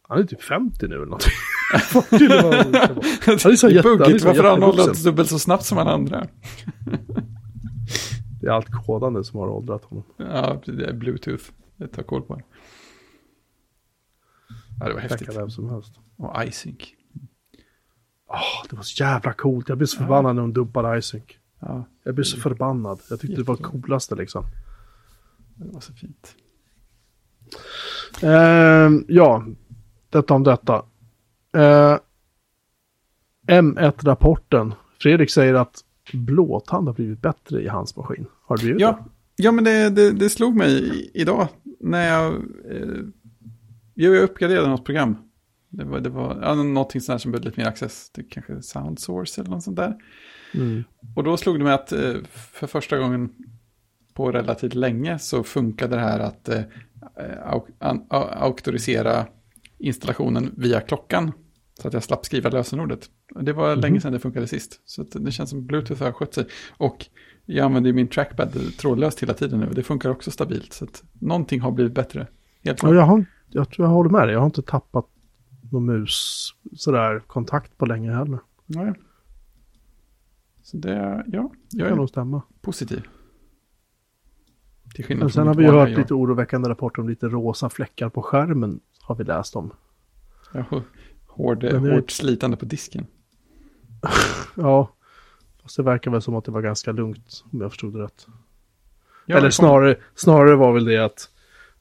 han 0.08 0.18
är 0.18 0.24
typ 0.24 0.42
50 0.42 0.88
nu 0.88 0.94
eller 0.94 1.04
någonting. 1.04 1.32
40 1.80 2.16
eller 2.24 2.42
vad 2.42 2.54
han 2.54 2.64
kan 2.72 2.72
vara. 2.94 3.06
Han 3.26 3.34
är 3.34 3.56
så 3.56 3.66
Det 3.68 3.72
jätte, 3.74 3.88
han 3.88 4.00
är 4.00 4.04
buggigt, 4.04 4.24
varför 4.24 4.44
han 4.44 4.62
åldrats 4.62 5.02
dubbelt 5.04 5.28
så 5.28 5.38
snabbt 5.38 5.64
som 5.64 5.78
alla 5.78 5.90
andra? 5.92 6.26
Det 8.40 8.46
är 8.46 8.50
allt 8.50 8.70
kodande 8.86 9.24
som 9.24 9.40
har 9.40 9.48
åldrat 9.48 9.84
honom. 9.84 10.04
Ja, 10.16 10.62
det 10.66 10.84
är 10.84 10.92
bluetooth. 10.92 11.44
Det 11.76 11.88
tar 11.88 12.02
koll 12.02 12.22
på 12.22 12.34
det. 12.34 12.42
Ja, 14.80 14.86
det 14.88 14.94
var 14.94 15.00
häftigt. 15.00 15.26
Tacka 15.26 15.38
vem 15.40 15.50
som 15.50 15.70
helst. 15.70 15.92
Och 16.16 16.44
iSync. 16.44 16.78
Åh, 18.28 18.66
det 18.70 18.76
var 18.76 18.82
så 18.82 19.02
jävla 19.02 19.32
coolt. 19.32 19.68
Jag 19.68 19.78
blev 19.78 19.86
så 19.86 19.98
förbannad 19.98 20.34
när 20.36 20.42
de 20.42 20.52
dumpade 20.52 20.98
iSync. 20.98 21.24
Ja, 21.60 21.84
Jag 22.04 22.14
blev 22.14 22.24
så 22.24 22.36
förbannad. 22.40 23.00
Jag 23.10 23.20
tyckte 23.20 23.36
det 23.36 23.42
var 23.42 23.54
Jättebra. 23.54 23.80
coolaste 23.80 24.14
liksom. 24.14 24.44
det 25.54 25.68
var 25.72 25.80
så 25.80 25.92
fint. 25.92 26.34
Ehm, 28.22 29.04
ja, 29.08 29.46
detta 30.16 30.34
om 30.34 30.44
detta. 30.44 30.84
Eh, 31.56 31.98
M1-rapporten. 33.46 34.74
Fredrik 35.00 35.30
säger 35.30 35.54
att 35.54 35.84
blåtand 36.12 36.86
har 36.86 36.94
blivit 36.94 37.22
bättre 37.22 37.62
i 37.62 37.68
hans 37.68 37.96
maskin. 37.96 38.26
Har 38.42 38.56
det 38.56 38.62
blivit 38.62 38.80
Ja, 38.80 39.04
ja 39.36 39.52
men 39.52 39.64
det, 39.64 39.90
det, 39.90 40.12
det 40.12 40.30
slog 40.30 40.56
mig 40.56 41.10
idag 41.14 41.48
när 41.80 42.08
jag... 42.08 42.34
Eh, 42.70 43.02
jag 43.94 44.16
uppgraderade 44.16 44.68
något 44.68 44.84
program. 44.84 45.16
Det 45.68 45.84
var, 45.84 46.00
det 46.00 46.10
var 46.10 46.38
ja, 46.42 46.54
någonting 46.54 47.00
sånt 47.00 47.22
som 47.22 47.30
behövde 47.32 47.48
lite 47.48 47.60
mer 47.60 47.68
access. 47.68 48.10
Det 48.14 48.22
kanske 48.22 48.62
Sound 48.62 48.98
Source 48.98 49.40
eller 49.40 49.50
något 49.50 49.62
sånt 49.62 49.76
där. 49.76 49.88
det? 50.52 50.58
Mm. 50.58 50.84
Och 51.16 51.24
då 51.24 51.36
slog 51.36 51.58
det 51.58 51.64
mig 51.64 51.72
att 51.72 51.92
eh, 51.92 52.14
för 52.32 52.66
första 52.66 52.98
gången 52.98 53.30
på 54.14 54.32
relativt 54.32 54.74
länge 54.74 55.18
så 55.18 55.42
funkade 55.42 55.96
det 55.96 56.02
här 56.02 56.20
att 56.20 56.48
eh, 56.48 56.62
au, 57.44 57.66
an, 57.78 58.06
a, 58.10 58.28
auktorisera 58.32 59.26
installationen 59.78 60.54
via 60.56 60.80
klockan. 60.80 61.32
Så 61.80 61.88
att 61.88 61.94
jag 61.94 62.02
slapp 62.02 62.24
skriva 62.26 62.50
lösenordet. 62.50 63.10
Det 63.40 63.52
var 63.52 63.72
Mhm. 63.72 63.80
länge 63.80 64.00
sedan 64.00 64.12
det 64.12 64.18
funkade 64.18 64.46
sist. 64.46 64.80
Så 64.84 65.02
det 65.02 65.30
känns 65.32 65.50
som 65.50 65.66
Bluetooth 65.66 66.02
har 66.02 66.12
skött 66.12 66.34
sig. 66.34 66.46
Och 66.76 67.06
jag 67.44 67.64
använder 67.64 67.92
min 67.92 68.08
trackpad 68.08 68.76
trådlöst 68.78 69.22
hela 69.22 69.34
tiden 69.34 69.60
nu. 69.60 69.70
Det 69.74 69.82
funkar 69.82 70.10
också 70.10 70.30
stabilt. 70.30 70.72
Så 70.72 70.84
att 70.84 71.02
någonting 71.20 71.60
har 71.60 71.70
blivit 71.72 71.94
bättre. 71.94 72.20
Helt 72.20 72.28
Ja, 72.62 72.74
klart. 72.74 72.94
jag, 72.94 73.02
har, 73.02 73.24
jag 73.48 73.70
tror 73.70 73.86
jag 73.88 73.92
håller 73.92 74.10
med 74.10 74.28
dig. 74.28 74.32
Jag 74.32 74.40
har 74.40 74.46
inte 74.46 74.62
tappat 74.62 75.06
någon 75.72 75.86
mus 75.86 76.48
sådär 76.76 77.20
kontakt 77.26 77.78
på 77.78 77.86
länge 77.86 78.12
heller. 78.12 78.38
Nej. 78.66 78.92
Så 80.62 80.76
det, 80.76 81.24
ja, 81.26 81.52
Det 81.70 81.78
jag 81.78 81.86
kan 81.88 81.92
är 81.92 81.96
nog 81.96 82.08
stämma. 82.08 82.42
positiv. 82.60 83.02
Men 85.08 85.30
sen 85.30 85.46
har 85.46 85.54
vi 85.54 85.66
hört 85.66 85.88
lite 85.88 86.14
oroväckande 86.14 86.68
rapporter 86.68 87.02
om 87.02 87.08
lite 87.08 87.26
rosa 87.28 87.68
fläckar 87.70 88.08
på 88.08 88.22
skärmen. 88.22 88.80
Har 89.00 89.14
vi 89.14 89.24
läst 89.24 89.56
om. 89.56 89.70
Ja, 90.52 90.64
hård, 91.26 91.60
det- 91.60 91.78
hårt 91.78 92.10
slitande 92.10 92.56
på 92.56 92.64
disken. 92.64 93.06
Ja, 94.56 94.90
fast 95.62 95.76
det 95.76 95.82
verkar 95.82 96.10
väl 96.10 96.22
som 96.22 96.34
att 96.34 96.44
det 96.44 96.50
var 96.50 96.62
ganska 96.62 96.92
lugnt 96.92 97.44
om 97.52 97.60
jag 97.60 97.70
förstod 97.70 97.92
det 97.94 98.02
rätt. 98.02 98.26
Ja, 99.26 99.36
Eller 99.36 99.50
snarare, 99.50 99.96
snarare 100.14 100.56
var 100.56 100.72
väl 100.72 100.84
det 100.84 100.98
att 101.04 101.30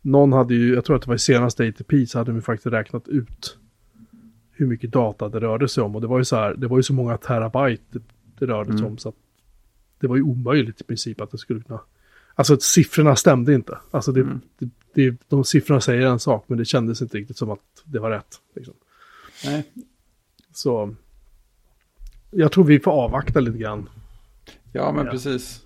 någon 0.01 0.33
hade 0.33 0.53
ju, 0.55 0.73
jag 0.75 0.85
tror 0.85 0.95
att 0.95 1.01
det 1.01 1.07
var 1.07 1.15
i 1.15 1.19
senaste 1.19 1.67
ATP 1.67 2.05
så 2.07 2.17
hade 2.17 2.31
de 2.31 2.41
faktiskt 2.41 2.65
räknat 2.73 3.07
ut 3.07 3.57
hur 4.51 4.67
mycket 4.67 4.91
data 4.91 5.29
det 5.29 5.39
rörde 5.39 5.67
sig 5.67 5.83
om. 5.83 5.95
Och 5.95 6.01
det 6.01 6.07
var 6.07 6.17
ju 6.17 6.25
så 6.25 6.35
här, 6.35 6.53
det 6.53 6.67
var 6.67 6.77
ju 6.77 6.83
så 6.83 6.93
många 6.93 7.17
terabyte 7.17 7.83
det, 7.89 7.99
det 8.39 8.45
rörde 8.45 8.71
sig 8.71 8.79
Mm. 8.79 8.91
om 8.91 8.97
så 8.97 9.09
att 9.09 9.15
det 9.99 10.07
var 10.07 10.15
ju 10.15 10.21
omöjligt 10.21 10.81
i 10.81 10.83
princip 10.83 11.21
att 11.21 11.31
det 11.31 11.37
skulle 11.37 11.61
kunna... 11.61 11.79
Alltså 12.35 12.53
att 12.53 12.61
siffrorna 12.61 13.15
stämde 13.15 13.53
inte. 13.53 13.77
Alltså 13.91 14.11
det, 14.11 14.21
Mm. 14.21 14.41
det, 14.59 14.69
det, 14.93 15.17
de 15.27 15.43
siffrorna 15.43 15.81
säger 15.81 16.01
en 16.07 16.19
sak 16.19 16.43
men 16.47 16.57
det 16.57 16.65
kändes 16.65 17.01
inte 17.01 17.17
riktigt 17.17 17.37
som 17.37 17.51
att 17.51 17.59
det 17.83 17.99
var 17.99 18.09
rätt. 18.11 18.41
Liksom. 18.55 18.73
Nej, 19.45 19.71
Så 20.53 20.95
jag 22.31 22.51
tror 22.51 22.63
vi 22.63 22.79
får 22.79 22.91
avvakta 22.91 23.39
lite 23.39 23.57
grann. 23.57 23.89
ja 24.71 24.91
men 24.91 25.05
Ja. 25.05 25.11
precis. 25.11 25.61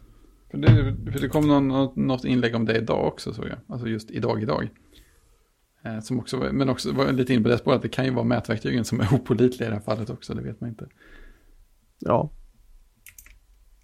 För 0.52 0.58
det, 0.58 0.96
för 1.14 1.20
det 1.20 1.30
kom 1.30 1.48
någon, 1.48 1.68
något, 2.08 2.26
inlägg 2.26 2.56
om 2.56 2.66
det 2.66 2.78
idag 2.78 3.08
också 3.08 3.34
såg 3.34 3.46
jag. 3.48 3.58
Alltså 3.68 3.88
just 3.88 4.12
idag, 4.12 4.42
idag. 4.44 4.70
Eh, 5.84 6.00
som 6.00 6.20
också, 6.20 6.38
var- 6.38 6.52
men 6.52 6.70
också 6.70 6.92
var 6.92 7.12
lite 7.12 7.34
inne 7.34 7.44
på 7.44 7.50
det 7.50 7.58
spåret. 7.58 7.82
Det 7.82 7.90
kan 7.90 8.06
ju 8.06 8.12
vara 8.12 8.26
mätverktygen 8.26 8.86
som 8.86 9.00
är 9.00 9.14
opålitliga 9.14 9.68
i 9.68 9.70
det 9.72 9.76
här 9.78 9.84
fallet 9.84 10.10
också. 10.10 10.34
Det 10.34 10.42
vet 10.42 10.62
man 10.62 10.70
inte. 10.70 10.88
Ja. 12.00 12.32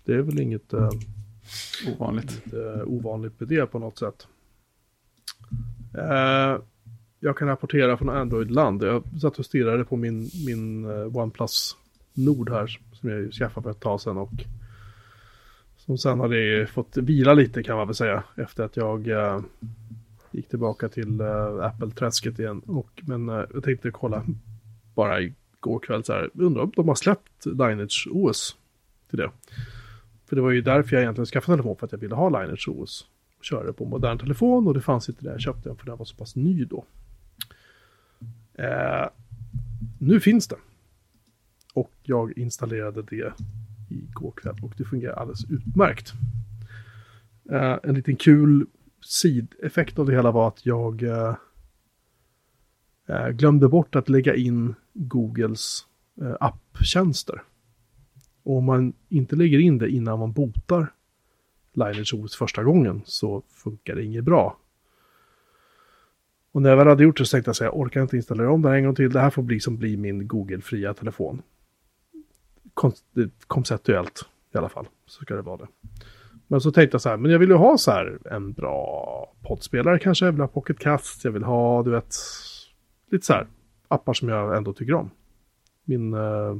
Det 0.06 0.14
är 0.14 0.18
väl 0.22 0.40
inget... 0.40 0.74
eh, 0.74 0.90
Ovanligt. 1.88 2.54
Eh, 2.54 2.84
ovanligt 2.86 3.40
med 3.40 3.50
det 3.50 3.66
på 3.66 3.80
något 3.80 3.98
sätt. 3.98 4.28
Eh, 5.94 6.62
jag 7.20 7.38
kan 7.38 7.48
rapportera 7.48 7.98
från 7.98 8.10
Android-land. 8.10 8.84
Jag 8.84 9.04
satt 9.22 9.40
och 9.40 9.46
stirrade 9.46 9.86
på 9.86 9.96
min, 9.96 10.30
min 10.46 10.86
eh, 10.86 11.18
OnePlus 11.18 11.78
Nord 12.14 12.50
här 12.50 12.80
som 12.94 13.10
jag 13.10 13.34
skaffade 13.34 13.64
för 13.64 13.72
ett 13.72 13.80
tag 13.80 14.02
sedan 14.02 14.18
och 14.18 14.32
som 15.78 15.98
sen 15.98 16.20
hade 16.20 16.68
fått 16.68 16.98
vila 16.98 17.34
lite 17.34 17.64
kan 17.64 17.78
man 17.78 17.88
väl 17.88 17.96
säga 17.96 18.24
efter 18.36 18.64
att 18.64 18.78
jag 18.78 19.08
eh, 19.08 19.42
gick 20.32 20.50
tillbaka 20.50 20.90
till 20.90 21.22
eh, 21.22 21.66
Apple-träsket 21.66 22.40
igen. 22.40 22.60
Och, 22.60 23.04
men 23.08 23.30
eh, 23.30 23.44
jag 23.54 23.64
tänkte 23.64 23.92
kolla 23.92 24.26
bara 24.96 25.22
igår 25.22 25.80
kväll 25.80 26.04
så 26.04 26.14
här, 26.14 26.30
undrar 26.34 26.64
om 26.64 26.72
de 26.76 26.88
har 26.88 26.96
släppt 26.96 27.46
Lineage 27.46 28.08
OS 28.12 28.56
till 29.10 29.18
det. 29.18 29.30
För 30.26 30.36
det 30.36 30.42
var 30.42 30.52
ju 30.52 30.62
därför 30.62 30.96
jag 30.96 31.04
egentligen 31.04 31.26
skaffade 31.26 31.58
telefon, 31.58 31.78
för 31.78 31.86
att 31.86 31.92
jag 31.92 32.00
ville 32.00 32.16
ha 32.16 32.42
Liners 32.42 32.68
OS. 32.68 33.08
Och 33.38 33.44
köra 33.44 33.64
det 33.64 33.74
på 33.74 33.86
modern 33.86 34.18
telefon 34.18 34.68
och 34.68 34.74
det 34.74 34.82
fanns 34.82 35.10
inte 35.10 35.24
där 35.24 35.32
jag 35.32 35.42
köpte 35.42 35.70
den, 35.70 35.78
för 35.78 35.86
den 35.86 35.98
var 35.98 36.06
så 36.06 36.16
pass 36.16 36.36
ny 36.36 36.66
då. 36.66 36.86
Eh, 38.54 39.08
nu 40.00 40.20
finns 40.20 40.48
det. 40.48 40.56
Och 41.74 41.92
jag 42.04 42.38
installerade 42.38 43.02
det 43.02 43.34
igår 43.90 44.32
kväll 44.32 44.56
och 44.62 44.74
det 44.78 44.86
fungerar 44.86 45.14
alldeles 45.14 45.46
utmärkt. 45.52 46.14
Eh, 47.52 47.78
en 47.84 47.96
liten 47.96 48.16
kul 48.16 48.66
sideffekt 49.06 50.00
av 50.00 50.06
det 50.06 50.14
hela 50.14 50.32
var 50.32 50.48
att 50.48 50.66
jag 50.66 51.04
eh, 51.04 51.36
eh, 53.08 53.28
glömde 53.28 53.68
bort 53.68 53.96
att 53.96 54.10
lägga 54.10 54.36
in 54.36 54.76
Googles 54.94 55.86
eh, 56.22 56.36
apptjänster. 56.40 57.44
Och 58.46 58.58
om 58.58 58.66
man 58.66 58.94
inte 59.10 59.36
lägger 59.36 59.60
in 59.60 59.78
det 59.78 59.90
innan 59.90 60.20
man 60.20 60.32
botar 60.32 60.94
Liners 61.74 62.14
OS 62.14 62.36
första 62.36 62.64
gången 62.64 63.02
så 63.06 63.44
funkar 63.50 63.96
det 63.96 64.04
inget 64.04 64.24
bra. 64.24 64.58
Och 66.52 66.62
när 66.62 66.70
jag 66.70 66.78
väl 66.78 66.88
hade 66.88 67.04
gjort 67.04 67.18
det 67.18 67.26
så 67.26 67.32
tänkte 67.32 67.50
jag 67.50 67.56
säga, 67.56 67.68
jag 67.68 67.80
orkar 67.80 68.02
inte 68.02 68.16
installera 68.16 68.52
om 68.52 68.62
det 68.62 68.70
här 68.70 68.76
en 68.76 68.84
gång 68.84 68.96
till. 68.96 69.12
Det 69.12 69.20
här 69.20 69.30
får 69.30 69.44
bli 69.44 69.60
som 69.60 69.78
blir 69.78 69.98
min 69.98 70.28
Google-fria 70.28 70.94
telefon. 70.94 71.42
Kon 72.74 72.92
konceptuellt 73.48 74.26
i 74.54 74.58
alla 74.58 74.70
fall, 74.70 74.88
så 75.06 75.22
ska 75.22 75.36
det 75.36 75.42
vara 75.42 75.58
det. 75.58 75.68
Men 76.48 76.62
så 76.62 76.72
tänkte 76.72 76.96
jag 76.96 77.02
så 77.02 77.10
här, 77.10 77.18
men 77.18 77.32
jag 77.32 77.40
vill 77.40 77.50
ju 77.50 77.56
ha 77.56 77.78
så 77.78 77.92
här 77.92 78.20
en 78.32 78.54
bra 78.54 79.34
poddspelare 79.42 80.00
kanske. 80.00 80.26
Jag 80.26 80.32
vill 80.32 80.42
ha 80.42 80.48
Pocket 80.48 80.80
Cast, 80.80 81.26
jag 81.26 81.32
vill 81.32 81.44
ha, 81.44 81.84
du 81.84 81.92
vet, 81.92 82.16
lite 83.12 83.26
så 83.26 83.34
här 83.34 83.48
appar 83.88 84.14
som 84.14 84.30
jag 84.30 84.58
ändå 84.58 84.74
tycker 84.74 84.94
om. 84.94 85.10
Min 85.84 86.14
uh, 86.14 86.58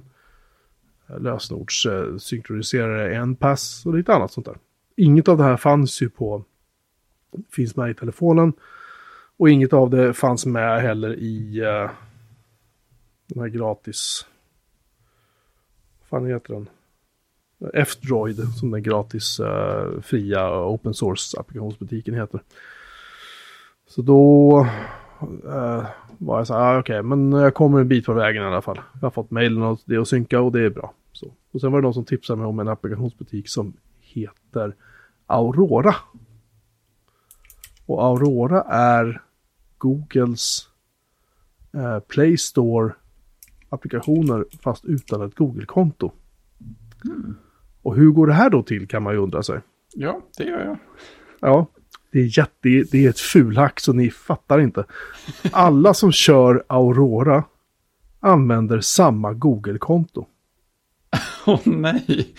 lösenords 1.08 1.86
en 3.12 3.36
pass 3.36 3.86
och 3.86 3.94
lite 3.94 4.14
annat 4.14 4.32
sånt 4.32 4.46
där. 4.46 4.58
Inget 4.96 5.28
av 5.28 5.38
det 5.38 5.44
här 5.44 5.58
fanns 5.58 6.02
ju 6.02 6.10
på, 6.10 6.44
finns 7.52 7.76
med 7.76 7.90
i 7.90 7.94
telefonen. 7.94 8.54
Och 9.38 9.50
inget 9.50 9.74
av 9.74 9.90
det 9.90 10.14
fanns 10.14 10.46
med 10.46 10.82
heller 10.82 11.16
i 11.16 11.62
uh, 11.62 11.90
den 13.28 13.42
här 13.42 13.48
gratis, 13.48 14.26
vad 16.00 16.22
fan 16.22 16.30
heter 16.30 16.54
den? 16.54 16.70
F-Droid 17.74 18.54
som 18.60 18.72
den 18.72 18.84
gratis 18.84 19.40
uh, 19.40 20.02
fria 20.02 20.66
open 20.66 20.94
source 20.94 21.40
applikationsbutiken 21.40 22.14
heter. 22.14 22.40
Så 23.88 24.02
då 24.02 24.60
uh, 25.44 25.86
var 26.18 26.38
jag 26.38 26.48
så 26.48 26.54
här, 26.54 26.76
ah, 26.76 26.80
okej, 26.80 27.04
men 27.04 27.32
jag 27.32 27.54
kommer 27.54 27.80
en 27.80 27.88
bit 27.88 28.06
på 28.06 28.14
vägen 28.14 28.44
i 28.44 28.46
alla 28.46 28.62
fall. 28.62 28.82
Jag 28.94 29.02
har 29.02 29.10
fått 29.10 29.32
mejlen 29.32 29.64
och 29.64 29.80
det 29.86 29.98
att 29.98 30.08
synka 30.08 30.42
och 30.42 30.52
det 30.52 30.62
är 30.62 30.70
bra. 30.70 30.94
Och 31.56 31.62
sen 31.62 31.72
var 31.72 31.82
det 31.82 31.86
någon 31.86 31.94
som 31.94 32.06
tipsade 32.06 32.40
mig 32.40 32.48
om 32.48 32.60
en 32.60 32.68
applikationsbutik 32.68 33.50
som 33.50 33.74
heter 34.00 34.76
Aurora. 35.26 35.96
Och 37.86 38.04
Aurora 38.04 38.62
är 38.62 39.22
Googles 39.78 40.70
eh, 41.74 42.00
Play 42.00 42.38
Store 42.38 42.94
applikationer 43.70 44.46
fast 44.64 44.86
utan 44.86 45.22
ett 45.22 45.36
Google-konto. 45.36 46.12
Och 47.82 47.96
hur 47.96 48.12
går 48.12 48.28
det 48.28 48.34
här 48.34 48.50
då 48.50 48.64
till 48.64 48.88
kan 48.88 49.04
man 49.04 49.14
ju 49.14 49.20
undra 49.20 49.44
sig. 49.44 49.60
Ja, 49.94 50.22
det 50.38 50.44
gör 50.44 50.66
jag. 50.66 50.78
Ja, 51.40 51.68
det 52.12 52.20
är, 52.20 52.38
jätte, 52.38 52.84
det 52.92 53.06
är 53.06 53.10
ett 53.10 53.20
fulhack 53.20 53.80
så 53.80 53.94
ni 53.94 54.12
fattar 54.12 54.60
inte. 54.60 54.86
Alla 55.52 55.94
som 55.94 56.12
kör 56.12 56.64
Aurora 56.68 57.44
använder 58.20 58.80
samma 58.80 59.34
Google-konto. 59.34 60.28
Åh 61.46 61.60
nej. 61.66 62.34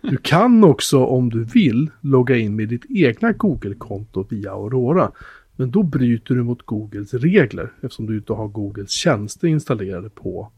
Du 0.00 0.16
kan 0.16 0.64
också 0.64 1.04
om 1.04 1.30
du 1.30 1.44
vill 1.44 1.90
logga 2.00 2.36
in 2.36 2.56
med 2.56 2.68
ditt 2.68 2.84
egna 2.88 3.32
Google-konto 3.32 4.26
via 4.30 4.52
Aurora. 4.52 5.12
Men 5.56 5.70
då 5.70 5.82
bryter 5.82 6.34
du 6.34 6.42
mot 6.42 6.62
Googles 6.62 7.14
regler 7.14 7.72
eftersom 7.80 8.06
du 8.06 8.16
inte 8.16 8.32
har 8.32 8.48
Googles 8.48 8.90
tjänster 8.90 9.48
installerade 9.48 10.10
på 10.10 10.52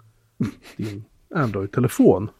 din 0.76 1.04
Android-telefon. 1.34 2.30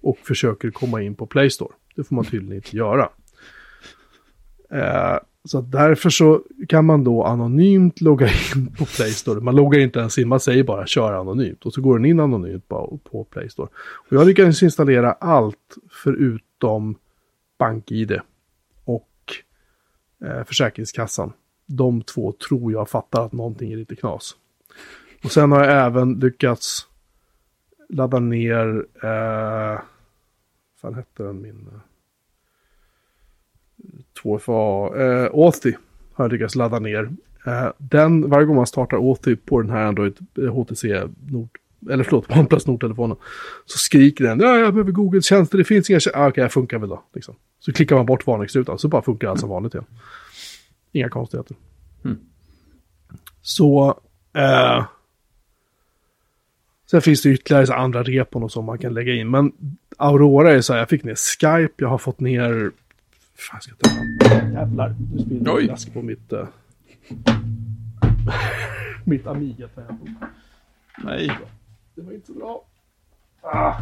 Och 0.00 0.18
försöker 0.18 0.70
komma 0.70 1.02
in 1.02 1.14
på 1.14 1.26
Play 1.26 1.50
Store. 1.50 1.72
Det 1.94 2.04
får 2.04 2.14
man 2.14 2.24
tydligen 2.24 2.56
inte 2.56 2.76
göra. 2.76 3.08
Eh, 4.70 5.18
så 5.44 5.60
därför 5.60 6.10
så 6.10 6.42
kan 6.68 6.84
man 6.84 7.04
då 7.04 7.24
anonymt 7.24 8.00
logga 8.00 8.26
in 8.26 8.74
på 8.78 8.84
Play 8.84 9.10
Store. 9.10 9.40
Man 9.40 9.56
loggar 9.56 9.80
inte 9.80 9.98
ens 9.98 10.18
in, 10.18 10.28
man 10.28 10.40
säger 10.40 10.64
bara 10.64 10.86
kör 10.86 11.12
anonymt. 11.12 11.66
Och 11.66 11.72
så 11.72 11.80
går 11.80 11.98
den 11.98 12.04
in 12.04 12.20
anonymt 12.20 12.68
på, 12.68 13.00
på 13.04 13.24
Play 13.24 13.48
Store. 13.48 13.68
Och 13.76 14.12
jag 14.12 14.26
lyckades 14.26 14.62
installera 14.62 15.12
allt 15.12 15.76
förutom 15.90 16.98
BankID 17.58 18.20
och 18.84 19.08
eh, 20.24 20.44
Försäkringskassan. 20.44 21.32
De 21.66 22.02
två 22.02 22.32
tror 22.32 22.72
jag 22.72 22.90
fattar 22.90 23.26
att 23.26 23.32
någonting 23.32 23.72
är 23.72 23.76
lite 23.76 23.96
knas. 23.96 24.36
Och 25.24 25.32
sen 25.32 25.52
har 25.52 25.64
jag 25.64 25.86
även 25.86 26.18
lyckats 26.18 26.86
ladda 27.88 28.18
ner, 28.18 28.86
eh, 29.02 29.80
vad 29.80 30.80
fan 30.80 30.94
hette 30.94 31.22
den 31.22 31.42
min... 31.42 31.68
Eh, 31.72 31.80
eh, 33.84 34.22
2FA, 34.22 34.96
eh, 35.00 35.30
Authy 35.34 35.72
har 36.12 36.24
jag 36.24 36.32
lyckats 36.32 36.54
ladda 36.54 36.78
ner. 36.78 37.10
Eh, 37.46 37.68
den, 37.78 38.30
varje 38.30 38.46
gång 38.46 38.56
man 38.56 38.66
startar 38.66 38.96
Authy 38.96 39.36
på 39.36 39.62
den 39.62 39.70
här 39.70 39.86
Android 39.86 40.16
eh, 40.38 40.54
HTC 40.54 41.02
Nord, 41.30 41.48
eller 41.90 42.04
förlåt, 42.04 42.30
OnePlus 42.36 42.66
Nord-telefonen, 42.66 43.16
så 43.66 43.78
skriker 43.78 44.24
den, 44.24 44.40
ja, 44.40 44.58
jag 44.58 44.74
behöver 44.74 44.92
Googles 44.92 45.26
tjänster, 45.26 45.58
det 45.58 45.64
finns 45.64 45.90
inga 45.90 46.00
tjänster, 46.00 46.20
ah, 46.20 46.28
okej, 46.28 46.42
jag 46.42 46.52
funkar 46.52 46.78
väl 46.78 46.88
då. 46.88 47.02
Liksom. 47.14 47.34
Så 47.60 47.72
klickar 47.72 47.96
man 47.96 48.06
bort 48.06 48.26
varningsrutan, 48.26 48.78
så 48.78 48.88
bara 48.88 49.02
funkar 49.02 49.28
allt 49.28 49.40
som 49.40 49.48
vanligt 49.48 49.74
igen. 49.74 49.86
Inga 50.92 51.08
konstigheter. 51.08 51.56
Mm. 52.04 52.18
Så... 53.42 54.00
Eh, 54.32 54.84
sen 56.90 57.02
finns 57.02 57.22
det 57.22 57.30
ytterligare 57.30 57.66
så 57.66 57.72
andra 57.72 58.02
repon 58.02 58.42
och 58.42 58.52
så 58.52 58.62
man 58.62 58.78
kan 58.78 58.94
lägga 58.94 59.14
in. 59.14 59.30
Men 59.30 59.52
Aurora 59.96 60.52
är 60.52 60.60
så 60.60 60.72
här, 60.72 60.80
jag 60.80 60.88
fick 60.88 61.04
ner 61.04 61.14
Skype, 61.14 61.74
jag 61.76 61.88
har 61.88 61.98
fått 61.98 62.20
ner... 62.20 62.72
Fan, 63.38 63.60
ska 63.60 63.72
jag 63.78 63.78
ta? 63.78 64.30
Jävlar, 64.52 64.96
nu 65.12 65.18
spiller 65.18 65.54
Oj. 65.54 65.62
det 65.62 65.72
läsk 65.72 65.92
på 65.92 66.02
mitt... 66.02 66.32
Eh, 66.32 66.48
mitt 69.04 69.26
amiga 69.26 69.68
tangentbord. 69.68 70.08
Nej. 71.04 71.38
Det 71.94 72.02
var 72.02 72.12
inte 72.12 72.26
så 72.26 72.32
bra. 72.32 72.64
Ah, 73.40 73.74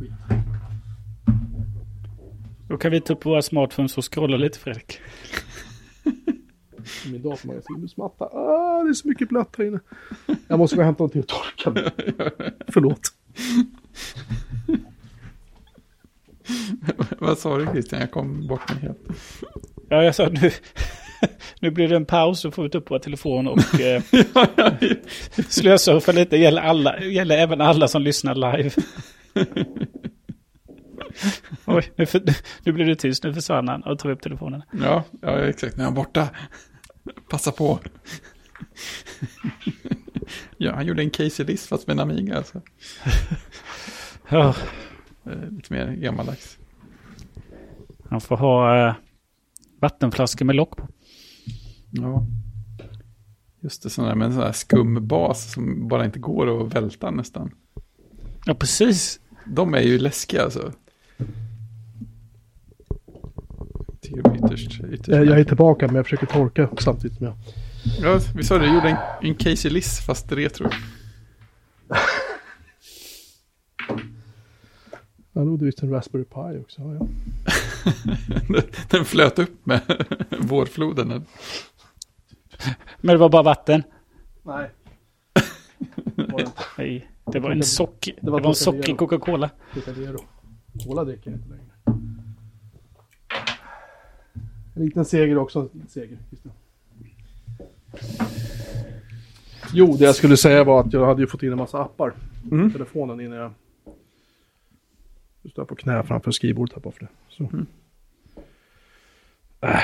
skit. 0.00 0.12
Då 2.68 2.76
kan 2.76 2.90
vi 2.90 3.00
ta 3.00 3.12
upp 3.12 3.26
våra 3.26 3.42
smartphones 3.42 3.98
och 3.98 4.14
scrolla 4.14 4.36
lite 4.36 4.58
Fredrik. 4.58 5.00
Min 7.12 7.22
datormagasinsmatta. 7.22 8.24
Ah, 8.24 8.82
det 8.82 8.90
är 8.90 8.94
så 8.94 9.08
mycket 9.08 9.28
blött 9.28 9.56
här 9.58 9.64
inne. 9.64 9.80
Jag 10.48 10.58
måste 10.58 10.76
gå 10.76 10.82
och 10.82 10.86
hämta 10.86 11.02
någonting 11.02 11.20
att 11.20 11.28
torka 11.28 11.70
med. 11.70 11.92
Förlåt. 12.68 13.00
Vad 17.18 17.38
sa 17.38 17.58
du 17.58 17.66
Christian? 17.66 18.00
Jag 18.00 18.10
kom 18.10 18.46
bort 18.46 18.70
mig 18.70 18.82
helt. 18.82 18.98
Ja, 19.88 20.04
jag 20.04 20.14
sa 20.14 20.28
nu, 20.28 20.50
nu 21.60 21.70
blir 21.70 21.88
det 21.88 21.96
en 21.96 22.06
paus 22.06 22.40
så 22.40 22.50
får 22.50 22.62
vi 22.62 22.70
ta 22.70 22.78
upp 22.78 22.90
våra 22.90 22.98
telefoner 22.98 23.50
och 23.50 23.80
eh, 23.80 24.02
slösurfa 25.48 26.12
lite. 26.12 26.36
Gäller, 26.36 26.62
alla, 26.62 27.00
gäller 27.00 27.38
även 27.38 27.60
alla 27.60 27.88
som 27.88 28.02
lyssnar 28.02 28.34
live. 28.34 28.70
Oj, 31.64 31.92
nu, 31.96 32.06
för, 32.06 32.22
nu 32.64 32.72
blir 32.72 32.86
det 32.86 32.96
tyst. 32.96 33.24
Nu 33.24 33.34
försvann 33.34 33.68
han 33.68 33.82
och 33.82 33.98
tog 33.98 34.10
upp 34.10 34.22
telefonen. 34.22 34.62
Ja, 34.82 35.04
ja, 35.22 35.38
exakt. 35.38 35.76
Nu 35.76 35.82
är 35.82 35.84
han 35.84 35.94
borta. 35.94 36.28
Passa 37.30 37.52
på. 37.52 37.78
Ja, 40.56 40.74
han 40.74 40.86
gjorde 40.86 41.02
en 41.02 41.10
Casey 41.10 41.46
List 41.46 41.68
fast 41.68 41.86
med 41.86 41.94
en 41.94 42.00
Amiga 42.00 42.36
alltså. 42.36 42.60
Ja, 44.28 44.54
Lite 45.24 45.72
mer 45.72 45.92
gammaldags. 45.92 46.58
han 48.08 48.20
får 48.20 48.36
ha 48.36 48.88
eh, 48.88 48.94
vattenflaskor 49.80 50.44
med 50.44 50.56
lock 50.56 50.76
på. 50.76 50.88
Ja. 51.90 52.26
Just 53.60 53.82
det, 53.82 53.90
sån 53.90 54.04
där 54.04 54.14
med 54.14 54.26
en 54.26 54.32
sån 54.32 54.42
här 54.42 54.52
skum 54.52 55.06
bas 55.06 55.52
som 55.52 55.88
bara 55.88 56.04
inte 56.04 56.18
går 56.18 56.62
att 56.62 56.74
välta 56.74 57.10
nästan. 57.10 57.50
Ja, 58.46 58.54
precis. 58.54 59.20
De 59.46 59.74
är 59.74 59.80
ju 59.80 59.98
läskiga 59.98 60.42
alltså. 60.42 60.72
Ytterst, 64.02 64.80
ytterst 64.92 65.08
Jag, 65.08 65.26
jag 65.26 65.40
är 65.40 65.44
tillbaka 65.44 65.86
men 65.86 65.96
jag 65.96 66.04
försöker 66.04 66.26
torka 66.26 66.68
samtidigt 66.78 67.16
som 67.16 67.26
jag... 67.26 67.34
Ja, 68.02 68.20
vi 68.36 68.44
sa 68.44 68.58
det, 68.58 68.66
du 68.66 68.74
gjorde 68.74 68.88
en, 68.88 68.96
en 69.22 69.34
Casey 69.34 69.70
List 69.70 70.06
fast 70.06 70.32
retro. 70.32 70.68
Jag 75.40 75.50
hade 75.50 75.64
visst 75.64 75.82
en 75.82 75.90
Raspberry 75.90 76.24
Pi 76.24 76.60
också. 76.60 76.82
Ja, 76.82 76.94
ja. 76.94 77.06
Den 78.90 79.04
flöt 79.04 79.38
upp 79.38 79.66
med 79.66 79.80
vårfloden. 80.40 81.08
Men 83.00 83.14
det 83.14 83.16
var 83.16 83.28
bara 83.28 83.42
vatten. 83.42 83.82
Nej. 84.42 84.70
Nej, 86.78 87.10
det 87.32 87.38
var 87.40 87.50
en 87.50 87.62
socker. 87.62 88.14
Det 88.14 88.26
Det 88.26 88.30
var, 88.30 88.40
en 88.48 88.54
socker. 88.54 88.94
Coca-Cola. 88.96 89.50
Cola 90.84 91.04
dricker 91.04 91.30
jag 91.30 91.38
inte 91.38 91.48
längre. 91.48 91.64
En 94.74 94.84
liten 94.84 95.04
seger 95.04 95.38
också. 95.38 95.68
Seger. 95.88 96.18
Christian. 96.28 96.52
Jo, 99.72 99.96
det 99.98 100.04
jag 100.04 100.14
skulle 100.14 100.36
säga 100.36 100.64
var 100.64 100.80
att 100.80 100.92
jag 100.92 101.06
hade 101.06 101.20
ju 101.20 101.26
fått 101.26 101.42
in 101.42 101.52
en 101.52 101.58
massa 101.58 101.82
appar 101.82 102.10
på 102.48 102.54
Mm. 102.54 102.72
telefonen 102.72 103.20
innan 103.20 103.38
jag... 103.38 103.52
Nu 105.42 105.50
står 105.50 105.64
på 105.64 105.74
knä 105.74 106.02
framför 106.02 106.30
skrivbordet 106.30 106.74
här 106.74 106.82
bara 106.82 106.92
för 106.92 107.00
det. 107.00 107.08
Så. 107.28 107.44
Mm. 107.44 107.66
Äh. 109.60 109.80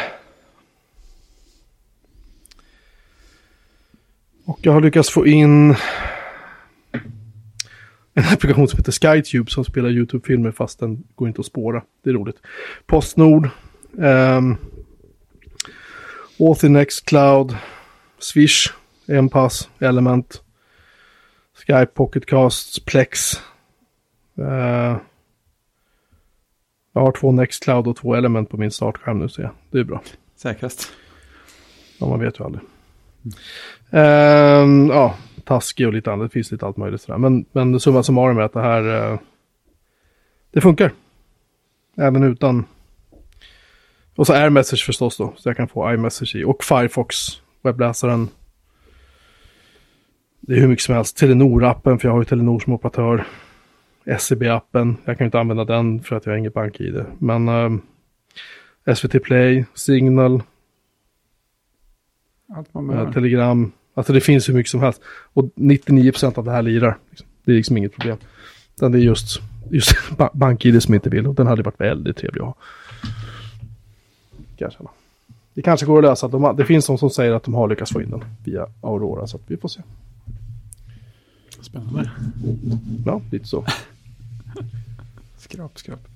Och 4.44 4.58
jag 4.62 4.72
har 4.72 4.80
lyckats 4.80 5.10
få 5.10 5.26
in 5.26 5.74
en 8.14 8.24
applikation 8.32 8.68
som 8.68 8.78
heter 8.78 8.92
SkyTube 8.92 9.50
som 9.50 9.64
spelar 9.64 9.88
YouTube-filmer 9.90 10.50
fast 10.50 10.78
den 10.78 11.04
går 11.14 11.28
inte 11.28 11.40
att 11.40 11.46
spåra. 11.46 11.82
Det 12.02 12.10
är 12.10 12.14
roligt. 12.14 12.36
Postnord. 12.86 13.48
Um, 13.92 14.56
Authy 16.40 16.68
Nextcloud. 16.68 17.56
Swish. 18.18 18.72
Empass. 19.08 19.68
Element. 19.78 20.42
Skype 21.66 21.86
Pocketcasts. 21.86 22.80
Plex. 22.80 23.42
Eh, 24.38 24.96
jag 26.96 27.02
har 27.02 27.12
två 27.12 27.32
Nextcloud 27.32 27.86
och 27.86 27.96
två 27.96 28.14
Element 28.14 28.50
på 28.50 28.56
min 28.56 28.70
startskärm 28.70 29.18
nu 29.18 29.28
ser 29.28 29.42
jag. 29.42 29.52
Det 29.70 29.78
är 29.78 29.84
bra. 29.84 30.02
Säkrast. 30.36 30.88
Ja, 31.98 32.08
man 32.08 32.20
vet 32.20 32.40
ju 32.40 32.44
aldrig. 32.44 32.64
Ehm, 33.90 34.88
ja, 34.88 35.14
taskig 35.44 35.86
och 35.86 35.92
lite 35.92 36.12
annat. 36.12 36.30
Det 36.30 36.32
finns 36.32 36.52
lite 36.52 36.66
allt 36.66 36.76
möjligt 36.76 37.00
sådär. 37.00 37.18
Men, 37.18 37.44
men 37.52 37.80
summa 37.80 38.02
summarum 38.02 38.38
är 38.38 38.42
att 38.42 38.52
det 38.52 38.60
här... 38.60 39.12
eh, 39.12 39.18
det 40.50 40.60
funkar. 40.60 40.92
Även 41.96 42.22
utan... 42.22 42.64
Och 44.14 44.26
så 44.26 44.32
AirMessage 44.32 44.86
förstås 44.86 45.16
då. 45.16 45.32
Så 45.36 45.48
jag 45.48 45.56
kan 45.56 45.68
få 45.68 45.94
iMessage 45.94 46.36
i. 46.36 46.44
Och 46.44 46.64
Firefox, 46.64 47.16
webbläsaren. 47.62 48.28
Det 50.40 50.54
är 50.54 50.60
hur 50.60 50.68
mycket 50.68 50.84
som 50.84 50.94
helst. 50.94 51.22
Telenor-appen, 51.22 51.98
för 51.98 52.08
jag 52.08 52.12
har 52.12 52.20
ju 52.20 52.24
Telenor 52.24 52.60
som 52.60 52.72
operatör. 52.72 53.26
SEB-appen, 54.06 54.96
jag 55.04 55.18
kan 55.18 55.24
inte 55.24 55.40
använda 55.40 55.64
den 55.64 56.02
för 56.02 56.16
att 56.16 56.26
jag 56.26 56.32
har 56.32 56.38
inget 56.38 56.54
bank-id. 56.54 57.04
Men 57.18 57.48
ehm, 57.48 57.80
SVT 58.96 59.22
Play, 59.22 59.64
Signal, 59.74 60.42
Allt 62.56 62.74
man 62.74 62.84
Eh, 62.84 62.90
behöver. 62.90 63.12
Telegram. 63.12 63.72
Alltså 63.94 64.12
det 64.12 64.20
finns 64.20 64.48
hur 64.48 64.54
mycket 64.54 64.70
som 64.70 64.80
helst. 64.80 65.00
Och 65.32 65.44
99% 65.54 66.38
av 66.38 66.44
det 66.44 66.50
här 66.50 66.62
lirar. 66.62 66.98
Liksom. 67.10 67.26
Det 67.44 67.52
är 67.52 67.56
liksom 67.56 67.76
inget 67.76 67.92
problem. 67.96 68.18
Utan 68.76 68.92
det 68.92 68.98
är 68.98 69.02
just, 69.02 69.40
just 69.70 69.96
ba- 70.16 70.30
BankID 70.34 70.82
som 70.82 70.94
inte 70.94 71.10
vill. 71.10 71.26
Och 71.26 71.34
den 71.34 71.46
hade 71.46 71.62
varit 71.62 71.80
väldigt 71.80 72.16
trevlig 72.16 72.40
att 72.40 72.46
ha. 72.46 72.54
Kan 74.56 74.66
jag 74.66 74.72
känna. 74.72 74.90
Det 75.54 75.62
kanske 75.62 75.86
går 75.86 75.98
att 75.98 76.04
lösa. 76.04 76.28
De 76.28 76.56
det 76.56 76.64
finns 76.64 76.86
de 76.86 76.98
som 76.98 77.10
säger 77.10 77.32
att 77.32 77.42
de 77.42 77.54
har 77.54 77.68
lyckats 77.68 77.92
få 77.92 78.02
in 78.02 78.10
den 78.10 78.24
via 78.44 78.66
Aurora. 78.80 79.26
Så 79.26 79.36
att 79.36 79.42
vi 79.46 79.56
får 79.56 79.68
se. 79.68 79.80
Spännande. 81.60 82.10
Ja, 83.06 83.20
lite 83.30 83.46
så. 83.48 83.64
Skrap, 85.50 85.78
skrap. 85.78 86.08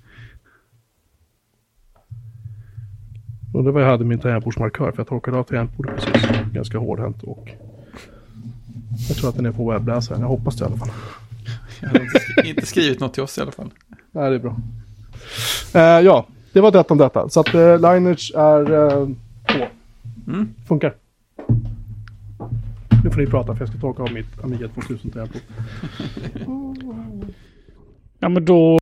Det 3.52 3.70
var 3.72 3.80
jag 3.80 3.88
hade 3.88 4.04
min 4.04 4.18
tangentbordsmarkör. 4.18 4.90
För 4.92 4.98
jag 4.98 5.06
torkade 5.06 5.36
av 5.36 5.44
tangentbordet 5.44 5.96
precis. 5.96 6.30
Ganska 6.52 6.78
hårdhänt. 6.78 7.22
Och 7.22 7.48
jag 9.08 9.16
tror 9.16 9.28
att 9.28 9.36
den 9.36 9.46
är 9.46 9.52
på 9.52 9.70
webbläsaren. 9.70 10.20
Jag 10.20 10.28
hoppas 10.28 10.56
det 10.56 10.62
i 10.62 10.66
alla 10.66 10.76
fall. 10.76 10.90
Jag 11.80 11.88
har 11.88 12.00
inte 12.00 12.20
skri- 12.20 12.48
inte 12.48 12.66
skrivit 12.66 13.00
något 13.00 13.14
till 13.14 13.22
oss 13.22 13.38
i 13.38 13.40
alla 13.40 13.52
fall. 13.52 13.70
Nej, 14.10 14.30
det 14.30 14.36
är 14.36 14.40
bra. 14.40 14.56
Eh, 15.74 16.00
ja, 16.04 16.26
det 16.52 16.60
var 16.60 16.70
detta 16.70 16.94
om 16.94 16.98
detta. 16.98 17.28
Så 17.28 17.40
att 17.40 17.54
uh, 17.54 17.74
Lineage 17.76 18.32
är 18.36 18.72
uh, 18.72 19.08
på. 19.46 19.66
Mm. 20.26 20.54
Funkar. 20.68 20.94
Nu 23.04 23.10
får 23.10 23.20
ni 23.20 23.26
prata 23.26 23.54
för 23.54 23.60
jag 23.62 23.68
ska 23.68 23.78
torka 23.80 24.02
av 24.02 24.12
mitt 24.12 24.44
Amiga 24.44 24.68
2000 24.68 25.10
tangentbord. 25.10 25.42
Ja, 28.18 28.28
men 28.28 28.44
då... 28.44 28.79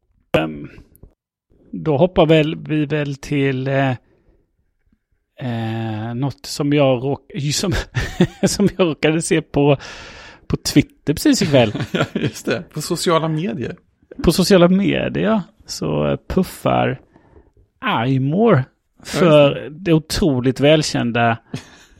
då 1.73 1.97
hoppar 1.97 2.27
väl 2.27 2.57
vi 2.57 2.87
väl 2.87 3.17
till... 3.17 3.69
Eh, 3.69 3.91
eh, 5.41 6.15
något 6.15 6.47
som 6.47 6.73
jag, 6.73 7.05
råk, 7.05 7.21
som, 7.53 7.73
som 8.43 8.69
jag 8.79 8.87
råkade 8.87 9.23
se 9.23 9.43
på, 9.43 9.77
på 10.47 10.57
Twitter 10.57 11.15
precis 11.15 11.43
ikväll. 11.43 11.73
Ja, 11.93 12.05
just 12.15 12.47
det. 12.47 12.63
På 12.73 12.83
sociala 12.83 13.29
medier. 13.29 13.77
på 14.23 14.33
sociala 14.33 14.69
medier 14.69 15.43
så 15.67 16.19
puffar 16.29 17.01
iMore 18.07 18.65
för 19.03 19.71
det 19.71 19.93
otroligt 19.93 20.61
välkända 20.61 21.39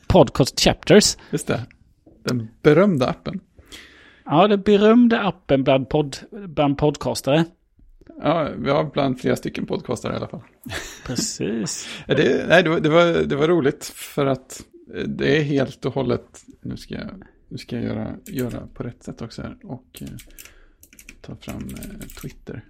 Podcast 0.07 0.59
Chapters. 0.59 1.17
Just 1.31 1.47
det. 1.47 1.61
Den 2.23 2.47
berömda 2.61 3.07
appen. 3.07 3.39
Ja, 4.25 4.47
den 4.47 4.61
berömda 4.61 5.19
appen 5.19 5.63
bland, 5.63 5.89
podd, 5.89 6.17
bland 6.31 6.77
podcastare. 6.77 7.45
Ja, 8.17 8.49
vi 8.57 8.69
har 8.69 8.83
bland 8.83 9.19
flera 9.19 9.35
stycken 9.35 9.65
podcastare 9.65 10.13
i 10.13 10.15
alla 10.15 10.27
fall. 10.27 10.41
Precis. 11.05 11.87
Det, 12.07 12.47
nej, 12.47 12.63
det, 12.63 12.69
var, 12.69 12.79
det, 12.79 12.89
var, 12.89 13.05
det 13.23 13.35
var 13.35 13.47
roligt 13.47 13.85
för 13.85 14.25
att 14.25 14.65
eh, 14.95 15.03
det 15.03 15.37
är 15.37 15.41
helt 15.41 15.85
och 15.85 15.93
hållet, 15.93 16.45
nu 16.61 16.77
ska 16.77 16.95
jag, 16.95 17.23
nu 17.47 17.57
ska 17.57 17.75
jag 17.75 17.85
göra, 17.85 18.15
göra 18.25 18.67
på 18.73 18.83
rätt 18.83 19.03
sätt 19.03 19.21
också 19.21 19.41
här 19.41 19.57
och 19.63 20.01
eh, 20.01 20.07
ta 21.21 21.35
fram 21.35 21.67
eh, 21.67 22.07
Twitter. 22.21 22.65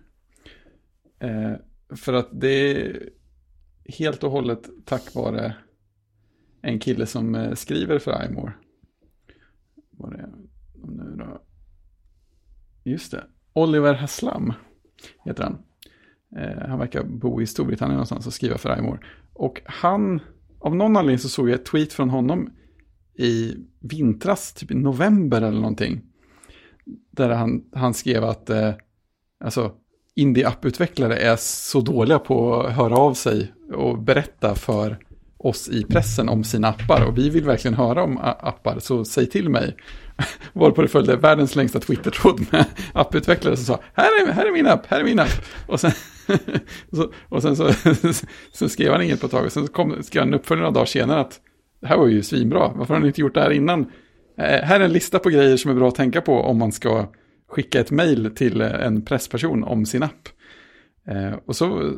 Eh, 1.19 1.53
för 1.95 2.13
att 2.13 2.29
det 2.31 2.71
är 2.71 3.09
helt 3.85 4.23
och 4.23 4.31
hållet 4.31 4.69
tack 4.85 5.15
vare 5.15 5.55
en 6.61 6.79
kille 6.79 7.05
som 7.05 7.35
eh, 7.35 7.53
skriver 7.53 7.99
för 7.99 8.25
iMore. 8.25 8.53
Vad 9.91 10.13
är 10.13 10.29
nu 10.73 11.15
då? 11.17 11.41
Just 12.83 13.11
det. 13.11 13.23
Oliver 13.53 13.93
Haslam 13.93 14.53
heter 15.25 15.43
han. 15.43 15.57
Eh, 16.37 16.67
han 16.69 16.79
verkar 16.79 17.03
bo 17.03 17.41
i 17.41 17.47
Storbritannien 17.47 17.95
någonstans 17.95 18.27
och 18.27 18.33
skriva 18.33 18.57
för 18.57 18.77
iMore. 18.77 18.99
Och 19.33 19.61
han, 19.65 20.19
av 20.59 20.75
någon 20.75 20.97
anledning 20.97 21.19
så 21.19 21.29
såg 21.29 21.49
jag 21.49 21.55
ett 21.55 21.65
tweet 21.65 21.93
från 21.93 22.09
honom 22.09 22.49
i 23.17 23.55
vintras, 23.79 24.53
typ 24.53 24.71
i 24.71 24.75
november 24.75 25.41
eller 25.41 25.59
någonting. 25.59 26.01
Där 27.11 27.29
han, 27.29 27.63
han 27.73 27.93
skrev 27.93 28.23
att 28.23 28.49
eh, 28.49 28.73
alltså, 29.43 29.71
indie-apputvecklare 30.15 31.17
är 31.17 31.35
så 31.39 31.81
dåliga 31.81 32.19
på 32.19 32.61
att 32.61 32.73
höra 32.73 32.97
av 32.97 33.13
sig 33.13 33.53
och 33.73 34.01
berätta 34.01 34.55
för 34.55 34.99
oss 35.37 35.69
i 35.69 35.83
pressen 35.83 36.29
om 36.29 36.43
sina 36.43 36.67
appar. 36.67 37.05
Och 37.07 37.17
vi 37.17 37.29
vill 37.29 37.43
verkligen 37.43 37.75
höra 37.75 38.03
om 38.03 38.17
appar, 38.17 38.79
så 38.79 39.05
säg 39.05 39.25
till 39.29 39.49
mig. 39.49 39.75
Varpå 40.53 40.81
det 40.81 40.87
följde 40.87 41.15
världens 41.15 41.55
längsta 41.55 41.79
Twitter-tråd 41.79 42.45
med 42.51 42.65
apputvecklare 42.93 43.57
som 43.57 43.65
sa 43.65 43.81
här 43.93 44.23
är, 44.23 44.31
här 44.31 44.45
är 44.45 44.51
min 44.51 44.67
app, 44.67 44.85
här 44.85 44.99
är 44.99 45.03
min 45.03 45.19
app. 45.19 45.45
Och 45.67 45.79
sen, 45.79 45.91
så, 46.91 47.11
och 47.29 47.41
sen 47.41 47.55
så, 47.55 47.73
så, 48.53 48.69
skrev 48.69 48.91
han 48.91 49.01
inget 49.01 49.19
på 49.19 49.25
ett 49.25 49.31
tag 49.31 49.45
och 49.45 49.51
sen 49.51 49.67
kom, 49.67 50.03
skrev 50.03 50.21
han 50.21 50.27
en 50.27 50.39
uppföljning 50.39 50.61
några 50.61 50.73
dagar 50.73 50.85
senare 50.85 51.19
att 51.19 51.39
det 51.81 51.87
här 51.87 51.97
var 51.97 52.07
ju 52.07 52.23
svinbra, 52.23 52.71
varför 52.75 52.93
har 52.93 53.01
ni 53.01 53.07
inte 53.07 53.21
gjort 53.21 53.33
det 53.33 53.41
här 53.41 53.51
innan? 53.51 53.81
Eh, 54.37 54.61
här 54.63 54.79
är 54.79 54.85
en 54.85 54.93
lista 54.93 55.19
på 55.19 55.29
grejer 55.29 55.57
som 55.57 55.71
är 55.71 55.75
bra 55.75 55.87
att 55.87 55.95
tänka 55.95 56.21
på 56.21 56.41
om 56.41 56.57
man 56.57 56.71
ska 56.71 57.09
skicka 57.49 57.79
ett 57.79 57.91
mejl 57.91 58.31
till 58.35 58.61
eh, 58.61 58.85
en 58.85 59.05
pressperson 59.05 59.63
om 59.63 59.85
sin 59.85 60.03
app. 60.03 60.29
Eh, 61.07 61.33
och 61.45 61.55
så, 61.55 61.93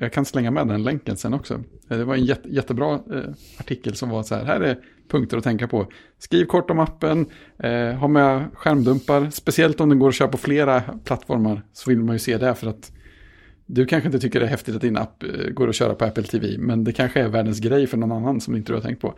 jag 0.00 0.12
kan 0.12 0.24
slänga 0.24 0.50
med 0.50 0.68
den 0.68 0.82
länken 0.82 1.16
sen 1.16 1.34
också. 1.34 1.54
Eh, 1.90 1.98
det 1.98 2.04
var 2.04 2.14
en 2.14 2.24
jätte, 2.24 2.48
jättebra 2.48 2.94
eh, 2.94 3.30
artikel 3.58 3.94
som 3.94 4.08
var 4.08 4.22
så 4.22 4.34
här, 4.34 4.44
här 4.44 4.60
är 4.60 4.78
punkter 5.08 5.36
att 5.36 5.44
tänka 5.44 5.68
på. 5.68 5.86
Skriv 6.18 6.44
kort 6.44 6.70
om 6.70 6.78
appen, 6.78 7.26
eh, 7.58 7.92
ha 7.92 8.08
med 8.08 8.44
skärmdumpar, 8.54 9.30
speciellt 9.30 9.80
om 9.80 9.88
den 9.88 9.98
går 9.98 10.08
att 10.08 10.14
köra 10.14 10.28
på 10.28 10.38
flera 10.38 10.80
plattformar 10.80 11.62
så 11.72 11.90
vill 11.90 11.98
man 11.98 12.14
ju 12.14 12.18
se 12.18 12.38
det 12.38 12.54
för 12.54 12.66
att 12.66 12.92
du 13.66 13.86
kanske 13.86 14.08
inte 14.08 14.18
tycker 14.18 14.40
det 14.40 14.46
är 14.46 14.50
häftigt 14.50 14.74
att 14.74 14.80
din 14.80 14.96
app 14.96 15.22
eh, 15.22 15.50
går 15.50 15.68
att 15.68 15.74
köra 15.74 15.94
på 15.94 16.04
Apple 16.04 16.22
TV, 16.22 16.58
men 16.58 16.84
det 16.84 16.92
kanske 16.92 17.20
är 17.20 17.28
världens 17.28 17.60
grej 17.60 17.86
för 17.86 17.96
någon 17.96 18.12
annan 18.12 18.40
som 18.40 18.56
inte 18.56 18.72
du 18.72 18.76
har 18.76 18.82
tänkt 18.82 19.00
på. 19.00 19.14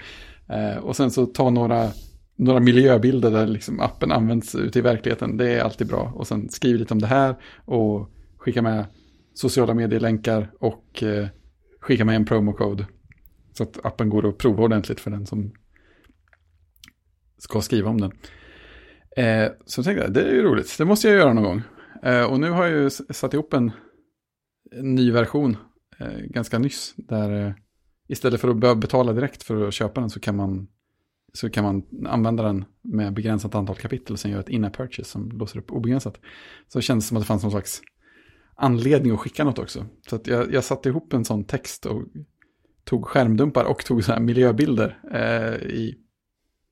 Eh, 0.49 0.77
och 0.77 0.97
sen 0.97 1.11
så 1.11 1.27
ta 1.27 1.51
några, 1.51 1.91
några 2.37 2.61
miljöbilder 2.61 3.31
där 3.31 3.47
liksom 3.47 3.81
appen 3.81 4.13
används 4.13 4.55
ute 4.55 4.79
i 4.79 4.83
verkligheten, 4.83 5.37
det 5.37 5.51
är 5.51 5.61
alltid 5.61 5.87
bra. 5.87 6.13
Och 6.15 6.27
sen 6.27 6.49
skriv 6.49 6.77
lite 6.77 6.95
om 6.95 7.01
det 7.01 7.07
här 7.07 7.37
och 7.65 8.11
skicka 8.37 8.63
med 8.63 8.85
sociala 9.35 9.75
medielänkar 9.75 10.51
och 10.61 11.03
eh, 11.03 11.27
skicka 11.81 12.05
med 12.05 12.17
en 12.17 12.25
promocode. 12.25 12.87
Så 13.53 13.63
att 13.63 13.85
appen 13.85 14.09
går 14.09 14.29
att 14.29 14.39
prova 14.39 14.65
ordentligt 14.65 15.01
för 15.01 15.11
den 15.11 15.27
som 15.27 15.53
ska 17.39 17.61
skriva 17.61 17.91
om 17.91 18.01
den. 18.01 18.13
Eh, 19.17 19.51
så 19.67 19.83
tänkte 19.83 20.05
jag, 20.05 20.13
det 20.13 20.23
är 20.23 20.35
ju 20.35 20.43
roligt, 20.43 20.79
det 20.79 20.85
måste 20.85 21.09
jag 21.09 21.17
göra 21.17 21.33
någon 21.33 21.45
gång. 21.45 21.63
Eh, 22.03 22.25
och 22.25 22.41
nu 22.41 22.51
har 22.51 22.67
jag 22.67 22.83
ju 22.83 22.91
satt 22.91 23.35
ihop 23.35 23.53
en, 23.53 23.71
en 24.71 24.95
ny 24.95 25.11
version 25.11 25.57
eh, 25.99 26.19
ganska 26.19 26.59
nyss. 26.59 26.95
Där 26.97 27.47
eh, 27.47 27.53
istället 28.09 28.41
för 28.41 28.49
att 28.49 28.57
behöva 28.57 28.81
betala 28.81 29.13
direkt 29.13 29.43
för 29.43 29.69
att 29.69 29.75
köpa 29.75 30.01
den 30.01 30.11
så 30.11 30.21
kan 30.21 30.37
man 30.37 30.69
så 31.33 31.51
kan 31.51 31.65
man 31.65 32.07
använda 32.07 32.43
den 32.43 32.65
med 32.83 33.15
begränsat 33.15 33.55
antal 33.55 33.77
kapitel 33.77 34.13
och 34.13 34.21
sen 34.21 34.31
göra 34.31 34.41
ett 34.41 34.49
in 34.49 34.71
purchase 34.71 35.11
som 35.11 35.31
låser 35.31 35.59
upp 35.59 35.73
obegränsat. 35.73 36.21
Så 36.69 36.79
det 36.79 36.83
känns 36.83 37.09
som 37.09 37.17
att 37.17 37.23
det 37.23 37.27
fanns 37.27 37.43
någon 37.43 37.51
slags 37.53 37.83
anledning 38.57 39.13
att 39.13 39.21
skicka 39.21 39.45
något 39.45 39.59
också. 39.59 39.87
Så 40.09 40.17
att 40.17 40.27
jag, 40.27 40.53
jag 40.55 40.65
satte 40.65 40.89
ihop 40.89 41.13
en 41.13 41.25
sån 41.25 41.45
text 41.45 41.87
och 41.87 42.03
tog 42.85 43.07
skärmdumpar 43.07 43.65
och 43.65 43.85
tog 43.85 44.05
så 44.05 44.13
här 44.13 44.21
miljöbilder 44.21 44.99
eh, 45.13 45.69
i, 45.69 45.99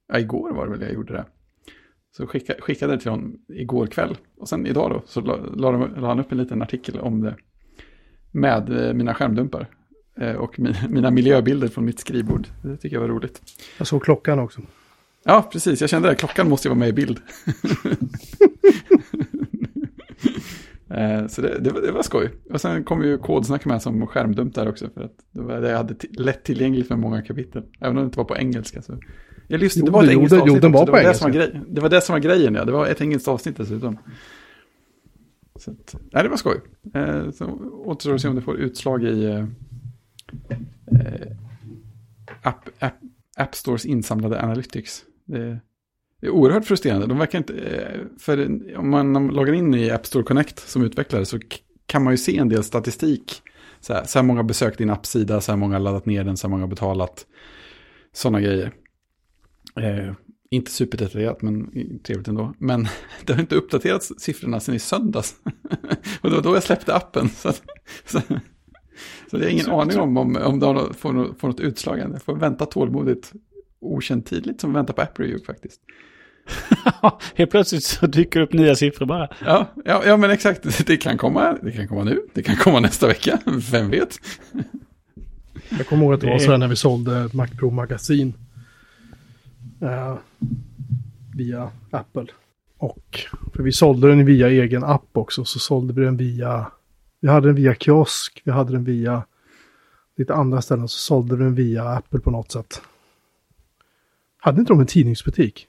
ja, 0.09 0.19
igår 0.19 0.53
var 0.53 0.65
det 0.65 0.73
väl 0.73 0.81
jag 0.81 0.93
gjorde 0.93 1.13
det. 1.13 1.25
Så 2.17 2.27
skicka, 2.27 2.55
skickade 2.59 2.93
det 2.93 3.01
till 3.01 3.11
honom 3.11 3.39
igår 3.49 3.87
kväll. 3.87 4.17
Och 4.37 4.49
sen 4.49 4.67
idag 4.67 4.91
då 4.91 5.03
så 5.07 5.21
la, 5.21 5.37
la, 5.37 5.71
la 5.71 6.09
han 6.09 6.21
upp 6.21 6.33
en 6.33 6.39
liten 6.39 6.63
artikel 6.63 7.01
om 7.01 7.21
det 7.21 7.37
med 8.31 8.87
eh, 8.87 8.95
mina 8.95 9.15
skärmdumpar. 9.15 9.69
Eh, 10.21 10.35
och 10.35 10.61
mi, 10.61 10.75
mina 10.89 11.11
miljöbilder 11.11 11.69
från 11.69 11.85
mitt 11.85 11.99
skrivbord. 11.99 12.49
Det 12.63 12.77
tycker 12.77 12.97
jag 12.97 13.01
var 13.01 13.09
roligt. 13.09 13.43
Jag 13.79 13.87
såg 13.87 14.03
klockan 14.03 14.39
också. 14.39 14.61
Ja, 15.25 15.49
precis. 15.53 15.81
Jag 15.81 15.91
kände 15.91 16.11
att 16.11 16.19
klockan 16.19 16.49
måste 16.49 16.69
ju 16.69 16.71
vara 16.71 16.79
med 16.79 16.89
i 16.89 16.93
bild. 16.93 17.21
Eh, 20.91 21.27
så 21.27 21.43
det, 21.43 21.59
det, 21.59 21.71
var, 21.71 21.81
det 21.81 21.93
var 21.93 22.03
skoj. 22.03 22.31
Och 22.51 22.61
sen 22.61 22.85
kom 22.85 23.05
ju 23.05 23.19
kodsnack 23.19 23.65
med 23.65 23.83
som 23.83 24.07
skärmdump 24.07 24.55
där 24.55 24.69
också. 24.69 24.89
För 24.95 25.01
att 25.01 25.13
det 25.33 25.41
var 25.41 25.61
det 25.61 25.69
jag 25.69 25.77
hade 25.77 25.95
lätt 26.11 26.45
tillgängligt 26.45 26.91
med 26.91 26.99
många 26.99 27.23
kapitel. 27.23 27.63
Även 27.81 27.97
om 27.97 28.03
det 28.03 28.07
inte 28.07 28.19
var 28.19 28.25
på 28.25 28.37
engelska. 28.37 28.83
Så. 28.83 28.99
Jag 29.49 29.61
lyssnade, 29.61 29.87
det 29.87 29.93
var 29.93 30.05
ett 30.05 30.11
engelskt 30.11 30.33
avsnitt 30.33 30.55
jo, 30.55 30.61
den 30.61 30.73
var 30.73 30.83
också. 30.83 30.93
På 30.93 30.97
det, 30.99 31.03
var 31.03 31.13
det, 31.13 31.19
som 31.19 31.31
var 31.31 31.39
grej, 31.39 31.61
det 31.69 31.81
var 31.81 31.89
det 31.89 32.01
som 32.01 32.13
var 32.13 32.21
grejen, 32.21 32.55
ja. 32.55 32.65
Det 32.65 32.73
var 32.73 32.87
ett 32.87 33.01
engelskt 33.01 33.29
avsnitt 33.29 33.57
dessutom. 33.57 33.99
Så 35.59 35.71
att, 35.71 35.95
nej, 36.13 36.23
det 36.23 36.29
var 36.29 36.37
skoj. 36.37 36.61
Eh, 36.95 37.31
så 37.31 37.45
återstår 37.85 38.15
att 38.15 38.21
se 38.21 38.29
om 38.29 38.35
det 38.35 38.43
får 38.43 38.57
utslag 38.57 39.05
i 39.05 39.25
eh, 39.25 39.45
eh, 40.93 41.29
app, 42.43 42.69
app, 42.79 42.95
app 43.37 43.55
Stores 43.55 43.87
insamlade 43.87 44.43
Analytics. 44.43 45.05
Det, 45.25 45.61
det 46.21 46.27
är 46.27 46.31
oerhört 46.31 46.65
frustrerande. 46.65 47.07
De 47.07 47.19
verkar 47.19 47.39
inte, 47.39 47.55
eh, 47.55 48.01
för 48.19 48.61
om 48.79 48.91
man 48.91 49.29
loggar 49.29 49.53
in 49.53 49.75
i 49.75 49.91
App 49.91 50.07
Store 50.07 50.25
Connect 50.25 50.59
som 50.59 50.83
utvecklare 50.83 51.25
så 51.25 51.39
kan 51.87 52.05
man 52.05 52.13
ju 52.13 52.17
se 52.17 52.39
en 52.39 52.49
del 52.49 52.65
statistik. 52.65 53.43
Så 53.81 53.93
här, 53.93 54.05
så 54.05 54.19
här 54.19 54.27
många 54.27 54.43
besökt 54.43 54.79
din 54.79 54.91
appsida, 54.91 55.41
så 55.41 55.53
här 55.53 55.57
många 55.57 55.75
har 55.75 55.81
laddat 55.81 56.07
ner 56.07 56.25
den, 56.25 56.37
så 56.37 56.47
här 56.47 56.51
många 56.51 56.63
har 56.63 56.69
betalat. 56.69 57.27
Sådana 58.13 58.41
grejer. 58.41 58.73
Eh, 59.81 60.13
inte 60.51 60.71
superdetaljerat, 60.71 61.43
men 61.43 61.71
trevligt 62.03 62.29
ändå. 62.29 62.55
Men 62.59 62.89
det 63.25 63.33
har 63.33 63.41
inte 63.41 63.55
uppdaterats 63.55 64.13
siffrorna 64.19 64.61
sedan 64.61 64.75
i 64.75 64.79
söndags. 64.79 65.35
och 66.21 66.31
det 66.31 66.37
var 66.37 66.43
då 66.43 66.55
jag 66.55 66.63
släppte 66.63 66.95
appen. 66.95 67.29
Så, 67.29 67.53
så, 68.05 68.21
så 69.31 69.37
jag 69.37 69.41
har 69.41 69.49
ingen 69.49 69.65
så, 69.65 69.81
aning 69.81 69.99
om 69.99 70.17
om, 70.17 70.37
om 70.37 70.61
det 70.61 70.95
får, 70.95 71.13
något, 71.13 71.41
får 71.41 71.49
något 71.49 71.61
utslag 71.61 71.99
än. 71.99 72.13
Jag 72.13 72.23
får 72.23 72.37
vänta 72.37 72.67
tålmodigt 72.67 73.33
okänt 73.81 74.27
tidligt 74.27 74.61
som 74.61 74.73
väntar 74.73 74.95
på 74.95 75.03
App 75.03 75.19
Review 75.19 75.47
faktiskt. 75.47 75.81
Helt 77.35 77.51
plötsligt 77.51 77.85
så 77.85 78.07
dyker 78.07 78.41
upp 78.41 78.53
nya 78.53 78.75
siffror 78.75 79.07
bara. 79.07 79.29
Ja, 79.45 79.67
ja, 79.85 80.03
ja, 80.07 80.17
men 80.17 80.31
exakt. 80.31 80.87
Det 80.87 80.97
kan, 80.97 81.19
komma, 81.19 81.59
det 81.63 81.73
kan 81.73 81.89
komma 81.89 82.05
nu, 82.05 82.21
det 82.35 82.43
kan 82.43 82.57
komma 82.57 82.81
nästa 82.81 83.07
vecka, 83.07 83.39
vem 83.71 83.91
vet? 83.91 84.19
Jag 85.69 85.87
kommer 85.87 86.05
ihåg 86.05 86.15
att 86.15 86.21
det 86.21 86.27
var 86.27 86.39
så 86.39 86.51
här 86.51 86.59
när 86.59 86.69
vi 86.69 86.77
sålde 86.77 87.31
Mac 87.33 87.47
Pro 87.47 87.71
Uh, 89.83 90.17
via 91.37 91.71
Apple. 91.91 92.27
Och 92.79 93.21
för 93.55 93.63
vi 93.63 93.73
sålde 93.73 94.09
den 94.09 94.27
via 94.27 94.49
egen 94.49 94.85
app 94.85 95.17
också, 95.17 95.45
så 95.45 95.59
sålde 95.59 95.95
vi 95.95 96.05
den 96.05 96.17
via, 96.17 96.73
vi 97.21 97.29
hade 97.29 97.49
den 97.49 97.57
via 97.57 97.75
kiosk, 97.75 98.43
vi 98.45 98.53
hade 98.53 98.73
den 98.73 98.85
via 98.85 99.25
lite 100.17 100.35
andra 100.35 100.63
ställen, 100.63 100.89
så 100.89 100.99
sålde 100.99 101.37
vi 101.37 101.45
den 101.45 101.55
via 101.55 101.89
Apple 101.89 102.21
på 102.21 102.31
något 102.31 102.53
sätt. 102.53 102.83
Hade 104.39 104.61
inte 104.61 104.73
de 104.73 104.81
en 104.81 104.87
tidningsbutik? 104.87 105.69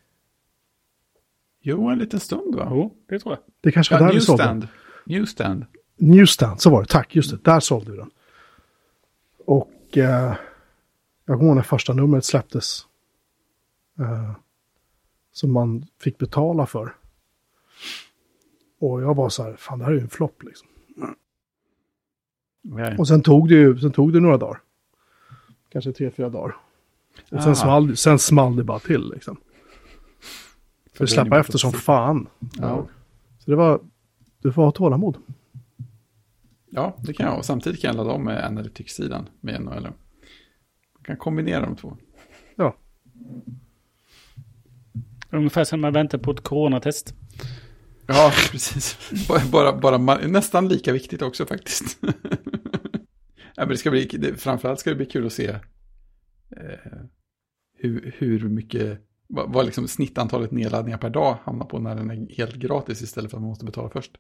Jo, 1.62 1.88
en 1.88 2.00
liten 2.00 2.20
stund 2.20 2.56
va? 2.56 2.68
Jo, 2.70 2.94
det 3.10 3.20
tror 3.20 3.34
jag. 3.34 3.44
Det 3.62 3.72
kanske 3.72 3.94
var 3.96 4.02
ja, 4.02 4.08
där 4.08 4.14
vi 4.14 4.22
sålde 4.22 4.44
den. 4.44 4.68
Newstand. 5.06 5.66
Newstand, 5.98 6.62
så 6.62 6.70
var 6.70 6.82
det. 6.82 6.88
Tack, 6.88 7.16
just 7.16 7.32
det. 7.32 7.52
Där 7.52 7.60
sålde 7.60 7.92
vi 7.92 7.98
den. 7.98 8.12
Och 9.46 9.98
eh, 9.98 10.36
jag 11.26 11.38
kommer 11.38 11.44
ihåg 11.44 11.56
när 11.56 11.64
första 11.64 11.94
numret 11.94 12.26
släpptes. 12.26 12.88
Eh, 14.00 14.32
som 15.32 15.54
man 15.54 15.86
fick 16.00 16.18
betala 16.18 16.66
för. 16.66 16.96
Och 18.80 19.02
jag 19.02 19.16
var 19.16 19.30
så 19.30 19.44
här, 19.44 19.56
fan 19.56 19.80
det 19.80 19.86
här 19.86 19.92
är 19.92 19.96
ju 19.96 20.02
en 20.02 20.10
flopp 20.10 20.44
liksom. 20.44 20.68
Nej. 22.62 22.98
Och 22.98 23.08
sen 23.08 23.22
tog 23.22 23.50
det 23.50 23.56
ju, 23.56 23.80
sen 23.80 23.92
tog 23.92 24.14
det 24.14 24.20
några 24.20 24.38
dagar. 24.38 24.62
Kanske 25.70 25.92
tre, 25.92 26.12
fyra 26.12 26.30
dagar. 26.30 26.56
Och 27.32 27.44
sen 27.44 27.56
small, 27.56 27.98
sen 27.98 28.20
small 28.20 28.56
det 28.56 28.64
bara 28.64 28.80
till 28.80 29.10
liksom. 29.10 29.38
För 30.94 31.04
det 31.04 31.12
släppa 31.12 31.40
efter 31.40 31.58
som 31.58 31.72
fan. 31.72 32.28
Ja. 32.60 32.88
Så 33.40 33.52
det 33.52 33.58
var, 33.58 33.82
du 34.42 34.52
får 34.52 34.64
ha 34.64 34.72
tålamod. 34.72 35.18
Ja, 36.70 36.98
det 37.04 37.14
kan 37.14 37.26
jag. 37.26 37.38
Och 37.38 37.46
samtidigt 37.46 37.82
kan 37.82 37.88
jag 37.88 37.96
ladda 37.96 38.12
om 38.12 38.24
med 38.24 38.46
Analytics-sidan 38.46 39.30
med 39.40 39.62
NHL. 39.62 39.84
Man 39.84 41.04
kan 41.04 41.18
kombinera 41.18 41.66
de 41.66 41.76
två. 41.76 41.98
Ja. 42.56 42.76
Ungefär 45.38 45.64
som 45.64 45.82
man 45.82 45.94
väntar 45.94 46.18
på 46.18 46.32
ett 46.32 46.44
coronatest. 46.44 47.16
Ja, 48.08 48.32
precis. 48.52 49.12
Bara, 49.52 49.78
bara, 49.78 50.18
nästan 50.18 50.68
lika 50.68 50.94
viktigt 50.94 51.22
också 51.22 51.46
faktiskt. 51.46 51.98
ja, 52.02 52.12
men 53.56 53.70
det 53.70 53.78
ska 53.78 53.92
bli, 53.92 54.06
det, 54.06 54.36
framförallt 54.36 54.80
ska 54.80 54.90
det 54.90 54.96
bli 54.96 55.06
kul 55.06 55.26
att 55.26 55.34
se 55.34 55.48
eh, 55.48 55.60
hur, 57.78 58.16
hur 58.18 58.50
mycket, 58.50 59.00
vad, 59.28 59.54
vad 59.54 59.66
liksom 59.66 59.88
snittantalet 59.88 60.52
nedladdningar 60.52 60.98
per 60.98 61.10
dag 61.10 61.38
hamnar 61.44 61.66
på 61.66 61.80
när 61.80 61.96
den 61.96 62.12
är 62.12 62.36
helt 62.38 62.56
gratis 62.56 63.02
istället 63.02 63.32
för 63.32 63.38
att 63.38 63.42
man 63.42 63.50
måste 63.50 63.66
betala 63.66 63.90
först. 63.90 64.18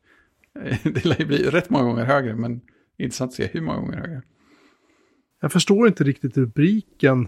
Det 0.83 1.05
lär 1.05 1.19
ju 1.19 1.25
bli 1.25 1.37
rätt 1.37 1.69
många 1.69 1.83
gånger 1.83 2.05
högre, 2.05 2.35
men 2.35 2.61
intressant 2.97 3.29
att 3.29 3.35
se 3.35 3.49
hur 3.53 3.61
många 3.61 3.79
gånger 3.79 3.97
högre. 3.97 4.21
Jag 5.41 5.51
förstår 5.51 5.87
inte 5.87 6.03
riktigt 6.03 6.37
rubriken 6.37 7.27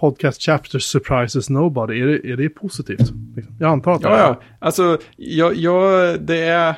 podcast 0.00 0.40
chapter 0.42 0.78
surprises 0.78 1.50
nobody. 1.50 2.00
Är 2.00 2.06
det, 2.06 2.30
är 2.32 2.36
det 2.36 2.48
positivt? 2.48 3.12
Liksom. 3.36 3.56
Jag 3.60 3.70
antar 3.72 3.92
att 3.92 4.02
det 4.02 4.08
Ja, 4.08 4.14
är. 4.16 4.20
ja. 4.20 4.40
Alltså, 4.58 4.98
jag, 5.16 5.54
jag, 5.56 6.20
det 6.20 6.38
är... 6.38 6.74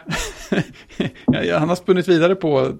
Han 1.58 1.68
har 1.68 1.76
spunnit 1.76 2.08
vidare 2.08 2.34
på, 2.34 2.72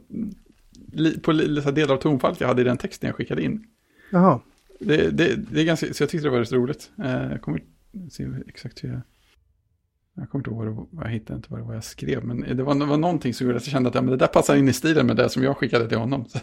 på 1.23 1.33
delar 1.33 1.95
av 1.95 1.97
tonfallet 1.99 2.41
jag 2.41 2.49
hade 2.49 2.61
i 2.63 2.65
den 2.65 2.77
texten 2.77 3.07
jag 3.07 3.17
skickade 3.17 3.43
in. 3.43 3.65
Jaha. 4.13 4.41
Det, 4.81 5.11
det, 5.11 5.35
det 5.51 5.61
är 5.61 5.65
ganska, 5.65 5.95
så 5.95 6.03
jag 6.03 6.11
tyckte 6.11 6.27
det 6.27 6.31
var 6.33 6.39
rätt 6.39 6.53
roligt. 6.53 6.91
Eh, 7.05 7.31
Jag 7.31 7.43
kommer 7.43 7.63
se 8.11 8.27
exakt 8.49 8.85
hur 8.85 8.89
jag... 8.89 9.01
Jag 10.15 10.31
kommer 10.31 10.41
inte 10.41 10.51
ihåg 10.51 10.67
vad, 10.67 10.75
var- 10.91 11.05
jag 11.05 11.11
hittade, 11.11 11.37
inte 11.37 11.49
vad 11.51 11.61
det 11.61 11.65
var 11.65 11.75
jag 11.75 11.85
skrev. 11.85 12.25
Men 12.25 12.57
det 12.57 12.63
var, 12.63 12.75
det 12.75 12.85
var 12.85 12.97
någonting 12.97 13.35
som 13.35 13.47
gjorde 13.47 13.57
att 13.59 13.67
jag 13.67 13.73
kände 13.73 13.89
att 13.89 13.95
ja, 13.95 14.01
men 14.03 14.11
det 14.11 14.17
där 14.17 14.27
passar 14.27 14.57
in 14.57 14.69
i 14.69 14.73
stilen 14.73 15.07
med 15.07 15.17
det 15.17 15.29
som 15.29 15.43
jag 15.43 15.57
skickade 15.57 15.89
till 15.89 15.99
honom. 15.99 16.25
Så, 16.29 16.39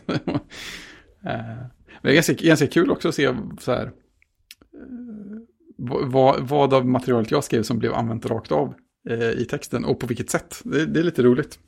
det 2.01 2.09
är 2.09 2.13
ganska, 2.13 2.33
ganska 2.33 2.67
kul 2.67 2.91
också 2.91 3.07
att 3.09 3.15
se 3.15 3.35
så 3.59 3.71
här, 3.71 3.85
eh, 3.85 3.91
vad, 6.05 6.47
vad 6.47 6.73
av 6.73 6.85
materialet 6.87 7.31
jag 7.31 7.43
skrev 7.43 7.63
som 7.63 7.79
blev 7.79 7.93
använt 7.93 8.25
rakt 8.25 8.51
av 8.51 8.73
eh, 9.09 9.29
i 9.29 9.45
texten 9.49 9.85
och 9.85 9.99
på 9.99 10.07
vilket 10.07 10.29
sätt. 10.29 10.61
Det, 10.63 10.85
det 10.85 10.99
är 10.99 11.03
lite 11.03 11.23
roligt. 11.23 11.59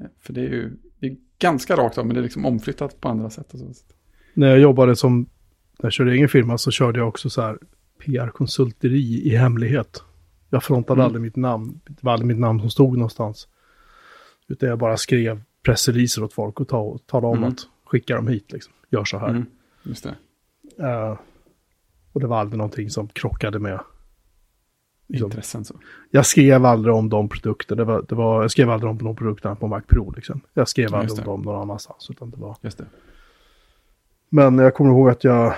Eh, 0.00 0.06
För 0.20 0.32
det 0.32 0.40
är 0.40 0.48
ju 0.50 0.70
det 1.00 1.06
är 1.06 1.16
ganska 1.38 1.76
rakt 1.76 1.98
av, 1.98 2.06
men 2.06 2.14
det 2.14 2.20
är 2.20 2.22
liksom 2.22 2.46
omflyttat 2.46 3.00
på 3.00 3.08
andra 3.08 3.30
sätt. 3.30 3.52
När 4.34 4.48
jag 4.48 4.58
jobbade 4.58 4.96
som, 4.96 5.18
när 5.78 5.86
jag 5.86 5.92
körde 5.92 6.12
egen 6.12 6.28
firma 6.28 6.58
så 6.58 6.70
körde 6.70 6.98
jag 6.98 7.08
också 7.08 7.30
så 7.30 7.42
här 7.42 7.58
PR-konsulteri 8.04 9.22
i 9.24 9.36
hemlighet. 9.36 10.02
Jag 10.50 10.62
frontade 10.64 10.94
Mm. 11.00 11.04
aldrig 11.06 11.22
mitt 11.22 11.36
namn. 11.36 11.80
Det 11.88 12.02
var 12.04 12.12
aldrig 12.12 12.26
mitt 12.26 12.38
namn 12.38 12.60
som 12.60 12.70
stod 12.70 12.92
någonstans. 12.98 13.48
Utan 14.48 14.68
jag 14.68 14.78
bara 14.78 14.96
skrev 14.96 15.40
pressreleaser 15.62 16.22
åt 16.22 16.32
folk 16.32 16.60
och 16.60 16.68
ta, 16.68 16.98
talade 17.06 17.26
om 17.26 17.38
Mm. 17.38 17.48
att 17.48 17.58
skicka 17.84 18.14
dem 18.16 18.28
hit 18.28 18.52
liksom. 18.52 18.72
Gör 18.90 19.04
så 19.04 19.18
här. 19.18 19.28
Mm, 19.28 19.46
just 19.82 20.04
det. 20.04 20.14
Eh, 20.84 21.18
och 22.12 22.20
det 22.20 22.26
var 22.26 22.38
aldrig 22.40 22.58
någonting 22.58 22.90
som 22.90 23.08
krockade 23.08 23.58
med. 23.58 23.80
Liksom. 25.08 25.26
Intressen 25.26 25.64
så. 25.64 25.74
Jag 26.10 26.26
skrev 26.26 26.64
aldrig 26.66 26.94
om 26.94 27.08
de 27.08 27.28
produkter. 27.28 27.76
Det 27.76 27.84
var, 27.84 28.04
det 28.08 28.14
var, 28.14 28.42
jag 28.42 28.50
skrev 28.50 28.70
aldrig 28.70 28.90
om 28.90 28.98
de 28.98 29.16
produkterna 29.16 29.54
på 29.56 29.66
Mac 29.66 29.80
Pro. 29.80 30.10
Liksom. 30.10 30.40
Jag 30.54 30.68
skrev 30.68 30.94
aldrig 30.94 31.18
om 31.18 31.24
dem 31.24 31.42
någon 31.42 31.62
annanstans. 31.62 32.10
Utan 32.10 32.30
det 32.30 32.36
var... 32.36 32.56
Just 32.62 32.78
det. 32.78 32.86
Men 34.28 34.58
jag 34.58 34.74
kommer 34.74 34.90
ihåg 34.90 35.08
att 35.08 35.24
jag 35.24 35.54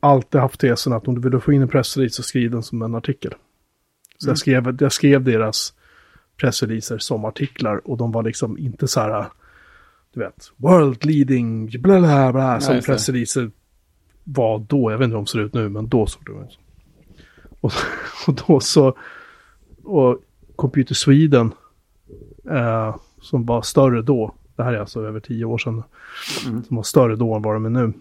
alltid 0.00 0.40
haft 0.40 0.60
tesen 0.60 0.92
att 0.92 1.08
om 1.08 1.14
du 1.20 1.30
vill 1.30 1.40
få 1.40 1.52
in 1.52 1.62
en 1.62 1.68
pressrelease 1.68 2.14
så 2.14 2.22
skriv 2.22 2.50
den 2.50 2.62
som 2.62 2.82
en 2.82 2.94
artikel. 2.94 3.34
Så 4.18 4.26
Mm. 4.26 4.30
jag, 4.30 4.38
skrev, 4.38 4.76
jag 4.80 4.92
skrev 4.92 5.24
deras 5.24 5.74
pressreleaser 6.36 6.98
som 6.98 7.24
artiklar 7.24 7.80
och 7.84 7.96
de 7.96 8.12
var 8.12 8.22
liksom 8.22 8.58
inte 8.58 8.88
så 8.88 9.00
här, 9.00 9.26
du 10.16 10.20
vet, 10.22 10.52
world 10.56 11.04
leading, 11.04 11.66
bla 11.82 12.00
bla 12.00 12.32
bla, 12.32 12.60
som 12.60 12.74
just 12.74 12.86
det. 12.86 12.92
pressreleaser 12.92 13.50
var 14.24 14.58
då. 14.58 14.90
Jag 14.90 14.98
vet 14.98 15.04
inte 15.04 15.14
hur 15.16 15.22
de 15.22 15.26
ser 15.26 15.38
ut 15.38 15.54
nu, 15.54 15.68
men 15.68 15.88
då 15.88 16.06
såg 16.06 16.22
de 16.24 16.42
ut. 16.42 16.58
Och, 17.60 17.72
och 18.26 18.34
då 18.46 18.60
så, 18.60 18.96
och 19.84 20.20
Computer 20.56 20.94
Sweden, 20.94 21.52
eh, 22.50 22.96
som 23.20 23.46
var 23.46 23.62
större 23.62 24.02
då, 24.02 24.34
det 24.56 24.62
här 24.62 24.72
är 24.72 24.78
alltså 24.78 25.02
över 25.06 25.20
tio 25.20 25.44
år 25.44 25.58
sedan, 25.58 25.82
Mm. 26.46 26.64
som 26.64 26.76
var 26.76 26.82
större 26.84 27.16
då 27.16 27.34
än 27.34 27.42
vad 27.42 27.54
de 27.54 27.64
är 27.64 27.70
nu. 27.70 27.92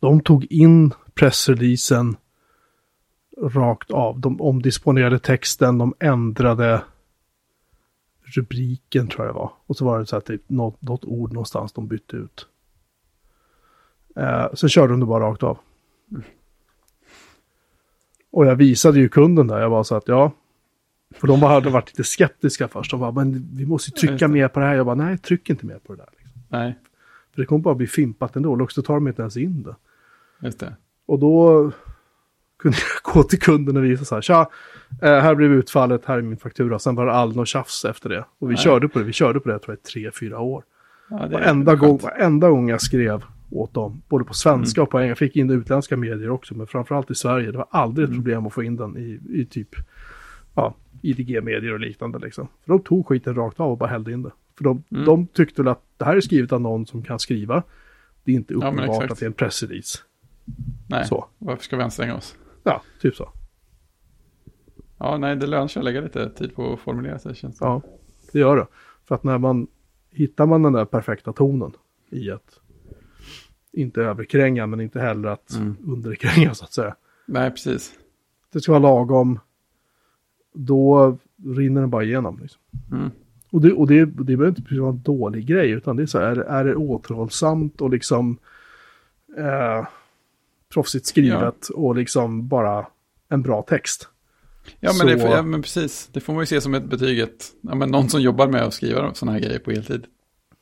De 0.00 0.20
tog 0.20 0.44
in 0.44 0.92
pressreleasen 1.14 2.16
rakt 3.42 3.90
av. 3.90 4.20
De 4.20 4.40
omdisponerade 4.40 5.18
texten, 5.18 5.78
de 5.78 5.94
ändrade 6.00 6.82
rubriken 8.30 9.08
tror 9.08 9.26
jag 9.26 9.34
det 9.34 9.38
var. 9.38 9.52
Och 9.66 9.76
så 9.76 9.84
var 9.84 9.98
det 9.98 10.06
så 10.06 10.16
här 10.16 10.20
typ 10.20 10.42
något, 10.46 10.82
något 10.82 11.04
ord 11.04 11.32
någonstans 11.32 11.72
de 11.72 11.88
bytte 11.88 12.16
ut. 12.16 12.46
Eh, 14.16 14.46
så 14.54 14.68
körde 14.68 14.92
de 14.92 15.00
det 15.00 15.06
bara 15.06 15.24
rakt 15.24 15.42
av. 15.42 15.58
Och 18.30 18.46
jag 18.46 18.56
visade 18.56 18.98
ju 18.98 19.08
kunden 19.08 19.46
där, 19.46 19.60
jag 19.60 19.70
var 19.70 19.84
så 19.84 19.94
att 19.94 20.08
ja. 20.08 20.32
För 21.10 21.26
de 21.26 21.42
hade 21.42 21.70
varit 21.70 21.88
lite 21.88 22.04
skeptiska 22.04 22.68
först. 22.68 22.90
De 22.90 23.00
bara, 23.00 23.12
men 23.12 23.48
vi 23.54 23.66
måste 23.66 23.90
ju 23.90 23.96
trycka 24.08 24.26
det. 24.26 24.32
mer 24.34 24.48
på 24.48 24.60
det 24.60 24.66
här. 24.66 24.74
Jag 24.74 24.86
bara, 24.86 24.94
nej, 24.94 25.18
tryck 25.18 25.50
inte 25.50 25.66
mer 25.66 25.78
på 25.78 25.94
det 25.94 26.02
där. 26.02 26.08
Liksom. 26.18 26.42
Nej, 26.48 26.78
För 27.34 27.42
det 27.42 27.46
kommer 27.46 27.62
bara 27.62 27.74
bli 27.74 27.86
fimpat 27.86 28.36
ändå. 28.36 28.56
Lux, 28.56 28.74
då 28.74 28.82
tar 28.82 28.94
de 28.94 29.08
inte 29.08 29.22
ens 29.22 29.36
in 29.36 29.62
det. 29.62 29.76
just 30.46 30.60
det. 30.60 30.76
Och 31.06 31.18
då 31.18 31.72
kunde 32.58 32.76
jag 32.78 33.14
gå 33.14 33.22
till 33.22 33.38
kunden 33.40 33.76
och 33.76 33.84
visa 33.84 34.04
så 34.04 34.14
här, 34.14 34.22
tja, 34.22 34.50
eh, 35.02 35.08
här 35.10 35.34
blev 35.34 35.52
utfallet, 35.52 36.04
här 36.04 36.18
är 36.18 36.22
min 36.22 36.38
faktura. 36.38 36.78
Sen 36.78 36.94
var 36.94 37.06
det 37.06 37.12
aldrig 37.12 37.36
något 37.36 37.48
tjafs 37.48 37.84
efter 37.84 38.08
det. 38.08 38.24
Och 38.38 38.50
vi 38.50 38.54
Nej. 38.54 38.62
körde 38.64 38.88
på 38.88 38.98
det, 38.98 39.04
vi 39.04 39.12
körde 39.12 39.40
på 39.40 39.48
det 39.48 39.58
tror 39.58 39.76
jag 39.76 39.82
tre, 39.82 40.10
fyra 40.20 40.38
år. 40.40 40.64
Ja, 41.10 41.16
det 41.16 41.28
Varenda 41.28 41.74
gång, 41.74 41.98
varenda 41.98 42.48
gång 42.50 42.68
jag 42.68 42.80
skrev 42.80 43.24
åt 43.50 43.74
dem, 43.74 44.02
både 44.08 44.24
på 44.24 44.34
svenska 44.34 44.80
Mm. 44.80 44.84
och 44.86 44.90
på 44.90 44.98
engelska, 45.00 45.10
jag 45.24 45.30
fick 45.30 45.36
in 45.36 45.50
utländska 45.50 45.96
medier 45.96 46.30
också, 46.30 46.54
men 46.54 46.66
framförallt 46.66 47.10
i 47.10 47.14
Sverige, 47.14 47.50
det 47.52 47.58
var 47.58 47.66
aldrig 47.70 48.04
ett 48.04 48.10
Mm. 48.10 48.22
problem 48.22 48.46
att 48.46 48.52
få 48.52 48.62
in 48.62 48.76
den 48.76 48.96
i, 48.96 49.20
i 49.40 49.46
typ, 49.46 49.68
ja, 50.54 50.74
IDG-medier 51.02 51.72
och 51.72 51.80
liknande 51.80 52.18
liksom. 52.18 52.48
För 52.64 52.72
de 52.72 52.82
tog 52.82 53.06
skiten 53.06 53.34
rakt 53.34 53.60
av 53.60 53.70
och 53.70 53.78
bara 53.78 53.88
hällde 53.90 54.12
in 54.12 54.22
det. 54.22 54.30
För 54.56 54.64
de, 54.64 54.82
Mm. 54.90 55.04
de 55.04 55.26
tyckte 55.26 55.62
väl 55.62 55.68
att 55.72 55.82
det 55.96 56.04
här 56.04 56.16
är 56.16 56.20
skrivet 56.20 56.52
av 56.52 56.60
någon 56.60 56.86
som 56.86 57.02
kan 57.02 57.18
skriva. 57.18 57.62
Det 58.24 58.32
är 58.32 58.36
inte 58.36 58.54
uppenbart 58.54 58.88
exakt. 58.88 59.12
att 59.12 59.18
det 59.18 59.24
är 59.24 59.26
en 59.26 59.32
pressrelease. 59.32 59.98
Nej, 60.86 61.04
Så. 61.06 61.26
varför 61.38 61.64
ska 61.64 61.76
vi 61.76 61.82
anstränga 61.82 62.14
oss? 62.16 62.36
Ja, 62.70 62.82
typ 63.00 63.14
så. 63.16 63.28
Ja, 64.98 65.16
nej, 65.18 65.36
det 65.36 65.46
lönar 65.46 65.68
sig 65.68 65.80
att 65.80 65.84
lägga 65.84 66.00
lite 66.00 66.30
tid 66.30 66.54
på 66.54 66.72
att 66.72 66.80
formulera 66.80 67.18
sig, 67.18 67.34
känns 67.34 67.58
det. 67.58 67.64
Ja, 67.64 67.82
det 68.32 68.38
gör 68.38 68.56
det. 68.56 68.66
För 69.04 69.14
att 69.14 69.24
när 69.24 69.38
man 69.38 69.66
hittar 70.10 70.46
man 70.46 70.62
den 70.62 70.72
där 70.72 70.84
perfekta 70.84 71.32
tonen 71.32 71.72
i 72.10 72.30
att 72.30 72.60
inte 73.72 74.02
överkränga 74.02 74.66
men 74.66 74.80
inte 74.80 75.00
heller 75.00 75.28
att 75.28 75.52
Mm. 75.56 75.76
underkränga 75.86 76.54
så 76.54 76.64
att 76.64 76.72
säga. 76.72 76.96
Nej, 77.26 77.50
precis. 77.50 77.92
Det 78.52 78.60
ska 78.60 78.72
vara 78.72 78.82
lagom. 78.82 79.38
Då 80.54 81.16
rinner 81.44 81.80
den 81.80 81.90
bara 81.90 82.02
igenom. 82.04 82.38
Liksom. 82.42 82.60
Mm. 82.92 83.10
Och, 83.50 83.60
det, 83.60 83.72
och 83.72 83.86
det, 83.86 84.04
det 84.04 84.36
behöver 84.36 84.48
inte 84.48 84.80
vara 84.80 84.90
en 84.90 85.02
dålig 85.02 85.46
grej 85.46 85.70
utan 85.70 85.96
det 85.96 86.02
är 86.02 86.06
så 86.06 86.18
här, 86.18 86.36
är, 86.36 86.40
är 86.40 86.64
det 86.64 86.74
återhållsamt 86.76 87.80
och 87.80 87.90
liksom 87.90 88.38
eh, 89.38 89.86
proffsigt 90.72 91.06
skrivet 91.06 91.68
och 91.68 91.96
liksom 91.96 92.48
bara 92.48 92.86
en 93.28 93.42
bra 93.42 93.62
text. 93.62 94.08
Ja 94.80 94.92
men, 94.98 95.06
det, 95.06 95.22
ja, 95.22 95.42
men 95.42 95.62
precis. 95.62 96.08
Det 96.12 96.20
får 96.20 96.32
man 96.32 96.42
ju 96.42 96.46
se 96.46 96.60
som 96.60 96.74
ett 96.74 96.84
betyg. 96.84 97.20
Att, 97.20 97.52
ja, 97.60 97.74
men 97.74 97.90
någon 97.90 98.08
som 98.08 98.20
jobbar 98.20 98.48
med 98.48 98.62
att 98.62 98.74
skriva 98.74 99.14
sådana 99.14 99.32
här 99.32 99.44
grejer 99.44 99.58
på 99.58 99.70
heltid 99.70 100.06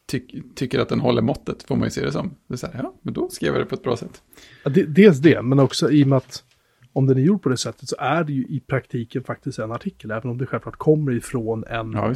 tyck, 0.07 0.35
tycker 0.55 0.79
att 0.79 0.89
den 0.89 1.01
håller 1.01 1.23
måttet, 1.23 1.63
får 1.63 1.77
man 1.77 1.85
ju 1.85 1.91
se 1.91 2.05
det 2.05 2.13
som. 2.13 2.35
Det 2.47 2.55
är 2.55 2.59
så 2.59 2.67
här, 2.67 2.83
ja, 2.83 2.95
men 3.03 3.15
då 3.15 3.29
skrev 3.29 3.53
jag 3.53 3.63
det 3.63 3.67
på 3.67 3.75
ett 3.75 3.83
bra 3.83 3.97
sätt. 3.97 4.23
Ja, 4.65 4.71
det, 4.71 4.83
dels 4.83 5.19
det, 5.19 5.43
men 5.43 5.59
också 5.59 5.91
i 5.91 6.05
och 6.05 6.09
med 6.09 6.17
att 6.17 6.45
om 6.93 7.07
den 7.07 7.19
är 7.19 7.23
gjord 7.23 7.43
på 7.43 7.49
det 7.49 7.57
sättet 7.57 7.89
så 7.89 7.97
är 7.99 8.25
det 8.25 8.33
ju 8.33 8.47
i 8.47 8.61
praktiken 8.61 9.25
faktiskt 9.25 9.59
en 9.59 9.73
artikel, 9.73 10.11
även 10.11 10.31
om 10.31 10.39
det 10.39 10.47
självklart 10.47 10.77
kommer 10.77 11.13
ifrån 11.13 11.65
en, 11.65 11.93
Ja, 11.93 12.15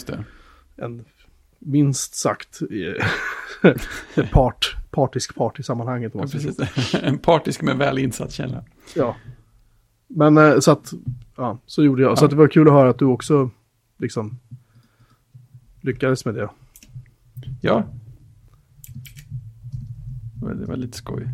en 0.77 1.05
minst 1.59 2.15
sagt 2.15 2.61
eh, 3.63 4.25
part, 4.33 4.77
partisk 4.91 5.35
part 5.35 5.59
i 5.61 5.63
sammanhanget. 5.63 6.13
Ja, 6.15 6.27
så. 6.27 6.39
en 7.03 7.19
partisk 7.19 7.63
men 7.63 7.79
väl 7.79 7.99
insatt 7.99 8.33
källa. 8.33 8.65
Ja. 8.97 9.17
Men 10.09 10.39
eh, 10.39 10.59
så 10.59 10.71
att, 10.73 10.93
ja, 11.37 11.59
så 11.67 11.85
gjorde 11.85 12.03
jag. 12.03 12.19
Så 12.19 12.23
Ja. 12.23 12.27
att 12.27 12.31
det 12.31 12.37
var 12.37 12.49
kul 12.49 12.69
att 12.69 12.75
höra 12.75 12.91
att 12.91 12.99
du 12.99 13.05
också 13.05 13.51
liksom 13.99 14.39
lyckades 15.81 16.25
med 16.25 16.35
det. 16.35 16.49
Ja. 17.61 17.85
Det 20.41 20.67
var- 20.67 20.77
lite 20.77 20.97
skoj. 20.99 21.29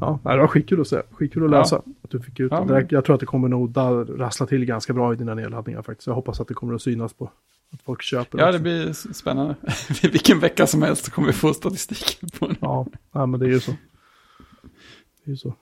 Ja, 0.00 0.18
det 0.22 0.36
var 0.36 0.46
skitkul 0.46 0.80
att 0.80 0.86
se. 0.88 1.02
Skitkul 1.10 1.44
att 1.44 1.50
Ja. 1.52 1.58
läsa. 1.58 1.76
Att 1.76 2.10
du 2.10 2.20
fick 2.20 2.40
ut 2.40 2.52
Ja, 2.52 2.64
men- 2.64 2.86
Jag 2.90 3.04
tror 3.04 3.14
att 3.14 3.20
det 3.20 3.26
kommer 3.26 3.48
nog 3.48 3.72
rassla 4.20 4.46
till 4.46 4.64
ganska 4.64 4.92
bra 4.92 5.12
i 5.12 5.16
dina 5.16 5.34
nedladdningar 5.34 5.82
faktiskt. 5.82 6.06
Jag 6.06 6.14
hoppas 6.14 6.40
att 6.40 6.48
det 6.48 6.54
kommer 6.54 6.74
att 6.74 6.82
synas 6.82 7.12
på 7.12 7.30
att 7.76 7.82
folk 7.82 8.02
köper 8.02 8.38
Ja, 8.38 8.44
också. 8.44 8.58
det 8.58 8.62
blir 8.62 8.92
spännande. 9.12 9.54
Vilken 10.02 10.40
vecka 10.40 10.66
som 10.66 10.82
helst 10.82 11.04
så 11.04 11.10
kommer 11.10 11.28
vi 11.28 11.34
få 11.34 11.54
statistiken 11.54 12.28
på 12.38 12.46
den. 12.46 12.56
Ja, 12.60 12.86
ja, 13.12 13.26
men 13.26 13.40
det 13.40 13.46
är 13.46 13.50
ju 13.50 13.60
så. 13.60 13.70
Det 13.70 15.28
är 15.28 15.30
ju 15.30 15.36
så. 15.36 15.54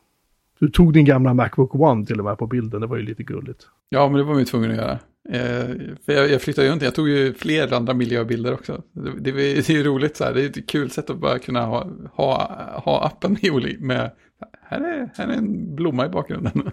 Du 0.59 0.69
tog 0.69 0.93
din 0.93 1.05
gamla 1.05 1.35
Macbook 1.35 1.75
One 1.75 2.07
till 2.07 2.19
och 2.19 2.25
med 2.25 2.39
på 2.39 2.47
bilden. 2.47 2.81
Det 2.81 2.87
var 2.87 2.97
ju 2.97 3.03
lite 3.03 3.23
gulligt. 3.23 3.67
Ja, 3.89 4.09
men 4.09 4.17
det 4.17 4.23
var 4.23 4.33
man 4.33 4.39
ju 4.39 4.45
tvungen 4.45 4.71
att 4.71 4.77
göra. 4.77 4.99
Eh, 5.29 5.77
för 6.05 6.13
jag, 6.13 6.31
jag 6.31 6.43
flyttade 6.43 6.67
ju 6.67 6.73
inte, 6.73 6.85
jag 6.85 6.95
tog 6.95 7.09
ju 7.09 7.35
fler 7.35 7.73
andra 7.73 7.95
miljöbilder 7.95 8.55
också. 8.55 8.83
Det, 8.93 9.11
det, 9.21 9.33
det 9.33 9.69
är 9.69 9.73
ju 9.73 9.85
roligt 9.85 10.17
så 10.17 10.25
här, 10.25 10.35
det 10.35 10.43
är 10.45 10.47
ett 10.47 10.69
kul 10.69 10.91
sätt 10.91 11.11
att 11.11 11.19
bara 11.19 11.39
kunna 11.39 11.67
ha, 11.67 11.89
ha, 12.13 12.59
ha 12.85 13.05
appen 13.05 13.37
med, 13.43 13.81
med 13.81 14.11
här, 14.63 14.81
är, 14.81 15.11
här 15.15 15.29
är 15.29 15.33
en 15.33 15.75
blomma 15.75 16.07
i 16.07 16.09
bakgrunden. 16.09 16.53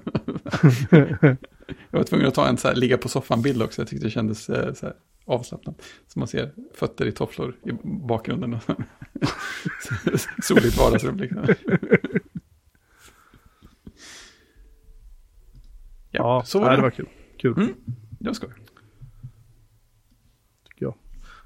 jag 0.91 1.99
var 1.99 2.03
tvungen 2.03 2.27
att 2.27 2.33
ta 2.33 2.47
en 2.47 2.57
så 2.57 2.67
här, 2.67 2.75
ligga 2.75 2.97
på 2.97 3.09
soffan-bild 3.09 3.61
också, 3.61 3.81
jag 3.81 3.89
tyckte 3.89 4.05
det 4.05 4.11
kändes 4.11 4.49
eh, 4.49 4.73
så 4.73 4.85
här, 4.85 4.95
avslappnat. 5.25 5.81
Så 6.07 6.19
man 6.19 6.27
ser 6.27 6.51
fötter 6.73 7.05
i 7.05 7.11
tofflor 7.11 7.55
i 7.65 7.71
bakgrunden. 7.83 8.57
Soligt 10.43 10.77
vardagsrum 10.77 11.17
liksom. 11.17 11.45
Ja, 16.11 16.43
så 16.45 16.59
var 16.59 16.69
det. 16.69 16.75
det 16.75 16.81
var 16.81 16.89
kul. 16.89 17.07
Kul, 17.37 17.53
Mm. 17.57 17.73
Det 18.19 18.27
var 18.29 18.33
skoj. 18.33 18.49
tycker 20.69 20.85
jag. 20.85 20.93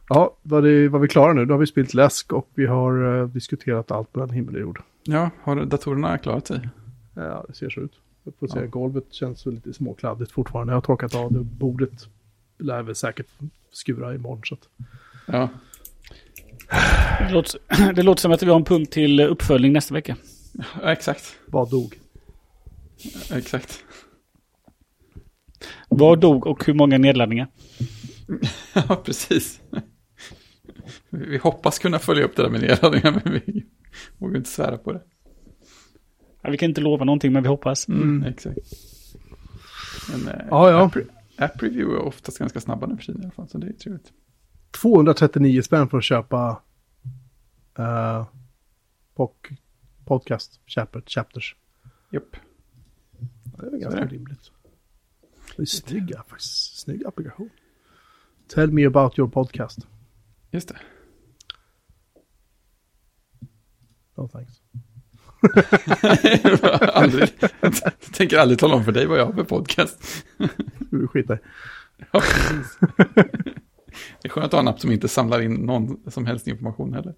Ja, 0.09 0.37
var, 0.41 0.61
det, 0.61 0.89
var 0.89 0.99
vi 0.99 1.07
klara 1.07 1.33
nu? 1.33 1.45
Då 1.45 1.53
har 1.53 1.59
vi 1.59 1.67
spelat 1.67 1.93
läsk 1.93 2.33
och 2.33 2.49
vi 2.53 2.65
har 2.65 3.19
eh, 3.21 3.27
diskuterat 3.27 3.91
allt 3.91 4.15
mellan 4.15 4.29
himmel 4.29 4.55
och 4.55 4.61
jord. 4.61 4.81
Ja, 5.03 5.29
har 5.41 5.65
datorerna 5.65 6.17
klarat 6.17 6.47
sig? 6.47 6.69
Ja, 7.13 7.45
det 7.47 7.53
ser 7.53 7.69
så 7.69 7.81
ut. 7.81 7.99
Jag 8.23 8.33
får 8.35 8.49
Ja. 8.49 8.53
säga, 8.53 8.67
golvet 8.67 9.13
känns 9.13 9.45
lite 9.45 9.73
småkladdigt 9.73 10.31
fortfarande. 10.31 10.71
Jag 10.73 10.77
har 10.77 10.81
torkat 10.81 11.15
av 11.15 11.33
det. 11.33 11.39
Bordet 11.39 12.09
lär 12.59 12.83
väl 12.83 12.95
säkert 12.95 13.27
skura 13.71 14.15
imorgon. 14.15 14.41
Så 14.45 14.53
att... 14.55 14.69
Ja, 15.27 15.49
Det 17.27 17.33
låter, 17.33 17.59
det 17.93 18.03
låter 18.03 18.21
som 18.21 18.31
att 18.31 18.43
vi 18.43 18.49
har 18.49 18.55
en 18.55 18.63
punkt 18.65 18.91
till 18.91 19.19
uppföljning 19.19 19.73
nästa 19.73 19.93
vecka. 19.93 20.15
ja 20.81 20.91
exakt. 20.91 21.35
Vad 21.45 21.69
dog? 21.71 21.99
Exakt. 23.33 23.83
Vad 25.89 26.19
dog 26.19 26.47
och 26.47 26.65
hur 26.65 26.73
många 26.73 26.97
nedladdningar? 26.97 27.47
Ja, 28.73 28.95
precis. 29.05 29.61
Vi 31.09 31.25
vi 31.25 31.37
hoppas 31.37 31.79
kunna 31.79 31.99
följa 31.99 32.23
upp 32.25 32.35
det 32.35 32.43
där 32.43 32.49
med 32.49 32.61
nedladdningar, 32.61 33.21
men 33.23 33.33
vi 33.33 33.65
vågar 34.17 34.37
inte 34.37 34.49
svära 34.49 34.77
på 34.77 34.93
det. 34.93 35.01
Ja, 36.41 36.49
vi 36.49 36.57
kan 36.57 36.69
inte 36.69 36.81
lova 36.81 37.05
någonting, 37.05 37.33
men 37.33 37.43
vi 37.43 37.49
hoppas. 37.49 37.87
Mm, 37.87 38.23
exakt. 38.23 38.57
Men, 40.11 40.27
eh, 40.27 40.45
Ja, 40.49 40.71
ja. 40.71 40.91
App, 41.37 41.55
app 41.55 41.63
review 41.63 41.95
är 41.95 42.07
oftast 42.07 42.37
ganska 42.37 42.61
snabba 42.61 42.87
nu 42.87 42.97
för 42.97 43.03
tiden 43.03 43.21
i 43.21 43.25
alla 43.25 43.31
fall, 43.31 43.49
så 43.49 43.57
det 43.57 43.67
är 43.67 43.73
trevligt. 43.73 44.13
239 44.71 45.61
spänn 45.61 45.89
för 45.89 45.97
att 45.97 46.03
köpa 46.03 46.61
uh, 47.79 48.25
podcast 50.05 50.59
chapter, 50.65 51.03
chapters. 51.05 51.55
Japp. 52.11 52.35
Det 53.43 53.65
är 53.65 53.71
väl 53.71 53.79
ganska 53.79 53.99
är 53.99 54.05
det. 54.05 54.15
rimligt. 54.15 54.51
Det 55.55 55.61
är 55.61 55.65
snygga, 55.65 56.23
faktiskt. 56.27 56.79
Snygg 56.79 57.05
applikation. 57.05 57.49
Tell 58.47 58.71
me 58.71 58.85
about 58.85 59.19
your 59.19 59.29
podcast. 59.29 59.87
Just 60.51 60.67
det. 60.67 60.79
No 64.15 64.27
thanks. 64.27 64.64
aldrig, 66.93 67.29
jag 67.61 67.73
tänker 68.13 68.37
aldrig 68.37 68.59
tala 68.59 68.75
om 68.75 68.83
för 68.83 68.91
dig 68.91 69.05
vad 69.05 69.19
jag 69.19 69.25
har 69.25 69.33
för 69.33 69.43
podcast. 69.43 70.25
Du 70.91 71.07
skiter. 71.07 71.39
Ja, 72.11 72.19
precis. 72.19 72.77
Det 74.21 74.27
är 74.27 74.29
skönt 74.29 74.45
att 74.45 74.51
ha 74.51 74.59
en 74.59 74.67
app 74.67 74.79
som 74.79 74.91
inte 74.91 75.07
samlar 75.07 75.41
in 75.41 75.53
någon 75.53 75.97
som 76.11 76.25
helst 76.25 76.47
information 76.47 76.93
heller. 76.93 77.13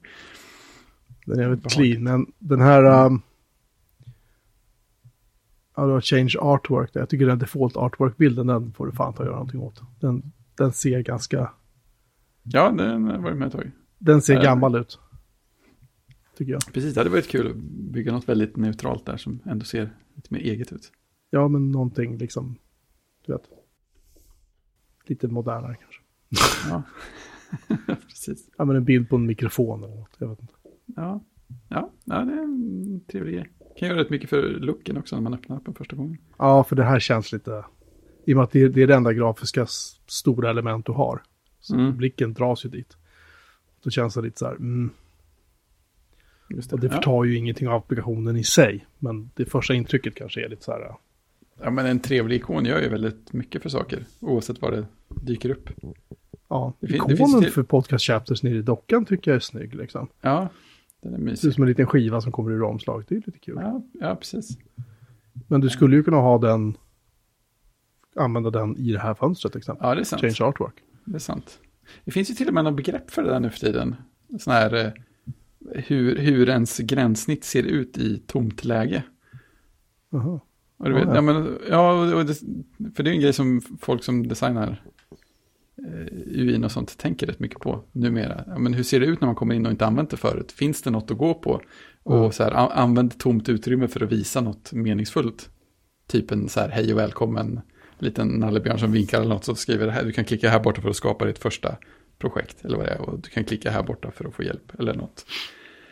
Den 1.25 1.39
är 1.39 1.55
Bra. 1.55 1.69
clean, 1.69 2.03
men 2.03 2.25
den 2.39 2.61
här... 2.61 3.05
Um, 3.05 3.21
ja, 5.75 5.83
det 5.85 5.91
var 5.91 6.01
change 6.01 6.33
artwork 6.39 6.93
där. 6.93 6.99
Jag 6.99 7.09
tycker 7.09 7.27
den 7.27 7.39
default 7.39 7.75
artwork-bilden, 7.77 8.47
den 8.47 8.73
får 8.73 8.85
du 8.85 8.91
fan 8.91 9.13
ta 9.13 9.19
och 9.19 9.25
göra 9.25 9.35
någonting 9.35 9.61
åt. 9.61 9.81
Den, 9.99 10.31
den 10.57 10.73
ser 10.73 10.99
ganska... 10.99 11.51
Ja, 12.43 12.71
den 12.71 13.21
var 13.23 13.29
ju 13.29 13.35
med 13.35 13.47
ett 13.47 13.53
tag. 13.53 13.71
Den 13.97 14.21
ser 14.21 14.33
Ja. 14.35 14.41
gammal 14.41 14.75
ut. 14.75 14.99
Tycker 16.37 16.51
jag. 16.53 16.61
Precis, 16.73 16.93
det 16.93 16.99
hade 16.99 17.09
varit 17.09 17.27
kul 17.27 17.47
att 17.51 17.55
bygga 17.93 18.11
något 18.11 18.29
väldigt 18.29 18.55
neutralt 18.57 19.05
där 19.05 19.17
som 19.17 19.39
ändå 19.45 19.65
ser 19.65 19.89
lite 20.15 20.33
mer 20.33 20.39
eget 20.41 20.71
ut. 20.73 20.91
Ja, 21.29 21.47
men 21.47 21.71
någonting 21.71 22.17
liksom... 22.17 22.57
Du 23.25 23.33
vet. 23.33 23.43
Lite 25.05 25.27
modernare 25.27 25.75
kanske. 25.75 26.01
Ja, 26.69 26.83
precis. 28.07 28.49
Ja, 28.57 28.65
men 28.65 28.75
en 28.75 28.83
bild 28.83 29.09
på 29.09 29.15
en 29.15 29.25
mikrofon 29.25 29.83
eller 29.83 29.95
något. 29.95 30.15
Jag 30.17 30.27
vet 30.29 30.39
inte. 30.41 30.53
Ja, 30.85 31.23
ja, 31.69 31.91
ja 32.05 32.15
det 32.25 32.33
är 32.33 32.43
en 32.43 33.01
trevlig 33.11 33.33
grej. 33.33 33.49
Kan 33.77 33.87
göra 33.87 33.99
rätt 33.99 34.09
mycket 34.09 34.29
för 34.29 34.43
looken 34.49 34.97
också 34.97 35.15
när 35.15 35.21
man 35.23 35.33
öppnar 35.33 35.57
appen 35.57 35.73
första 35.73 35.95
gången. 35.95 36.17
Ja, 36.37 36.63
för 36.63 36.75
det 36.75 36.83
här 36.83 36.99
känns 36.99 37.31
lite... 37.31 37.65
I 38.25 38.33
och 38.33 38.37
med 38.37 38.43
att 38.43 38.51
det, 38.51 38.61
är 38.61 38.87
det 38.87 38.95
enda 38.95 39.13
grafiska 39.13 39.65
stora 40.07 40.49
element 40.49 40.85
du 40.85 40.91
har. 40.91 41.23
Så 41.59 41.75
Mm. 41.75 41.97
blicken 41.97 42.33
dras 42.33 42.65
ju 42.65 42.69
dit. 42.69 42.97
Då 43.83 43.89
känns 43.89 44.13
det 44.13 44.21
lite 44.21 44.39
så 44.39 44.45
här... 44.45 44.55
Mm, 44.55 44.89
Just 46.49 46.73
och 46.73 46.79
det 46.79 46.89
förtar 46.89 47.23
ju 47.23 47.37
ingenting 47.37 47.67
av 47.67 47.73
applikationen 47.75 48.35
i 48.37 48.43
sig. 48.43 48.85
Men 48.99 49.29
det 49.35 49.45
första 49.45 49.73
intrycket 49.73 50.15
kanske 50.15 50.45
är 50.45 50.49
lite 50.49 50.63
så 50.63 50.71
här... 50.71 50.91
ja, 51.63 51.69
men 51.71 51.85
en 51.85 51.99
trevlig 51.99 52.35
ikon 52.35 52.65
gör 52.65 52.81
ju 52.81 52.89
väldigt 52.89 53.33
mycket 53.33 53.61
för 53.61 53.69
saker, 53.69 53.99
oavsett 54.19 54.61
var 54.61 54.71
det 54.71 54.85
dyker 55.21 55.49
upp. 55.49 55.69
Ja, 56.49 56.73
Det 56.79 56.87
fin- 56.87 56.93
det 57.07 57.13
ikonen 57.13 57.17
finns 57.31 57.43
till- 57.43 57.51
för 57.53 57.63
podcast 57.63 58.05
chapters 58.05 58.43
nere 58.43 58.55
i 58.55 58.61
dockan 58.61 59.05
tycker 59.05 59.31
jag 59.31 59.35
är 59.35 59.39
snygg 59.39 59.75
liksom. 59.75 60.07
Ja, 60.21 60.49
den 61.01 61.13
är 61.13 61.17
Det 61.17 61.23
mysig. 61.23 61.47
ut 61.47 61.53
som 61.55 61.63
en 61.63 61.69
liten 61.69 61.85
skiva 61.87 62.21
som 62.21 62.31
kommer 62.31 62.51
ur 62.51 62.63
omslaget. 62.63 63.07
Det 63.09 63.15
är 63.15 63.21
lite 63.25 63.39
kul. 63.39 63.57
Ja, 63.61 63.81
ja, 63.93 64.15
precis. 64.15 64.57
Men 65.47 65.61
du 65.61 65.69
skulle 65.69 65.95
ju 65.95 66.03
kunna 66.03 66.17
ha 66.17 66.37
den... 66.37 66.77
Använda 68.15 68.49
den 68.49 68.77
i 68.77 68.91
det 68.91 68.99
här 68.99 69.13
fönstret 69.13 69.51
till 69.53 69.59
exempel. 69.59 69.87
Ja, 69.87 69.95
det 69.95 70.01
är 70.01 70.05
sant. 70.05 70.21
Change 70.21 70.49
artwork. 70.49 70.73
Det 71.05 71.15
är 71.15 71.19
sant. 71.19 71.59
Det 72.05 72.11
finns 72.11 72.29
ju 72.29 72.33
till 72.33 72.47
och 72.47 72.53
med 72.53 72.63
något 72.63 72.75
begrepp 72.75 73.11
för 73.11 73.23
det 73.23 73.29
där 73.29 73.39
nu 73.39 73.49
för 73.49 73.59
tiden. 73.59 73.95
Sån 74.39 74.53
här 74.53 74.85
eh, 74.85 74.91
hur, 75.75 76.15
hur 76.15 76.49
ens 76.49 76.77
gränssnitt 76.77 77.43
ser 77.43 77.63
ut 77.63 77.97
i 77.97 78.17
tomt 78.27 78.65
läge. 78.65 79.03
Aha. 80.13 80.41
Och 80.77 80.91
vet, 80.91 81.03
ja. 81.03 81.15
ja, 81.15 81.21
men, 81.21 81.57
ja, 81.69 82.15
och 82.15 82.25
det, 82.25 82.33
för 82.95 83.03
det 83.03 83.09
är 83.09 83.13
en 83.13 83.21
grej 83.21 83.33
som 83.33 83.61
folk 83.81 84.03
som 84.03 84.27
designar 84.27 84.83
eh, 85.87 86.13
UIn 86.27 86.63
och 86.63 86.71
sånt 86.71 86.97
tänker 86.97 87.27
rätt 87.27 87.39
mycket 87.39 87.59
på 87.59 87.83
numera. 87.91 88.43
Ja, 88.47 88.57
men 88.59 88.73
hur 88.73 88.83
ser 88.83 88.99
det 88.99 89.05
ut 89.05 89.21
när 89.21 89.25
man 89.25 89.35
kommer 89.35 89.55
in 89.55 89.65
och 89.65 89.71
inte 89.71 89.85
använt 89.85 90.09
det 90.09 90.17
förut? 90.17 90.51
Finns 90.51 90.81
det 90.81 90.89
något 90.89 91.11
att 91.11 91.17
gå 91.17 91.33
på? 91.33 91.61
Och 92.03 92.17
Mm. 92.17 92.31
så 92.31 92.43
här, 92.43 92.51
använd 92.51 93.17
tomt 93.17 93.49
utrymme 93.49 93.87
för 93.87 94.03
att 94.03 94.11
visa 94.11 94.41
något 94.41 94.73
meningsfullt. 94.73 95.49
Typ 96.07 96.31
en 96.31 96.49
så 96.49 96.59
här, 96.59 96.69
hej 96.69 96.93
och 96.93 96.99
välkommen, 96.99 97.59
liten 97.99 98.27
nallebjörn 98.27 98.79
som 98.79 98.91
vinkar 98.91 99.19
eller 99.19 99.29
något 99.29 99.45
så 99.45 99.55
skriver 99.55 99.85
det 99.85 99.91
här, 99.91 100.03
du 100.03 100.11
kan 100.11 100.25
klicka 100.25 100.49
här 100.49 100.59
borta 100.59 100.81
för 100.81 100.89
att 100.89 100.95
skapa 100.95 101.25
ditt 101.25 101.39
första 101.39 101.77
projekt. 102.19 102.65
Eller 102.65 102.77
vad 102.77 102.85
det 102.85 102.91
är, 102.91 103.01
och 103.01 103.19
du 103.19 103.29
kan 103.29 103.43
klicka 103.43 103.71
här 103.71 103.83
borta 103.83 104.11
för 104.11 104.25
att 104.25 104.33
få 104.33 104.43
hjälp 104.43 104.79
eller 104.79 104.93
något. 104.93 105.25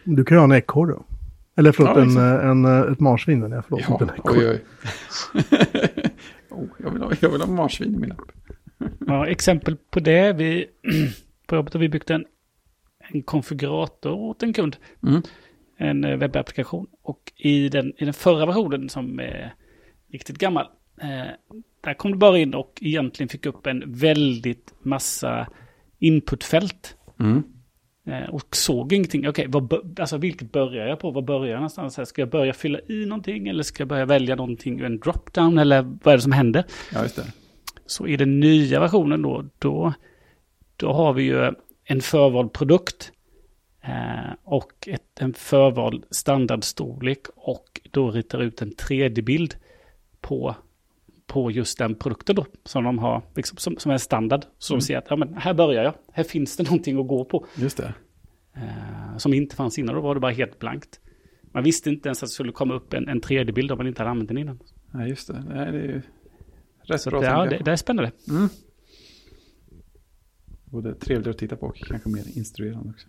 Du 0.03 0.23
kan 0.25 0.35
ju 0.35 0.39
ha 0.39 0.43
en 0.45 0.51
ekorre. 0.51 0.91
då. 0.91 1.05
Eller 1.57 1.71
förlåt, 1.71 1.95
Ja, 1.95 2.01
en, 2.01 2.07
exakt. 2.09 2.43
en, 2.43 2.65
eh, 2.65 2.91
ett 2.91 2.99
marsvin 2.99 3.39
menar 3.39 3.55
jag. 3.55 3.65
Förlåt, 3.65 3.81
Ja, 3.87 3.93
inte 3.93 4.03
en 4.03 4.19
ekorre. 4.19 4.49
oj, 4.49 4.49
oj. 4.49 4.63
oh, 6.49 6.67
jag, 6.77 6.91
vill 6.91 7.01
ha, 7.01 7.11
jag 7.19 7.29
vill 7.29 7.41
ha 7.41 7.47
marsvin 7.47 7.95
i 7.95 7.99
min 7.99 8.11
app. 8.11 8.19
Ja, 9.07 9.27
exempel 9.27 9.77
på 9.91 9.99
det. 9.99 10.33
Vi, 10.33 10.65
på 11.47 11.55
jobbet 11.55 11.73
har 11.73 11.79
vi 11.79 11.89
byggt 11.89 12.09
en, 12.09 12.25
en 13.11 13.21
konfigurator 13.21 14.11
åt 14.11 14.43
en 14.43 14.53
kund. 14.53 14.77
Mm. 15.07 15.21
En 15.77 16.03
eh, 16.03 16.17
webbapplikation. 16.17 16.87
Och 17.01 17.31
i 17.37 17.69
den, 17.69 17.93
i 17.97 18.05
den 18.05 18.13
förra 18.13 18.45
versionen 18.45 18.89
som 18.89 19.19
är 19.19 19.53
riktigt 20.11 20.37
gammal. 20.37 20.65
Eh, 21.01 21.31
där 21.81 21.93
kom 21.93 22.11
du 22.11 22.17
bara 22.17 22.37
in 22.37 22.53
och 22.53 22.79
egentligen 22.81 23.29
fick 23.29 23.45
upp 23.45 23.67
en 23.67 23.83
väldigt 23.87 24.73
massa 24.81 25.47
inputfält. 26.05 26.95
Mm. 27.19 27.43
Eh, 28.07 28.29
och 28.29 28.55
såg 28.55 28.93
ingenting. 28.93 29.27
Okej, 29.29 29.47
bör- 29.47 29.99
alltså 30.01 30.17
vilket 30.17 30.51
börjar 30.51 30.87
jag 30.87 30.99
på? 30.99 31.11
Vad 31.11 31.25
börjar 31.25 31.51
jag 31.51 31.55
någonstans? 31.57 31.97
Här, 31.97 32.05
Ska 32.05 32.21
jag 32.21 32.29
börja 32.29 32.53
fylla 32.53 32.79
i 32.87 33.05
någonting? 33.05 33.47
Eller 33.47 33.63
ska 33.63 33.81
jag 33.81 33.87
börja 33.87 34.05
välja 34.05 34.35
någonting 34.35 34.79
ur 34.79 34.85
en 34.85 34.99
dropdown? 34.99 35.57
Eller 35.57 35.81
vad 36.03 36.11
är 36.13 36.17
det 36.17 36.21
som 36.21 36.31
händer? 36.31 36.63
Ja, 36.93 37.01
just 37.03 37.15
det. 37.15 37.25
Så 37.85 38.07
i 38.07 38.17
den 38.17 38.39
nya 38.39 38.79
versionen 38.79 39.21
då, 39.21 39.45
då, 39.59 39.93
då 40.77 40.93
har 40.93 41.13
vi 41.13 41.23
ju 41.23 41.51
en 41.83 42.01
förvald 42.01 42.53
produkt 42.53 43.11
eh, 43.81 44.33
och 44.43 44.87
ett, 44.87 45.19
en 45.21 45.33
förvald 45.33 46.03
standardstorlek 46.11 47.19
och 47.35 47.81
då 47.91 48.11
ritar 48.11 48.41
ut 48.41 48.61
en 48.61 48.71
3D-bild 48.71 49.55
på, 50.21 50.55
på 51.27 51.51
just 51.51 51.77
den 51.77 51.95
produkten 51.95 52.35
då, 52.35 52.45
som 52.63 52.83
de 52.83 52.99
har, 52.99 53.23
liksom, 53.35 53.57
som, 53.57 53.77
som 53.77 53.91
är 53.91 53.97
standard. 53.97 54.45
Så 54.57 54.73
Mm. 54.73 54.79
de 54.79 54.85
ser 54.85 54.97
att 54.97 55.05
ja, 55.09 55.15
men 55.15 55.33
här 55.33 55.53
börjar 55.53 55.83
jag, 55.83 55.93
här 56.11 56.23
finns 56.23 56.57
det 56.57 56.63
någonting 56.63 56.99
att 56.99 57.07
gå 57.07 57.25
på. 57.25 57.45
Just 57.57 57.77
det. 57.77 57.93
Eh, 58.55 59.17
som 59.17 59.33
inte 59.33 59.55
fanns 59.55 59.79
innan, 59.79 59.95
då 59.95 60.01
var 60.01 60.15
det 60.15 60.21
bara 60.21 60.31
helt 60.31 60.59
blankt. 60.59 60.99
Man 61.51 61.63
visste 61.63 61.89
inte 61.89 62.09
ens 62.09 62.23
att 62.23 62.29
det 62.29 62.33
skulle 62.33 62.51
komma 62.51 62.73
upp 62.73 62.93
en, 62.93 63.07
en 63.09 63.21
3D-bild 63.21 63.71
om 63.71 63.77
man 63.77 63.87
inte 63.87 64.01
hade 64.01 64.11
använt 64.11 64.27
den 64.27 64.37
innan. 64.37 64.59
Nej, 64.91 65.09
just 65.09 65.27
det. 65.27 65.43
Nej, 65.49 65.71
det 65.71 65.77
är 65.77 65.83
ju 65.83 66.01
rätt 66.83 67.01
Så 67.01 67.09
bra 67.09 67.19
det, 67.21 67.25
ja, 67.27 67.45
det, 67.45 67.61
det 67.65 67.71
är 67.71 67.75
spännande. 67.75 68.11
Mm. 68.29 68.49
Både 70.65 70.95
trevligare 70.95 71.31
att 71.31 71.37
titta 71.37 71.55
på 71.55 71.65
och 71.65 71.75
kanske 71.75 72.09
mer 72.09 72.37
instruerande 72.37 72.89
också. 72.89 73.07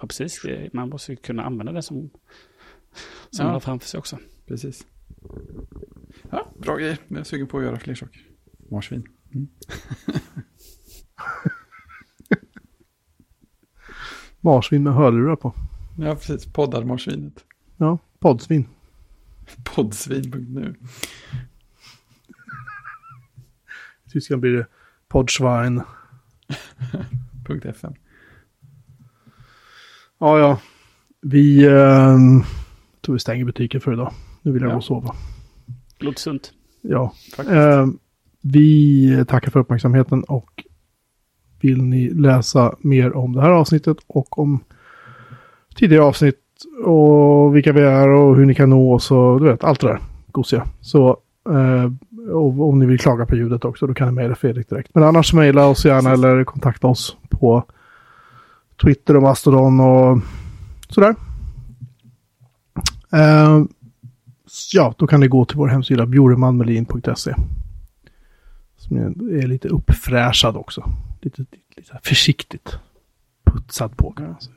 Ja, 0.00 0.06
precis. 0.06 0.42
Man 0.72 0.88
måste 0.88 1.12
ju 1.12 1.16
kunna 1.16 1.42
använda 1.42 1.72
det 1.72 1.82
som, 1.82 1.96
som 2.00 2.10
Ja. 3.38 3.44
man 3.44 3.52
har 3.52 3.60
framför 3.60 3.88
sig 3.88 3.98
också. 3.98 4.18
Precis. 4.46 4.86
Ja, 6.34 6.52
bra 6.58 6.76
grejer. 6.76 6.98
Jag 7.08 7.20
är 7.20 7.24
sugen 7.24 7.46
på 7.46 7.58
att 7.58 7.64
göra 7.64 7.78
fler 7.78 7.94
saker. 7.94 8.20
Marsvin. 8.70 9.06
Mm. 9.34 9.48
Marsvin 14.40 14.82
med 14.82 14.94
hörlurar 14.94 15.36
på. 15.36 15.54
Ja, 15.98 16.14
precis. 16.14 16.46
Poddar 16.46 16.84
marsvinet. 16.84 17.44
Ja, 17.76 17.98
poddsvin. 18.18 18.68
Poddsvin.nu. 19.74 20.74
I 24.06 24.10
Tyskland 24.10 24.40
blir 24.42 24.52
det 24.52 24.66
Podschwein. 25.08 25.82
.fm. 27.64 27.94
Ja, 30.18 30.38
ja. 30.38 30.60
Vi 31.20 31.64
eh, 31.64 32.16
tror 33.00 33.12
vi 33.12 33.18
stänger 33.18 33.44
butiken 33.44 33.80
för 33.80 33.92
idag. 33.92 34.12
Nu 34.42 34.52
vill 34.52 34.62
jag 34.62 34.68
Ja. 34.70 34.74
gå 34.74 34.78
och 34.78 34.84
sova. 34.84 35.14
Låter 36.02 36.20
sunt. 36.20 36.52
Ja. 36.80 37.12
Eh, 37.38 37.86
vi 38.42 39.24
tackar 39.28 39.50
för 39.50 39.60
uppmärksamheten 39.60 40.24
och 40.24 40.64
vill 41.60 41.82
ni 41.82 42.10
läsa 42.10 42.74
mer 42.80 43.16
om 43.16 43.32
det 43.32 43.40
här 43.40 43.50
avsnittet 43.50 43.96
och 44.06 44.38
om 44.38 44.60
tidigare 45.74 46.04
avsnitt 46.04 46.38
och 46.84 47.56
vilka 47.56 47.72
vi 47.72 47.80
är 47.80 48.08
och 48.08 48.36
hur 48.36 48.46
ni 48.46 48.54
kan 48.54 48.70
nå 48.70 48.94
oss 48.94 49.10
och 49.10 49.40
du 49.40 49.46
vet, 49.46 49.64
allt 49.64 49.80
det 49.80 49.86
där 49.86 50.00
gosiga. 50.26 50.66
Så 50.80 51.16
eh, 51.48 51.92
och 52.32 52.68
om 52.68 52.78
ni 52.78 52.86
vill 52.86 52.98
klaga 52.98 53.26
på 53.26 53.36
ljudet 53.36 53.64
också, 53.64 53.86
då 53.86 53.94
kan 53.94 54.08
ni 54.08 54.14
mejla 54.14 54.34
Fredrik 54.34 54.68
direkt. 54.68 54.94
Men 54.94 55.04
annars 55.04 55.32
mejla 55.32 55.66
oss 55.66 55.84
gärna 55.84 56.10
Precis. 56.10 56.24
eller 56.24 56.44
kontakta 56.44 56.86
oss 56.86 57.16
på 57.28 57.64
Twitter 58.82 59.16
och 59.16 59.22
Mastodon 59.22 59.80
och 59.80 60.18
sådär. 60.88 61.14
Eh, 63.12 63.64
ja, 64.72 64.94
då 64.98 65.06
kan 65.06 65.20
ni 65.20 65.28
gå 65.28 65.44
till 65.44 65.56
vår 65.56 65.68
hemsida 65.68 66.06
bjuremanmelin.se. 66.06 67.34
Som 68.76 68.96
är 68.96 69.46
lite 69.46 69.68
uppfräschad 69.68 70.56
också. 70.56 70.92
Lite, 71.20 71.44
lite 71.76 71.98
försiktigt 72.02 72.76
putsad 73.44 73.96
på 73.96 74.12
kan 74.12 74.26
man 74.26 74.40
säga. 74.40 74.56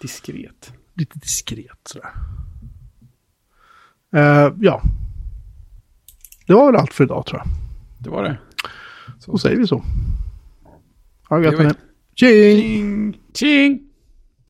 Diskret. 0.00 0.72
Lite 0.94 1.18
diskret 1.18 1.78
sådär. 1.84 2.10
Eh, 4.14 4.52
ja. 4.60 4.82
Det 6.46 6.54
var 6.54 6.66
väl 6.72 6.80
allt 6.80 6.92
för 6.94 7.04
idag 7.04 7.26
tror 7.26 7.40
jag. 7.40 7.48
Det 7.98 8.10
var 8.10 8.22
det. 8.22 8.38
Då 9.26 9.38
säger 9.38 9.56
vi 9.56 9.66
så. 9.66 9.84
Ha 11.28 11.38
det 11.38 11.50
var- 11.56 11.64
med. 11.64 11.76
Tjing! 12.14 13.18
Tjing! 13.34 13.88